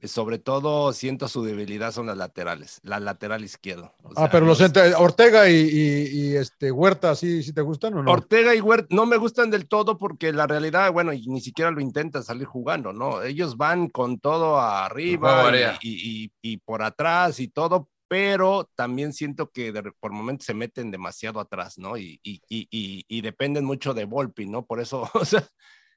Eh, 0.00 0.06
Sobre 0.08 0.38
todo 0.38 0.92
siento 0.92 1.26
su 1.26 1.42
debilidad 1.42 1.90
son 1.92 2.06
las 2.06 2.16
laterales, 2.16 2.78
la 2.84 3.00
lateral 3.00 3.42
izquierdo. 3.44 3.92
O 4.04 4.10
Ah, 4.12 4.20
sea, 4.20 4.30
pero 4.30 4.46
los 4.46 4.60
los- 4.60 4.94
Ortega 4.96 5.50
y, 5.50 5.56
y- 5.56 6.08
y, 6.30 6.36
este 6.36 6.70
Huerta, 6.70 7.16
¿sí, 7.16 7.42
¿sí 7.42 7.52
te 7.52 7.62
gustan 7.62 7.94
o 7.94 8.02
no? 8.04 8.12
Ortega 8.12 8.54
y 8.54 8.60
Huerta 8.60 8.86
no 8.94 9.06
me 9.06 9.16
gustan 9.16 9.50
del 9.50 9.66
todo 9.66 9.98
porque 9.98 10.32
la 10.32 10.46
realidad, 10.46 10.92
bueno, 10.92 11.12
y 11.12 11.26
ni 11.26 11.40
siquiera 11.40 11.72
lo 11.72 11.80
intentan 11.80 12.22
salir 12.22 12.46
jugando, 12.46 12.92
¿no? 12.92 13.22
Ellos 13.22 13.56
van 13.56 13.88
con 13.88 14.20
todo 14.20 14.58
arriba 14.60 15.42
aérea. 15.44 15.78
y, 15.82 15.88
y- 15.90 16.24
y- 16.24 16.52
y 16.52 16.56
por 16.58 16.82
atrás 16.84 17.40
y 17.40 17.48
todo, 17.48 17.88
pero 18.08 18.68
también 18.74 19.12
siento 19.12 19.50
que 19.50 19.70
de- 19.72 19.92
por 20.00 20.12
momentos 20.12 20.46
se 20.46 20.54
meten 20.54 20.90
demasiado 20.90 21.38
atrás, 21.40 21.78
¿no? 21.78 21.96
Y, 21.96 22.18
y- 22.22 22.40
y- 22.48 22.66
y- 22.70 23.04
y 23.08 23.20
dependen 23.20 23.64
mucho 23.64 23.94
de 23.94 24.04
Volpi, 24.06 24.46
¿no? 24.46 24.64
Por 24.66 24.80
eso, 24.80 25.02
o 25.14 25.24
sea, 25.24 25.40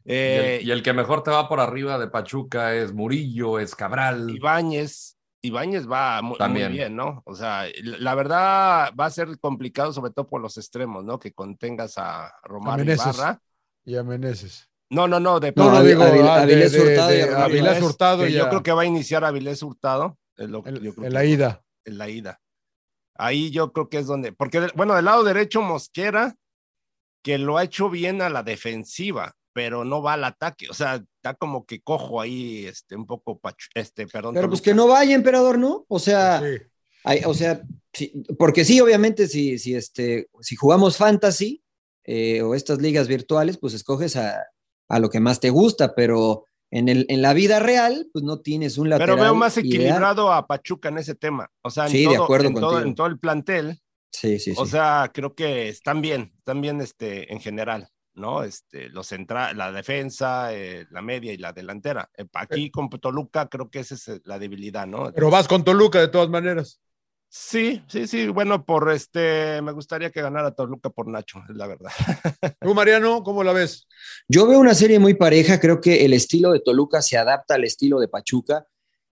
Y 0.03 0.11
eh, 0.13 0.55
el, 0.57 0.67
y 0.67 0.71
el 0.71 0.83
que 0.83 0.93
mejor 0.93 1.23
te 1.23 1.31
va 1.31 1.47
por 1.47 1.59
arriba 1.59 1.97
de 1.99 2.07
Pachuca 2.07 2.73
es 2.75 2.93
Murillo, 2.93 3.59
es 3.59 3.75
Cabral. 3.75 4.29
Ibáñez, 4.29 5.17
Ibáñez 5.43 5.89
va 5.89 6.21
mu- 6.21 6.29
muy, 6.29 6.37
También. 6.37 6.71
bien, 6.71 6.95
¿no? 6.95 7.21
O 7.25 7.33
sea, 7.35 7.65
la 7.83 8.13
verdad 8.15 8.91
va 8.99 9.05
a 9.05 9.09
ser 9.11 9.39
complicado, 9.39 9.93
sobre 9.93 10.11
todo 10.11 10.27
por 10.27 10.41
los 10.41 10.57
extremos, 10.57 11.03
¿no? 11.03 11.19
Que 11.19 11.31
contengas 11.33 11.93
a 11.97 12.31
Meneses. 12.77 13.15
Ibarra. 13.15 13.41
Y 13.85 13.95
a 13.95 14.03
Meneses. 14.03 14.67
No, 14.89 15.07
no, 15.07 15.19
no, 15.19 15.39
de 15.39 15.53
No, 15.55 15.71
No, 15.71 15.81
digo, 15.83 16.03
ah, 16.03 16.41
Avilés 16.41 16.73
de- 16.73 16.81
Hurtado 16.81 17.11
y 17.15 17.21
Avilés 17.21 17.35
Avilés, 17.37 17.81
Hurtado 17.83 18.27
yo 18.27 18.49
creo 18.49 18.61
que 18.63 18.71
va 18.73 18.81
a 18.81 18.85
iniciar 18.85 19.23
Avilés 19.23 19.63
Hurtado. 19.63 20.17
es 20.35 20.49
lo 20.49 20.61
que 20.63 20.69
en, 20.69 20.75
yo 20.75 20.93
creo 20.93 21.05
en 21.05 21.09
que- 21.11 21.13
la 21.13 21.25
ida. 21.25 21.61
En 21.85 21.97
la 21.97 22.09
ida. 22.09 22.39
Ahí 23.15 23.51
yo 23.51 23.71
creo 23.73 23.89
que 23.89 23.99
es 23.99 24.07
donde, 24.07 24.31
porque 24.31 24.67
bueno, 24.75 24.95
del 24.95 25.05
lado 25.05 25.23
derecho 25.23 25.61
Mosquera, 25.61 26.35
que 27.23 27.37
lo 27.37 27.57
ha 27.57 27.63
hecho 27.63 27.89
bien 27.89 28.21
a 28.21 28.29
la 28.29 28.43
defensiva, 28.43 29.35
pero 29.53 29.83
no 29.83 30.01
va 30.01 30.13
al 30.13 30.23
ataque, 30.23 30.67
o 30.69 30.73
sea, 30.73 30.95
está 30.95 31.33
como 31.35 31.65
que 31.65 31.81
cojo 31.81 32.21
ahí, 32.21 32.65
este, 32.65 32.95
un 32.95 33.05
poco, 33.05 33.39
pachu- 33.39 33.69
este, 33.75 34.07
perdón. 34.07 34.33
Pero 34.33 34.47
pues 34.49 34.61
que 34.61 34.73
no 34.73 34.87
vaya, 34.87 35.13
emperador, 35.13 35.57
¿no? 35.59 35.85
O 35.89 35.99
sea, 35.99 36.39
Sí. 36.39 36.63
hay- 37.03 37.21
o 37.25 37.33
sea, 37.33 37.61
sí, 37.93 38.13
porque 38.39 38.63
sí, 38.63 38.79
obviamente, 38.79 39.27
si, 39.27 39.59
si, 39.59 39.75
este, 39.75 40.29
si 40.39 40.55
jugamos 40.55 40.97
fantasy 40.97 41.63
eh, 42.03 42.41
o 42.41 42.55
estas 42.55 42.81
ligas 42.81 43.07
virtuales, 43.07 43.57
pues 43.59 43.73
escoges 43.75 44.15
a, 44.15 44.43
a 44.89 44.99
lo 44.99 45.09
que 45.09 45.19
más 45.19 45.39
te 45.39 45.51
gusta, 45.51 45.93
pero 45.93 46.45
en, 46.71 46.89
el, 46.89 47.05
en 47.09 47.21
la 47.21 47.33
vida 47.33 47.59
real, 47.59 48.07
pues 48.11 48.23
no 48.23 48.39
tienes 48.39 48.77
un 48.77 48.89
lateral. 48.89 49.15
Pero 49.15 49.23
veo 49.23 49.35
más 49.35 49.57
ideal. 49.57 49.67
equilibrado 49.67 50.31
a 50.31 50.47
Pachuca 50.47 50.89
en 50.89 50.97
ese 50.97 51.15
tema, 51.15 51.49
o 51.61 51.69
sea, 51.69 51.85
en, 51.85 51.91
Sí, 51.91 52.05
de 52.05 52.15
todo, 52.15 52.23
acuerdo 52.23 52.47
en, 52.47 52.53
todo, 52.55 52.81
en 52.81 52.95
todo 52.95 53.07
el 53.07 53.19
plantel, 53.19 53.79
Sí, 54.11 54.39
sí, 54.39 54.53
sí. 54.53 54.57
o 54.57 54.65
sea, 54.65 55.11
creo 55.13 55.35
que 55.35 55.69
están 55.69 56.01
bien, 56.01 56.33
están 56.37 56.61
bien 56.61 56.81
este, 56.81 57.31
en 57.31 57.39
general. 57.39 57.89
¿no? 58.13 58.43
Este, 58.43 58.89
los 58.89 59.07
centra 59.07 59.53
la 59.53 59.71
defensa, 59.71 60.53
eh, 60.53 60.85
la 60.91 61.01
media 61.01 61.31
y 61.33 61.37
la 61.37 61.53
delantera. 61.53 62.09
Eh, 62.17 62.25
aquí 62.33 62.69
con 62.69 62.89
Toluca 62.89 63.47
creo 63.47 63.69
que 63.69 63.79
esa 63.79 63.95
es 63.95 64.07
eh, 64.09 64.21
la 64.25 64.37
debilidad, 64.37 64.85
¿no? 64.85 65.11
Pero 65.13 65.29
vas 65.29 65.47
con 65.47 65.63
Toluca 65.63 65.99
de 65.99 66.09
todas 66.09 66.29
maneras. 66.29 66.81
Sí, 67.33 67.81
sí, 67.87 68.07
sí. 68.07 68.27
Bueno, 68.27 68.65
por 68.65 68.91
este, 68.91 69.61
me 69.61 69.71
gustaría 69.71 70.09
que 70.09 70.21
ganara 70.21 70.51
Toluca 70.51 70.89
por 70.89 71.07
Nacho, 71.07 71.41
es 71.49 71.55
la 71.55 71.65
verdad. 71.65 71.89
¿Tú, 72.59 72.73
Mariano, 72.73 73.23
cómo 73.23 73.41
la 73.41 73.53
ves? 73.53 73.87
Yo 74.27 74.45
veo 74.47 74.59
una 74.59 74.75
serie 74.75 74.99
muy 74.99 75.13
pareja, 75.13 75.57
creo 75.57 75.79
que 75.79 76.03
el 76.03 76.11
estilo 76.11 76.51
de 76.51 76.59
Toluca 76.59 77.01
se 77.01 77.17
adapta 77.17 77.55
al 77.55 77.63
estilo 77.63 78.01
de 78.01 78.09
Pachuca. 78.09 78.67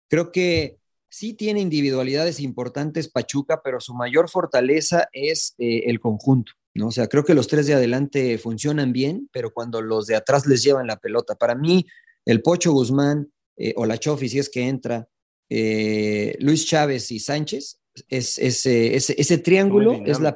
Creo 0.07 0.31
que 0.31 0.79
sí 1.07 1.35
tiene 1.35 1.59
individualidades 1.59 2.39
importantes 2.39 3.07
Pachuca, 3.07 3.61
pero 3.63 3.79
su 3.79 3.93
mayor 3.93 4.29
fortaleza 4.29 5.07
es 5.11 5.53
eh, 5.59 5.83
el 5.85 5.99
conjunto. 5.99 6.53
¿no? 6.73 6.87
O 6.87 6.91
sea, 6.91 7.05
creo 7.05 7.23
que 7.23 7.35
los 7.35 7.47
tres 7.47 7.67
de 7.67 7.75
adelante 7.75 8.39
funcionan 8.39 8.93
bien, 8.93 9.29
pero 9.31 9.53
cuando 9.53 9.79
los 9.79 10.07
de 10.07 10.15
atrás 10.15 10.47
les 10.47 10.63
llevan 10.63 10.87
la 10.87 10.97
pelota. 10.97 11.35
Para 11.35 11.53
mí, 11.53 11.85
el 12.25 12.41
Pocho 12.41 12.71
Guzmán 12.71 13.31
eh, 13.57 13.75
o 13.75 13.85
la 13.85 13.99
Chofi, 13.99 14.27
si 14.27 14.39
es 14.39 14.49
que 14.49 14.67
entra, 14.67 15.07
eh, 15.49 16.35
Luis 16.39 16.65
Chávez 16.65 17.11
y 17.11 17.19
Sánchez, 17.19 17.79
es, 18.09 18.37
es, 18.37 18.65
eh, 18.65 18.95
ese, 18.95 19.15
ese 19.17 19.37
triángulo 19.37 20.01
es 20.05 20.19
la, 20.19 20.35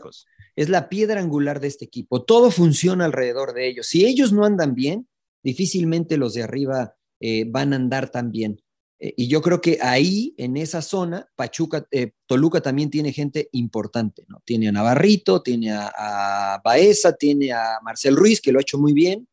es 0.56 0.70
la 0.70 0.90
piedra 0.90 1.20
angular 1.22 1.60
de 1.60 1.68
este 1.68 1.86
equipo. 1.86 2.24
Todo 2.24 2.52
funciona 2.52 3.06
alrededor 3.06 3.54
de 3.54 3.68
ellos. 3.68 3.88
Si 3.88 4.06
ellos 4.06 4.34
no 4.34 4.46
andan 4.46 4.76
bien, 4.76 5.08
difícilmente 5.44 6.18
los 6.18 6.34
de 6.34 6.44
arriba 6.44 6.96
eh, 7.20 7.46
van 7.48 7.74
a 7.74 7.76
andar 7.76 8.10
tan 8.10 8.32
bien. 8.32 8.62
Eh, 9.00 9.14
y 9.18 9.28
yo 9.28 9.42
creo 9.42 9.62
que 9.62 9.80
ahí, 9.82 10.34
en 10.38 10.58
esa 10.58 10.82
zona, 10.82 11.28
Pachuca, 11.36 11.88
eh, 11.92 12.12
Toluca 12.26 12.62
también 12.62 12.90
tiene 12.90 13.14
gente 13.14 13.50
importante, 13.52 14.24
¿no? 14.28 14.42
Tiene 14.46 14.68
a 14.68 14.72
Navarrito, 14.72 15.42
tiene 15.42 15.72
a, 15.72 15.92
a 15.96 16.62
Baeza, 16.64 17.14
tiene 17.14 17.52
a 17.52 17.80
Marcel 17.84 18.16
Ruiz, 18.16 18.42
que 18.42 18.52
lo 18.52 18.60
ha 18.60 18.62
hecho 18.62 18.78
muy 18.80 18.94
bien, 18.94 19.28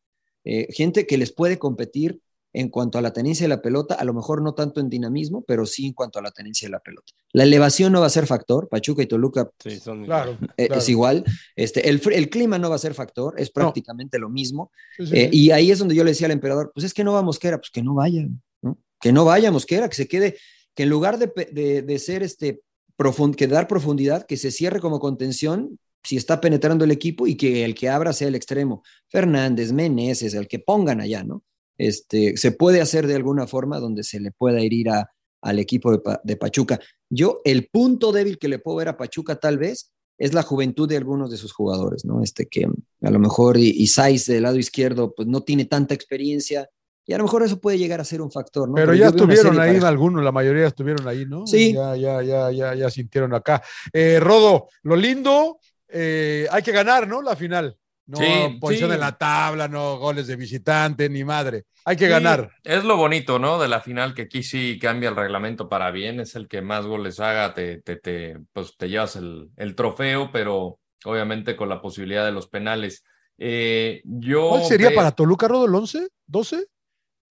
gente 0.69 1.05
que 1.05 1.17
les 1.17 1.31
puede 1.31 1.59
competir 1.59 2.21
en 2.59 2.69
cuanto 2.69 2.97
a 2.97 3.01
la 3.01 3.13
tenencia 3.13 3.45
de 3.45 3.49
la 3.49 3.61
pelota, 3.61 3.95
a 3.95 4.03
lo 4.03 4.13
mejor 4.13 4.41
no 4.41 4.53
tanto 4.53 4.79
en 4.79 4.89
dinamismo, 4.89 5.43
pero 5.47 5.65
sí 5.65 5.85
en 5.87 5.93
cuanto 5.93 6.19
a 6.19 6.21
la 6.21 6.31
tenencia 6.31 6.67
de 6.67 6.71
la 6.71 6.79
pelota. 6.79 7.13
La 7.33 7.43
elevación 7.43 7.91
no 7.93 8.01
va 8.01 8.07
a 8.07 8.09
ser 8.09 8.27
factor, 8.27 8.67
Pachuca 8.69 9.01
y 9.03 9.05
Toluca 9.07 9.49
Sí, 9.63 9.79
son 9.79 10.05
Claro. 10.05 10.37
eh, 10.57 10.67
claro. 10.67 10.81
es 10.81 10.89
igual, 10.89 11.23
este, 11.55 11.89
el, 11.89 11.99
clima 12.29 12.57
no 12.59 12.69
va 12.69 12.75
a 12.75 12.79
ser 12.79 12.93
factor, 12.93 13.35
es 13.39 13.49
prácticamente 13.49 14.19
lo 14.19 14.29
mismo. 14.29 14.71
Sí, 14.97 15.07
sí, 15.07 15.15
Eh, 15.15 15.29
y 15.31 15.51
ahí 15.51 15.71
es 15.71 15.79
donde 15.79 15.95
yo 15.95 16.03
le 16.03 16.11
decía 16.11 16.25
al 16.27 16.31
emperador, 16.31 16.71
pues 16.73 16.85
es 16.85 16.93
que 16.93 17.03
no 17.03 17.13
va 17.13 17.21
Mosquera, 17.21 17.57
pues 17.57 17.71
que 17.71 17.81
no 17.83 17.93
vaya, 17.95 18.27
¿no? 18.61 18.77
Que 18.99 19.11
no 19.11 19.25
vaya 19.25 19.51
Mosquera, 19.51 19.87
que 19.89 19.95
se 19.95 20.07
quede, 20.07 20.35
que 20.75 20.83
en 20.83 20.89
lugar 20.89 21.17
de, 21.17 21.27
pe- 21.29 21.49
de- 21.51 21.81
de 21.81 21.99
ser 21.99 22.23
este, 22.23 22.61
profund- 22.97 23.35
que 23.35 23.47
dar 23.47 23.67
profundidad, 23.67 24.25
que 24.25 24.37
se 24.37 24.51
cierre 24.51 24.79
como 24.81 24.99
contención 24.99 25.79
si 26.03 26.15
está 26.17 26.39
penetrando 26.39 26.85
el 26.85 26.91
equipo 26.91 27.27
y 27.27 27.35
que 27.35 27.65
el 27.65 27.75
que 27.75 27.89
abra 27.89 28.13
sea 28.13 28.27
el 28.29 28.35
extremo. 28.35 28.83
Fernández, 29.07 29.71
Meneses, 29.73 30.33
el 30.33 30.47
que 30.47 30.59
pongan 30.59 31.01
allá, 31.01 31.23
¿no? 31.23 31.43
Este, 31.79 32.37
se 32.37 32.51
puede 32.51 32.81
hacer 32.81 33.07
de 33.07 33.15
alguna 33.15 33.47
forma 33.47 33.79
donde 33.79 34.03
se 34.03 34.19
le 34.19 34.31
pueda 34.31 34.61
ir 34.61 34.89
a, 34.89 35.09
al 35.41 35.57
equipo 35.57 35.91
de, 35.91 35.99
Pa- 35.99 36.21
de 36.23 36.35
Pachuca. 36.35 36.79
Yo, 37.09 37.41
el 37.45 37.69
punto 37.71 38.11
débil 38.11 38.37
que 38.37 38.49
le 38.49 38.59
puedo 38.59 38.77
ver 38.77 38.89
a 38.89 38.97
Pachuca 38.97 39.37
tal 39.39 39.57
vez 39.57 39.91
es 40.19 40.33
la 40.33 40.43
juventud 40.43 40.87
de 40.89 40.97
algunos 40.97 41.31
de 41.31 41.37
sus 41.37 41.53
jugadores, 41.53 42.03
¿no? 42.03 42.21
Este 42.21 42.45
que 42.47 42.65
a 43.01 43.09
lo 43.09 43.19
mejor 43.19 43.57
y- 43.57 43.69
Isais 43.69 44.25
del 44.27 44.43
lado 44.43 44.57
izquierdo 44.57 45.15
pues 45.15 45.27
no 45.27 45.41
tiene 45.41 45.63
tanta 45.65 45.93
experiencia 45.95 46.69
y 47.07 47.13
a 47.13 47.17
lo 47.17 47.23
mejor 47.23 47.41
eso 47.41 47.59
puede 47.59 47.77
llegar 47.79 48.01
a 48.01 48.03
ser 48.03 48.21
un 48.21 48.29
factor, 48.29 48.67
¿no? 48.67 48.75
Pero, 48.75 48.93
yo 48.93 48.99
ya 48.99 49.07
estuvieron 49.07 49.53
ahí 49.59 49.69
pareja. 49.69 49.87
algunos, 49.87 50.23
la 50.23 50.31
mayoría 50.33 50.67
estuvieron 50.67 51.07
ahí, 51.07 51.25
¿no? 51.25 51.47
Sí. 51.47 51.73
Ya, 51.73 51.95
ya, 51.95 52.21
ya, 52.21 52.51
ya, 52.51 52.75
ya 52.75 52.89
sintieron 52.91 53.33
acá. 53.33 53.63
Eh, 53.93 54.19
Rodo, 54.19 54.67
lo 54.83 54.95
lindo, 54.95 55.59
eh, 55.87 56.45
hay 56.51 56.61
que 56.61 56.71
ganar, 56.73 57.07
¿no? 57.07 57.21
La 57.23 57.35
final. 57.35 57.75
No 58.09 58.17
Sí, 58.17 58.57
posición 58.59 58.89
sí. 58.89 58.93
en 58.95 58.99
la 59.01 59.17
tabla, 59.17 59.67
no 59.67 59.99
goles 59.99 60.25
de 60.25 60.35
visitante, 60.35 61.07
ni 61.09 61.23
madre. 61.23 61.65
Hay 61.85 61.95
que 61.95 62.05
Sí, 62.05 62.11
ganar. 62.11 62.49
Es 62.63 62.83
lo 62.83 62.97
bonito, 62.97 63.37
¿no? 63.37 63.59
De 63.59 63.67
la 63.67 63.81
final, 63.81 64.15
que 64.15 64.23
aquí 64.23 64.41
sí 64.41 64.79
cambia 64.81 65.09
el 65.09 65.15
reglamento 65.15 65.69
para 65.69 65.91
bien, 65.91 66.19
es 66.19 66.35
el 66.35 66.47
que 66.47 66.61
más 66.63 66.87
goles 66.87 67.19
haga, 67.19 67.53
te, 67.53 67.81
te, 67.81 67.97
te, 67.97 68.37
pues 68.51 68.75
te 68.77 68.89
llevas 68.89 69.15
el, 69.15 69.49
el 69.57 69.75
trofeo, 69.75 70.31
pero 70.31 70.79
obviamente 71.05 71.55
con 71.55 71.69
la 71.69 71.81
posibilidad 71.81 72.25
de 72.25 72.31
los 72.31 72.47
penales. 72.47 73.03
Eh, 73.37 74.01
yo 74.05 74.49
¿Cuál 74.49 74.63
sería 74.65 74.93
para 74.95 75.11
Toluca, 75.11 75.47
Rodo, 75.47 75.65
el 75.65 75.75
11? 75.75 76.07
¿12? 76.27 76.65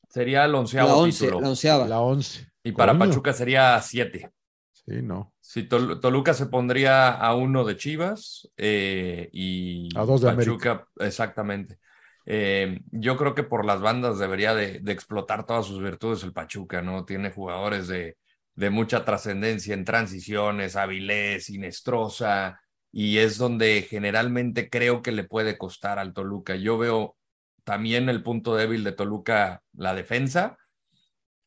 Sería 0.09 0.45
el 0.45 0.55
onceavo 0.55 0.89
La 0.89 0.95
once, 0.97 1.25
título. 1.25 1.41
la 1.41 1.49
onceava. 1.49 1.87
La 1.89 2.01
11. 2.01 2.47
y 2.63 2.71
para. 2.73 2.97
Pachuca 2.97 3.33
sería 3.33 3.81
siete. 3.83 4.31
Sí, 4.73 5.03
no. 5.03 5.33
Si 5.49 5.63
Tol- 5.67 5.99
Toluca 5.99 6.35
se 6.35 6.45
pondría 6.45 7.11
a 7.11 7.35
uno 7.35 7.65
de 7.65 7.79
Chivas 7.79 8.51
eh, 8.59 9.31
y 9.33 9.89
A 9.97 10.05
dos 10.05 10.21
de 10.21 10.33
Pachuca, 10.33 10.87
exactamente. 11.01 11.79
Eh, 12.27 12.81
yo 12.91 13.17
creo 13.17 13.35
que 13.35 13.45
por 13.45 13.65
las 13.65 13.81
bandas 13.81 14.19
debería 14.19 14.55
de, 14.55 14.81
de 14.81 14.93
explotar 14.93 15.47
todas 15.47 15.65
sus 15.65 15.83
virtudes 15.83 16.23
el 16.23 16.35
Pachuca, 16.35 16.83
¿no? 16.83 17.07
Tiene 17.07 17.31
jugadores 17.31 17.89
de, 17.89 18.19
de 18.57 18.69
mucha 18.69 19.07
trascendencia 19.07 19.73
en 19.73 19.87
transiciones, 19.87 20.77
Avilés, 20.77 21.49
Inestrosa, 21.49 22.61
y 22.93 23.17
es 23.17 23.39
donde 23.39 23.87
generalmente 23.89 24.69
creo 24.69 25.01
que 25.01 25.13
le 25.13 25.25
puede 25.25 25.57
costar 25.57 25.99
al 25.99 26.13
Toluca. 26.13 26.57
Yo 26.57 26.77
veo 26.77 27.17
también 27.65 28.11
el 28.11 28.23
punto 28.23 28.55
débil 28.55 28.85
de 28.85 28.93
Toluca, 28.93 29.63
la 29.73 29.95
defensa, 29.95 30.59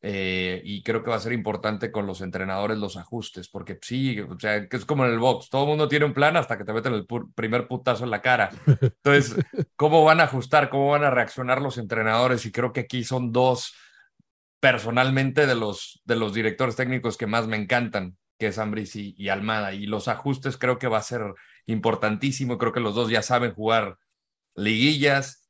eh, 0.03 0.61
y 0.65 0.81
creo 0.83 1.03
que 1.03 1.11
va 1.11 1.17
a 1.17 1.19
ser 1.19 1.33
importante 1.33 1.91
con 1.91 2.07
los 2.07 2.21
entrenadores 2.21 2.77
los 2.79 2.97
ajustes, 2.97 3.49
porque 3.49 3.77
sí, 3.81 4.19
o 4.19 4.39
sea, 4.39 4.67
que 4.67 4.77
es 4.77 4.85
como 4.85 5.05
en 5.05 5.11
el 5.11 5.19
box, 5.19 5.49
todo 5.49 5.63
el 5.63 5.69
mundo 5.69 5.87
tiene 5.87 6.05
un 6.05 6.13
plan 6.13 6.37
hasta 6.37 6.57
que 6.57 6.65
te 6.65 6.73
meten 6.73 6.93
el 6.93 7.07
pu- 7.07 7.31
primer 7.35 7.67
putazo 7.67 8.03
en 8.03 8.09
la 8.11 8.21
cara. 8.21 8.49
Entonces, 8.81 9.35
¿cómo 9.75 10.03
van 10.03 10.19
a 10.19 10.23
ajustar? 10.23 10.69
¿Cómo 10.69 10.89
van 10.91 11.03
a 11.03 11.11
reaccionar 11.11 11.61
los 11.61 11.77
entrenadores? 11.77 12.45
Y 12.45 12.51
creo 12.51 12.73
que 12.73 12.81
aquí 12.81 13.03
son 13.03 13.31
dos, 13.31 13.73
personalmente, 14.59 15.47
de 15.47 15.55
los, 15.55 16.01
de 16.05 16.15
los 16.15 16.33
directores 16.33 16.75
técnicos 16.75 17.17
que 17.17 17.27
más 17.27 17.47
me 17.47 17.57
encantan, 17.57 18.17
que 18.37 18.47
es 18.47 18.57
Ambris 18.59 18.95
y, 18.95 19.15
y 19.17 19.29
Almada. 19.29 19.73
Y 19.73 19.85
los 19.87 20.07
ajustes 20.07 20.57
creo 20.57 20.77
que 20.79 20.87
va 20.87 20.97
a 20.99 21.03
ser 21.03 21.21
importantísimo. 21.65 22.57
Creo 22.57 22.73
que 22.73 22.79
los 22.79 22.95
dos 22.95 23.09
ya 23.09 23.21
saben 23.21 23.53
jugar 23.53 23.97
liguillas. 24.55 25.49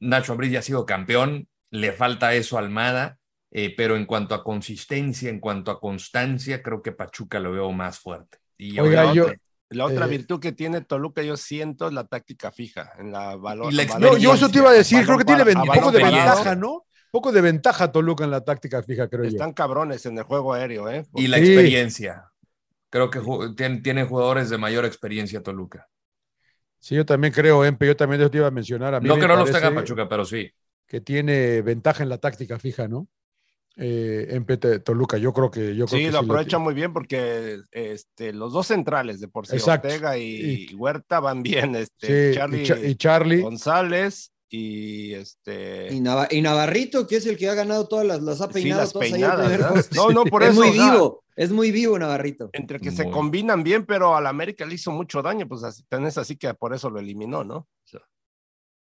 Nacho 0.00 0.32
Ambriz 0.32 0.52
ya 0.52 0.60
ha 0.60 0.62
sido 0.62 0.86
campeón, 0.86 1.48
le 1.70 1.92
falta 1.92 2.34
eso 2.34 2.56
a 2.56 2.60
Almada. 2.60 3.17
Eh, 3.50 3.74
pero 3.76 3.96
en 3.96 4.04
cuanto 4.04 4.34
a 4.34 4.44
consistencia, 4.44 5.30
en 5.30 5.40
cuanto 5.40 5.70
a 5.70 5.80
constancia, 5.80 6.62
creo 6.62 6.82
que 6.82 6.92
Pachuca 6.92 7.40
lo 7.40 7.52
veo 7.52 7.72
más 7.72 7.98
fuerte. 7.98 8.38
Y 8.58 8.78
Oiga, 8.78 9.04
La 9.04 9.14
yo- 9.14 9.24
otra- 9.24 9.36
La 9.70 9.84
otra 9.84 10.06
eh, 10.06 10.08
virtud 10.08 10.40
que 10.40 10.52
tiene 10.52 10.80
Toluca, 10.80 11.22
yo 11.22 11.36
siento, 11.36 11.86
es 11.88 11.92
la 11.92 12.06
táctica 12.06 12.50
fija, 12.50 12.92
en 12.98 13.12
la 13.12 13.36
valor. 13.36 13.70
Y 13.72 13.76
la 13.76 13.84
valor- 13.84 14.12
No, 14.12 14.16
yo 14.18 14.32
eso 14.34 14.50
te 14.50 14.58
iba 14.58 14.70
a 14.70 14.72
decir, 14.72 15.04
creo 15.04 15.18
que 15.18 15.24
tiene 15.24 15.42
a 15.42 15.62
poco 15.74 15.92
de 15.92 16.02
ventaja, 16.02 16.56
¿no? 16.56 16.86
Poco 17.10 17.32
de 17.32 17.40
ventaja 17.42 17.90
Toluca 17.92 18.24
en 18.24 18.30
la 18.30 18.42
táctica 18.42 18.82
fija, 18.82 19.08
creo 19.08 19.24
yo. 19.24 19.30
Están 19.30 19.52
cabrones 19.52 20.04
en 20.06 20.16
el 20.18 20.24
juego 20.24 20.52
aéreo, 20.54 20.88
¿eh? 20.90 21.04
y 21.14 21.26
la 21.28 21.38
Sí. 21.38 21.44
experiencia. 21.44 22.24
Creo 22.90 23.10
que 23.10 23.20
ju- 23.20 23.54
tien- 23.54 23.82
tiene 23.82 24.04
jugadores 24.04 24.48
de 24.50 24.56
mayor 24.58 24.84
experiencia 24.86 25.42
Toluca. 25.42 25.86
Sí, 26.78 26.94
yo 26.94 27.04
también 27.04 27.32
creo, 27.34 27.64
Empe, 27.64 27.86
yo 27.86 27.96
también 27.96 28.30
te 28.30 28.36
iba 28.38 28.46
a 28.46 28.50
mencionar. 28.50 28.94
A 28.94 29.00
mí 29.00 29.08
No 29.08 29.16
me 29.16 29.20
que 29.22 29.28
no 29.28 29.36
los 29.36 29.50
tenga 29.50 29.74
Pachuca, 29.74 30.08
pero 30.08 30.24
sí. 30.24 30.50
Que 30.86 31.00
tiene 31.02 31.60
ventaja 31.60 32.02
en 32.02 32.08
la 32.08 32.18
táctica 32.18 32.58
fija, 32.58 32.88
¿no? 32.88 33.06
Eh, 33.80 34.26
Empe 34.30 34.56
te- 34.56 34.80
Toluca, 34.80 35.18
yo 35.18 35.32
creo 35.32 35.50
que 35.52 35.76
yo 35.76 35.86
creo 35.86 35.98
Sí, 36.00 36.04
que 36.06 36.10
lo 36.10 36.18
sí 36.18 36.24
aprovecha 36.24 36.58
muy 36.58 36.74
bien 36.74 36.92
porque 36.92 37.60
este, 37.70 38.32
los 38.32 38.52
dos 38.52 38.66
centrales 38.66 39.20
de 39.20 39.28
por 39.28 39.46
sí, 39.46 39.54
Exacto. 39.54 39.86
Ortega 39.86 40.18
y, 40.18 40.74
Huerta 40.74 41.20
van 41.20 41.44
bien. 41.44 41.76
Este, 41.76 42.06
Sí, 42.06 42.30
y 42.32 42.34
Charlie, 42.34 42.62
Cha- 42.64 42.78
y 42.80 42.94
Charlie. 42.96 43.40
González 43.40 44.32
y 44.50 45.14
este. 45.14 45.92
Y, 45.94 46.00
Nava- 46.00 46.26
y 46.28 46.40
Navarrito, 46.42 47.06
que 47.06 47.16
es 47.16 47.26
el 47.26 47.36
que 47.36 47.48
ha 47.48 47.54
ganado 47.54 47.86
todas 47.86 48.04
las, 48.04 48.20
las 48.20 48.40
ha 48.40 48.46
Sí, 48.48 48.54
peinado 48.54 48.80
las 48.82 48.92
todas 48.92 49.10
peinadas. 49.10 49.90
No, 49.94 50.10
no, 50.10 50.24
por 50.24 50.42
es 50.42 50.50
eso. 50.50 50.60
muy 50.60 50.70
o 50.70 50.72
sea, 50.74 50.90
vivo, 50.92 51.24
es 51.36 51.52
muy 51.52 51.70
vivo 51.70 51.96
Navarrito. 51.98 52.50
entre 52.54 52.80
que 52.80 52.90
se 52.90 53.04
Muy. 53.04 53.12
combinan 53.12 53.62
bien, 53.62 53.86
pero 53.86 54.16
al 54.16 54.26
América 54.26 54.66
le 54.66 54.74
hizo 54.74 54.90
mucho 54.90 55.22
daño, 55.22 55.46
pues 55.46 55.62
así, 55.62 55.84
tenés 55.88 56.18
así 56.18 56.34
que 56.36 56.52
por 56.54 56.74
eso 56.74 56.90
lo 56.90 56.98
eliminó, 56.98 57.44
¿no? 57.44 57.56
O 57.58 57.66
sea, 57.84 58.00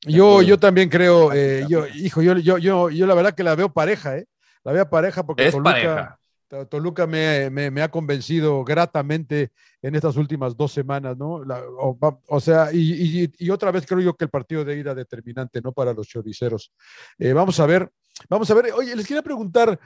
Yo, 0.05 0.41
yo 0.43 0.57
también 0.57 0.87
creo, 0.87 1.33
eh, 1.33 1.65
yo, 1.67 1.85
hijo, 1.87 2.21
yo, 2.21 2.37
yo, 2.37 2.57
yo, 2.57 2.89
yo 2.89 3.05
la 3.05 3.15
verdad 3.15 3.33
que 3.35 3.43
la 3.43 3.55
veo 3.55 3.73
pareja, 3.73 4.17
¿eh? 4.17 4.27
La 4.67 4.73
veo 4.73 4.89
pareja 4.89 5.25
porque 5.25 5.45
Es 5.47 5.53
Toluca, 5.53 5.71
pareja. 5.71 6.19
To- 6.49 6.67
Toluca 6.67 7.07
me, 7.07 7.49
me- 7.49 7.71
me 7.71 7.81
ha 7.81 7.89
convencido 7.89 8.65
gratamente 8.65 9.53
en 9.81 9.95
estas 9.95 10.17
últimas 10.17 10.57
dos 10.57 10.73
semanas, 10.73 11.15
¿no? 11.17 11.41
La- 11.45 11.63
o, 11.65 12.39
sea, 12.41 12.73
y, 12.73 13.21
y- 13.23 13.33
y 13.37 13.49
otra 13.49 13.71
vez 13.71 13.85
creo 13.87 14.01
yo 14.01 14.13
que 14.17 14.25
el 14.25 14.29
partido 14.29 14.65
de 14.65 14.77
ida 14.77 14.93
determinante, 14.93 15.61
¿no? 15.61 15.71
Para 15.71 15.93
los 15.93 16.05
choriceros. 16.09 16.73
Eh, 17.17 17.31
vamos 17.31 17.57
a 17.61 17.65
ver, 17.65 17.89
vamos 18.29 18.51
a 18.51 18.55
ver. 18.55 18.73
Oye, 18.73 18.93
les 18.93 19.07
quería 19.07 19.23
preguntar, 19.23 19.79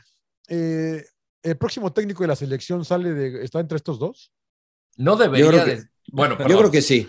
eh, 0.47 1.05
¿el 1.43 1.57
próximo 1.57 1.93
técnico 1.93 2.23
de 2.23 2.29
la 2.29 2.35
selección 2.35 2.83
sale 2.83 3.13
de, 3.13 3.43
está 3.43 3.59
entre 3.59 3.75
estos 3.75 3.99
dos? 3.99 4.33
No 4.97 5.15
debería 5.15 5.47
creo 5.47 5.63
que- 5.65 5.75
de. 5.75 5.87
Bueno, 6.11 6.39
Yo 6.47 6.57
creo 6.57 6.71
que 6.71 6.81
sí. 6.81 7.07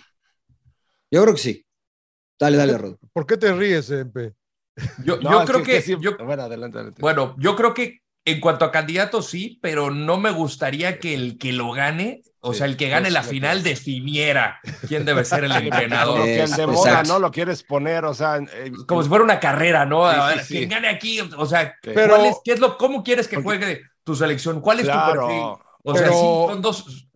Yo 1.11 1.23
creo 1.23 1.35
que 1.35 1.41
sí. 1.41 1.67
Dale, 2.39 2.59
dale, 2.59 2.77
Rod. 2.77 2.97
¿Por 3.15 3.27
qué 3.27 3.39
te 3.39 3.51
ríes, 3.55 3.91
Empe? 3.91 4.35
Yo, 5.05 5.19
no, 5.19 5.31
yo 5.31 5.45
creo 5.45 5.63
que. 5.63 5.83
sí- 5.83 5.97
yo- 6.01 6.17
Bueno, 6.19 6.43
adelante, 6.45 6.79
adelante. 6.79 7.01
bueno, 7.03 7.35
yo 7.39 7.57
creo 7.57 7.75
que 7.75 8.01
en 8.25 8.41
cuanto 8.41 8.65
a 8.65 8.71
candidatos 8.71 9.27
sí, 9.27 9.59
pero 9.61 9.91
no 9.91 10.17
me 10.17 10.31
gustaría 10.31 10.99
que 11.01 11.13
el 11.15 11.39
que 11.39 11.53
lo 11.53 11.73
gane, 11.73 12.23
o 12.41 12.53
Sí, 12.53 12.59
sea, 12.59 12.67
el 12.69 12.77
que 12.77 12.89
gane 12.89 13.09
es 13.09 13.15
la 13.15 13.23
final 13.25 13.59
es. 13.59 13.65
definiera 13.65 14.61
quién 14.89 15.05
debe 15.05 15.25
ser 15.25 15.45
el 15.45 15.51
como 15.53 15.65
entrenador. 15.65 16.25
que 16.25 16.43
el 16.43 16.51
de 16.53 16.67
moda. 16.67 17.03
¿no? 17.03 17.19
Lo 17.19 17.31
quieres 17.33 17.63
poner, 17.65 18.05
o 18.05 18.15
sea. 18.15 18.37
eh, 18.39 18.73
Como 18.87 19.03
si 19.03 19.09
fuera 19.09 19.25
una 19.25 19.41
carrera, 19.41 19.85
¿no? 19.85 20.09
Sí, 20.11 20.19
A 20.19 20.27
ver, 20.27 20.45
sí. 20.45 20.57
quien 20.59 20.69
gane 20.71 20.89
aquí, 20.89 21.21
o 21.21 21.47
sea, 21.47 21.75
Pero- 21.83 22.15
¿cuál 22.17 22.27
es- 22.27 22.37
qué 22.45 22.53
es 22.53 22.61
lo, 22.61 22.79
¿cómo 22.79 23.03
quieres 23.03 23.27
que 23.29 23.41
Porque- 23.41 23.59
juegue 23.59 23.83
tu 24.05 24.15
selección? 24.15 24.61
¿Cuál 24.61 24.81
es 24.81 24.87
tu 24.87 24.93
perfil? 24.93 25.43
O 25.85 25.95
sea, 25.95 26.05
Pero- 26.05 26.13
sí, 26.13 26.53
son 26.53 26.63
dos. 26.63 27.09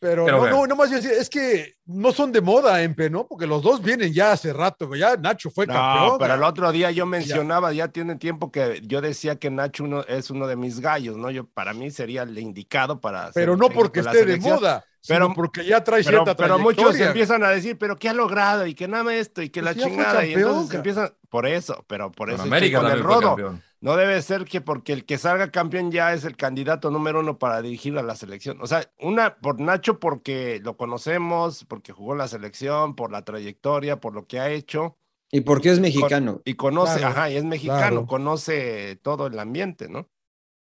Pero, 0.00 0.24
Pero 0.24 0.36
no, 0.36 0.42
bueno. 0.44 0.56
no, 0.56 0.66
no 0.68 0.76
más 0.76 0.88
bien, 0.90 1.02
es 1.04 1.28
que 1.28 1.74
no 1.84 2.10
son 2.10 2.32
de 2.32 2.40
moda, 2.40 2.82
Empe, 2.82 3.10
¿no? 3.10 3.26
Porque 3.26 3.46
los 3.46 3.62
dos 3.62 3.82
vienen 3.82 4.14
ya 4.14 4.32
hace 4.32 4.50
rato, 4.54 4.94
ya 4.94 5.14
Nacho 5.18 5.50
fue 5.50 5.66
No, 5.66 5.74
campeón. 5.74 6.16
pero 6.18 6.34
el 6.36 6.42
otro 6.42 6.72
día 6.72 6.90
yo 6.90 7.04
mencionaba, 7.04 7.70
ya 7.74 7.88
tiene 7.88 8.16
tiempo 8.16 8.50
que 8.50 8.80
yo 8.86 9.02
decía 9.02 9.36
que 9.36 9.50
Nacho 9.50 9.84
uno, 9.84 10.02
es 10.08 10.30
uno 10.30 10.46
de 10.46 10.56
mis 10.56 10.80
gallos, 10.80 11.18
¿no? 11.18 11.30
Yo 11.30 11.44
para 11.46 11.74
mí 11.74 11.90
sería 11.90 12.22
el 12.22 12.38
indicado 12.38 12.98
para 12.98 13.30
pero 13.34 13.58
no 13.58 13.68
porque 13.68 14.02
la 14.02 14.12
esté 14.12 14.24
de 14.24 14.38
moda, 14.38 14.84
Pero- 15.06 15.26
sino 15.26 15.34
porque 15.34 15.66
ya 15.66 15.84
trae 15.84 16.02
Pero, 16.02 16.24
cierta 16.24 16.34
pero 16.34 16.58
muchos 16.58 16.98
empiezan 16.98 17.44
a 17.44 17.50
decir, 17.50 17.76
pero 17.76 17.96
¿qué 17.96 18.08
ha 18.08 18.14
logrado? 18.14 18.66
Y 18.66 18.74
que 18.74 18.88
nada 18.88 19.14
esto, 19.14 19.42
y 19.42 19.50
que 19.50 19.60
la 19.60 19.72
Pues 19.74 19.84
ya 19.84 19.88
fue 19.90 19.90
chingada. 19.98 20.24
y 20.24 20.32
entonces 20.32 20.66
cara. 20.68 20.76
empiezan, 20.78 21.12
por 21.28 21.46
eso, 21.46 21.84
pero 21.86 22.10
por 22.10 22.30
eso 22.30 22.42
América 22.42 22.80
con 22.80 22.90
el 22.90 23.02
rodo. 23.02 23.20
campeón. 23.36 23.62
No 23.82 23.96
debe 23.96 24.20
ser 24.20 24.44
que 24.44 24.60
porque 24.60 24.92
el 24.92 25.06
que 25.06 25.16
salga 25.16 25.50
campeón 25.50 25.90
ya 25.90 26.12
es 26.12 26.24
el 26.24 26.36
candidato 26.36 26.90
número 26.90 27.20
uno 27.20 27.38
para 27.38 27.62
dirigir 27.62 27.96
a 27.98 28.02
la 28.02 28.14
selección. 28.14 28.60
O 28.60 28.66
sea, 28.66 28.90
una 28.98 29.36
por 29.36 29.58
Nacho 29.58 29.98
porque 29.98 30.60
lo 30.62 30.76
conocemos, 30.76 31.64
porque 31.64 31.92
jugó 31.92 32.14
la 32.14 32.28
selección, 32.28 32.94
por 32.94 33.10
la 33.10 33.24
trayectoria, 33.24 33.98
por 33.98 34.14
lo 34.14 34.26
que 34.26 34.38
ha 34.38 34.50
hecho. 34.50 34.98
¿Y 35.32 35.40
por 35.40 35.62
qué 35.62 35.70
es 35.70 35.80
mexicano? 35.80 36.42
Y 36.44 36.54
conoce, 36.54 36.98
Claro, 36.98 37.08
ajá, 37.08 37.30
y 37.30 37.36
es 37.36 37.44
mexicano, 37.44 37.78
claro. 37.80 38.06
conoce 38.06 38.96
todo 39.02 39.28
el 39.28 39.38
ambiente, 39.38 39.88
¿no? 39.88 40.08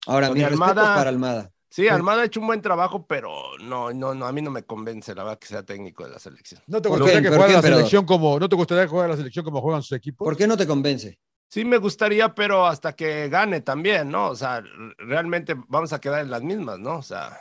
Ahora, 0.07 0.29
respetos 0.29 0.53
Almada- 0.53 0.95
para 0.95 1.11
Almada. 1.11 1.51
Sí, 1.69 1.89
Almada 1.89 2.23
ha 2.23 2.25
hecho 2.25 2.41
un 2.41 2.47
buen 2.49 2.63
trabajo, 2.63 3.07
pero 3.07 3.31
no, 3.63 3.93
no, 3.93 4.13
no, 4.15 4.27
a 4.27 4.33
mí 4.33 4.43
no 4.43 4.51
me 4.51 4.65
convence, 4.65 5.15
la 5.15 5.23
verdad, 5.23 5.39
que 5.39 5.47
sea 5.47 5.63
técnico 5.65 6.05
de 6.05 6.11
la 6.11 6.19
selección. 6.19 6.61
¿No 6.67 6.83
te 6.83 6.89
¿Por 6.89 6.99
gustaría 6.99 7.23
qué? 7.23 7.29
que 7.31 7.37
¿Por 7.37 7.39
juegue 7.47 7.61
qué, 7.63 7.69
la 7.71 7.75
selección 7.77 8.05
como, 8.07 8.39
no 8.41 8.49
te 8.49 8.57
gustaría 8.57 8.85
que 8.85 8.91
juegue 8.91 9.09
la 9.09 9.17
selección 9.17 9.45
como 9.45 9.61
juegan 9.61 9.83
sus 9.83 9.97
equipos? 9.97 10.25
¿Por 10.25 10.37
qué 10.37 10.47
no 10.49 10.57
te 10.57 10.67
convence? 10.67 11.19
Sí 11.53 11.64
me 11.64 11.78
gustaría, 11.78 12.32
pero 12.34 12.64
hasta 12.66 12.92
que 12.94 13.28
gane 13.28 13.61
también, 13.61 14.09
¿no? 14.09 14.28
O 14.30 14.36
sea, 14.36 14.62
realmente 14.98 15.57
vamos 15.66 15.92
a 15.92 16.01
quedar 16.01 16.20
en 16.22 16.30
las 16.30 16.42
mismas, 16.42 16.78
¿no? 16.78 16.96
O 16.98 17.03
sea, 17.03 17.36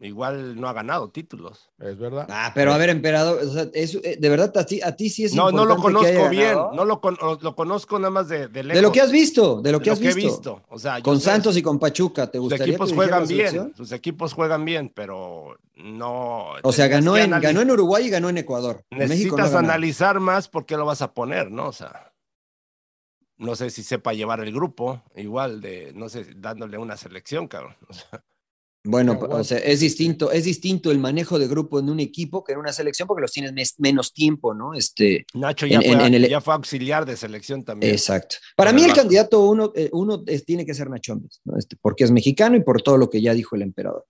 igual 0.00 0.60
no 0.60 0.68
ha 0.68 0.74
ganado 0.74 1.08
títulos. 1.08 1.70
Es 1.78 1.96
verdad. 1.98 2.26
Ah, 2.28 2.52
pero 2.54 2.74
a 2.74 2.76
ver, 2.76 2.90
emperador, 2.90 3.40
o 3.42 3.50
sea, 3.50 3.66
eso, 3.72 4.00
eh, 4.04 4.18
de 4.20 4.28
verdad, 4.28 4.54
a 4.58 4.66
ti, 4.66 4.82
a 4.82 4.94
ti 4.94 5.08
sí 5.08 5.24
es 5.24 5.34
No, 5.34 5.50
no 5.50 5.64
lo 5.64 5.76
importante 5.76 6.00
que 6.04 6.06
haya 6.08 6.18
conozco 6.18 6.30
bien, 6.30 6.76
no 6.76 6.84
lo, 6.84 7.00
con- 7.00 7.16
lo 7.40 7.56
conozco 7.56 7.98
nada 7.98 8.10
más 8.10 8.28
de, 8.28 8.48
de 8.48 8.64
De 8.64 8.82
lo 8.82 8.92
que 8.92 9.00
has 9.00 9.10
visto, 9.10 9.62
de 9.62 9.72
lo 9.72 9.80
que 9.80 9.90
has 9.92 9.98
visto. 9.98 10.14
visto. 10.14 10.62
O 10.68 10.78
sea, 10.78 10.98
yo 10.98 11.04
Con 11.04 11.18
sé, 11.18 11.24
Santos 11.30 11.56
y 11.56 11.62
con 11.62 11.78
Pachuca, 11.78 12.26
¿te 12.30 12.36
sus 12.36 12.50
gustaría 12.50 12.74
equipos 12.74 12.90
que 12.90 12.96
juegan 12.96 13.26
bien, 13.26 13.72
sus 13.74 13.92
equipos 13.92 14.34
juegan 14.34 14.66
bien, 14.66 14.92
pero 14.94 15.56
no. 15.76 16.48
O 16.62 16.72
sea, 16.72 16.86
ganó 16.88 17.16
en, 17.16 17.30
ganó 17.30 17.62
en 17.62 17.70
Uruguay 17.70 18.06
y 18.06 18.10
ganó 18.10 18.28
en 18.28 18.36
Ecuador. 18.36 18.84
En 18.90 19.08
México 19.08 19.38
no 19.38 19.42
Necesitas 19.42 19.54
analizar 19.54 20.20
más 20.20 20.48
por 20.48 20.66
qué 20.66 20.76
lo 20.76 20.84
vas 20.84 21.00
a 21.00 21.14
poner, 21.14 21.50
¿no? 21.50 21.68
O 21.68 21.72
sea, 21.72 22.10
no 23.44 23.54
sé 23.56 23.70
si 23.70 23.82
sepa 23.82 24.12
llevar 24.14 24.40
el 24.40 24.52
grupo, 24.52 25.02
igual 25.16 25.60
de, 25.60 25.92
no 25.94 26.08
sé, 26.08 26.26
dándole 26.36 26.78
una 26.78 26.96
selección, 26.96 27.46
cabrón. 27.48 27.76
O 27.88 27.92
sea, 27.92 28.24
Bueno, 28.86 29.14
bueno. 29.14 29.36
o 29.36 29.44
sea, 29.44 29.56
es 29.58 29.80
distinto, 29.80 30.30
es 30.30 30.44
distinto 30.44 30.90
el 30.90 30.98
manejo 30.98 31.38
de 31.38 31.48
grupo 31.48 31.78
en 31.80 31.88
un 31.88 32.00
equipo 32.00 32.44
que 32.44 32.52
en 32.52 32.58
una 32.58 32.70
selección 32.70 33.08
porque 33.08 33.22
los 33.22 33.32
tienes 33.32 33.54
mes- 33.54 33.74
menos 33.78 34.12
tiempo, 34.12 34.52
¿no? 34.52 34.74
Este, 34.74 35.24
Nacho 35.32 35.64
ya, 35.66 35.76
En- 35.78 35.82
fue, 35.84 35.92
en- 35.92 36.00
en 36.02 36.14
el- 36.22 36.28
ya 36.28 36.42
fue 36.42 36.52
auxiliar 36.52 37.06
de 37.06 37.16
selección 37.16 37.64
también. 37.64 37.92
exacto. 37.94 38.36
Para 38.56 38.74
mí 38.74 38.84
el 38.84 38.92
candidato 38.92 39.40
uno, 39.48 39.72
eh, 39.74 39.88
uno 39.92 40.22
es- 40.26 40.44
tiene 40.44 40.66
que 40.66 40.74
ser 40.74 40.90
Nacho 40.90 41.14
Ambriz, 41.14 41.40
¿no? 41.44 41.56
Este, 41.56 41.76
porque 41.80 42.04
es 42.04 42.10
mexicano 42.10 42.56
y 42.56 42.62
por 42.62 42.82
todo 42.82 42.98
lo 42.98 43.08
que 43.08 43.22
ya 43.22 43.32
dijo 43.32 43.56
el 43.56 43.62
emperador. 43.62 44.04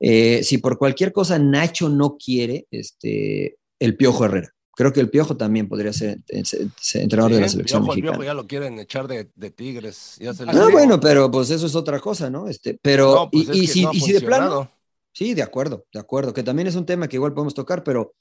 Eh, 0.00 0.42
si 0.42 0.58
por 0.58 0.76
cualquier 0.76 1.12
cosa 1.12 1.38
Nacho 1.38 1.88
no 1.88 2.16
quiere, 2.18 2.66
este, 2.72 3.58
el 3.78 3.96
Piojo 3.96 4.24
Herrera. 4.24 4.52
Creo 4.76 4.92
que 4.94 5.00
el 5.00 5.10
Piojo 5.10 5.36
también 5.36 5.68
podría 5.68 5.92
ser, 5.94 6.20
eh, 6.28 6.44
ser- 6.46 6.68
ser 6.80 7.02
entrenador 7.02 7.34
de 7.34 7.40
la 7.42 7.48
Sí, 7.48 7.50
selección 7.50 7.82
Piojo, 7.82 7.92
el 7.92 7.98
mexicana. 7.98 8.18
Piojo 8.18 8.24
ya 8.24 8.34
lo 8.34 8.46
quieren 8.46 8.78
echar 8.78 9.08
de, 9.08 9.30
de 9.34 9.50
Tigres. 9.50 10.16
Ya 10.20 10.34
se 10.34 10.44
Ah, 10.46 10.52
No, 10.52 10.70
bueno, 10.70 11.00
pero 11.00 11.30
pues 11.30 11.50
eso 11.50 11.66
es 11.66 11.74
otra 11.74 11.98
cosa, 12.00 12.30
¿no? 12.30 12.48
Este, 12.48 12.78
pero, 12.82 13.14
No, 13.14 13.30
pues 13.30 13.48
y, 13.50 13.62
y 13.64 13.66
si, 13.66 13.82
no 13.82 13.92
y 13.92 14.00
si 14.00 14.12
de 14.12 14.20
plano. 14.20 14.70
Sí, 15.12 15.34
de 15.34 15.42
acuerdo, 15.42 15.86
de 15.92 15.98
acuerdo, 16.00 16.34
que 16.34 16.42
también 16.42 16.68
es 16.68 16.76
un 16.76 16.84
tema 16.86 17.08
que 17.08 17.16
igual 17.16 17.32
podemos 17.32 17.54
tocar, 17.54 17.82
pero 17.82 18.14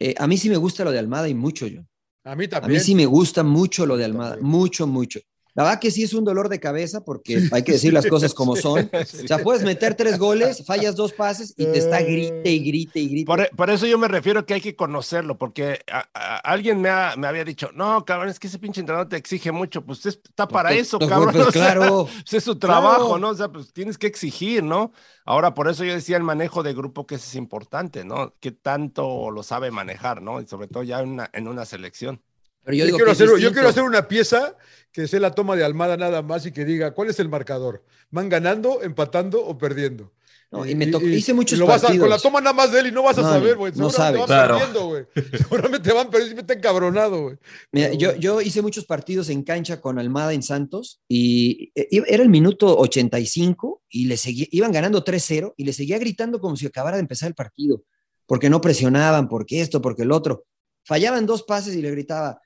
eh, 0.00 0.14
a 0.18 0.26
mí 0.26 0.38
sí 0.38 0.50
me 0.50 0.56
gusta 0.58 0.84
lo 0.84 0.92
de 0.92 0.98
Almada 1.00 1.28
y 1.28 1.34
mucho 1.34 1.66
yo. 1.68 1.82
A 2.24 2.36
mí 2.36 2.46
A 2.60 2.68
también. 2.68 2.68
mí 2.68 2.80
sí 2.80 2.94
me 2.94 3.06
gusta 3.06 3.44
mucho 3.44 3.86
lo 3.86 3.96
de 3.96 4.04
Almada, 4.06 4.38
mucho, 4.40 4.86
mucho. 4.86 5.20
La 5.56 5.64
verdad 5.64 5.80
que 5.80 5.90
sí 5.90 6.02
es 6.02 6.12
un 6.14 6.22
dolor 6.24 6.48
de 6.48 6.60
cabeza 6.60 7.02
porque 7.04 7.48
hay 7.50 7.62
que 7.62 7.72
decir 7.72 7.92
las 7.92 8.06
cosas 8.06 8.34
como 8.34 8.54
son. 8.56 8.88
O 9.24 9.26
sea, 9.26 9.38
puedes 9.38 9.62
meter 9.64 9.94
tres 9.94 10.18
goles, 10.18 10.64
fallas 10.66 10.94
dos 10.94 11.12
pases 11.12 11.54
y 11.56 11.64
te 11.64 11.78
está 11.78 12.00
grite 12.02 12.50
y 12.52 12.58
grite 12.60 13.00
y 13.00 13.08
grite. 13.08 13.26
Por, 13.26 13.40
e, 13.40 13.50
por 13.56 13.70
eso 13.70 13.86
yo 13.86 13.96
me 13.98 14.06
refiero 14.06 14.44
que 14.46 14.54
hay 14.54 14.60
que 14.60 14.76
conocerlo, 14.76 15.38
porque 15.38 15.80
a- 15.90 16.08
a- 16.14 16.36
alguien 16.38 16.80
me, 16.80 16.90
ha- 16.90 17.14
me 17.16 17.26
había 17.26 17.44
dicho, 17.44 17.70
no, 17.74 18.04
cabrón, 18.04 18.28
es 18.28 18.38
que 18.38 18.46
ese 18.48 18.58
pinche 18.58 18.80
entrenador 18.80 19.08
te 19.08 19.16
exige 19.16 19.50
mucho, 19.50 19.82
pues 19.84 20.04
es- 20.06 20.20
está 20.24 20.46
para 20.46 20.68
Pues, 20.68 20.82
eso, 20.82 20.98
pues, 20.98 21.10
cabrón. 21.10 21.32
pues, 21.34 21.46
o 21.48 21.52
sea, 21.52 21.62
claro. 21.74 22.04
pues, 22.22 22.32
es 22.34 22.44
su 22.44 22.56
trabajo, 22.58 23.06
Claro. 23.06 23.18
¿no? 23.18 23.28
O 23.30 23.34
sea, 23.34 23.48
pues 23.48 23.72
tienes 23.72 23.96
que 23.98 24.06
exigir, 24.06 24.62
¿no? 24.62 24.92
Ahora, 25.24 25.54
por 25.54 25.68
eso 25.68 25.84
yo 25.84 25.94
decía 25.94 26.16
el 26.18 26.22
manejo 26.22 26.62
de 26.62 26.74
grupo 26.74 27.06
que 27.06 27.14
eso 27.16 27.24
es 27.26 27.34
importante, 27.34 28.04
¿no? 28.04 28.34
¿Qué 28.40 28.52
tanto 28.52 29.30
lo 29.30 29.42
sabe 29.42 29.70
manejar, 29.70 30.20
¿no? 30.22 30.40
Y 30.40 30.46
sobre 30.46 30.68
todo 30.68 30.82
ya 30.82 31.00
en 31.00 31.08
una, 31.10 31.30
en 31.32 31.48
una 31.48 31.64
selección. 31.64 32.20
Pero 32.66 32.76
yo 32.76 32.80
Yo, 32.82 32.86
digo 32.86 32.96
quiero 32.98 33.12
hacer, 33.12 33.28
yo 33.38 33.52
quiero 33.52 33.68
hacer 33.68 33.84
una 33.84 34.08
pieza 34.08 34.56
que 34.92 35.06
sea 35.06 35.20
la 35.20 35.30
toma 35.34 35.54
de 35.56 35.64
Almada 35.64 35.96
nada 35.96 36.20
más 36.22 36.44
y 36.46 36.52
que 36.52 36.64
diga 36.64 36.90
cuál 36.92 37.08
es 37.10 37.20
el 37.20 37.28
marcador. 37.28 37.84
¿Van 38.10 38.28
ganando, 38.28 38.82
empatando 38.82 39.40
o 39.46 39.56
perdiendo? 39.56 40.12
No, 40.50 40.64
y 40.66 40.74
me 40.74 40.86
tocó- 40.86 41.06
hice 41.06 41.32
muchos 41.34 41.56
y 41.56 41.60
lo 41.60 41.66
vas 41.66 41.82
a- 41.84 41.96
con 41.98 42.08
la 42.10 42.18
toma 42.18 42.40
nada 42.40 42.52
más 42.54 42.72
de 42.72 42.80
él 42.80 42.86
y 42.88 42.92
no 42.92 43.02
vas 43.04 43.18
a 43.18 43.22
No, 43.22 43.28
saber, 43.30 43.56
güey. 43.56 43.72
no 43.76 43.88
Seguramente 43.90 43.96
sabe. 43.96 44.18
van 44.18 44.26
Claro. 44.26 44.54
perdiendo, 44.58 44.86
güey. 44.88 45.04
Seguramente 45.80 45.92
van 45.92 46.10
perdiendo 46.10 46.32
y 46.32 46.34
me 46.36 46.40
está 46.42 46.54
encabronado, 46.54 47.22
güey. 47.22 47.36
Mira, 47.72 47.88
Pero 47.88 47.98
yo, 48.00 48.08
bueno. 48.08 48.20
yo 48.20 48.40
hice 48.40 48.62
muchos 48.62 48.84
partidos 48.84 49.28
en 49.28 49.42
cancha 49.44 49.80
con 49.80 49.98
Almada 49.98 50.32
en 50.32 50.42
Santos 50.42 51.00
y 51.08 51.72
eh, 51.74 51.88
era 52.06 52.22
el 52.22 52.28
minuto 52.28 52.76
85 52.78 53.82
y 53.88 54.06
le 54.06 54.16
seguía, 54.16 54.46
iban 54.50 54.72
ganando 54.72 55.04
3-0 55.04 55.54
y 55.56 55.64
le 55.64 55.72
seguía 55.72 55.98
gritando 55.98 56.40
como 56.40 56.56
si 56.56 56.66
acabara 56.66 56.96
de 56.96 57.02
empezar 57.02 57.28
el 57.28 57.34
partido, 57.34 57.82
porque 58.26 58.50
no 58.50 58.60
presionaban, 58.60 59.28
porque 59.28 59.60
esto, 59.60 59.80
porque 59.82 60.02
el 60.02 60.12
otro. 60.12 60.44
Fallaban 60.84 61.26
dos 61.26 61.42
pases 61.42 61.74
y 61.74 61.82
le 61.82 61.90
gritaba, 61.90 62.40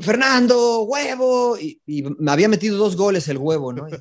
Fernando, 0.00 0.82
huevo, 0.82 1.56
y, 1.58 1.80
y 1.86 2.02
me 2.02 2.30
había 2.32 2.48
metido 2.48 2.76
dos 2.76 2.96
goles 2.96 3.28
el 3.28 3.38
huevo, 3.38 3.72
¿no? 3.72 3.88
Y, 3.88 3.92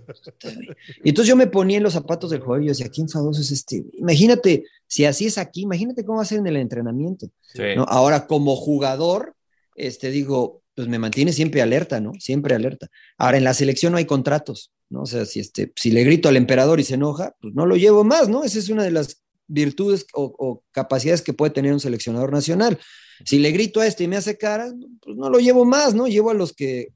y 1.03 1.09
entonces 1.09 1.29
yo 1.29 1.35
me 1.35 1.47
ponía 1.47 1.77
en 1.77 1.83
los 1.83 1.93
zapatos 1.93 2.31
del 2.31 2.41
jugador 2.41 2.63
y 2.63 2.65
yo 2.67 2.71
decía, 2.71 2.89
¿qué 2.89 3.01
enfadoso 3.01 3.41
es 3.41 3.51
este? 3.51 3.85
Imagínate, 3.93 4.65
si 4.87 5.05
así 5.05 5.27
es 5.27 5.37
aquí, 5.37 5.61
imagínate 5.61 6.03
cómo 6.03 6.17
va 6.17 6.23
a 6.23 6.27
ser 6.27 6.39
en 6.39 6.47
el 6.47 6.57
entrenamiento. 6.57 7.27
Sí. 7.53 7.61
¿no? 7.75 7.83
Ahora, 7.83 8.27
como 8.27 8.55
jugador, 8.55 9.35
este, 9.75 10.09
digo, 10.09 10.63
pues 10.75 10.87
me 10.87 10.99
mantiene 10.99 11.33
siempre 11.33 11.61
alerta, 11.61 11.99
¿no? 11.99 12.13
Siempre 12.19 12.55
alerta. 12.55 12.89
Ahora, 13.17 13.37
en 13.37 13.43
la 13.43 13.53
selección 13.53 13.91
no 13.91 13.97
hay 13.97 14.05
contratos, 14.05 14.71
¿no? 14.89 15.03
O 15.03 15.05
sea, 15.05 15.25
si, 15.25 15.39
este, 15.39 15.71
si 15.75 15.91
le 15.91 16.03
grito 16.03 16.29
al 16.29 16.37
emperador 16.37 16.79
y 16.79 16.83
se 16.83 16.95
enoja, 16.95 17.35
pues 17.41 17.53
no 17.53 17.65
lo 17.65 17.75
llevo 17.75 18.03
más, 18.03 18.29
¿no? 18.29 18.43
Esa 18.43 18.59
es 18.59 18.69
una 18.69 18.83
de 18.83 18.91
las 18.91 19.22
virtudes 19.53 20.05
o, 20.13 20.33
o 20.37 20.63
capacidades 20.71 21.21
que 21.21 21.33
puede 21.33 21.51
tener 21.51 21.73
un 21.73 21.79
seleccionador 21.79 22.31
nacional. 22.31 22.79
Si 23.25 23.39
le 23.39 23.51
grito 23.51 23.79
a 23.79 23.87
este 23.87 24.03
y 24.03 24.07
me 24.07 24.17
hace 24.17 24.37
cara, 24.37 24.71
pues 25.01 25.15
no 25.15 25.29
lo 25.29 25.39
llevo 25.39 25.65
más, 25.65 25.93
¿no? 25.93 26.07
Llevo 26.07 26.31
a 26.31 26.33
los 26.33 26.53
que, 26.53 26.89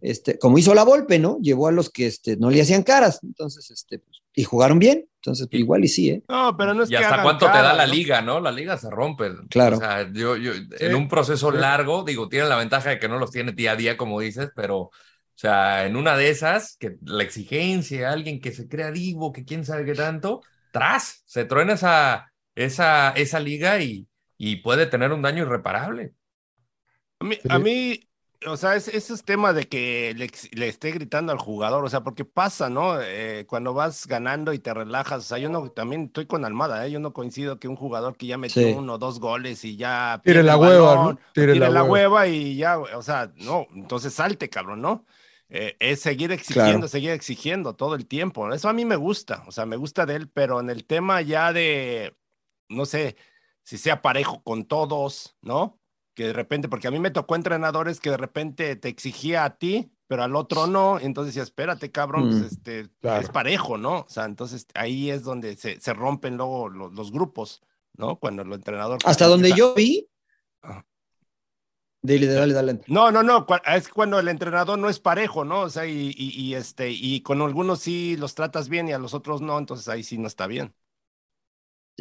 este, 0.00 0.38
como 0.38 0.58
hizo 0.58 0.74
la 0.74 0.84
Volpe, 0.84 1.18
¿no? 1.18 1.38
Llevó 1.40 1.68
a 1.68 1.72
los 1.72 1.90
que 1.90 2.06
este, 2.06 2.36
no 2.36 2.50
le 2.50 2.62
hacían 2.62 2.82
caras, 2.82 3.20
entonces, 3.22 3.70
este, 3.70 3.98
pues, 3.98 4.22
y 4.34 4.44
jugaron 4.44 4.78
bien, 4.78 5.06
entonces 5.16 5.48
pues, 5.50 5.60
igual 5.60 5.84
y 5.84 5.88
sí, 5.88 6.10
¿eh? 6.10 6.22
No, 6.28 6.56
pero 6.56 6.74
no 6.74 6.82
es 6.82 6.90
¿Y 6.90 6.92
que 6.92 6.98
hasta 6.98 7.22
cuánto 7.22 7.46
te 7.46 7.58
da 7.58 7.72
la 7.72 7.86
¿no? 7.86 7.92
liga, 7.92 8.20
no? 8.20 8.40
La 8.40 8.52
liga 8.52 8.76
se 8.76 8.90
rompe. 8.90 9.30
Claro. 9.48 9.76
O 9.76 9.80
sea, 9.80 10.10
yo, 10.12 10.36
yo, 10.36 10.52
en 10.78 10.94
un 10.94 11.08
proceso 11.08 11.50
largo, 11.50 12.04
digo, 12.04 12.28
tiene 12.28 12.48
la 12.48 12.56
ventaja 12.56 12.90
de 12.90 12.98
que 12.98 13.08
no 13.08 13.18
los 13.18 13.30
tiene 13.30 13.52
día 13.52 13.72
a 13.72 13.76
día, 13.76 13.96
como 13.96 14.20
dices, 14.20 14.50
pero, 14.54 14.78
o 14.78 14.92
sea, 15.34 15.86
en 15.86 15.96
una 15.96 16.16
de 16.16 16.30
esas, 16.30 16.76
que 16.76 16.96
la 17.02 17.22
exigencia, 17.22 18.12
alguien 18.12 18.40
que 18.40 18.52
se 18.52 18.68
crea 18.68 18.90
divo, 18.90 19.32
que 19.32 19.44
quién 19.44 19.64
sabe 19.64 19.84
qué 19.84 19.94
tanto, 19.94 20.42
tras, 20.74 21.22
se 21.26 21.46
truena 21.46 21.74
esa, 21.74 22.32
esa, 22.56 23.12
esa 23.12 23.40
liga 23.40 23.80
y, 23.80 24.08
y 24.38 24.56
puede 24.56 24.86
tener 24.86 25.12
un 25.12 25.22
daño 25.22 25.44
irreparable. 25.44 26.14
A 27.20 27.24
mí, 27.24 27.38
a 27.48 27.58
mí, 27.58 28.00
o 28.46 28.56
sea, 28.56 28.76
es- 28.76 28.88
ese 28.88 29.14
es 29.14 29.24
tema 29.24 29.52
de 29.52 29.68
que 29.68 30.14
le, 30.16 30.28
le 30.52 30.68
esté 30.68 30.90
gritando 30.92 31.32
al 31.32 31.38
jugador, 31.38 31.84
o 31.84 31.88
sea, 31.88 32.02
porque 32.02 32.24
pasa, 32.24 32.68
¿no? 32.68 33.00
Eh, 33.00 33.46
cuando 33.48 33.72
vas 33.72 34.06
ganando 34.06 34.52
y 34.52 34.58
te 34.58 34.74
relajas, 34.74 35.20
o 35.24 35.26
sea, 35.28 35.38
yo 35.38 35.48
no, 35.48 35.70
también 35.70 36.04
estoy 36.06 36.26
con 36.26 36.44
Almada, 36.44 36.86
¿eh? 36.86 36.90
Yo 36.90 37.00
no 37.00 37.12
coincido 37.12 37.58
que 37.58 37.68
un 37.68 37.76
jugador 37.76 38.16
que 38.16 38.26
ya 38.26 38.36
metió 38.38 38.68
Sí. 38.68 38.70
uno 38.70 38.94
o 38.94 38.98
dos 38.98 39.20
goles 39.20 39.64
y 39.64 39.76
ya 39.76 40.22
Tire 40.24 40.42
la 40.42 40.56
el 40.56 40.58
hueva, 40.58 40.82
balón, 40.82 41.02
¿no? 41.02 41.20
Tire 41.32 41.54
tire 41.54 41.56
la 41.56 41.70
la, 41.70 41.82
hueva. 41.82 41.84
hueva 41.84 42.26
y 42.26 42.56
ya, 42.56 42.78
o 42.78 43.02
sea, 43.02 43.32
no, 43.36 43.66
entonces 43.74 44.12
salte, 44.14 44.50
cabrón, 44.50 44.82
¿no? 44.82 45.06
Eh, 45.56 45.76
es 45.78 46.00
seguir 46.00 46.32
exigiendo, 46.32 46.72
Claro. 46.72 46.88
seguir 46.88 47.10
exigiendo 47.10 47.76
todo 47.76 47.94
el 47.94 48.06
tiempo. 48.06 48.52
Eso 48.52 48.68
a 48.68 48.72
mí 48.72 48.84
me 48.84 48.96
gusta, 48.96 49.44
o 49.46 49.52
sea, 49.52 49.66
me 49.66 49.76
gusta 49.76 50.04
de 50.04 50.16
él, 50.16 50.28
pero 50.28 50.58
en 50.58 50.68
el 50.68 50.84
tema 50.84 51.22
ya 51.22 51.52
de, 51.52 52.16
no 52.68 52.86
sé, 52.86 53.14
si 53.62 53.78
sea 53.78 54.02
parejo 54.02 54.42
con 54.42 54.64
todos, 54.64 55.36
¿no? 55.42 55.78
Que 56.14 56.24
de 56.24 56.32
repente, 56.32 56.68
porque 56.68 56.88
a 56.88 56.90
mí 56.90 56.98
me 56.98 57.12
tocó 57.12 57.36
entrenadores 57.36 58.00
que 58.00 58.10
de 58.10 58.16
repente 58.16 58.74
te 58.74 58.88
exigía 58.88 59.44
a 59.44 59.56
ti, 59.56 59.92
pero 60.08 60.24
al 60.24 60.34
otro 60.34 60.66
no, 60.66 60.98
entonces 60.98 61.32
decía, 61.34 61.44
espérate, 61.44 61.92
cabrón, 61.92 62.30
pues, 62.30 62.42
Mm, 62.42 62.46
este, 62.46 62.88
claro. 63.00 63.20
es 63.22 63.28
parejo, 63.30 63.78
¿no? 63.78 64.00
O 64.00 64.08
sea, 64.08 64.24
entonces 64.24 64.66
ahí 64.74 65.08
es 65.10 65.22
donde 65.22 65.54
se, 65.56 65.80
se 65.80 65.94
rompen 65.94 66.36
luego 66.36 66.68
los, 66.68 66.92
los 66.94 67.12
grupos, 67.12 67.62
¿no? 67.96 68.16
Cuando 68.16 68.42
el 68.42 68.52
entrenador... 68.52 68.98
Hasta 69.04 69.28
donde 69.28 69.52
yo 69.52 69.72
vi. 69.72 70.08
Ajá. 72.04 72.40
Dale, 72.40 72.52
dale. 72.52 72.80
No, 72.86 73.10
no, 73.10 73.22
no, 73.22 73.46
es 73.74 73.88
cuando 73.88 74.18
el 74.18 74.28
entrenador 74.28 74.78
no 74.78 74.88
es 74.90 75.00
parejo, 75.00 75.44
¿no? 75.44 75.60
O 75.62 75.70
sea, 75.70 75.86
y, 75.86 76.12
y, 76.16 76.30
y, 76.40 76.54
este, 76.54 76.90
y 76.90 77.22
con 77.22 77.40
algunos 77.42 77.80
sí 77.80 78.16
los 78.16 78.34
tratas 78.34 78.68
bien 78.68 78.88
y 78.88 78.92
a 78.92 78.98
los 78.98 79.14
otros 79.14 79.40
no, 79.40 79.58
entonces 79.58 79.88
ahí 79.88 80.02
sí 80.02 80.18
no 80.18 80.26
está 80.28 80.46
bien. 80.46 80.74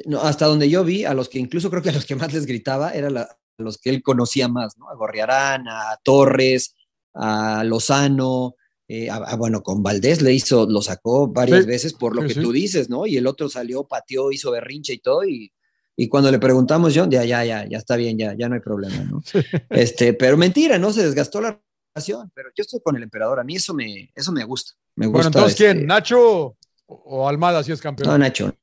No, 0.06 0.22
hasta 0.22 0.47
donde 0.47 0.70
yo 0.70 0.84
vi, 0.84 1.06
a 1.06 1.14
los 1.14 1.30
que 1.30 1.39
incluso 1.39 1.70
creo 1.70 1.82
que 1.84 1.89
a 1.89 1.93
los 1.93 2.06
que 2.06 2.16
más 2.16 2.34
les 2.34 2.45
gritaba, 2.47 2.91
eran 2.91 3.18
a 3.18 3.28
los 3.58 3.78
que 3.78 3.91
él 3.91 4.01
conocía 4.01 4.47
más, 4.47 4.78
¿no? 4.78 4.89
A 4.89 4.95
Gorriarán, 4.95 5.68
a 5.68 5.97
Torres, 6.04 6.76
a 7.14 7.64
Lozano, 7.64 8.56
eh, 8.88 9.10
a- 9.10 9.18
a- 9.18 9.36
bueno, 9.36 9.62
con 9.62 9.84
Valdés 9.84 10.22
le 10.24 10.34
hizo, 10.34 10.66
lo 10.68 10.82
sacó 10.82 11.28
varias 11.28 11.62
Sí, 11.62 11.68
veces 11.68 11.93
por 11.93 12.16
lo 12.16 12.24
sí, 12.24 12.28
que 12.30 12.34
sí. 12.34 12.41
tú 12.41 12.51
dices, 12.51 12.89
¿no? 12.89 13.06
Y 13.06 13.18
el 13.18 13.28
otro 13.28 13.49
salió, 13.49 13.84
pateó, 13.86 14.32
hizo 14.32 14.51
berrinche 14.51 14.93
y 14.93 14.99
todo, 14.99 15.24
y, 15.26 15.54
y 15.95 16.07
cuando 16.09 16.31
le 16.31 16.39
preguntamos, 16.39 16.93
yo, 16.93 17.07
ya, 17.09 17.23
ya, 17.23 17.43
ya, 17.45 17.65
ya 17.67 17.77
está 17.77 17.95
bien, 17.95 18.17
ya, 18.17 18.33
ya 18.35 18.49
no 18.49 18.55
hay 18.55 18.61
problema, 18.61 18.97
¿no? 19.03 19.21
Este, 19.69 20.13
pero 20.13 20.37
mentira, 20.37 20.77
¿no? 20.79 20.91
Se 20.91 21.03
desgastó 21.03 21.39
la 21.41 21.59
relación, 21.95 22.31
pero 22.33 22.49
yo 22.55 22.61
estoy 22.61 22.79
con 22.83 22.95
el 22.95 23.03
emperador, 23.03 23.39
a 23.39 23.43
mí 23.43 23.55
eso 23.55 23.73
me, 23.73 24.11
eso 24.15 24.31
me 24.31 24.43
gusta, 24.43 24.73
me 24.95 25.05
gusta. 25.05 25.17
Bueno, 25.17 25.27
entonces, 25.27 25.51
este- 25.61 25.73
¿quién? 25.75 25.87
¿Nacho 25.87 26.55
o- 26.87 27.27
Almada 27.29 27.63
si 27.63 27.71
es 27.71 27.81
campeón? 27.81 28.09
No, 28.09 28.17
Nacho. 28.17 28.53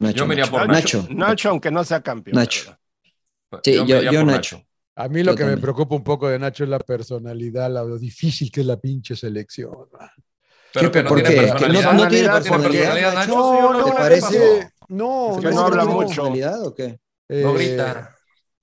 Nacho, 0.00 0.16
Yo 0.16 0.26
me 0.26 0.34
iría 0.34 0.44
Nacho, 0.44 0.50
por 0.56 0.68
Nacho. 0.68 1.06
Nacho, 1.10 1.48
aunque 1.50 1.70
no 1.70 1.84
sea 1.84 2.00
campeón. 2.02 2.36
Nacho. 2.36 2.76
Sí, 3.62 3.74
yo- 3.86 4.02
yo 4.02 4.10
por 4.20 4.24
Nacho. 4.24 4.64
A 4.96 5.08
mí 5.08 5.22
lo 5.22 5.32
Yo 5.32 5.36
que 5.38 5.44
me 5.44 5.56
preocupa 5.56 5.94
un 5.94 6.02
poco 6.02 6.28
de 6.28 6.38
Nacho 6.40 6.64
es 6.64 6.70
la 6.70 6.80
personalidad, 6.80 7.70
la- 7.72 7.84
lo 7.84 7.98
difícil 7.98 8.50
que 8.50 8.60
es 8.62 8.66
la 8.66 8.76
pinche 8.78 9.14
selección. 9.14 9.70
Pero 10.74 10.90
¿Qué? 10.90 10.98
que 10.98 11.02
no 11.04 11.08
¿Por 11.08 11.22
tiene 11.22 11.34
qué? 11.34 11.40
personalidad. 11.46 11.80
Que 11.80 11.86
no, 11.86 11.92
no 12.02 12.08
tiene 12.08 12.28
Personalidad, 12.28 12.34
personalidad. 12.34 12.92
personalidad, 12.92 13.14
Nacho. 13.14 13.34
No, 13.36 13.72
no, 13.72 13.84
¿Te 13.84 13.90
¿qué 13.92 13.96
parece? 13.96 14.70
No, 14.88 15.32
Es 15.34 15.38
que 15.44 15.50
no, 15.50 15.54
no 15.54 15.60
habla 15.66 15.84
mucho. 15.84 16.06
personalidad 16.08 16.62
o 16.66 16.74
qué? 16.74 16.98
No 17.28 17.50
Eh, 17.50 17.54
grita. 17.54 18.14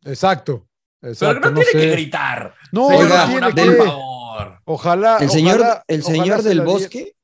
Exacto. 0.04 0.68
Pero 1.02 1.40
no, 1.40 1.52
no 1.52 1.60
tiene 1.62 1.72
que 1.72 1.92
gritar. 1.92 2.54
No, 2.72 2.88
Oiga, 2.88 3.28
tiene 3.28 3.52
del- 3.52 3.76
por 3.78 3.86
que. 3.86 3.92
favor. 3.92 4.60
Ojalá. 4.66 5.18
El 5.22 5.30
señor, 5.30 5.60
ojalá- 5.62 5.84
el 5.88 6.04
señor 6.04 6.42
se 6.42 6.50
del 6.50 6.62
Bosque 6.62 7.16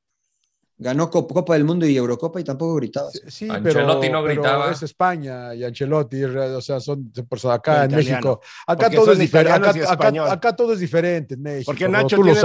ganó 0.78 1.10
Cop- 1.10 1.32
Copa 1.32 1.54
del 1.54 1.64
Mundo 1.64 1.86
y 1.86 1.96
Eurocopa 1.96 2.40
y 2.40 2.44
tampoco 2.44 2.74
gritaba. 2.76 3.10
Sí, 3.10 3.20
Sí, 3.28 3.48
Ancelotti 3.50 3.72
pero, 3.72 3.86
no 3.86 4.00
pero 4.00 4.42
gritaba. 4.42 4.70
es 4.72 4.82
España 4.82 5.54
y 5.54 5.62
Ancelotti, 5.64 6.24
o 6.24 6.60
sea, 6.60 6.80
son 6.80 7.12
personas 7.28 7.58
acá 7.58 7.84
en. 7.84 7.94
México. 7.94 8.40
Acá 8.66 8.90
todo 8.90 9.12
es 9.12 9.18
diferente. 9.18 9.84
Acá, 10.28 10.54
todo 10.56 10.72
es 10.72 10.78
diferente 10.80 11.34
en 11.34 11.42
México. 11.42 11.66
Porque 11.66 11.88
Nacho 11.88 12.16
lo 12.16 12.24
tiene 12.24 12.40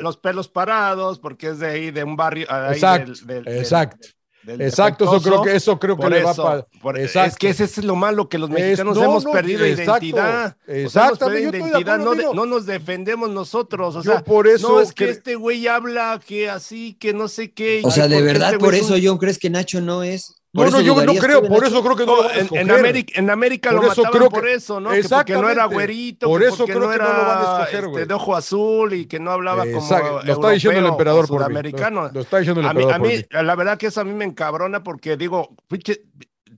los, 0.00 0.16
pelos 0.18 0.48
parados, 0.48 1.18
porque 1.18 1.48
es 1.48 1.58
de 1.60 1.66
ahí, 1.66 1.90
de 1.90 2.02
un 2.04 2.16
barrio. 2.16 2.46
ahí 2.50 2.74
Exacto, 2.74 3.12
del- 3.12 3.26
del- 3.26 3.44
del- 3.44 3.58
exacto. 3.58 3.96
del 4.06 4.14
Exacto, 4.48 5.04
eso 5.04 5.20
creo 5.22 5.42
que 5.42 5.56
eso 5.56 5.78
creo 5.78 5.96
que 5.96 6.08
le 6.10 6.22
va 6.22 6.34
para. 6.34 7.00
Exacto. 7.00 7.28
Es 7.28 7.36
que 7.36 7.48
ese 7.50 7.64
es 7.64 7.84
lo 7.84 7.96
malo, 7.96 8.28
que 8.28 8.38
los 8.38 8.48
Es- 8.50 8.54
mexicanos 8.54 8.96
no, 8.96 9.04
hemos 9.04 9.24
no, 9.24 9.32
perdido 9.32 9.64
exacto, 9.64 10.04
identidad. 10.04 10.46
O 10.46 10.64
sea, 10.66 10.74
hemos 10.76 10.84
exactamente, 10.84 11.26
perdido 11.26 11.50
yo 11.52 11.56
estoy 11.58 11.60
de 11.60 11.68
identidad, 11.78 11.98
no, 11.98 12.04
de- 12.10 12.16
contigo. 12.24 12.34
no 12.34 12.46
nos 12.46 12.66
defendemos 12.66 13.30
nosotros. 13.30 13.96
O 13.96 14.02
Yo 14.02 14.12
sea, 14.12 14.24
por 14.24 14.46
eso 14.48 14.68
no 14.68 14.80
es 14.80 14.92
que 14.92 15.10
este 15.10 15.34
güey 15.34 15.66
habla 15.66 16.20
que 16.26 16.48
así, 16.48 16.94
que 17.00 17.12
no 17.12 17.28
sé 17.28 17.52
qué. 17.52 17.80
O 17.84 17.90
sea, 17.90 18.08
de 18.08 18.22
verdad, 18.22 18.52
este 18.52 18.64
por 18.64 18.74
eso, 18.74 18.94
un- 18.94 19.00
John, 19.04 19.18
¿crees 19.18 19.38
que 19.38 19.50
Nacho 19.50 19.80
no 19.80 20.02
es? 20.02 20.34
No, 20.58 20.64
¿Por 20.64 20.72
no, 20.72 20.80
yo 20.80 21.04
no 21.04 21.14
creo, 21.14 21.42
por 21.42 21.64
eso 21.64 21.82
creo 21.82 21.96
que 21.96 22.06
no, 22.06 22.16
No, 22.16 22.22
lo 22.22 22.28
van 22.28 22.36
a 22.36 22.60
en. 22.60 22.70
América, 22.70 23.12
en 23.18 23.30
América 23.30 23.70
Por 23.70 23.84
lo 23.84 23.92
eso 23.92 24.02
mataban 24.02 24.18
creo 24.18 24.30
por 24.30 24.48
eso, 24.48 24.80
¿no? 24.80 24.90
Que 24.90 25.02
porque 25.08 25.32
no 25.34 25.48
era 25.50 25.64
güerito, 25.66 26.26
Por 26.28 26.40
que 26.40 26.48
eso 26.48 26.56
porque 26.58 26.72
creo 26.72 26.86
no 26.86 26.92
que 26.92 26.98
no 26.98 27.04
lo 27.04 27.10
van 27.10 27.38
a 27.38 27.42
era 27.42 27.62
escoger, 27.62 27.84
este, 27.84 28.06
de 28.06 28.14
ojo 28.14 28.36
azul 28.36 28.92
y 28.94 29.06
que 29.06 29.20
no 29.20 29.30
hablaba 29.30 29.64
como 29.64 29.78
Exacto, 29.78 30.20
lo 30.24 30.32
está 30.32 30.50
diciendo 30.50 30.80
el 30.80 30.86
emperador 30.86 31.28
por 31.28 31.48
mí. 31.48 31.70
Lo, 31.72 32.12
lo 32.12 32.20
está 32.20 32.38
diciendo 32.38 32.60
el 32.60 32.66
A 32.66 32.74
mí, 32.74 32.82
emperador 32.82 32.94
a 32.94 32.98
por 32.98 33.08
mí, 33.08 33.16
mí. 33.16 33.24
la 33.30 33.54
verdad 33.56 33.78
que 33.78 33.86
eso 33.86 34.00
a 34.00 34.04
mí 34.04 34.12
me 34.12 34.24
encabrona 34.24 34.82
porque 34.82 35.16
digo, 35.16 35.54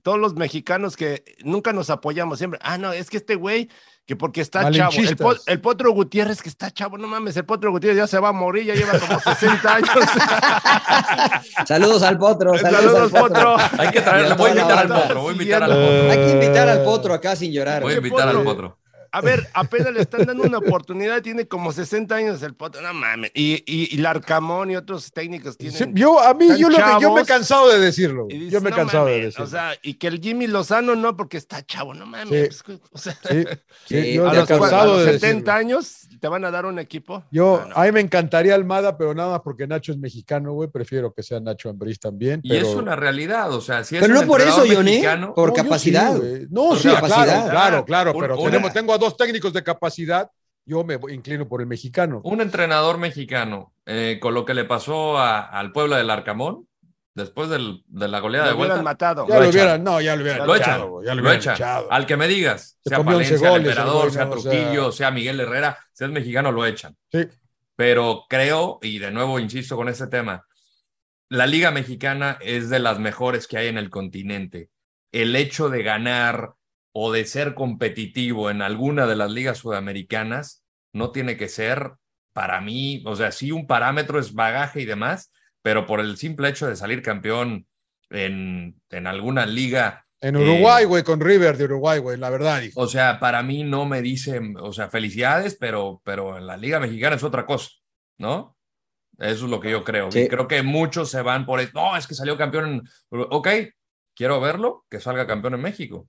todos 0.03 0.19
los 0.19 0.35
mexicanos 0.35 0.95
que 0.97 1.23
nunca 1.43 1.73
nos 1.73 1.89
apoyamos 1.89 2.37
siempre, 2.39 2.59
ah, 2.63 2.77
no, 2.77 2.91
es 2.91 3.09
que 3.09 3.17
este 3.17 3.35
güey, 3.35 3.69
que 4.05 4.15
porque 4.15 4.41
está 4.41 4.61
chavo, 4.61 4.73
el, 4.73 4.79
Malinchistas. 4.79 5.17
po- 5.17 5.35
el 5.45 5.61
Potro 5.61 5.91
Gutiérrez 5.93 6.41
que 6.41 6.49
está 6.49 6.69
chavo, 6.71 6.97
no 6.97 7.07
mames, 7.07 7.37
el 7.37 7.45
Potro 7.45 7.71
Gutiérrez 7.71 7.97
ya 7.97 8.07
se 8.07 8.19
va 8.19 8.29
a 8.29 8.33
morir, 8.33 8.65
ya 8.65 8.75
lleva 8.75 8.99
como 8.99 9.19
60 9.19 9.75
años. 9.75 9.89
Saludos 11.65 12.03
al 12.03 12.17
potro. 12.17 12.57
Saludos, 12.57 12.81
Saludos, 12.81 13.01
al 13.01 13.09
potro. 13.21 13.55
Potro. 13.57 13.79
Hay 13.81 13.89
que 13.91 13.99
a 13.99 14.33
voy 14.35 14.49
a 14.49 14.53
invitar 14.53 14.79
al 14.79 14.87
potro, 14.87 15.21
voy 15.21 15.29
a 15.29 15.33
invitar 15.33 15.63
al 15.63 15.69
potro. 15.69 16.11
Hay 16.11 16.17
que 16.17 16.31
invitar 16.31 16.69
al 16.69 16.83
potro 16.83 17.13
acá 17.13 17.35
sin 17.35 17.51
llorar. 17.51 17.81
Voy 17.83 17.93
a 17.93 17.95
¿Qué 17.95 18.07
invitar 18.07 18.27
al 18.27 18.43
potro? 18.43 18.77
A 19.13 19.19
ver, 19.21 19.49
apenas 19.53 19.93
le 19.93 20.01
están 20.01 20.25
dando 20.25 20.43
una 20.43 20.57
oportunidad, 20.59 21.21
tiene 21.21 21.45
como 21.45 21.73
60 21.73 22.15
años 22.15 22.41
el 22.43 22.53
Potro, 22.53 22.81
no 22.81 22.93
mames. 22.93 23.31
Y, 23.33 23.55
y, 23.65 23.93
y 23.93 23.97
Larcamón 23.97 24.71
y 24.71 24.77
otros 24.77 25.11
técnicos 25.11 25.57
tienen. 25.57 25.77
Sí, 25.77 25.85
yo, 25.93 26.19
a 26.21 26.33
mí, 26.33 26.47
yo, 26.57 26.69
lo 26.69 26.77
que, 26.77 26.83
yo 27.01 27.13
me 27.13 27.21
he 27.21 27.25
cansado 27.25 27.69
de 27.69 27.79
decirlo. 27.79 28.27
Y 28.29 28.49
Yo 28.49 28.61
me 28.61 28.69
he 28.69 28.71
"No 28.71 28.77
cansado 28.77 29.05
de 29.07 29.11
mames", 29.11 29.25
decirlo. 29.25 29.45
O 29.45 29.47
sea, 29.49 29.73
y 29.81 29.95
que 29.95 30.07
el 30.07 30.21
Jimmy 30.21 30.47
Lozano 30.47 30.95
no, 30.95 31.17
porque 31.17 31.35
está 31.37 31.61
chavo, 31.65 31.93
no 31.93 32.05
mames. 32.05 32.57
Sí. 32.57 32.63
pues, 32.65 32.79
o 32.91 32.97
sea, 32.97 33.13
sí, 33.29 33.43
sí, 33.85 34.01
Sí, 34.01 34.13
yo 34.13 34.27
a 34.27 34.31
me 34.31 34.37
he 34.37 34.39
los, 34.39 34.49
cua- 34.49 34.55
a 34.55 34.59
cansado 34.59 34.93
los 34.97 35.05
de 35.05 35.11
70 35.19 35.35
decirlo. 35.35 35.53
años 35.75 35.97
te 36.21 36.27
van 36.29 36.45
a 36.45 36.51
dar 36.51 36.65
un 36.65 36.79
equipo. 36.79 37.23
Yo, 37.31 37.59
No, 37.63 37.69
no. 37.69 37.75
a 37.75 37.83
mí 37.85 37.91
me 37.91 37.99
encantaría 37.99 38.55
Almada, 38.55 38.97
pero 38.97 39.13
nada 39.13 39.31
más 39.31 39.41
porque 39.43 39.67
Nacho 39.67 39.91
es 39.91 39.97
mexicano, 39.97 40.53
güey. 40.53 40.69
Prefiero 40.69 41.13
que 41.13 41.21
sea 41.23 41.39
Nacho 41.41 41.69
Ambriz 41.69 41.99
también. 41.99 42.39
Y 42.43 42.49
pero... 42.49 42.65
es 42.69 42.75
una 42.75 42.95
realidad, 42.95 43.51
o 43.53 43.59
sea, 43.59 43.83
si 43.83 43.97
es 43.97 44.01
Pero 44.01 44.13
un 44.13 44.21
no 44.21 44.27
por 44.27 44.39
eso, 44.39 44.63
Johnny, 44.71 45.01
por 45.35 45.49
No, 45.49 45.55
yo 45.57 45.63
capacidad. 45.63 46.13
sí, 46.15 46.47
no, 46.49 46.69
Por 46.69 46.79
sí, 46.79 46.87
capacidad. 46.89 47.49
claro, 47.49 47.83
claro, 47.83 47.85
claro, 47.85 48.11
Un- 48.13 48.21
pero 48.21 48.35
una- 48.39 48.51
tenemos- 48.51 48.73
tengo 48.73 48.93
a 48.93 48.97
dos 49.01 49.17
técnicos 49.17 49.51
de 49.51 49.63
capacidad. 49.63 50.29
Yo 50.65 50.83
me 50.85 50.97
inclino 51.09 51.47
por 51.49 51.59
el 51.61 51.67
mexicano. 51.67 52.21
un 52.23 52.39
entrenador 52.39 52.97
mexicano, 52.97 53.73
eh, 53.85 54.19
con 54.21 54.33
lo 54.33 54.45
que 54.45 54.53
le 54.53 54.63
pasó 54.63 55.17
a- 55.17 55.41
al 55.41 55.71
pueblo 55.73 55.95
del 55.97 56.09
Arcamón, 56.09 56.67
después 57.15 57.49
del- 57.49 57.83
de 57.87 58.07
la 58.07 58.19
goleada 58.21 58.45
Lo 58.45 58.51
de 58.51 58.57
vuelta, 58.57 58.73
hubieran 58.75 58.83
matado. 58.85 59.27
Ya 59.27 59.39
Lo 59.39 59.49
hubieran, 59.49 59.83
no, 59.83 59.99
ya 59.99 60.15
lo 60.15 60.21
hubieran 60.21 60.47
lo 60.47 60.55
echado, 60.55 61.03
ya 61.03 61.09
lo 61.09 61.15
lo 61.15 61.21
hubieran 61.23 61.39
echan. 61.41 61.55
echado. 61.55 61.91
Al 61.91 62.05
que 62.05 62.15
me 62.15 62.27
digas, 62.27 62.77
Se 62.83 62.89
sea 62.89 62.97
comió 62.99 63.17
11 63.17 63.29
Palencia, 63.31 63.47
el 63.47 63.51
goles 63.53 63.65
el 63.65 63.71
emperador, 63.71 64.11
sea- 64.11 64.29
Trujillo, 64.29 64.91
sea 64.93 65.11
Miguel 65.11 65.39
Herrera, 65.41 65.77
si 65.91 66.03
es 66.05 66.09
mexicano, 66.11 66.51
lo 66.53 66.65
echan. 66.65 66.95
Sí. 67.11 67.27
Pero 67.75 68.25
creo, 68.29 68.79
y 68.83 68.99
de 68.99 69.11
nuevo 69.11 69.39
insisto 69.39 69.75
con 69.75 69.89
este 69.89 70.07
tema, 70.07 70.45
la 71.29 71.47
Liga 71.47 71.71
Mexicana 71.71 72.37
es 72.39 72.69
de 72.69 72.79
las 72.79 72.99
mejores 72.99 73.47
que 73.47 73.57
hay 73.57 73.67
en 73.67 73.77
el 73.79 73.89
continente. 73.89 74.69
El 75.11 75.35
hecho 75.35 75.69
de 75.69 75.81
ganar 75.83 76.53
o 76.93 77.11
de 77.11 77.25
ser 77.25 77.53
competitivo 77.53 78.49
en 78.49 78.61
alguna 78.61 79.07
de 79.07 79.15
las 79.15 79.31
ligas 79.31 79.59
sudamericanas 79.59 80.63
no 80.93 81.11
tiene 81.11 81.37
que 81.37 81.47
ser, 81.49 81.93
para 82.33 82.61
mí, 82.61 83.01
o 83.05 83.15
sea, 83.15 83.31
sí 83.31 83.51
un 83.51 83.67
parámetro 83.67 84.19
es 84.19 84.33
bagaje 84.33 84.81
y 84.81 84.85
demás, 84.85 85.31
pero 85.61 85.85
por 85.85 85.99
el 85.99 86.17
simple 86.17 86.49
hecho 86.49 86.67
de 86.67 86.75
salir 86.75 87.01
campeón 87.01 87.67
en, 88.09 88.81
en 88.89 89.07
alguna 89.07 89.45
liga 89.45 90.05
En 90.19 90.35
Eh, 90.35 90.39
Uruguay, 90.39 90.85
güey, 90.85 91.03
con 91.03 91.19
River 91.19 91.57
de 91.57 91.63
Uruguay, 91.65 91.99
güey, 91.99 92.17
la 92.17 92.29
verdad, 92.29 92.61
hijo. 92.61 92.79
o 92.79 92.87
sea, 92.87 93.19
para 93.19 93.41
mí 93.41 93.63
no 93.63 93.85
me 93.85 94.01
dicen, 94.01 94.55
o 94.59 94.71
sea, 94.73 94.89
felicidades, 94.89 95.55
pero, 95.59 96.01
pero 96.03 96.37
en 96.37 96.45
la 96.45 96.57
Liga 96.57 96.79
Mexicana 96.79 97.15
es 97.15 97.23
otra 97.23 97.45
cosa, 97.45 97.69
¿no? 98.17 98.57
Eso 99.17 99.45
es 99.45 99.51
lo 99.51 99.59
que 99.59 99.71
yo 99.71 99.83
creo. 99.83 100.11
Sí. 100.11 100.21
Y 100.21 100.27
creo 100.27 100.47
que 100.47 100.61
muchos 100.63 101.09
se 101.11 101.21
van 101.21 101.45
por, 101.45 101.59
el- 101.59 101.71
no, 101.73 101.95
es 101.95 102.05
que 102.07 102.15
salió 102.15 102.37
campeón 102.37 102.65
en... 102.73 102.81
Ok, 103.11 103.47
quiero 104.15 104.39
verlo, 104.41 104.85
que 104.89 104.99
salga 104.99 105.25
campeón 105.27 105.53
en 105.55 105.61
México. 105.61 106.07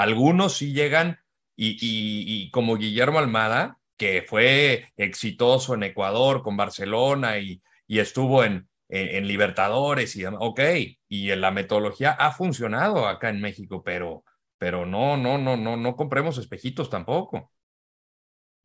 Algunos 0.00 0.56
sí 0.56 0.72
llegan 0.72 1.18
y, 1.56 1.70
y- 1.72 2.42
y 2.44 2.50
como 2.50 2.76
Guillermo 2.76 3.18
Almada, 3.18 3.78
que 3.96 4.24
fue 4.26 4.86
exitoso 4.96 5.74
en 5.74 5.82
Ecuador 5.82 6.42
con 6.42 6.56
Barcelona 6.56 7.38
y, 7.38 7.60
y 7.86 7.98
estuvo 7.98 8.44
en, 8.44 8.68
en, 8.88 9.08
en 9.16 9.26
Libertadores 9.26 10.14
y 10.16 10.22
demás. 10.22 10.38
Ok, 10.42 10.60
y 11.08 11.30
en 11.30 11.40
la 11.40 11.50
metodología 11.50 12.12
ha 12.12 12.30
funcionado 12.32 13.08
acá 13.08 13.28
en 13.30 13.40
México, 13.40 13.82
pero, 13.84 14.22
pero 14.56 14.86
no, 14.86 15.16
no, 15.16 15.36
no, 15.36 15.56
no, 15.56 15.76
no 15.76 15.96
compremos 15.96 16.38
espejitos 16.38 16.88
tampoco. 16.90 17.50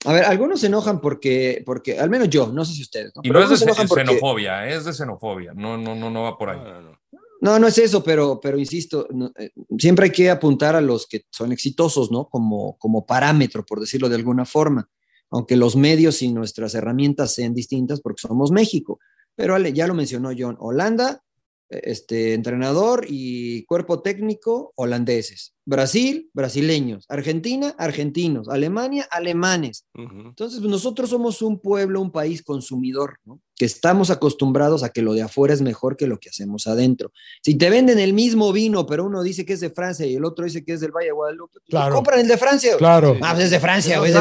A 0.05 0.11
ver, 0.13 0.25
algunos 0.25 0.59
se 0.59 0.67
enojan 0.67 0.99
porque, 0.99 1.63
porque, 1.65 1.97
al 1.97 2.09
menos 2.09 2.29
yo, 2.29 2.47
no 2.47 2.65
sé 2.65 2.73
si 2.73 2.81
ustedes, 2.81 3.13
¿no? 3.15 3.21
Y 3.23 3.29
Pero 3.29 3.39
no 3.39 3.53
es 3.53 3.59
de 3.59 3.65
porque- 3.73 3.87
xenofobia, 3.87 4.67
es 4.67 4.83
de 4.85 4.91
xenofobia, 4.93 5.53
no, 5.55 5.77
no, 5.77 5.95
no, 5.95 6.09
no 6.09 6.23
va 6.23 6.37
por 6.37 6.49
ahí. 6.49 6.57
No, 6.57 6.73
no, 6.73 6.81
no. 6.91 6.99
No, 7.43 7.59
no 7.59 7.67
es 7.67 7.77
eso, 7.77 8.01
pero, 8.05 8.39
pero 8.39 8.57
insisto, 8.57 9.05
eh, 9.37 9.51
siempre 9.77 10.05
hay 10.05 10.11
que 10.13 10.29
apuntar 10.29 10.77
a 10.77 10.81
los 10.81 11.05
que 11.05 11.25
son 11.29 11.51
exitosos, 11.51 12.09
¿no? 12.09 12.29
Como, 12.29 12.77
como 12.77 13.05
parámetro, 13.05 13.65
por 13.65 13.81
decirlo 13.81 14.07
de 14.07 14.15
alguna 14.15 14.45
forma, 14.45 14.89
aunque 15.29 15.57
los 15.57 15.75
medios 15.75 16.21
y 16.21 16.31
nuestras 16.31 16.73
herramientas 16.73 17.33
sean 17.35 17.53
distintas 17.53 17.99
porque 17.99 18.21
somos 18.21 18.51
México. 18.51 18.99
Pero 19.35 19.57
ya 19.59 19.87
lo 19.87 19.93
mencionó 19.93 20.31
John, 20.37 20.55
Holanda, 20.57 21.21
este, 21.69 22.33
entrenador 22.33 23.05
y 23.09 23.65
cuerpo 23.65 24.01
técnico 24.01 24.73
holandeses. 24.75 25.53
Brasil, 25.65 26.29
brasileños. 26.33 27.05
Argentina, 27.07 27.73
argentinos. 27.77 28.49
Alemania, 28.49 29.07
alemanes. 29.09 29.85
Entonces, 29.93 30.59
pues, 30.59 30.69
nosotros 30.69 31.09
somos 31.09 31.41
un 31.41 31.59
pueblo, 31.59 32.01
un 32.01 32.11
país 32.11 32.43
consumidor, 32.43 33.17
¿no? 33.25 33.39
que 33.55 33.65
estamos 33.65 34.09
acostumbrados 34.09 34.83
a 34.83 34.89
que 34.89 35.01
lo 35.01 35.13
de 35.13 35.21
afuera 35.21 35.53
es 35.53 35.61
mejor 35.61 35.95
que 35.95 36.07
lo 36.07 36.19
que 36.19 36.29
hacemos 36.29 36.67
adentro. 36.67 37.11
Si 37.43 37.55
te 37.55 37.69
venden 37.69 37.99
el 37.99 38.13
mismo 38.13 38.51
vino, 38.51 38.85
pero 38.85 39.05
uno 39.05 39.23
dice 39.23 39.45
que 39.45 39.53
es 39.53 39.59
de 39.61 39.69
Francia 39.69 40.05
y 40.05 40.15
el 40.15 40.25
otro 40.25 40.43
dice 40.45 40.65
que 40.65 40.73
es 40.73 40.81
del 40.81 40.91
Valle 40.91 41.07
de 41.07 41.11
Guadalupe, 41.13 41.53
pues, 41.59 41.69
Claro. 41.69 41.95
compran 41.95 42.19
el 42.19 42.27
de 42.27 42.37
Francia. 42.37 42.75
Claro. 42.77 43.15
Ah, 43.21 43.31
pues 43.33 43.45
es 43.45 43.51
de 43.51 43.59
Francia, 43.59 43.99
güey. 43.99 44.11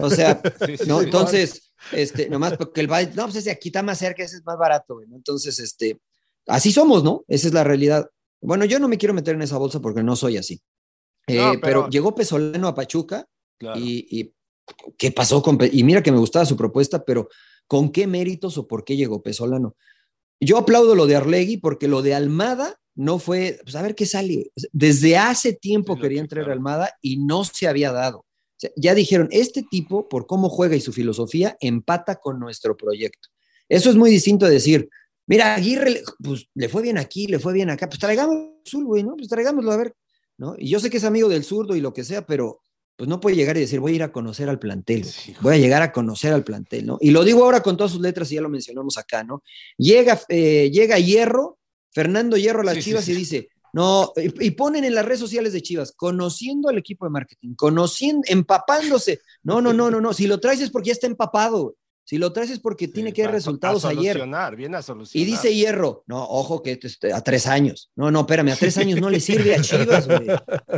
O 0.00 0.08
sea, 0.10 0.40
Sí, 0.66 0.76
sí, 0.78 0.84
¿no? 0.86 1.00
sí. 1.00 1.04
Entonces, 1.06 1.72
este, 1.90 2.28
nomás 2.28 2.56
porque 2.56 2.80
el 2.80 2.86
Valle, 2.86 3.10
no, 3.14 3.24
pues 3.24 3.36
ese 3.36 3.50
aquí 3.50 3.68
está 3.68 3.82
más 3.82 3.98
cerca, 3.98 4.22
ese 4.22 4.36
es 4.36 4.44
más 4.46 4.56
barato, 4.56 4.94
güey. 4.94 5.08
¿no? 5.08 5.16
Entonces, 5.16 5.58
este, 5.58 5.98
así 6.46 6.72
somos, 6.72 7.02
¿no? 7.04 7.24
Esa 7.28 7.48
es 7.48 7.54
la 7.54 7.64
realidad. 7.64 8.08
Bueno, 8.40 8.64
yo 8.64 8.78
no 8.78 8.88
me 8.88 8.98
quiero 8.98 9.14
meter 9.14 9.34
en 9.34 9.42
esa 9.42 9.58
bolsa 9.58 9.80
porque 9.80 10.02
no 10.02 10.16
soy 10.16 10.36
así. 10.36 10.60
Eh, 11.26 11.36
No, 11.36 11.50
pero... 11.52 11.60
pero- 11.62 11.88
llegó 11.88 12.14
Pesolano 12.14 12.68
a 12.68 12.74
Pachuca 12.74 13.26
Claro. 13.58 13.78
y, 13.78 14.06
y 14.10 14.34
qué 14.98 15.12
pasó 15.12 15.40
con 15.42 15.56
Pe- 15.58 15.70
y 15.72 15.84
mira 15.84 16.02
que 16.02 16.10
me 16.10 16.18
gustaba 16.18 16.44
su 16.44 16.56
propuesta, 16.56 17.04
pero 17.04 17.28
¿con 17.68 17.90
qué 17.92 18.06
méritos 18.08 18.58
o 18.58 18.66
por 18.66 18.84
qué 18.84 18.96
llegó 18.96 19.22
Pesolano? 19.22 19.76
Yo 20.40 20.58
aplaudo 20.58 20.96
lo 20.96 21.06
de 21.06 21.14
Arlegui 21.14 21.58
porque 21.58 21.86
lo 21.86 22.02
de 22.02 22.14
Almada 22.14 22.76
no 22.96 23.18
fue, 23.20 23.60
pues 23.62 23.76
a 23.76 23.82
ver 23.82 23.94
qué 23.94 24.04
sale. 24.06 24.50
Desde 24.72 25.16
hace 25.16 25.52
tiempo 25.52 25.94
Sí, 25.94 26.00
quería 26.02 26.16
que- 26.16 26.22
entrar 26.22 26.44
claro. 26.44 26.58
Almada 26.58 26.92
y 27.00 27.18
no 27.24 27.44
se 27.44 27.68
había 27.68 27.92
dado. 27.92 28.18
O 28.18 28.24
sea, 28.58 28.70
ya 28.76 28.94
dijeron, 28.94 29.28
este 29.30 29.62
tipo, 29.62 30.08
por 30.08 30.26
cómo 30.26 30.48
juega 30.48 30.74
y 30.76 30.80
su 30.80 30.92
filosofía, 30.92 31.56
empata 31.60 32.16
con 32.16 32.38
nuestro 32.40 32.76
proyecto. 32.76 33.28
Eso 33.68 33.90
es 33.90 33.96
muy 33.96 34.10
distinto 34.10 34.46
de 34.46 34.52
decir, 34.52 34.88
mira, 35.26 35.54
Aguirre, 35.54 36.02
pues 36.22 36.48
le 36.54 36.68
fue 36.68 36.82
bien 36.82 36.98
aquí, 36.98 37.26
le 37.26 37.38
fue 37.38 37.52
bien 37.52 37.70
acá, 37.70 37.88
pues 37.88 37.98
traigamos 37.98 38.36
azul, 38.66 38.84
güey, 38.84 39.02
¿no? 39.02 39.16
Pues 39.16 39.28
traigámoslo 39.28 39.72
a 39.72 39.76
ver, 39.76 39.94
¿no? 40.38 40.54
Y 40.58 40.68
yo 40.68 40.80
sé 40.80 40.90
que 40.90 40.96
es 40.98 41.04
amigo 41.04 41.28
del 41.28 41.44
zurdo 41.44 41.76
y 41.76 41.80
lo 41.80 41.92
que 41.92 42.04
sea, 42.04 42.26
pero 42.26 42.62
pues 42.96 43.08
no 43.08 43.20
puede 43.20 43.36
llegar 43.36 43.56
y 43.56 43.60
decir, 43.60 43.80
voy 43.80 43.92
a 43.92 43.96
ir 43.96 44.02
a 44.02 44.12
conocer 44.12 44.48
al 44.48 44.58
plantel, 44.58 45.04
Sí, 45.04 45.34
voy 45.40 45.54
a 45.54 45.58
llegar 45.58 45.82
a 45.82 45.92
conocer 45.92 46.32
al 46.32 46.44
plantel, 46.44 46.86
¿no? 46.86 46.98
Y 47.00 47.10
lo 47.10 47.24
digo 47.24 47.42
ahora 47.44 47.62
con 47.62 47.76
todas 47.76 47.92
sus 47.92 48.00
letras 48.00 48.30
y 48.30 48.36
ya 48.36 48.42
lo 48.42 48.48
mencionamos 48.48 48.98
acá, 48.98 49.24
¿no? 49.24 49.42
Llega, 49.76 50.20
eh, 50.28 50.70
llega 50.70 50.98
Hierro, 50.98 51.58
Fernando 51.90 52.36
Hierro 52.36 52.60
a 52.60 52.64
las 52.64 52.74
sí, 52.76 52.82
Chivas 52.82 53.04
sí. 53.04 53.12
y 53.12 53.14
dice, 53.16 53.48
no, 53.72 54.12
y, 54.16 54.46
y 54.46 54.50
ponen 54.52 54.84
en 54.84 54.94
las 54.94 55.04
redes 55.04 55.20
sociales 55.20 55.52
de 55.52 55.62
Chivas, 55.62 55.92
conociendo 55.92 56.68
al 56.68 56.78
equipo 56.78 57.06
de 57.06 57.10
marketing, 57.10 57.54
conociendo, 57.54 58.22
empapándose. 58.26 59.20
No, 59.42 59.60
no, 59.62 59.72
no, 59.72 59.90
no, 59.90 60.00
no, 60.00 60.12
si 60.12 60.26
lo 60.26 60.38
traes 60.38 60.60
es 60.60 60.70
porque 60.70 60.88
ya 60.88 60.92
está 60.92 61.06
empapado. 61.06 61.74
Si 62.04 62.18
lo 62.18 62.32
traes 62.32 62.50
es 62.50 62.58
porque 62.58 62.88
tiene 62.88 63.12
que 63.12 63.22
haber 63.22 63.36
resultados 63.36 63.84
a 63.84 63.90
ayer. 63.90 64.14
solucionar, 64.14 64.56
Viene 64.56 64.76
a 64.76 64.82
solucionar. 64.82 65.22
Y 65.28 65.30
dice 65.30 65.54
Hierro, 65.54 66.02
no, 66.06 66.22
ojo 66.24 66.62
que 66.62 66.78
este, 66.82 67.12
a 67.12 67.20
tres 67.20 67.46
años. 67.46 67.90
No, 67.94 68.10
no, 68.10 68.20
espérame, 68.20 68.48
a 68.50 68.56
tres 68.56 68.76
años 68.76 69.00
no 69.00 69.08
le 69.08 69.20
sirve 69.20 69.54
a 69.54 69.60
Chivas, 69.62 70.06
güey. 70.08 70.26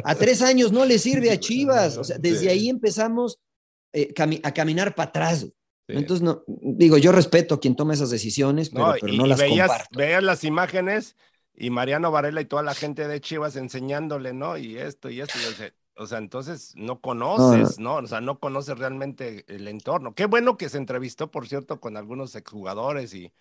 A 0.05 0.14
tres 0.14 0.42
años 0.42 0.70
no 0.72 0.84
le 0.84 0.98
sirve 0.98 1.30
a 1.30 1.40
Chivas. 1.40 1.96
O 1.96 2.05
sea, 2.05 2.18
desde 2.18 2.40
Sí. 2.40 2.48
ahí 2.48 2.68
empezamos 2.68 3.38
eh, 3.92 4.12
cami- 4.12 4.40
a 4.42 4.52
caminar 4.52 4.94
para 4.94 5.09
atrás. 5.09 5.40
güey. 5.42 5.52
Sí. 5.88 5.96
Entonces, 5.96 6.22
no, 6.22 6.42
digo, 6.46 6.98
yo 6.98 7.12
respeto 7.12 7.55
a 7.55 7.60
quien 7.60 7.76
toma 7.76 7.94
esas 7.94 8.10
decisiones, 8.10 8.70
pero 8.70 8.86
No, 8.88 8.94
pero 9.01 9.12
y, 9.12 9.18
no 9.18 9.26
y 9.26 9.28
las 9.30 9.38
veías, 9.38 9.68
comparto. 9.68 9.98
veías 9.98 10.22
las 10.22 10.42
imágenes 10.44 11.16
y 11.55 11.70
Mariano 11.70 12.10
Varela 12.10 12.40
y 12.40 12.46
toda 12.46 12.62
la 12.62 12.74
gente 12.74 13.06
de 13.06 13.20
Chivas 13.20 13.55
enseñándole, 13.56 14.32
¿no? 14.32 14.56
Y 14.59 14.76
esto 14.78 15.09
y 15.10 15.20
esto. 15.20 15.38
y 15.42 15.44
o 15.46 15.56
sea, 15.56 15.72
o 15.97 16.07
sea, 16.07 16.19
entonces 16.19 16.73
no 16.77 17.01
conoces, 17.01 17.79
¿no? 17.79 17.97
O 17.97 18.07
sea, 18.07 18.21
no 18.21 18.39
conoces 18.39 18.79
realmente 18.79 19.45
el 19.49 19.69
entorno. 19.69 20.15
Qué 20.15 20.27
bueno 20.27 20.57
que 20.57 20.69
se 20.69 20.79
entrevistó, 20.79 21.31
por 21.31 21.47
cierto, 21.49 21.81
con 21.81 21.97
algunos 21.97 22.35
exjugadores 22.35 23.15
y... 23.15 23.33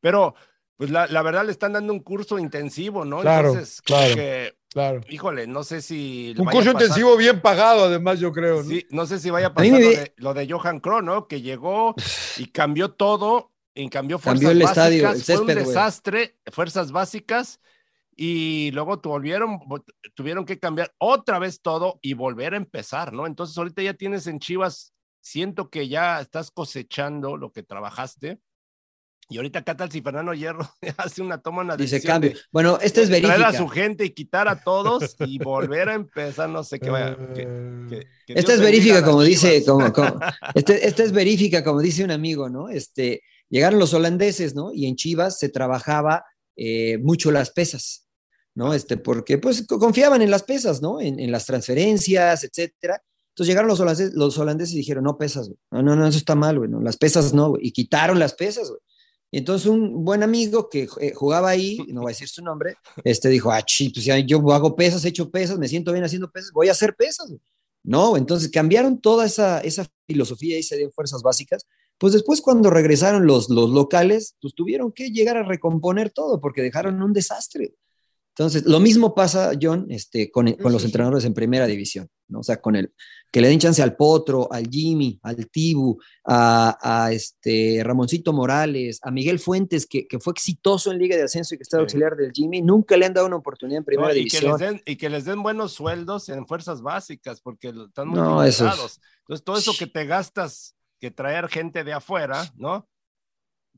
Pero, 0.00 0.34
pues 0.76 0.90
la, 0.90 1.06
la 1.06 1.22
verdad 1.22 1.44
le 1.44 1.52
están 1.52 1.72
dando 1.74 1.92
un 1.92 2.00
curso 2.00 2.38
intensivo, 2.38 3.04
¿no? 3.04 3.20
Claro, 3.20 3.48
Entonces, 3.50 3.80
claro. 3.82 4.14
que, 4.14 4.54
Claro. 4.72 5.00
híjole, 5.10 5.46
no 5.46 5.64
sé 5.64 5.82
si... 5.82 6.34
Un 6.38 6.46
curso 6.46 6.72
pasar- 6.72 6.82
intensivo 6.82 7.16
bien 7.16 7.40
pagado, 7.40 7.84
además, 7.84 8.18
yo 8.20 8.32
creo. 8.32 8.62
¿no? 8.62 8.68
Sí, 8.68 8.86
no 8.90 9.06
sé 9.06 9.18
si 9.18 9.28
vaya 9.30 9.48
a 9.48 9.54
pasar 9.54 9.70
me 9.72 9.80
lo, 9.80 9.88
de, 9.90 10.14
lo 10.16 10.34
de 10.34 10.50
Johan 10.50 10.80
Kroh, 10.80 11.02
¿no? 11.02 11.28
Que 11.28 11.42
llegó 11.42 11.94
y 12.38 12.46
cambió 12.46 12.90
todo, 12.92 13.52
y 13.74 13.88
cambió 13.90 14.18
fuerzas 14.18 14.44
Cambió 14.44 14.50
el 14.50 14.62
básicas, 14.62 14.78
estadio, 14.86 15.10
el 15.10 15.22
fue 15.22 15.38
un 15.38 15.46
césped, 15.46 15.66
desastre, 15.66 16.36
fuerzas 16.50 16.90
básicas, 16.92 17.60
y 18.16 18.70
luego 18.72 19.00
tu- 19.00 19.08
volvieron, 19.10 19.58
vo- 19.60 19.84
tuvieron 20.14 20.44
que 20.44 20.58
cambiar 20.58 20.92
otra 20.98 21.38
vez 21.38 21.60
todo 21.60 21.98
y 22.02 22.14
volver 22.14 22.54
a 22.54 22.58
empezar, 22.58 23.12
¿no? 23.12 23.26
Entonces 23.26 23.56
ahorita 23.56 23.82
ya 23.82 23.94
tienes 23.94 24.26
en 24.26 24.38
Chivas, 24.38 24.92
siento 25.20 25.70
que 25.70 25.88
ya 25.88 26.20
estás 26.20 26.50
cosechando 26.50 27.36
lo 27.36 27.52
que 27.52 27.62
trabajaste, 27.62 28.38
y 29.28 29.36
ahorita 29.38 29.60
acá 29.60 29.76
tal 29.76 29.90
si 29.90 30.02
Fernando 30.02 30.34
Hierro 30.34 30.68
hace 30.98 31.22
una 31.22 31.38
toma, 31.40 31.62
una 31.62 31.76
Dice 31.76 32.02
cambio. 32.02 32.30
de 32.32 32.38
Bueno, 32.50 32.78
esta 32.82 33.00
es 33.00 33.08
traer 33.08 33.44
a 33.44 33.52
su 33.54 33.66
gente 33.68 34.04
y 34.04 34.10
quitar 34.10 34.46
a 34.48 34.62
todos 34.62 35.16
y 35.20 35.38
volver 35.42 35.88
a 35.88 35.94
empezar, 35.94 36.50
no 36.50 36.62
sé 36.64 36.78
qué 36.80 36.90
vaya. 36.90 37.16
que- 37.34 37.46
que- 37.88 38.06
que 38.26 38.32
es 38.34 38.44
bendiga 38.44 38.54
a 38.54 38.64
verífica, 38.64 38.94
las 39.00 39.04
como 39.04 39.22
dice, 39.22 39.64
como, 39.64 39.92
como- 39.92 40.18
este- 40.54 40.86
esta 40.86 41.02
es 41.02 41.12
verífica, 41.12 41.64
como 41.64 41.80
dice 41.80 42.04
un 42.04 42.10
amigo, 42.10 42.50
¿no? 42.50 42.68
Este, 42.68 43.22
llegaron 43.48 43.78
los 43.78 43.94
holandeses, 43.94 44.54
¿no? 44.54 44.70
Y 44.72 44.86
en 44.86 44.96
Chivas 44.96 45.38
se 45.38 45.48
trabajaba 45.48 46.24
eh, 46.56 46.98
mucho 46.98 47.30
las 47.30 47.50
pesas, 47.50 48.06
¿no? 48.54 48.74
Este, 48.74 48.96
porque 48.96 49.38
pues 49.38 49.66
co- 49.66 49.78
confiaban 49.78 50.22
en 50.22 50.30
las 50.30 50.42
pesas, 50.42 50.82
¿no? 50.82 51.00
En, 51.00 51.30
las 51.30 51.46
transferencias, 51.46 52.44
etcétera. 52.44 53.02
Entonces 53.30 53.48
llegaron 53.48 53.68
los 53.68 53.80
holandeses, 53.80 54.14
los 54.14 54.36
holandeses 54.38 54.74
y 54.74 54.78
dijeron, 54.78 55.04
no 55.04 55.16
pesas, 55.16 55.48
güey. 55.48 55.58
No, 55.70 55.82
no, 55.82 55.96
no, 55.96 56.06
eso 56.06 56.18
está 56.18 56.34
mal, 56.34 56.58
güey. 56.58 56.70
Las 56.82 56.96
pesas 56.98 57.32
no. 57.32 57.54
Y 57.58 57.72
quitaron 57.72 58.18
las 58.18 58.34
pesas, 58.34 58.68
güey. 58.68 58.80
Y 59.34 59.38
entonces 59.38 59.66
un 59.66 60.04
buen 60.04 60.22
amigo 60.22 60.68
que 60.68 60.86
eh, 61.00 61.14
jugaba 61.14 61.48
ahí, 61.48 61.78
no 61.88 62.02
voy 62.02 62.10
a 62.10 62.14
decir 62.14 62.28
su 62.28 62.42
nombre, 62.44 62.74
este 63.02 63.30
dijo, 63.30 63.50
ah, 63.50 63.62
chi, 63.62 63.88
pues 63.88 64.04
ya 64.04 64.18
yo 64.18 64.38
hago 64.52 64.76
pesas, 64.76 65.02
he 65.06 65.08
hecho 65.08 65.30
pesas, 65.30 65.58
me 65.58 65.68
siento 65.68 65.90
bien 65.90 66.04
haciendo 66.04 66.30
pesas, 66.30 66.52
voy 66.52 66.68
a 66.68 66.72
hacer 66.72 66.94
pesas. 66.94 67.28
güey". 67.30 67.40
No, 67.82 68.18
entonces 68.18 68.50
cambiaron 68.50 69.00
toda 69.00 69.24
esa, 69.24 69.60
esa 69.60 69.86
filosofía 70.06 70.58
y 70.58 70.62
se 70.62 70.76
dio 70.76 70.90
fuerzas 70.92 71.22
básicas. 71.22 71.66
Pues 72.02 72.14
después 72.14 72.40
cuando 72.40 72.68
regresaron 72.68 73.26
los, 73.28 73.48
los 73.48 73.70
locales, 73.70 74.34
pues 74.40 74.54
tuvieron 74.56 74.90
que 74.90 75.10
llegar 75.12 75.36
a 75.36 75.44
recomponer 75.44 76.10
todo 76.10 76.40
porque 76.40 76.60
dejaron 76.60 77.00
un 77.00 77.12
desastre. 77.12 77.76
Entonces, 78.34 78.64
lo 78.64 78.80
mismo 78.80 79.14
pasa, 79.14 79.52
John, 79.60 79.86
este, 79.88 80.30
con, 80.32 80.50
con 80.54 80.72
los 80.72 80.84
entrenadores 80.84 81.24
en 81.26 81.32
primera 81.34 81.66
división, 81.66 82.08
¿no? 82.26 82.40
O 82.40 82.42
sea, 82.42 82.60
con 82.60 82.74
el 82.74 82.92
que 83.30 83.40
le 83.40 83.46
den 83.48 83.60
chance 83.60 83.80
al 83.82 83.94
Potro, 83.94 84.52
al 84.52 84.66
Jimmy, 84.68 85.20
al 85.22 85.48
Tibu, 85.48 85.98
a, 86.24 86.76
a 87.04 87.12
este 87.12 87.82
Ramoncito 87.84 88.32
Morales, 88.32 88.98
a 89.02 89.12
Miguel 89.12 89.38
Fuentes, 89.38 89.86
que, 89.86 90.08
que 90.08 90.18
fue 90.18 90.32
exitoso 90.32 90.90
en 90.90 90.98
Liga 90.98 91.14
de 91.16 91.22
Ascenso 91.22 91.54
y 91.54 91.58
que 91.58 91.62
está 91.62 91.76
Sí. 91.76 91.82
auxiliar 91.82 92.16
del 92.16 92.32
Jimmy, 92.32 92.62
nunca 92.62 92.96
le 92.96 93.06
han 93.06 93.14
dado 93.14 93.28
una 93.28 93.36
oportunidad 93.36 93.78
en 93.78 93.84
primera 93.84 94.08
No, 94.08 94.14
y, 94.14 94.24
que 94.28 94.38
división. 94.40 94.50
les 94.52 94.60
den, 94.60 94.82
y 94.86 94.96
que 94.96 95.08
les 95.08 95.24
den 95.24 95.40
buenos 95.42 95.70
sueldos 95.72 96.28
en 96.30 96.46
fuerzas 96.48 96.82
básicas, 96.82 97.40
porque 97.42 97.68
están 97.68 98.08
muy 98.08 98.18
No, 98.18 98.42
eso 98.42 98.64
es- 98.64 98.70
limitados. 98.72 99.00
Entonces, 99.20 99.44
todo 99.44 99.56
eso 99.58 99.72
que 99.78 99.86
te 99.86 100.04
gastas, 100.04 100.74
que 101.02 101.10
traer 101.10 101.48
gente 101.48 101.82
de 101.82 101.92
afuera, 101.92 102.44
¿no? 102.56 102.88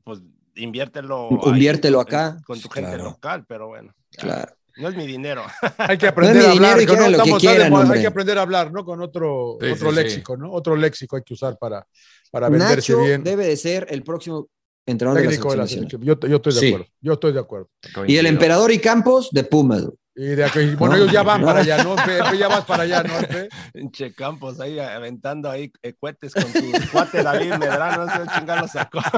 Pues 0.03 0.21
inviértelo. 0.55 1.29
ahí 1.31 1.49
Inviértelo 1.53 1.97
con- 1.97 2.07
acá. 2.07 2.37
Con 2.45 2.61
tu 2.61 2.69
gente 2.69 2.91
Claro. 2.91 3.03
local, 3.05 3.45
pero 3.47 3.67
bueno. 3.67 3.91
Claro. 4.11 4.53
No 4.77 4.89
es 4.89 4.95
mi 4.95 5.07
dinero. 5.07 5.41
Hay 5.79 5.97
que 5.97 6.07
aprender 6.07 6.43
mi 6.43 6.49
a 6.49 6.51
hablar, 6.51 6.77
que 6.77 6.85
¿no? 6.85 7.23
que 7.23 7.31
de 7.31 7.37
quieran, 7.39 7.71
moda, 7.71 7.93
hay 7.93 8.01
que 8.01 8.07
aprender 8.07 8.37
a 8.37 8.41
hablar, 8.43 8.71
¿no? 8.71 8.85
Con 8.85 9.01
otro, 9.01 9.57
Sí, 9.59 9.71
otro 9.71 9.89
sí, 9.89 9.95
sí. 9.95 10.03
léxico, 10.03 10.37
¿no? 10.37 10.51
Otro 10.51 10.75
léxico 10.75 11.15
hay 11.15 11.23
que 11.23 11.33
usar 11.33 11.57
para, 11.57 11.87
para 12.29 12.47
venderse 12.49 12.91
Nacho 12.93 13.03
bien. 13.03 13.23
debe 13.23 13.47
de 13.47 13.57
ser 13.57 13.87
el 13.89 14.03
próximo 14.03 14.47
entrenador 14.85 15.21
de 15.21 15.25
la 15.25 15.31
Técnico 15.31 15.51
de 15.51 15.57
la 15.57 15.67
selección. 15.67 16.01
Yo, 16.03 16.19
yo 16.27 16.35
estoy 16.35 16.53
de 16.53 16.59
Sí. 16.59 16.67
acuerdo. 16.67 16.87
Yo 17.01 17.13
estoy 17.13 17.33
de 17.33 17.39
acuerdo. 17.39 17.69
Y 18.05 18.17
el 18.17 18.27
emperador 18.27 18.71
y 18.71 18.77
Campos 18.79 19.29
de 19.31 19.43
Pumas. 19.45 19.87
Y 20.15 20.27
de 20.27 20.45
aquí, 20.45 20.75
bueno, 20.75 20.95
No. 20.95 21.01
ellos 21.03 21.11
ya 21.13 21.23
van 21.23 21.43
para 21.43 21.59
allá, 21.59 21.83
¿no? 21.83 21.95
Ya 22.33 22.47
vas 22.47 22.65
para 22.65 22.83
allá, 22.83 23.03
¿no? 23.03 23.13
Pinche 23.73 24.13
Campos 24.13 24.59
ahí 24.59 24.79
aventando 24.79 25.49
ahí 25.49 25.71
eh, 25.83 25.93
cohetes 25.99 26.33
con 26.33 26.45
tu 26.51 26.59
cuate 26.91 27.21
David 27.21 27.55
Medrano, 27.55 28.05
no 28.05 28.11
sé 28.11 28.19
qué 28.23 28.29
chingado 28.39 28.61
lo 28.61 28.67
sacó. 28.67 28.99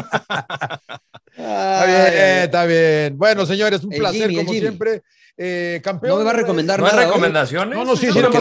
Está 1.37 1.85
bien, 1.85 2.43
está 2.43 2.65
bien. 2.65 3.17
Bueno, 3.17 3.45
señores, 3.45 3.83
un 3.83 3.93
El 3.93 3.99
placer 3.99 4.21
Jimmy, 4.29 4.35
como 4.37 4.53
Jimmy. 4.53 4.59
siempre. 4.67 5.03
Eh, 5.37 5.79
campeón. 5.83 6.13
No 6.13 6.17
me 6.17 6.23
va 6.23 6.31
a 6.31 6.33
recomendar 6.33 6.79
¿No 6.79 6.87
hay 6.87 6.93
nada. 6.93 7.05
recomendaciones? 7.05 7.77
No, 7.77 7.85
no, 7.85 7.95
sí, 7.95 8.07
sí, 8.11 8.19
no, 8.19 8.29
no, 8.29 8.31
se 8.31 8.39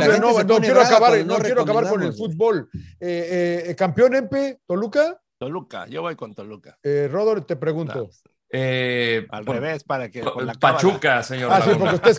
quiero 0.60 0.80
acabar, 0.80 1.18
no 1.18 1.36
no 1.36 1.38
quiero 1.40 1.60
acabar 1.60 1.90
con 1.90 2.02
el 2.02 2.14
fútbol. 2.14 2.70
Eh, 2.98 3.64
eh, 3.68 3.74
campeón 3.76 4.14
Empe, 4.14 4.60
Toluca. 4.66 5.20
Toluca, 5.38 5.86
yo 5.88 6.00
voy 6.00 6.16
con 6.16 6.34
Toluca. 6.34 6.78
Eh, 6.82 7.08
Rodor, 7.12 7.44
te 7.44 7.56
pregunto. 7.56 8.08
Eh, 8.48 9.26
Al 9.30 9.44
bueno, 9.44 9.60
revés, 9.60 9.82
para 9.82 10.08
que 10.08 10.20
con 10.20 10.46
la 10.46 10.54
Pachuca, 10.54 11.22
señor. 11.22 11.50
Ah, 11.52 11.60
sí, 11.62 11.70
porque 11.78 11.96
usted 11.96 12.10
es. 12.12 12.18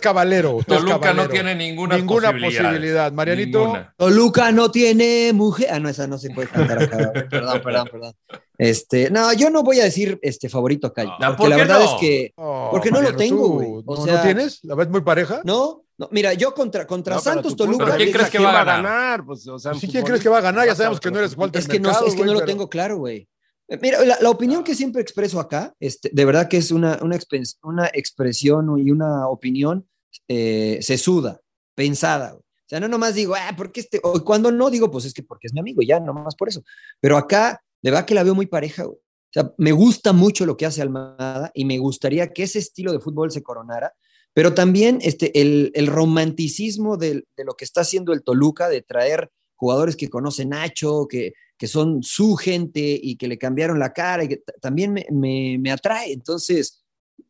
Usted 0.58 0.74
es 0.74 0.78
Toluca 0.80 0.94
no 0.94 1.00
caballero. 1.00 1.28
tiene 1.30 1.54
ninguna, 1.54 1.96
Ninguna 1.96 2.28
posibilidad. 2.32 2.64
posibilidad. 2.64 3.12
Marianito. 3.12 3.58
Ninguna. 3.60 3.94
Toluca 3.96 4.52
no 4.52 4.70
tiene 4.70 5.32
mujer. 5.32 5.68
Ah, 5.72 5.78
no, 5.80 5.88
esa 5.88 6.06
no 6.06 6.18
se 6.18 6.30
puede 6.30 6.48
cantar 6.48 6.82
acá. 6.82 7.12
perdón, 7.30 7.60
perdón, 7.62 7.88
perdón. 7.90 8.14
Este, 8.58 9.10
no, 9.10 9.32
yo 9.32 9.48
no 9.50 9.62
voy 9.62 9.80
a 9.80 9.84
decir 9.84 10.18
este 10.20 10.48
favorito 10.48 10.88
acá. 10.88 11.04
No, 11.04 11.16
porque 11.18 11.36
¿por 11.36 11.48
la 11.48 11.56
verdad 11.56 11.78
no? 11.80 11.84
es 11.86 12.00
que. 12.00 12.32
Oh, 12.36 12.68
Porque 12.72 12.90
no 12.90 13.00
lo 13.00 13.16
tengo, 13.16 13.48
güey. 13.48 13.68
O 13.86 13.96
¿No, 13.96 14.04
sea- 14.04 14.16
¿no 14.16 14.22
tienes? 14.22 14.60
¿La 14.64 14.74
ves 14.74 14.88
muy 14.90 15.00
pareja? 15.00 15.40
No, 15.44 15.82
no, 15.96 16.08
mira, 16.12 16.34
yo 16.34 16.52
contra, 16.52 16.86
contra 16.86 17.14
No, 17.14 17.20
Santos 17.20 17.56
Toluca. 17.56 17.86
¿Pero 17.86 17.96
quién 17.96 18.12
crees 18.12 18.28
que 18.30 18.38
va 18.38 18.60
a 18.60 18.64
ganar? 18.64 19.24
Pues, 19.24 19.46
o 19.48 19.58
sea, 19.58 19.72
en 19.72 19.80
Sí, 19.80 19.88
¿quién 19.88 20.04
crees 20.04 20.20
que 20.22 20.28
va 20.28 20.38
a 20.38 20.42
ganar? 20.42 20.66
Ya 20.66 20.74
sabemos 20.74 21.00
que 21.00 21.10
no 21.10 21.18
eres 21.20 21.36
Walter 21.36 21.60
Es 21.62 21.68
que 21.68 21.80
no, 21.80 21.88
Mercado, 21.88 22.06
es 22.06 22.14
que 22.14 22.24
no 22.24 22.32
lo 22.32 22.40
pero- 22.40 22.46
tengo 22.46 22.68
claro, 22.68 22.98
güey. 22.98 23.26
Mira, 23.82 24.02
la, 24.04 24.16
la 24.20 24.30
opinión 24.30 24.64
que 24.64 24.74
siempre 24.74 25.02
expreso 25.02 25.38
acá, 25.40 25.74
este, 25.78 26.08
de 26.12 26.24
verdad 26.24 26.48
que 26.48 26.56
es 26.56 26.70
una, 26.70 26.98
una, 27.02 27.16
expens- 27.16 27.58
una 27.62 27.86
expresión 27.92 28.78
y 28.78 28.90
una 28.90 29.28
opinión 29.28 29.86
eh, 30.26 30.78
sesuda, 30.80 31.40
pensada. 31.74 32.34
O 32.34 32.42
sea, 32.66 32.80
no 32.80 32.88
nomás 32.88 33.14
digo, 33.14 33.34
ah, 33.34 33.54
porque 33.56 33.80
este, 33.80 34.00
o 34.02 34.24
cuando 34.24 34.50
no 34.50 34.70
digo, 34.70 34.90
pues 34.90 35.04
es 35.04 35.12
que 35.12 35.22
porque 35.22 35.46
es 35.48 35.52
mi 35.52 35.60
amigo, 35.60 35.82
ya, 35.82 36.00
nomás 36.00 36.34
por 36.34 36.48
eso. 36.48 36.62
Pero 37.00 37.16
acá, 37.18 37.62
de 37.82 37.90
verdad 37.90 38.06
que 38.06 38.14
la 38.14 38.22
veo 38.22 38.34
muy 38.34 38.46
pareja, 38.46 38.84
güey. 38.84 38.96
O 38.98 39.30
sea, 39.32 39.52
me 39.58 39.72
gusta 39.72 40.14
mucho 40.14 40.46
lo 40.46 40.56
que 40.56 40.64
hace 40.64 40.80
Almada 40.80 41.50
y 41.52 41.66
me 41.66 41.76
gustaría 41.78 42.32
que 42.32 42.44
ese 42.44 42.58
estilo 42.58 42.92
de 42.92 43.00
fútbol 43.00 43.30
se 43.30 43.42
coronara, 43.42 43.92
pero 44.32 44.54
también 44.54 44.98
este, 45.02 45.38
el, 45.42 45.70
el 45.74 45.86
romanticismo 45.86 46.96
del- 46.96 47.26
de, 47.36 47.44
lo 47.44 47.52
que 47.54 47.66
está 47.66 47.82
haciendo 47.82 48.14
el 48.14 48.22
Toluca, 48.22 48.70
de 48.70 48.80
traer 48.80 49.30
jugadores 49.58 49.96
que 49.96 50.08
conocen 50.08 50.48
Nacho, 50.50 51.06
que, 51.06 51.34
que 51.58 51.66
son 51.66 52.02
su 52.02 52.36
gente 52.36 52.80
y 53.02 53.16
que 53.16 53.28
le 53.28 53.36
cambiaron 53.36 53.78
la 53.78 53.92
cara, 53.92 54.24
y 54.24 54.28
que 54.28 54.42
también 54.60 54.92
me, 54.94 55.04
me- 55.10 55.58
me 55.60 55.70
atrae. 55.70 56.12
Entonces, 56.12 56.82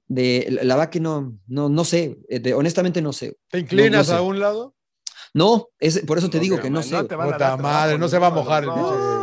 de, 0.07 0.47
la, 0.51 0.63
la 0.65 0.77
verdad 0.77 0.91
que 0.91 1.01
no, 1.01 1.37
no, 1.49 1.69
no 1.69 1.85
sé, 1.85 2.19
eh, 2.29 2.39
de- 2.39 2.55
honestamente 2.55 3.03
no 3.03 3.13
sé. 3.13 3.37
¿Te 3.51 3.59
inclinas 3.59 3.91
No, 3.91 3.99
no 3.99 4.05
sé. 4.05 4.13
a 4.15 4.23
un 4.23 4.39
lado? 4.39 4.75
No, 5.35 5.69
es, 5.79 6.01
por 6.01 6.19
eso 6.19 6.31
te 6.31 6.39
No, 6.39 6.43
digo 6.43 6.57
no, 6.57 6.63
que 6.63 6.71
no 6.71 6.77
no 6.79 6.83
sé. 6.83 6.97
Puta 6.97 7.17
dar 7.39 7.61
madre, 7.61 7.99
no 7.99 8.09
se 8.09 8.19
va 8.19 8.29
a 8.29 8.31
mojar 8.31 8.65
el 8.65 8.71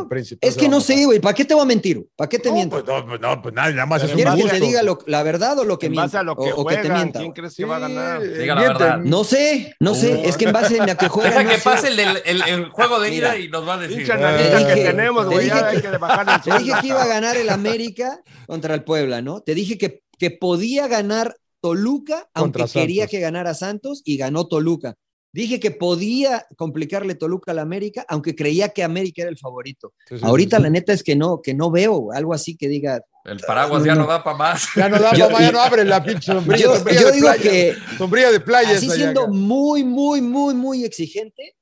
príncipe. 0.07 0.48
Es 0.48 0.56
que 0.56 0.69
no 0.69 0.80
sé, 0.82 1.06
güey, 1.06 1.19
¿para 1.19 1.34
qué 1.34 1.45
te 1.45 1.53
voy 1.53 1.64
a 1.64 1.65
mentir? 1.65 2.06
¿Para 2.15 2.30
qué 2.30 2.38
te 2.40 2.49
No, 2.49 2.56
miento? 2.56 2.76
pues 2.84 2.86
no, 2.86 3.06
pues 3.07 3.19
no, 3.22 3.41
pues 3.41 3.53
nada, 3.56 3.69
nada 3.72 3.86
más 3.86 4.03
es 4.03 4.10
un 4.11 4.15
¿Quieres 4.18 4.36
que 4.36 4.49
te 4.49 4.60
diga 4.60 4.84
lo- 4.84 4.99
la 5.07 5.23
verdad 5.23 5.57
o 5.60 5.64
lo 5.64 5.80
que 5.80 5.88
En 5.88 5.94
miento? 5.94 6.06
base 6.07 6.18
a 6.18 6.23
lo 6.23 6.36
que 6.36 6.53
o, 6.53 6.57
o 6.57 6.65
que 6.65 6.77
te 6.77 6.90
mienta. 6.90 7.19
¿quién 7.19 7.32
crees 7.32 7.53
Sí, 7.53 7.64
que 7.64 7.69
va 7.69 7.77
a 7.77 7.80
ganar? 7.80 8.23
eh, 8.23 8.38
Diga 8.40 8.56
la 8.56 8.61
miente. 8.61 8.84
verdad. 8.84 8.99
No 8.99 9.23
sé, 9.23 9.76
no 9.80 9.95
sé, 9.95 10.27
es 10.27 10.38
que 10.38 10.45
en 10.45 10.53
base 10.53 10.80
a 10.80 10.86
la 10.86 10.95
que 10.95 11.07
juega. 11.10 11.30
Deja 11.32 11.44
no 11.44 11.49
que 11.49 11.57
sé. 11.57 11.64
pase 11.64 11.88
el, 11.88 11.95
del- 11.98 12.22
el- 12.26 12.41
el 12.48 12.69
juego 12.69 12.99
de 12.99 13.14
ira 13.14 13.32
Mira. 13.34 13.44
y 13.45 13.49
nos 13.49 13.68
va 13.68 13.73
a 13.73 13.77
decir. 13.77 14.06
Te 14.07 14.14
que 14.14 14.73
dije- 14.73 14.84
tenemos, 14.86 15.27
te 15.27 15.34
güey, 15.36 15.49
Te 15.49 16.57
dije 16.60 16.73
que 16.82 16.88
iba 16.88 17.02
a 17.03 17.07
ganar 17.07 17.36
el 17.38 17.49
América 17.49 18.19
contra 18.48 18.73
el 18.76 18.84
Puebla, 18.84 19.22
¿no? 19.22 19.41
Te 19.41 19.56
dije 19.56 19.77
que, 19.77 20.02
que 20.19 20.32
podía 20.32 20.88
ganar 20.88 21.36
Toluca, 21.61 22.30
aunque 22.36 22.65
quería 22.72 23.07
que 23.07 23.19
ganara 23.19 23.56
Santos 23.56 24.03
y 24.06 24.18
ganó 24.18 24.48
Toluca. 24.48 24.95
Dije 25.35 25.59
que 25.59 25.69
podía 25.71 26.45
complicarle 26.55 27.13
Toluca 27.13 27.51
al 27.51 27.59
América, 27.59 28.05
aunque 28.07 28.35
creía 28.37 28.69
que 28.69 28.85
América 28.85 29.23
era 29.23 29.29
el 29.29 29.37
favorito. 29.37 29.91
Sí, 30.07 30.17
sí, 30.17 30.23
Ahorita 30.23 30.55
sí. 30.55 30.63
la 30.63 30.69
neta 30.69 30.93
es 30.93 31.03
que 31.03 31.17
no, 31.17 31.41
que 31.41 31.53
no 31.53 31.69
veo 31.71 32.13
algo 32.13 32.33
así 32.33 32.55
que 32.55 32.69
diga. 32.69 33.01
El 33.25 33.41
paraguas 33.41 33.83
ya 33.83 33.95
no 33.95 34.07
da 34.07 34.23
para 34.23 34.37
más. 34.37 34.65
Ya 34.77 34.87
no 34.87 34.97
da, 34.97 35.13
Yo- 35.13 35.29
mamá, 35.29 35.41
ya 35.41 35.51
no 35.51 35.59
abre 35.59 35.83
la 35.83 36.01
pinche 36.01 36.31
sombrilla. 36.31 36.63
Yo, 36.63 36.75
sombrilla 36.77 37.01
yo 37.01 37.07
de 37.07 37.13
digo 37.13 37.27
playa. 37.27 37.41
que 37.43 37.75
Sombrilla 37.97 38.31
de 38.31 38.39
playa 38.39 38.69
así 38.77 38.89
siendo 38.89 39.27
muy, 39.27 39.83
muy, 39.83 40.21
muy, 40.21 40.53
muy 40.55 40.85
exigente, 40.85 41.53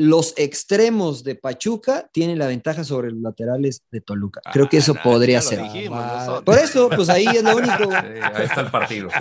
los 0.00 0.32
extremos 0.36 1.22
de 1.24 1.34
Pachuca 1.34 2.08
tienen 2.12 2.38
la 2.38 2.46
ventaja 2.46 2.84
sobre 2.84 3.10
los 3.10 3.20
laterales 3.20 3.82
de 3.90 4.00
Toluca. 4.00 4.40
Creo 4.52 4.68
que 4.68 4.78
eso 4.78 4.94
Ah, 4.98 5.02
podría 5.02 5.40
ya 5.40 5.44
lo 5.44 5.48
ser. 5.50 5.62
dijimos 5.62 5.98
Ah. 6.02 6.42
Por 6.44 6.58
eso, 6.58 6.88
pues 6.88 7.08
ahí 7.10 7.26
es 7.26 7.42
lo 7.42 7.56
único. 7.56 7.84
Sí, 7.90 7.96
ahí 8.22 8.44
está 8.44 8.60
el 8.62 8.70
partido. 8.70 9.08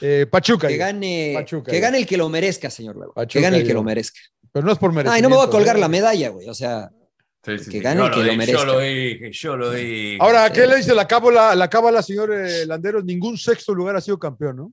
Eh, 0.00 0.26
Pachuca. 0.30 0.68
Que 0.68 0.76
gane, 0.76 1.32
Pachuca, 1.34 1.72
que 1.72 1.80
gane 1.80 1.98
el 1.98 2.06
que 2.06 2.16
lo 2.16 2.28
merezca, 2.28 2.70
señor 2.70 2.96
Lago. 2.96 3.12
Que 3.14 3.20
Pachuca, 3.20 3.42
gane 3.42 3.56
el 3.58 3.66
que 3.66 3.74
lo 3.74 3.82
merezca. 3.82 4.20
Pero 4.52 4.64
no 4.64 4.72
es 4.72 4.78
por 4.78 4.92
merecimiento. 4.92 5.12
Ay, 5.16 5.22
no 5.22 5.28
me 5.28 5.34
voy 5.36 5.46
a 5.46 5.50
colgar 5.50 5.76
¿eh? 5.76 5.80
la 5.80 5.88
medalla, 5.88 6.28
güey. 6.28 6.48
O 6.48 6.54
sea, 6.54 6.88
Sí, 7.44 7.58
sí, 7.58 7.70
Que 7.70 7.80
gane 7.80 8.04
el 8.04 8.10
que 8.12 8.22
lo 8.22 8.34
merezca. 8.34 8.60
Yo 8.60 8.64
lo 8.66 8.78
dije, 8.80 9.30
yo 9.32 9.56
lo 9.56 9.70
dije. 9.72 10.18
Ahora, 10.20 10.52
¿qué 10.52 10.66
le 10.66 10.76
dice 10.76 10.94
la 10.94 11.08
cábala, 11.08 11.54
la 11.56 11.68
cábala, 11.68 12.02
señor 12.02 12.32
eh, 12.34 12.64
Landeros? 12.66 13.04
Ningún 13.04 13.36
sexto 13.38 13.74
lugar 13.74 13.96
ha 13.96 14.00
sido 14.00 14.18
campeón, 14.18 14.56
¿no? 14.56 14.72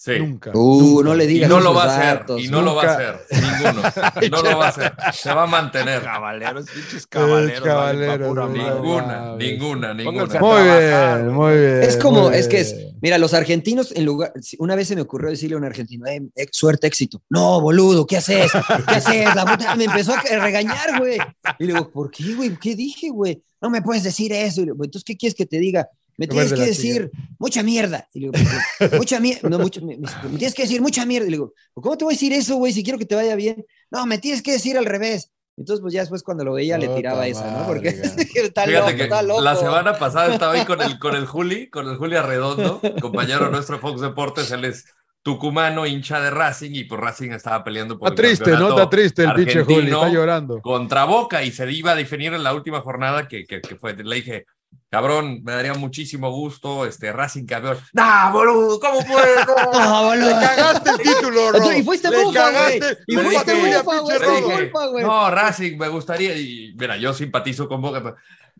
Sí. 0.00 0.12
Nunca. 0.16 0.52
uh, 0.54 0.80
nunca. 0.80 1.08
no 1.08 1.14
le 1.16 1.24
Y 1.24 1.26
digas 1.26 1.50
no 1.50 1.58
lo 1.58 1.74
va 1.74 1.84
a 1.84 1.98
hacer. 1.98 2.24
Y 2.38 2.46
no 2.46 2.62
lo 2.62 2.76
va 2.76 2.84
a 2.84 2.94
hacer. 2.94 3.26
Ninguno. 3.32 3.82
No 4.30 4.42
lo 4.42 4.58
va 4.58 4.66
a 4.66 4.68
hacer. 4.68 4.92
Se 5.12 5.34
va 5.34 5.42
a 5.42 5.46
mantener. 5.46 6.02
Cabaleros, 6.02 6.66
pinches 6.70 7.06
caballeros, 7.08 7.62
güey. 7.62 8.58
madre. 8.60 8.76
Ninguna, 8.76 9.36
ninguna, 9.36 9.94
ninguna. 9.94 10.38
Muy 10.40 10.62
bien, 10.62 11.28
muy 11.34 11.56
bien. 11.56 11.82
Es 11.82 11.96
como, 11.96 12.30
es 12.30 12.46
que 12.46 12.60
es, 12.60 12.76
mira, 13.00 13.18
los 13.18 13.34
argentinos, 13.34 13.90
en 13.90 14.04
lugar, 14.04 14.32
una 14.60 14.76
vez 14.76 14.86
se 14.86 14.94
me 14.94 15.02
ocurrió 15.02 15.30
decirle 15.30 15.56
a 15.56 15.58
un 15.58 15.64
argentino, 15.64 16.06
eh, 16.06 16.22
eh, 16.36 16.46
suerte, 16.52 16.86
éxito. 16.86 17.20
No, 17.28 17.60
boludo, 17.60 18.06
¿qué 18.06 18.18
haces? 18.18 18.52
¿Qué 18.52 18.94
haces? 18.94 19.34
La 19.34 19.44
puta 19.44 19.74
me 19.74 19.84
empezó 19.84 20.14
a 20.14 20.22
regañar, 20.22 20.96
güey. 21.00 21.18
Y 21.58 21.64
le 21.64 21.72
digo, 21.72 21.90
¿por 21.90 22.12
qué, 22.12 22.34
güey? 22.34 22.56
¿Qué 22.56 22.76
dije, 22.76 23.08
güey? 23.10 23.42
No 23.60 23.68
me 23.68 23.82
puedes 23.82 24.04
decir 24.04 24.32
eso. 24.32 24.60
Y 24.60 24.66
le 24.66 24.72
digo, 24.72 24.84
entonces, 24.84 25.04
¿qué 25.04 25.16
quieres 25.16 25.34
que 25.34 25.46
te 25.46 25.58
diga? 25.58 25.88
Me 26.18 26.26
tienes 26.26 26.52
que 26.52 26.66
decir 26.66 27.10
mucha 27.38 27.62
mierda. 27.62 28.06
Y 28.12 28.20
le 28.20 28.30
digo, 28.30 28.32
"¿Por 28.78 28.90
qué? 28.90 28.96
mucha 28.98 29.20
mierda. 29.20 29.48
No, 29.48 29.58
mucho- 29.58 29.80
me, 29.80 29.96
me- 29.96 30.08
me 30.30 30.36
tienes 30.38 30.54
que 30.54 30.62
decir 30.62 30.82
mucha 30.82 31.06
mierda. 31.06 31.26
Y 31.26 31.30
le 31.30 31.36
digo, 31.36 31.52
¿cómo 31.74 31.96
te 31.96 32.04
voy 32.04 32.12
a 32.12 32.16
decir 32.16 32.32
eso, 32.32 32.56
güey? 32.56 32.72
Si 32.72 32.82
quiero 32.82 32.98
que 32.98 33.06
te 33.06 33.14
vaya 33.14 33.34
bien. 33.36 33.64
No, 33.90 34.04
me 34.04 34.18
tienes 34.18 34.42
que 34.42 34.52
decir 34.52 34.76
al 34.76 34.84
revés. 34.84 35.30
Entonces, 35.56 35.80
pues 35.80 35.92
ya 35.94 36.00
después 36.00 36.22
cuando 36.22 36.44
lo 36.44 36.52
veía 36.52 36.76
le 36.78 36.86
tiraba 36.88 37.26
esa, 37.26 37.50
¿no? 37.50 37.66
Porque 37.66 37.90
madre, 37.92 38.26
está 38.34 38.66
loco, 38.66 38.86
que 38.96 39.02
está 39.04 39.22
loco. 39.22 39.40
la 39.42 39.56
semana 39.56 39.98
pasada 39.98 40.32
estaba 40.32 40.52
ahí 40.52 40.64
con 40.64 40.80
el, 40.82 40.98
con 41.00 41.16
el 41.16 41.26
Juli, 41.26 41.68
con 41.68 41.88
el 41.88 41.96
Juli 41.96 42.14
Arredondo, 42.14 42.80
compañero 43.00 43.50
nuestro 43.50 43.80
Fox 43.80 44.00
Deportes, 44.00 44.50
él 44.52 44.64
es 44.64 44.84
tucumano, 45.22 45.84
hincha 45.84 46.20
de 46.20 46.30
Racing, 46.30 46.70
y 46.74 46.84
pues 46.84 47.00
Racing 47.00 47.30
estaba 47.32 47.64
peleando 47.64 47.98
por 47.98 48.08
Está 48.10 48.22
el 48.22 48.28
triste, 48.28 48.52
¿no? 48.52 48.68
Está 48.70 48.88
triste 48.88 49.22
el 49.24 49.34
pinche 49.34 49.64
Juli, 49.64 49.90
está 49.90 50.08
llorando. 50.08 50.60
Contra 50.62 51.04
Boca, 51.06 51.42
y 51.42 51.50
se 51.50 51.70
iba 51.72 51.90
a 51.92 51.96
definir 51.96 52.32
en 52.34 52.44
la 52.44 52.54
última 52.54 52.80
jornada 52.80 53.26
que, 53.26 53.44
que, 53.44 53.60
que 53.60 53.74
fue, 53.76 53.96
le 53.96 54.14
dije, 54.14 54.46
cabrón, 54.90 55.42
me 55.44 55.52
daría 55.52 55.74
muchísimo 55.74 56.30
gusto, 56.30 56.86
este, 56.86 57.12
Racing 57.12 57.44
campeón. 57.46 57.78
¡Nah, 57.92 58.30
boludo! 58.30 58.80
¿Cómo 58.80 59.00
puedo? 59.04 59.44
No, 59.72 60.04
boludo. 60.08 60.26
Le 60.26 60.32
cagaste 60.46 60.90
el 60.90 60.96
título. 60.98 61.72
Y 61.76 61.82
fuiste 61.82 62.10
Le 62.10 62.24
bufa, 62.24 62.50
güey. 62.50 62.80
cagaste. 62.80 62.98
Y 63.06 63.16
fuiste 63.16 63.54
bufa, 63.54 64.86
güey. 64.86 65.04
No, 65.04 65.30
Racing, 65.30 65.76
me 65.78 65.88
gustaría. 65.88 66.36
Y 66.36 66.74
mira, 66.78 66.96
yo 66.96 67.12
simpatizo 67.12 67.68
con 67.68 67.80
Boca. 67.82 68.02
pero 68.02 68.16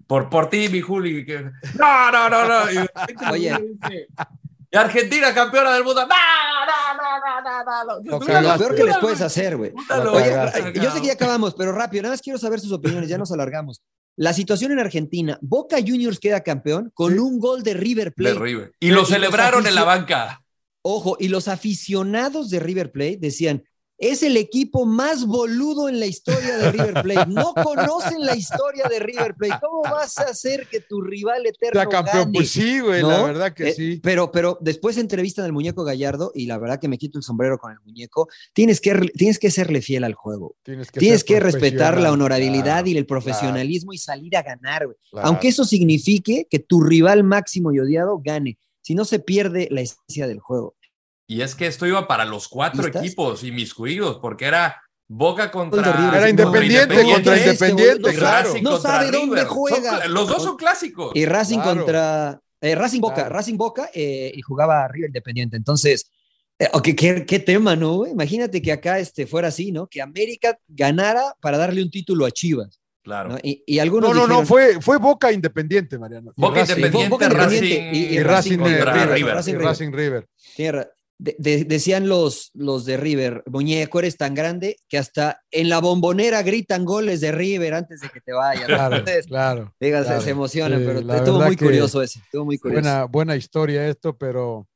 Por, 0.07 0.29
por 0.29 0.51
ti, 0.51 0.69
mi 0.69 0.81
Juli. 0.81 1.25
que- 1.25 1.51
no, 1.79 2.11
no, 2.13 2.29
no, 2.29 2.45
no. 2.47 2.73
Y, 2.73 2.79
Oye. 3.33 3.59
y 4.71 4.77
Argentina, 4.77 5.33
campeona 5.35 5.73
del 5.73 5.85
mundo. 5.85 6.03
No, 6.07 6.09
no, 6.09 6.95
no, 6.95 7.43
no, 7.43 7.65
no, 7.65 8.01
no. 8.03 8.41
Lo 8.43 8.59
peor 8.59 8.75
que 8.75 8.85
les 8.85 8.99
puedes 8.99 9.21
hacer, 9.23 9.57
güey. 9.57 9.73
Oye, 10.13 10.73
yo 10.75 10.91
sé 10.91 11.01
que 11.01 11.07
ya 11.09 11.13
acabamos, 11.15 11.55
pero 11.55 11.73
rápido, 11.73 12.03
nada 12.03 12.13
más 12.13 12.21
quiero 12.23 12.39
saber 12.39 12.61
sus 12.61 12.73
opiniones, 12.73 13.09
ya 13.09 13.17
nos 13.19 13.33
alargamos. 13.33 13.81
La 14.21 14.33
situación 14.33 14.73
en 14.73 14.81
Argentina, 14.81 15.39
Boca 15.41 15.77
Juniors 15.79 16.19
queda 16.19 16.43
campeón 16.43 16.91
con 16.93 17.13
Sí. 17.13 17.19
un 17.21 17.39
gol 17.39 17.63
de 17.63 17.75
River 17.75 18.07
De 18.09 18.11
Plate. 18.11 18.39
River. 18.41 18.73
Y 18.81 18.89
lo 18.89 18.97
los 18.97 19.09
celebraron 19.09 19.65
en 19.65 19.77
la 19.77 19.85
banca. 19.85 20.43
Ojo, 20.83 21.17
y 21.21 21.29
los 21.29 21.47
aficionados 21.47 22.51
de 22.51 22.59
River 22.59 22.91
Plate 22.91 23.19
decían, 23.21 23.63
es 23.99 24.23
el 24.23 24.37
equipo 24.37 24.87
más 24.87 25.27
boludo 25.27 25.89
en 25.89 25.99
la 26.01 26.07
historia 26.07 26.57
de 26.57 26.71
River 26.73 27.03
Plate. 27.03 27.31
No 27.31 27.53
conocen 27.65 28.21
la 28.25 28.37
historia 28.37 28.85
de 28.89 29.01
River 29.01 29.35
Plate. 29.35 29.59
¿Cómo 29.61 29.83
vas 29.83 30.17
a 30.19 30.23
hacer 30.31 30.67
que 30.71 30.81
tu 30.81 31.01
rival 31.01 31.45
eterno 31.47 31.81
Sea 31.81 31.89
campeón. 31.89 32.25
gane? 32.25 32.33
Pues 32.39 32.51
sí, 32.51 32.81
güey, 32.81 33.03
la 33.03 33.23
verdad 33.23 33.53
que 33.53 33.69
Eh, 33.71 33.75
sí. 33.75 34.01
Pero, 34.03 34.31
pero 34.31 34.57
después 34.61 34.97
entrevistan 34.99 35.45
al 35.45 35.53
muñeco 35.53 35.85
Gallardo 35.85 36.31
y 36.35 36.47
la 36.47 36.59
verdad 36.59 36.79
que 36.81 36.89
me 36.89 36.97
quito 36.99 37.19
el 37.19 37.25
sombrero 37.25 37.59
con 37.59 37.73
el 37.73 37.79
muñeco. 37.85 38.29
Tienes 38.53 38.81
que, 38.81 38.95
tienes 39.17 39.39
que 39.39 39.51
serle 39.51 39.83
fiel 39.83 40.05
al 40.05 40.15
juego. 40.15 40.55
Tienes 40.63 40.91
que, 40.91 41.01
Tienes 41.01 41.25
que 41.25 41.41
respetar 41.41 42.01
la 42.01 42.13
honorabilidad 42.13 42.59
Claro, 42.85 42.89
y 42.89 42.97
el 42.97 43.07
profesionalismo 43.07 43.93
y 43.93 43.99
salir 43.99 44.37
a 44.37 44.43
ganar, 44.43 44.87
güey. 44.87 44.97
claro. 45.11 45.27
Aunque 45.29 45.49
eso 45.49 45.65
signifique 45.65 46.47
que 46.49 46.59
tu 46.61 46.81
rival 46.83 47.25
máximo 47.25 47.73
y 47.73 47.81
odiado 47.81 48.21
gane. 48.23 48.59
Si 48.83 48.95
no 48.95 49.05
se 49.05 49.19
pierde 49.19 49.69
la 49.71 49.81
esencia 49.83 50.27
del 50.27 50.39
juego. 50.41 50.75
Y 51.29 51.43
es 51.43 51.55
que 51.55 51.67
esto 51.69 51.87
iba 51.87 52.09
para 52.09 52.25
los 52.25 52.49
cuatro 52.49 52.83
¿Listas? 52.83 53.05
equipos 53.05 53.45
inmiscuidos, 53.45 54.19
porque 54.19 54.47
era 54.47 54.83
Boca 55.07 55.51
contra. 55.51 56.11
Era 56.17 56.29
independiente 56.29 57.03
No, 57.03 57.13
contra 57.13 57.37
este, 57.37 57.51
independiente, 57.51 57.95
boludo, 57.95 58.11
y 58.11 58.15
no 58.15 58.19
claro. 58.21 58.49
Racing 58.49 58.63
No 58.63 58.71
contra 58.73 58.91
sabe 58.91 59.11
dónde 59.11 59.35
River. 59.37 59.45
juega. 59.47 60.03
Son- 60.03 60.13
los 60.15 60.29
dos 60.29 60.43
son 60.43 60.57
clásicos. 60.57 61.13
Y 61.15 61.25
Racing 61.27 61.59
Claro. 61.61 61.77
contra. 61.77 62.41
eh, 62.61 62.75
Racing 62.75 63.01
Boca, 63.01 63.15
Claro. 63.15 63.35
Racing 63.37 63.57
Boca 63.57 63.89
eh, 63.95 64.33
y 64.35 64.41
jugaba 64.43 64.89
River 64.89 65.09
Independiente. 65.11 65.57
Entonces, 65.57 66.11
eh, 66.59 66.69
ok, 66.73 66.89
¿qué, 66.97 67.25
qué 67.25 67.39
tema, 67.39 67.77
¿no? 67.77 68.05
Imagínate 68.07 68.61
que 68.61 68.73
acá 68.73 68.99
este, 68.99 69.27
fuera 69.27 69.49
así, 69.49 69.71
¿no? 69.71 69.87
Que 69.87 70.03
América 70.03 70.59
ganara 70.67 71.35
para 71.41 71.57
darle 71.57 71.83
un 71.83 71.91
título 71.91 72.27
a 72.27 72.31
Chivas. 72.31 72.81
Claro. 73.03 73.31
¿no? 73.31 73.39
Y, 73.43 73.63
y 73.67 73.79
algunos 73.79 74.13
No, 74.15 74.27
no, 74.27 74.41
no, 74.41 74.45
fue, 74.45 74.81
fue 74.83 74.99
Boca 74.99 75.31
Independiente, 75.33 75.99
Mariano. 75.99 76.33
Y 76.37 76.41
Boca. 76.43 76.61
Independiente, 76.61 77.09
Boca 77.09 77.25
Independiente 77.27 77.77
Racing, 77.79 77.95
y- 77.95 78.15
Y 78.17 78.23
Racing, 78.23 78.59
River. 78.59 78.89
River. 78.89 79.35
Racing 79.37 79.53
Y 79.53 79.57
River. 79.57 79.67
Racing 79.69 79.93
River. 79.93 80.29
De- 81.19 81.35
de- 81.39 81.65
decían 81.65 82.09
los, 82.09 82.51
los 82.55 82.85
de 82.85 82.97
River, 82.97 83.43
muñeco, 83.47 83.99
eres 83.99 84.17
tan 84.17 84.35
grande 84.35 84.77
que 84.89 84.99
hasta 84.99 85.41
en 85.51 85.69
la 85.69 85.81
bombonera 85.81 86.43
gritan 86.43 86.85
goles 86.85 87.21
de 87.21 87.33
River 87.33 87.75
antes 87.75 88.01
de 88.01 88.09
que 88.09 88.21
te 88.21 88.33
vayas. 88.33 88.67
Claro, 88.67 88.97
Entonces, 88.97 89.27
claro. 89.27 89.75
claro. 89.79 90.21
se 90.23 90.31
emocionan, 90.31 90.79
Sí, 90.81 90.85
pero 90.87 91.01
estuvo 91.17 91.41
muy 91.41 91.57
que 91.57 91.65
curioso 91.65 92.03
ese, 92.03 92.21
estuvo 92.21 92.45
muy 92.45 92.59
curioso. 92.59 92.83
Buena, 92.83 93.05
buena 93.05 93.37
historia 93.37 93.89
esto, 93.89 94.17
pero. 94.17 94.67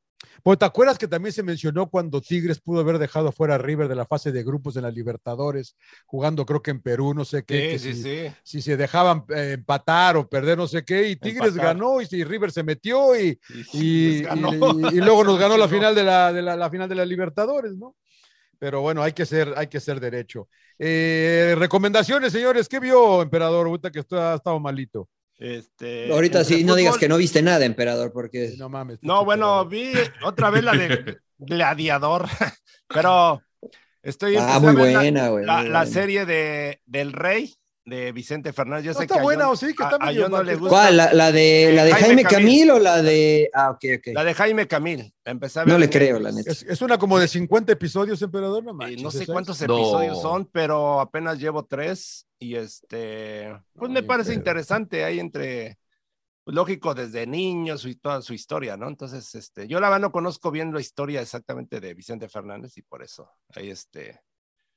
Pues, 0.43 0.59
¿te 0.59 0.65
acuerdas 0.65 0.99
que 0.99 1.09
también 1.09 1.33
se 1.33 1.43
mencionó 1.43 1.89
cuando 1.89 2.21
Tigres 2.21 2.61
pudo 2.61 2.81
haber 2.81 2.99
dejado 2.99 3.33
fuera 3.33 3.55
a 3.55 3.59
River 3.59 3.89
de 3.89 3.95
la 3.95 4.07
fase 4.07 4.33
de 4.33 4.43
grupos 4.43 4.77
en 4.77 4.83
la 4.83 4.91
Libertadores, 4.91 5.77
jugando 6.07 6.45
creo 6.45 6.63
que 6.63 6.73
en 6.73 6.81
Perú, 6.81 7.15
no 7.15 7.25
sé 7.25 7.45
qué, 7.45 7.71
que 7.71 7.79
Sí, 7.79 7.95
sí, 7.95 8.03
si, 8.03 8.03
sí. 8.03 8.35
si 8.43 8.63
se 8.63 8.77
dejaban 8.77 9.25
eh, 9.29 9.53
empatar 9.53 10.17
o 10.17 10.29
perder, 10.29 10.59
no 10.59 10.67
sé 10.67 10.85
qué, 10.85 11.09
y 11.09 11.17
Tigres 11.17 11.51
Empatar. 11.51 11.75
ganó 11.75 12.01
y, 12.01 12.25
River 12.25 12.51
se 12.51 12.63
metió 12.63 13.19
y, 13.19 13.39
luego 14.95 15.25
nos 15.25 15.39
ganó 15.39 15.57
la 15.57 15.69
final 15.69 15.95
de 15.95 16.03
la, 16.03 16.33
de 16.33 16.43
la, 16.43 16.57
la 16.57 16.71
final 16.71 16.89
de 16.89 16.95
la 16.95 17.05
Libertadores, 17.05 17.77
¿no? 17.77 17.97
Pero 18.59 18.81
bueno, 18.81 19.03
hay 19.03 19.13
que 19.13 19.27
ser, 19.27 19.53
hay 19.57 19.67
que 19.67 19.81
ser 19.81 19.99
derecho. 19.99 20.49
Eh, 20.79 21.57
recomendaciones, 21.59 22.33
señores, 22.33 22.69
¿qué 22.69 22.79
vio, 22.79 23.21
emperador, 23.23 23.67
ahorita 23.67 23.91
que 23.91 23.99
esto 24.01 24.21
ha 24.21 24.37
estado 24.37 24.61
malito? 24.61 25.09
Este, 25.43 26.13
Ahorita 26.13 26.45
sí, 26.45 26.63
no 26.63 26.77
digas 26.77 26.97
que 26.99 27.09
no 27.09 27.17
viste 27.17 27.43
nada, 27.43 27.65
emperador, 27.65 28.13
porque 28.13 28.55
No 28.59 28.69
mames. 28.69 29.01
No, 29.03 29.25
bueno, 29.25 29.67
vi 29.67 29.93
otra 30.23 30.51
vez 30.51 30.63
la 30.63 30.73
de 30.73 31.19
Gladiador, 31.39 32.29
pero 32.89 33.43
estoy 34.03 34.37
ah, 34.39 34.61
muy 34.61 34.73
la- 34.75 35.01
buena, 35.01 35.29
güey. 35.31 35.45
la, 35.45 35.57
muy 35.63 35.69
la 35.71 35.81
buena. 35.81 35.87
serie 35.87 36.27
de 36.27 36.81
del 36.87 37.13
Rey 37.13 37.53
de 37.85 38.13
Vicente 38.13 38.53
Fernández. 38.53 38.85
Yo 38.85 38.93
No 38.93 38.99
sé 38.99 39.05
está 39.05 39.17
que 39.17 39.23
buena, 39.23 39.45
John- 39.47 39.53
o 39.55 39.57
sí, 39.57 39.67
que 39.75 39.83
está 39.83 39.97
a 39.97 40.07
medio 40.07 40.23
John 40.23 40.31
no 40.31 40.37
mal, 40.37 40.47
le 40.47 40.53
que- 40.53 40.59
gusta. 40.59 40.71
¿Cuál? 40.77 40.97
¿La, 40.97 41.13
la 41.13 41.33
de, 41.33 41.73
la 41.75 41.85
de 41.85 41.91
Jaime 41.93 42.07
Jaime, 42.07 42.23
Camil. 42.23 42.47
Camil 42.47 42.71
o 42.71 42.79
la 42.79 43.03
de.? 43.03 43.51
Ah, 43.53 43.71
ok, 43.71 43.85
ok. 43.99 44.07
La 44.15 44.25
de 44.25 44.35
Jaime 44.35 44.69
Camil. 44.69 45.15
la 45.25 45.33
empecé 45.33 45.61
a 45.61 45.65
No 45.65 45.79
le 45.79 45.91
creo, 45.91 46.21
la 46.21 46.31
neta. 46.31 46.51
Es, 46.53 46.63
es 46.63 46.81
una 46.83 46.97
como 46.99 47.19
de 47.19 47.27
50 47.27 47.73
episodios, 47.73 48.23
emperador, 48.23 48.63
no 48.63 48.71
Y 48.71 48.75
manches. 48.75 49.03
no 49.03 49.11
sé 49.11 49.25
¿esa 49.25 49.33
cuántos? 49.33 49.61
No. 49.63 49.77
episodios 49.77 50.23
son, 50.23 50.47
pero 50.47 51.01
apenas 51.01 51.39
llevo 51.39 51.65
tres 51.65 52.27
y 52.39 52.55
este, 52.55 53.53
pues 53.75 53.91
me 53.91 54.03
parece 54.03 54.33
interesante 54.35 55.05
ahí 55.05 55.19
entre, 55.21 55.79
pues, 56.45 56.55
lógico 56.55 56.95
desde 56.95 57.27
niños 57.27 57.85
y 57.85 57.97
toda 57.97 58.23
su 58.23 58.33
historia, 58.35 58.77
¿no? 58.77 58.89
Entonces, 58.89 59.35
este, 59.35 59.67
yo 59.69 59.81
la 59.81 59.89
verdad 59.89 60.03
no 60.03 60.13
conozco 60.13 60.51
bien 60.53 60.73
la 60.73 60.81
historia 60.81 61.21
exactamente 61.21 61.81
de 61.81 61.95
Vicente 61.95 62.29
Fernández 62.29 62.77
y 62.79 62.83
por 62.83 63.03
eso, 63.03 63.29
ahí 63.57 63.71
este, 63.71 64.21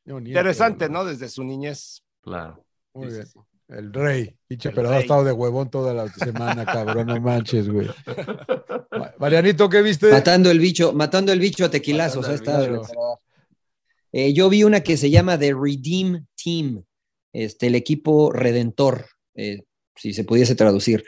No, 0.05 0.17
interesante. 0.19 0.89
¿no? 0.89 1.05
Desde 1.05 1.29
su 1.29 1.43
niñez. 1.43 2.03
Claro. 2.21 2.65
Muy 2.95 3.09
Sí, 3.09 3.13
bien. 3.15 3.25
sí, 3.27 3.31
sí. 3.33 3.39
El 3.67 3.91
rey. 3.93 4.35
Pinche 4.47 4.69
emperador 4.69 4.97
ha 4.97 5.01
estado 5.01 5.23
de 5.23 5.31
huevón 5.31 5.69
toda 5.71 5.91
la 5.93 6.07
semana, 6.13 6.65
cabrón, 6.65 7.07
no 7.07 7.19
manches, 7.19 7.67
güey. 7.67 7.87
Ma- 8.91 9.13
Marianito, 9.17 9.67
¿qué 9.69 9.81
viste? 9.81 10.11
Matando 10.11 10.51
el 10.51 10.59
bicho, 10.59 10.93
matando 10.93 11.31
el 11.31 11.39
bicho 11.39 11.65
a 11.65 11.69
tequilazos. 11.71 12.27
Está. 12.29 12.67
Eh, 14.11 14.33
yo 14.33 14.49
vi 14.49 14.63
una 14.63 14.81
que 14.81 14.97
se 14.97 15.09
llama 15.09 15.37
The 15.37 15.53
Redeem 15.53 16.25
Team, 16.41 16.83
este, 17.33 17.67
el 17.67 17.75
equipo 17.75 18.31
redentor, 18.31 19.07
eh, 19.33 19.63
si 19.95 20.13
se 20.13 20.23
pudiese 20.23 20.55
traducir. 20.55 21.03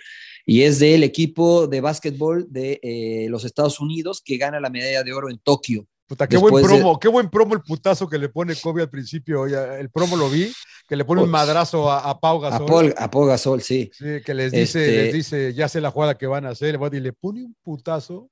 Y 0.45 0.63
es 0.63 0.79
del 0.79 1.03
equipo 1.03 1.67
de 1.67 1.81
básquetbol 1.81 2.47
de 2.49 2.79
eh, 2.81 3.27
los 3.29 3.45
Estados 3.45 3.79
Unidos 3.79 4.21
que 4.23 4.37
gana 4.37 4.59
la 4.59 4.69
medalla 4.69 5.03
de 5.03 5.13
oro 5.13 5.29
en 5.29 5.39
Tokio. 5.39 5.85
Puta, 6.07 6.25
qué 6.27 6.37
buen 6.37 6.55
de- 6.55 6.63
promo, 6.63 6.99
qué 6.99 7.07
buen 7.09 7.29
promo 7.29 7.53
el 7.53 7.61
putazo 7.61 8.07
que 8.07 8.17
le 8.17 8.29
pone 8.29 8.55
Kobe 8.55 8.81
al 8.81 8.89
principio. 8.89 9.45
ya, 9.47 9.77
el 9.77 9.89
promo 9.89 10.15
lo 10.15 10.29
vi, 10.29 10.51
que 10.87 10.95
le 10.95 11.03
pone 11.03 11.21
un 11.21 11.27
Ups. 11.27 11.31
madrazo 11.33 11.91
a, 11.91 12.09
a 12.09 12.17
Pau 12.19 12.43
A 12.45 12.49
Gasol. 12.49 12.65
Paul, 12.65 12.95
a 12.97 13.11
Paul 13.11 13.27
Gasol, 13.27 13.61
sí. 13.61 13.91
Sí, 13.93 14.21
que 14.25 14.33
les 14.33 14.51
dice, 14.53 14.79
Este- 14.85 15.03
les 15.03 15.13
dice, 15.13 15.53
ya 15.53 15.67
sé 15.67 15.81
la 15.81 15.91
jugada 15.91 16.17
que 16.17 16.25
van 16.27 16.45
a 16.45 16.49
hacer, 16.49 16.79
y 16.93 16.99
le 17.01 17.11
pone 17.13 17.43
un 17.43 17.55
putazo. 17.61 18.29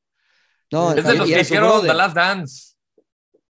No, 0.72 0.94
Es 0.94 1.04
de 1.06 1.14
los 1.16 1.28
que 1.30 1.42
hicieron 1.42 1.70
brother. 1.70 1.92
The 1.92 1.98
Last 1.98 2.16
Dance. 2.16 2.76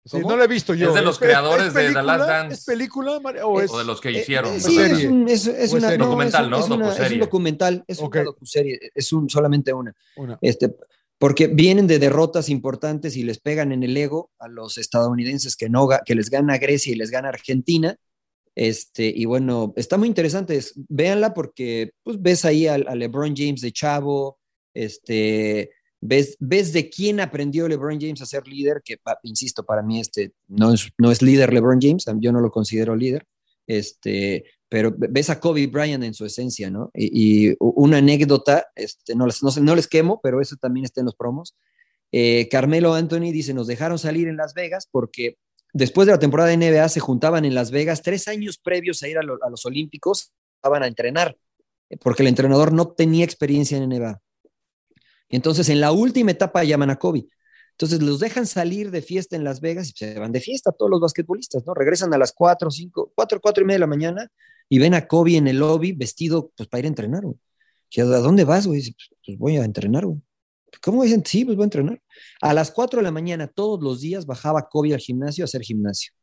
Sí, 0.03 0.17
no 0.19 0.35
lo 0.35 0.43
he 0.43 0.47
visto 0.47 0.73
yo. 0.73 0.89
Es 0.89 0.95
de 0.95 1.01
los 1.03 1.19
creadores 1.19 1.73
de 1.75 1.93
The? 1.93 2.01
Last 2.01 2.27
Dance. 2.27 2.53
¿Es 2.55 2.65
película 2.65 3.19
María, 3.19 3.45
o, 3.45 3.59
es, 3.61 3.69
O 3.71 3.77
de 3.77 3.85
los 3.85 4.01
que 4.01 4.09
Eh, 4.09 4.21
hicieron. 4.21 4.51
eh, 4.51 4.57
¿no? 4.57 4.67
sí, 4.67 4.79
es, 4.79 4.87
Serie. 4.89 5.07
un, 5.09 5.27
es, 5.29 5.45
es 5.45 5.73
¿O 5.73 5.77
es 5.77 5.83
una, 5.83 5.95
no, 5.97 6.05
Documental, 6.05 6.49
¿no? 6.49 6.59
es 6.59 6.69
una- 6.69 6.93
es 6.95 7.11
un 7.11 7.19
documental, 7.19 7.83
es 7.87 7.99
una 7.99 8.23
docuserie, 8.23 8.79
es 8.95 9.13
un, 9.13 9.29
solamente 9.29 9.71
una. 9.73 9.93
una? 10.15 10.39
Este, 10.41 10.73
porque 11.21 11.45
vienen 11.45 11.85
de 11.85 11.99
derrotas 11.99 12.49
importantes 12.49 13.15
y 13.15 13.21
les 13.21 13.39
pegan 13.39 13.71
en 13.71 13.83
el 13.83 13.95
ego 13.95 14.31
a 14.39 14.47
los 14.47 14.79
estadounidenses 14.79 15.55
que, 15.55 15.69
no, 15.69 15.87
que 16.03 16.15
les 16.15 16.31
gana 16.31 16.57
Grecia 16.57 16.91
y 16.91 16.95
les 16.95 17.11
gana 17.11 17.29
Argentina. 17.29 17.95
Este, 18.55 19.13
y 19.15 19.25
bueno, 19.25 19.71
está 19.75 19.99
muy 19.99 20.07
interesante. 20.07 20.55
es- 20.55 20.73
véanla 20.89 21.35
porque 21.35 21.91
pues, 22.01 22.19
ves 22.19 22.43
ahí 22.43 22.65
a, 22.65 22.79
LeBron 22.79 23.35
James 23.35 23.61
de 23.61 23.71
Chavo, 23.71 24.39
este, 24.73 25.69
ves, 26.01 26.37
ves 26.39 26.73
de 26.73 26.89
quién 26.89 27.19
aprendió 27.19 27.67
LeBron 27.67 28.01
James 28.01 28.23
a 28.23 28.25
ser 28.25 28.47
líder, 28.47 28.81
que 28.83 28.97
insisto, 29.21 29.63
para 29.63 29.83
mí 29.83 29.99
este, 29.99 30.31
no, 30.47 30.73
es, 30.73 30.89
no 30.97 31.11
es 31.11 31.21
líder 31.21 31.53
LeBron 31.53 31.77
James, 31.79 32.03
yo 32.19 32.31
no 32.31 32.41
lo 32.41 32.49
considero 32.49 32.95
líder. 32.95 33.27
Este, 33.67 34.45
pero 34.71 34.95
ves 34.97 35.29
a 35.29 35.37
Kobe 35.41 35.67
Bryant 35.67 36.01
en 36.05 36.13
su 36.13 36.25
esencia, 36.25 36.69
¿no? 36.69 36.91
Y, 36.93 37.49
y 37.51 37.55
una 37.59 37.97
anécdota, 37.97 38.67
este, 38.73 39.15
no, 39.15 39.27
no, 39.27 39.51
no 39.61 39.75
les 39.75 39.85
quemo, 39.89 40.21
pero 40.23 40.39
eso 40.39 40.55
también 40.55 40.85
está 40.85 41.01
en 41.01 41.05
los 41.07 41.15
promos. 41.15 41.57
Eh, 42.13 42.47
Carmelo 42.49 42.93
Anthony 42.93 43.33
dice, 43.33 43.53
nos 43.53 43.67
dejaron 43.67 43.99
salir 43.99 44.29
en 44.29 44.37
Las 44.37 44.53
Vegas 44.53 44.87
porque 44.89 45.35
después 45.73 46.05
de 46.05 46.13
la 46.13 46.19
temporada 46.19 46.47
de 46.47 46.53
NBA 46.55 46.87
se 46.87 47.01
juntaban 47.01 47.43
en 47.43 47.53
Las 47.53 47.69
Vegas 47.69 48.01
tres 48.01 48.29
años 48.29 48.57
previos 48.59 49.03
a 49.03 49.09
ir 49.09 49.17
a, 49.17 49.23
lo- 49.23 49.43
a 49.43 49.49
los 49.49 49.65
Olímpicos, 49.65 50.31
estaban 50.55 50.83
a 50.83 50.87
entrenar, 50.87 51.35
eh, 51.89 51.97
porque 51.97 52.23
el 52.23 52.27
entrenador 52.29 52.71
no 52.71 52.87
tenía 52.93 53.25
experiencia 53.25 53.77
en 53.77 53.83
NBA. 53.91 54.21
Entonces, 55.29 55.67
en 55.67 55.81
la 55.81 55.91
última 55.91 56.31
etapa 56.31 56.63
llaman 56.63 56.91
a 56.91 56.97
Kobe. 56.97 57.27
Entonces, 57.71 58.01
los 58.01 58.19
dejan 58.19 58.45
salir 58.47 58.91
de 58.91 59.01
fiesta 59.01 59.35
en 59.35 59.43
Las 59.43 59.59
Vegas 59.59 59.89
y 59.89 59.93
se 59.97 60.17
van 60.19 60.31
de 60.31 60.39
fiesta 60.41 60.71
todos 60.71 60.89
los 60.91 61.01
basquetbolistas, 61.01 61.65
¿no? 61.65 61.73
Regresan 61.73 62.13
a 62.13 62.17
las 62.17 62.31
4, 62.31 62.71
5, 62.71 63.11
4, 63.15 63.41
4 63.41 63.63
y 63.63 63.67
media 63.67 63.75
de 63.75 63.79
la 63.81 63.87
mañana 63.87 64.31
y 64.71 64.79
ven 64.79 64.93
a 64.93 65.05
Kobe 65.05 65.35
en 65.35 65.49
el 65.49 65.57
lobby 65.57 65.91
vestido 65.91 66.53
pues 66.55 66.69
para 66.69 66.79
ir 66.79 66.85
a 66.85 66.87
entrenar, 66.87 67.23
güey. 67.25 67.35
¿A 67.97 68.03
dónde 68.19 68.45
vas, 68.45 68.65
güey? 68.67 68.81
"Pues, 68.81 69.09
Pues 69.25 69.37
voy 69.37 69.57
a 69.57 69.65
entrenar, 69.65 70.05
güey. 70.05 70.21
¿Cómo 70.81 71.03
dicen? 71.03 71.23
Sí, 71.25 71.43
pues 71.43 71.57
voy 71.57 71.63
a 71.63 71.65
entrenar. 71.65 72.01
A 72.39 72.53
las 72.53 72.71
4 72.71 72.99
de 73.01 73.03
la 73.03 73.11
mañana 73.11 73.47
todos 73.47 73.83
los 73.83 73.99
días 73.99 74.25
bajaba 74.25 74.69
Kobe 74.69 74.93
al 74.93 75.01
gimnasio 75.01 75.43
a 75.43 75.45
hacer 75.45 75.61
gimnasio. 75.61 76.13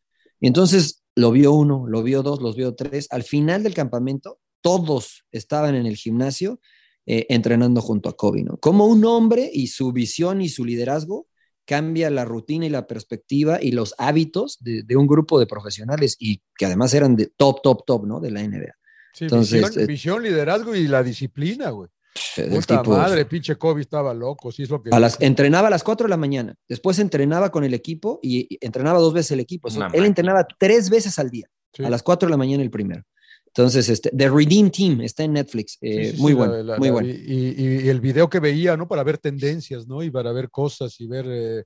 Y 0.41 0.47
entonces 0.47 1.03
lo 1.15 1.31
vio 1.31 1.53
uno, 1.53 1.85
lo 1.87 2.03
vio 2.03 2.23
dos, 2.23 2.41
los 2.41 2.57
vio 2.57 2.75
tres. 2.75 3.07
Al 3.11 3.23
final 3.23 3.63
del 3.63 3.75
campamento, 3.75 4.39
todos 4.63 5.27
estaban 5.31 5.75
en 5.75 5.85
el 5.85 5.97
gimnasio 5.97 6.59
eh, 7.05 7.27
entrenando 7.29 7.83
junto 7.83 8.09
a 8.09 8.17
Kobe, 8.17 8.45
¿no? 8.45 8.57
Como 8.57 8.87
un 8.87 9.05
hombre 9.05 9.51
y 9.53 9.67
su 9.67 9.93
visión 9.93 10.41
y 10.41 10.49
su 10.49 10.65
liderazgo 10.65 11.27
cambia 11.69 12.09
la 12.09 12.25
rutina 12.25 12.65
y 12.65 12.71
la 12.71 12.87
perspectiva 12.87 13.59
y 13.61 13.73
los 13.73 13.95
hábitos 13.99 14.57
de, 14.61 14.83
de 14.85 14.97
un 14.97 15.07
grupo 15.07 15.39
de 15.39 15.47
profesionales 15.47 16.17
y 16.19 16.41
que 16.57 16.65
además 16.65 16.95
eran 16.95 17.15
de 17.15 17.27
top, 17.27 17.61
top, 17.63 17.85
top, 17.87 18.07
¿no? 18.07 18.21
De 18.21 18.31
la 18.31 18.43
NBA. 18.43 18.73
Sí, 19.13 19.25
Entonces, 19.25 19.61
visión, 19.63 19.83
eh, 19.83 19.87
visión, 19.87 20.23
liderazgo 20.23 20.75
y 20.75 20.89
la 20.89 21.03
disciplina, 21.03 21.69
güey. 21.71 21.91
El 22.39 22.49
Puta 22.51 22.83
tipo- 22.83 22.97
madre, 22.97 23.27
pinche 23.27 23.57
Kobe 23.57 23.83
estaba 23.83 24.15
loco, 24.15 24.51
sí 24.51 24.63
es 24.63 24.71
lo 24.71 24.83
que... 24.83 24.89
A 24.91 24.99
las, 24.99 25.21
entrenaba 25.21 25.69
a 25.69 25.71
las 25.71 25.85
4 25.85 26.07
de 26.07 26.11
la 26.11 26.17
mañana, 26.17 26.55
después 26.69 26.99
entrenaba 26.99 27.51
con 27.51 27.65
el 27.65 27.75
equipo 27.75 28.19
y, 28.23 28.47
y 28.55 28.59
entrenaba 28.63 28.99
dos 28.99 29.13
veces 29.13 29.33
el 29.33 29.41
equipo. 29.41 29.69
O 29.69 29.71
sea, 29.71 29.87
Una 29.89 29.95
él 29.95 30.07
entrenaba 30.07 30.47
tres 30.59 30.89
veces 30.89 31.19
al 31.19 31.31
día, 31.31 31.47
Sí. 31.75 31.85
a 31.85 31.91
las 31.91 32.03
4 32.03 32.27
de 32.27 32.31
la 32.31 32.39
mañana 32.39 32.63
el 32.63 32.71
primero. 32.71 33.03
Entonces, 33.59 33.89
este, 33.89 34.11
The 34.11 34.29
Redeem 34.31 34.71
Team 34.71 35.01
está 35.01 35.25
en 35.25 35.33
Netflix, 35.33 35.79
eh, 35.81 36.11
Sí, 36.13 36.17
sí, 36.17 36.23
muy 36.23 36.31
sí, 36.33 36.37
bueno, 36.39 36.53
la- 36.55 36.63
la- 36.63 36.79
muy 36.79 36.89
la 36.89 36.93
bueno. 36.95 37.09
Y, 37.09 37.55
y- 37.59 37.81
y 37.87 37.89
el 37.89 38.01
video 38.01 38.31
que 38.31 38.39
veía, 38.39 38.77
¿no? 38.77 38.87
Para 38.87 39.03
ver 39.03 39.19
tendencias, 39.19 39.89
¿no? 39.89 40.01
Y 40.05 40.11
para 40.11 40.31
ver 40.33 40.49
cosas 40.49 41.01
y 41.01 41.09
ver... 41.09 41.27
eh, 41.29 41.59
eh, 41.59 41.65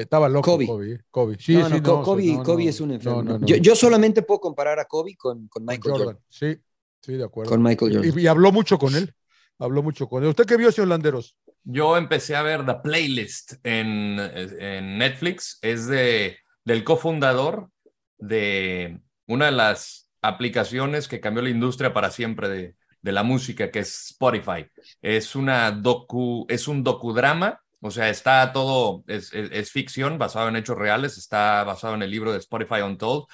estaba 0.00 0.28
loco 0.28 0.50
Kobe. 0.50 0.66
Kobe. 0.66 0.92
¿eh? 0.94 0.98
Kobe. 1.10 1.36
Sí, 1.38 1.54
no, 1.54 1.66
sí, 1.68 1.74
no, 1.80 2.02
Kobe, 2.02 2.26
no, 2.26 2.42
Kobe 2.42 2.64
no, 2.64 2.70
es 2.70 2.80
un 2.80 2.90
enfermo. 2.90 3.22
no, 3.22 3.32
no, 3.34 3.38
no. 3.38 3.46
Yo, 3.46 3.54
yo 3.56 3.76
solamente 3.76 4.22
puedo 4.22 4.40
comparar 4.40 4.80
a 4.80 4.84
Kobe 4.86 5.14
con, 5.16 5.46
con 5.46 5.64
Michael 5.64 5.92
Jordan. 5.92 6.06
Jordan. 6.06 6.22
Sí, 6.28 6.56
sí, 7.02 7.12
de 7.12 7.24
acuerdo. 7.24 7.50
Con 7.50 7.62
Michael 7.62 7.94
Jordan. 7.98 8.18
Y, 8.18 8.22
y 8.22 8.26
habló 8.26 8.50
mucho 8.50 8.76
con 8.76 8.96
él. 8.96 9.14
Habló 9.60 9.82
mucho 9.84 10.08
con 10.08 10.24
él. 10.24 10.30
¿Usted 10.30 10.44
qué 10.44 10.56
vio, 10.56 10.72
señor 10.72 10.88
Landeros? 10.88 11.36
Yo 11.62 11.96
empecé 11.96 12.34
a 12.34 12.42
ver 12.42 12.66
The 12.66 12.74
Playlist 12.82 13.54
en, 13.62 14.18
en 14.18 14.98
Netflix. 14.98 15.58
Es 15.62 15.86
de, 15.86 16.36
del 16.64 16.82
cofundador 16.82 17.70
de 18.18 19.00
una 19.28 19.46
de 19.46 19.52
las 19.52 20.07
aplicaciones 20.22 21.08
que 21.08 21.20
cambió 21.20 21.42
la 21.42 21.50
industria 21.50 21.92
para 21.92 22.10
siempre 22.10 22.48
de, 22.48 22.76
de 23.02 23.12
la 23.12 23.22
música, 23.22 23.70
que 23.70 23.80
es 23.80 24.10
Spotify. 24.10 24.66
Es, 25.02 25.34
una 25.36 25.70
docu, 25.72 26.46
es 26.48 26.68
un 26.68 26.82
docudrama, 26.84 27.60
o 27.80 27.90
sea, 27.90 28.08
está 28.08 28.52
todo, 28.52 29.04
es, 29.06 29.32
es- 29.32 29.50
es 29.52 29.70
ficción 29.70 30.18
basado 30.18 30.48
en 30.48 30.56
hechos 30.56 30.76
reales, 30.78 31.16
está 31.18 31.62
basado 31.64 31.94
en 31.94 32.02
el 32.02 32.10
libro 32.10 32.32
de 32.32 32.38
Spotify 32.38 32.80
Untold, 32.82 33.24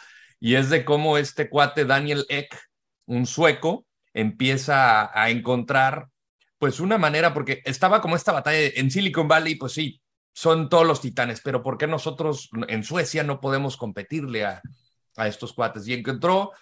y 0.41 0.55
es 0.57 0.69
de 0.71 0.85
cómo 0.85 1.17
este 1.19 1.49
cuate 1.49 1.85
Daniel 1.87 2.27
Eck, 2.29 2.55
un 3.07 3.27
sueco, 3.27 3.87
empieza 4.13 5.03
a, 5.03 5.23
a 5.25 5.31
encontrar 5.31 6.09
pues 6.59 6.81
una 6.81 6.99
manera, 6.99 7.35
porque 7.35 7.63
estaba 7.65 8.01
como 8.01 8.17
esta 8.17 8.33
batalla 8.33 8.71
en 8.75 8.91
Silicon 8.91 9.29
Valley, 9.29 9.57
pues 9.57 9.73
sí, 9.73 10.01
son 10.33 10.69
todos 10.69 10.87
los 10.87 11.01
titanes, 11.01 11.41
pero 11.43 11.63
¿por 11.63 11.79
qué 11.79 11.87
nosotros 11.87 12.49
en 12.69 12.83
Suecia 12.85 13.23
no 13.23 13.41
podemos 13.41 13.77
competirle 13.77 14.45
a, 14.47 14.63
a 15.17 15.29
estos 15.29 15.53
cuates? 15.53 15.87
Y 15.89 15.95
encontró, 15.95 16.53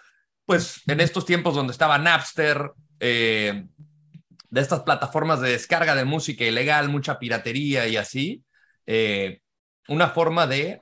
pues 0.45 0.81
en 0.87 0.99
estos 0.99 1.25
tiempos 1.25 1.55
donde 1.55 1.71
estaba 1.71 1.97
Napster, 1.97 2.71
eh, 2.99 3.65
de 4.49 4.61
estas 4.61 4.81
plataformas 4.81 5.41
de 5.41 5.49
descarga 5.49 5.95
de 5.95 6.05
música 6.05 6.43
ilegal, 6.43 6.89
mucha 6.89 7.17
piratería 7.17 7.87
y 7.87 7.97
así, 7.97 8.43
eh, 8.85 9.41
una 9.87 10.09
forma 10.09 10.45
de 10.45 10.81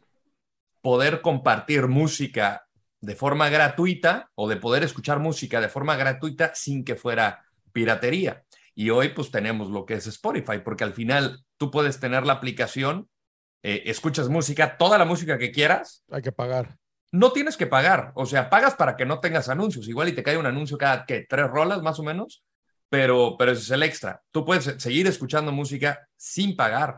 poder 0.81 1.21
compartir 1.21 1.87
música 1.87 2.67
de 2.99 3.15
forma 3.15 3.49
gratuita 3.49 4.29
o 4.35 4.49
de 4.49 4.57
poder 4.57 4.83
escuchar 4.83 5.19
música 5.19 5.61
de 5.61 5.69
forma 5.69 5.95
gratuita 5.95 6.53
sin 6.53 6.83
que 6.83 6.95
fuera 6.95 7.45
piratería. 7.71 8.43
Y 8.75 8.89
hoy 8.89 9.09
pues 9.09 9.31
tenemos 9.31 9.69
lo 9.69 9.85
que 9.85 9.93
es 9.93 10.07
Spotify, 10.07 10.59
porque 10.63 10.83
al 10.83 10.93
final 10.93 11.43
tú 11.57 11.71
puedes 11.71 11.99
tener 11.99 12.25
la 12.25 12.33
aplicación, 12.33 13.09
eh, 13.63 13.83
escuchas 13.85 14.27
música, 14.27 14.77
toda 14.77 14.97
la 14.97 15.05
música 15.05 15.37
que 15.37 15.51
quieras, 15.51 16.03
Hay 16.11 16.21
que 16.21 16.31
pagar. 16.31 16.77
No 17.11 17.31
tienes 17.31 17.57
que 17.57 17.67
pagar, 17.67 18.11
o 18.15 18.25
sea, 18.25 18.49
pagas 18.49 18.75
para 18.75 18.95
que 18.95 19.05
no 19.05 19.19
tengas 19.19 19.49
anuncios, 19.49 19.87
igual 19.87 20.09
y 20.09 20.13
te 20.13 20.23
cae 20.23 20.37
un 20.37 20.45
anuncio 20.45 20.77
cada, 20.77 21.05
¿qué? 21.05 21.25
Tres 21.27 21.47
rolas 21.47 21.81
más 21.81 21.99
o 21.99 22.03
menos, 22.03 22.43
pero, 22.89 23.35
pero 23.37 23.51
ese 23.51 23.61
es 23.61 23.71
el 23.71 23.83
extra. 23.83 24.21
Tú 24.31 24.45
puedes 24.45 24.75
seguir 24.81 25.07
escuchando 25.07 25.51
música 25.51 26.07
sin 26.15 26.55
pagar 26.55 26.97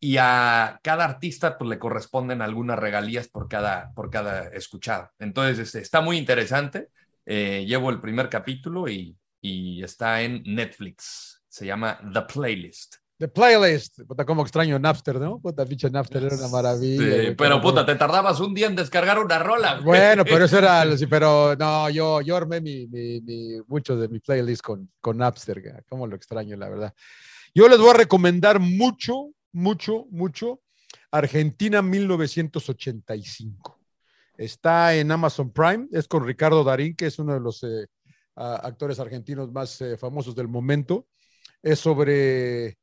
y 0.00 0.16
a 0.18 0.80
cada 0.82 1.04
artista 1.04 1.58
pues 1.58 1.68
le 1.68 1.78
corresponden 1.78 2.42
algunas 2.42 2.78
regalías 2.78 3.28
por 3.28 3.48
cada, 3.48 3.92
por 3.94 4.10
cada 4.10 4.48
escuchada. 4.48 5.12
Entonces, 5.18 5.60
este, 5.60 5.80
está 5.80 6.00
muy 6.00 6.16
interesante. 6.16 6.88
Eh, 7.24 7.64
llevo 7.66 7.90
el 7.90 8.00
primer 8.00 8.28
capítulo 8.28 8.88
y, 8.88 9.16
y 9.40 9.82
está 9.82 10.22
en 10.22 10.42
Netflix. 10.44 11.42
Se 11.48 11.66
llama 11.66 12.00
The 12.12 12.22
Playlist. 12.22 13.01
The 13.22 13.28
Playlist. 13.28 14.00
Puta, 14.02 14.24
como 14.24 14.42
extraño 14.42 14.76
Napster, 14.80 15.20
¿no? 15.20 15.38
Puta, 15.38 15.64
pinche 15.64 15.88
Napster 15.88 16.24
era 16.24 16.34
una 16.34 16.48
maravilla. 16.48 16.98
Sí, 17.04 17.08
güey, 17.08 17.36
pero 17.36 17.60
puta, 17.60 17.86
te 17.86 17.94
tardabas 17.94 18.40
un 18.40 18.52
día 18.52 18.66
en 18.66 18.74
descargar 18.74 19.20
una 19.20 19.38
rola. 19.38 19.74
güey. 19.74 19.84
Bueno, 19.84 20.24
pero 20.24 20.46
eso 20.46 20.58
era, 20.58 20.84
sí, 20.98 21.06
pero 21.06 21.54
no, 21.54 21.88
yo, 21.88 22.20
yo 22.20 22.36
armé 22.36 22.60
mi, 22.60 22.88
mi, 22.88 23.20
mi- 23.20 23.60
mucho 23.68 23.96
de 23.96 24.08
mi 24.08 24.18
playlist 24.18 24.60
con, 24.62 24.90
con 25.00 25.18
Napster, 25.18 25.60
güey. 25.62 25.72
cómo 25.88 26.08
lo 26.08 26.16
extraño, 26.16 26.56
la 26.56 26.68
verdad. 26.68 26.92
Yo 27.54 27.68
les 27.68 27.78
voy 27.78 27.90
a 27.90 27.94
recomendar 27.94 28.58
mucho, 28.58 29.28
mucho, 29.52 30.06
mucho 30.10 30.60
Argentina 31.12 31.80
1985. 31.80 33.78
Está 34.36 34.94
en 34.96 35.12
Amazon 35.12 35.52
Prime, 35.52 35.86
es 35.92 36.08
con 36.08 36.26
Ricardo 36.26 36.64
Darín, 36.64 36.96
que 36.96 37.06
es 37.06 37.20
uno 37.20 37.34
de 37.34 37.40
los 37.40 37.62
eh, 37.62 37.86
actores 38.34 38.98
argentinos 38.98 39.52
más 39.52 39.80
eh, 39.80 39.96
famosos 39.96 40.34
del 40.34 40.48
momento. 40.48 41.06
Es 41.62 41.78
sobre, 41.78 42.78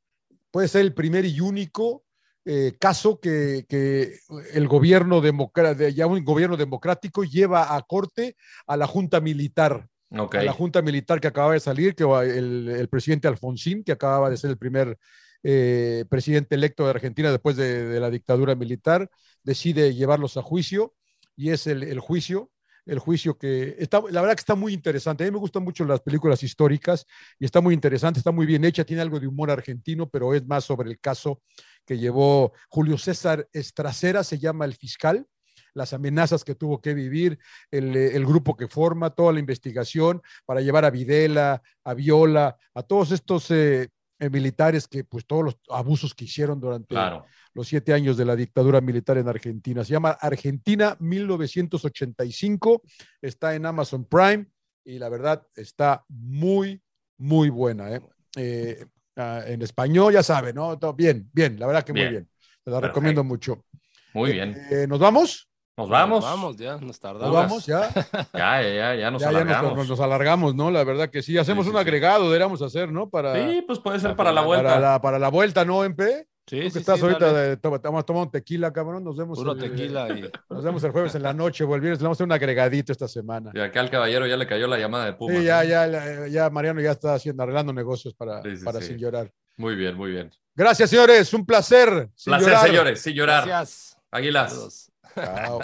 puede 0.52 0.68
ser 0.68 0.82
el 0.82 0.94
primer 0.94 1.26
y 1.26 1.40
único 1.42 2.04
eh, 2.46 2.74
caso 2.80 3.20
que, 3.20 3.66
que 3.68 4.20
el 4.54 4.68
gobierno 4.68 5.22
democrático, 5.22 5.90
ya 5.90 6.08
un 6.08 6.24
gobierno 6.24 6.58
democrático 6.58 7.24
lleva 7.24 7.76
a 7.76 7.82
corte 7.84 8.36
a 8.66 8.78
la 8.78 8.88
junta 8.88 9.20
militar, 9.20 9.88
a 10.10 10.44
la 10.44 10.54
junta 10.54 10.82
militar 10.82 11.20
que 11.22 11.28
acababa 11.28 11.54
de 11.54 11.60
salir, 11.60 11.96
que 11.96 12.04
el, 12.04 12.70
el 12.70 12.90
presidente 12.90 13.28
Alfonsín, 13.28 13.84
que 13.84 13.92
acababa 13.92 14.30
de 14.30 14.38
ser 14.38 14.50
el 14.50 14.58
primer 14.58 14.98
eh, 15.44 16.06
presidente 16.10 16.56
electo 16.56 16.86
de 16.86 16.90
Argentina 16.90 17.30
después 17.32 17.56
de, 17.56 17.86
de 17.86 18.00
la 18.00 18.10
dictadura 18.10 18.56
militar, 18.56 19.10
decide 19.44 19.94
llevarlos 19.94 20.38
a 20.38 20.42
juicio 20.42 20.96
y 21.36 21.52
es 21.52 21.68
el, 21.68 21.84
el 21.84 22.00
juicio. 22.00 22.52
El 22.86 23.00
juicio 23.00 23.38
que 23.38 23.76
está, 23.80 24.02
la 24.10 24.22
verdad 24.22 24.36
que 24.36 24.42
está 24.42 24.56
muy 24.56 24.74
interesante. 24.74 25.24
A 25.24 25.28
mí 25.28 25.32
me 25.32 25.38
gustan 25.38 25.64
mucho 25.64 25.86
las 25.86 26.02
películas 26.02 26.44
históricas 26.44 27.06
y 27.38 27.46
está 27.46 27.62
muy 27.62 27.74
interesante, 27.74 28.20
está 28.20 28.32
muy 28.32 28.46
bien 28.46 28.66
hecha, 28.66 28.84
tiene 28.84 29.02
algo 29.02 29.20
de 29.20 29.28
humor 29.28 29.52
argentino, 29.52 30.10
pero 30.10 30.34
es 30.34 30.46
más 30.46 30.64
sobre 30.64 30.90
el 30.90 31.00
caso 31.00 31.42
que 31.86 31.98
llevó 31.98 32.54
Julio 32.70 32.98
César 32.98 33.48
Estracera, 33.52 34.24
se 34.24 34.40
llama 34.40 34.66
el 34.66 34.76
fiscal, 34.76 35.26
las 35.74 35.94
amenazas 35.94 36.44
que 36.44 36.56
tuvo 36.56 36.82
que 36.82 36.94
vivir, 36.94 37.40
el, 37.72 37.96
eh, 37.96 38.16
el 38.16 38.26
grupo 38.26 38.56
que 38.56 38.68
forma, 38.68 39.10
toda 39.12 39.34
la 39.34 39.40
investigación 39.40 40.22
para 40.46 40.62
llevar 40.62 40.86
a 40.86 40.90
Videla, 40.90 41.62
a 41.84 41.94
Viola, 41.94 42.58
a 42.74 42.84
todos 42.84 43.12
estos 43.12 43.50
eh, 43.52 43.90
eh, 44.20 44.30
militares 44.30 44.88
que, 44.88 45.04
pues, 45.04 45.26
todos 45.26 45.44
los 45.46 45.58
abusos 45.70 46.14
que 46.14 46.26
hicieron 46.26 46.60
durante 46.60 46.88
Claro. 46.96 47.26
los 47.54 47.68
siete 47.68 47.94
años 47.94 48.18
de 48.18 48.26
la 48.26 48.36
dictadura 48.36 48.82
militar 48.82 49.18
en 49.18 49.28
Argentina. 49.28 49.84
Se 49.84 49.94
llama 49.94 50.12
Argentina 50.20 50.96
1985, 51.00 52.82
está 53.22 53.56
en 53.56 53.66
Amazon 53.66 54.06
Prime 54.06 54.46
y 54.84 55.00
la 55.00 55.10
verdad 55.10 55.46
está 55.56 56.04
muy, 56.10 56.82
muy 57.18 57.50
buena. 57.50 57.96
¿eh? 57.96 58.02
Eh, 58.36 58.86
ah, 59.16 59.44
en 59.46 59.62
español, 59.62 60.14
ya 60.14 60.24
sabe, 60.24 60.54
¿no? 60.54 60.78
Todo 60.78 60.94
bien, 60.94 61.30
bien, 61.34 61.60
la 61.60 61.68
verdad 61.68 61.84
que 61.84 61.94
muy 61.94 62.02
Bien. 62.02 62.12
bien. 62.12 62.30
Te 62.64 62.72
la 62.72 62.78
Perfecto. 62.78 62.88
recomiendo 62.88 63.24
mucho. 63.24 63.66
Muy 64.14 64.32
bien. 64.34 64.56
Eh, 64.72 64.86
¿Nos 64.88 65.00
vamos? 65.00 65.49
Nos 65.80 65.90
vamos. 65.90 66.24
Vamos, 66.24 66.58
ya, 66.58 66.74
nos 66.74 66.82
¿Nos 66.84 67.00
tardamos. 67.00 67.34
vamos? 67.34 67.66
¿Ya? 67.66 67.90
Ya, 68.34 68.62
ya, 68.62 68.74
ya, 68.74 68.96
ya 68.96 69.12
nos 69.12 69.22
ya, 69.22 69.32
ya 69.32 69.32
nos, 69.32 69.42
alargamos. 69.42 69.78
nos- 69.78 69.90
nos 69.90 70.00
alargamos, 70.00 70.56
¿no? 70.56 70.72
La 70.72 70.84
verdad 70.84 71.10
que 71.10 71.22
sí. 71.22 71.38
Hacemos 71.38 71.66
Sí, 71.66 71.72
sí, 71.72 71.76
un 71.76 71.82
sí. 71.82 71.88
agregado, 71.88 72.26
deberíamos 72.26 72.62
hacer, 72.62 72.92
¿no? 72.92 73.10
Para, 73.10 73.34
Sí, 73.36 73.64
pues 73.66 73.80
puede 73.80 74.00
ser 74.00 74.16
para 74.16 74.32
la 74.32 74.42
vuelta. 74.42 74.68
para, 74.68 74.80
la, 74.80 75.02
para 75.02 75.20
la 75.20 75.30
vuelta, 75.30 75.64
¿no, 75.66 75.84
MP? 75.84 76.28
Sí, 76.48 76.56
Tú 76.58 76.64
que 76.64 76.70
sí, 76.72 76.80
estás 76.80 76.98
sí, 77.00 77.04
ahorita 77.06 77.32
de 77.32 77.58
toma, 77.58 77.78
toma, 77.80 78.02
toma 78.02 78.22
un 78.24 78.32
tequila, 78.32 78.74
cabrón. 78.74 79.04
Nos 79.04 79.16
vemos. 79.16 79.38
Puro 79.38 79.52
el- 79.52 79.60
tequila 79.60 80.10
y 80.10 80.30
Nos 80.50 80.64
vemos 80.64 80.84
el 80.84 80.92
jueves 80.92 81.14
en 81.14 81.22
la 81.24 81.32
noche 81.34 81.64
o 81.64 81.76
el 81.76 81.82
viernes. 81.82 82.00
Le 82.00 82.04
vamos 82.06 82.16
a 82.16 82.18
hacer 82.18 82.26
un 82.26 82.32
agregadito 82.32 82.92
esta 82.92 83.08
semana. 83.08 83.52
Y 83.54 83.60
acá 83.60 83.82
al 83.82 83.90
caballero 83.92 84.26
ya 84.26 84.36
le 84.36 84.48
cayó 84.48 84.66
la 84.68 84.78
llamada 84.80 85.06
de 85.06 85.14
Puma. 85.14 85.36
Sí, 85.36 85.44
ya, 85.44 85.64
ya, 85.64 85.86
ya, 85.88 86.28
ya 86.28 86.50
Mariano 86.50 86.82
ya 86.82 86.92
está 86.92 87.14
haciendo, 87.14 87.44
arreglando 87.44 87.72
negocios 87.72 88.16
para, 88.16 88.42
Sí, 88.42 88.58
sí, 88.58 88.66
para 88.66 88.82
sí. 88.82 88.88
sin 88.88 88.98
llorar. 88.98 89.32
Muy 89.58 89.76
bien, 89.76 89.96
muy 89.96 90.10
bien. 90.12 90.32
Gracias, 90.56 90.90
señores. 90.90 91.32
Un 91.36 91.46
placer. 91.46 92.10
Sin 92.16 92.32
Placer, 92.32 92.48
llorar. 92.50 92.66
señores, 92.68 93.02
sin 93.02 93.14
llorar. 93.14 93.46
gracias. 93.48 93.96
Águilas. 94.12 94.89
Ah, 95.16 95.58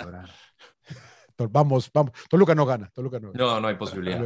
vamos, 1.49 1.91
vamos. 1.93 2.11
Toluca 2.30 2.55
no 2.55 2.65
gana. 2.65 2.89
Toluca 2.93 3.19
no, 3.19 3.31
gana. 3.31 3.43
no, 3.43 3.59
no 3.61 3.67
hay 3.67 3.76
posibilidad. 3.76 4.22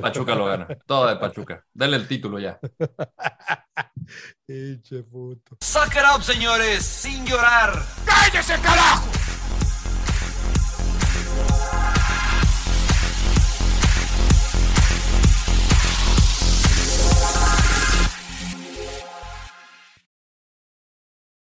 Pachuca 0.00 0.34
lo 0.34 0.46
gana. 0.46 0.66
Todo 0.86 1.06
de 1.08 1.16
Pachuca. 1.16 1.64
Dale 1.72 1.96
el 1.96 2.06
título 2.06 2.38
ya. 2.38 2.58
Eche 4.46 5.02
puto. 5.04 5.56
Suck 5.60 5.94
up, 6.14 6.22
señores, 6.22 6.84
sin 6.84 7.24
llorar. 7.26 7.82
¡Cállese, 8.04 8.54
carajo! 8.60 9.08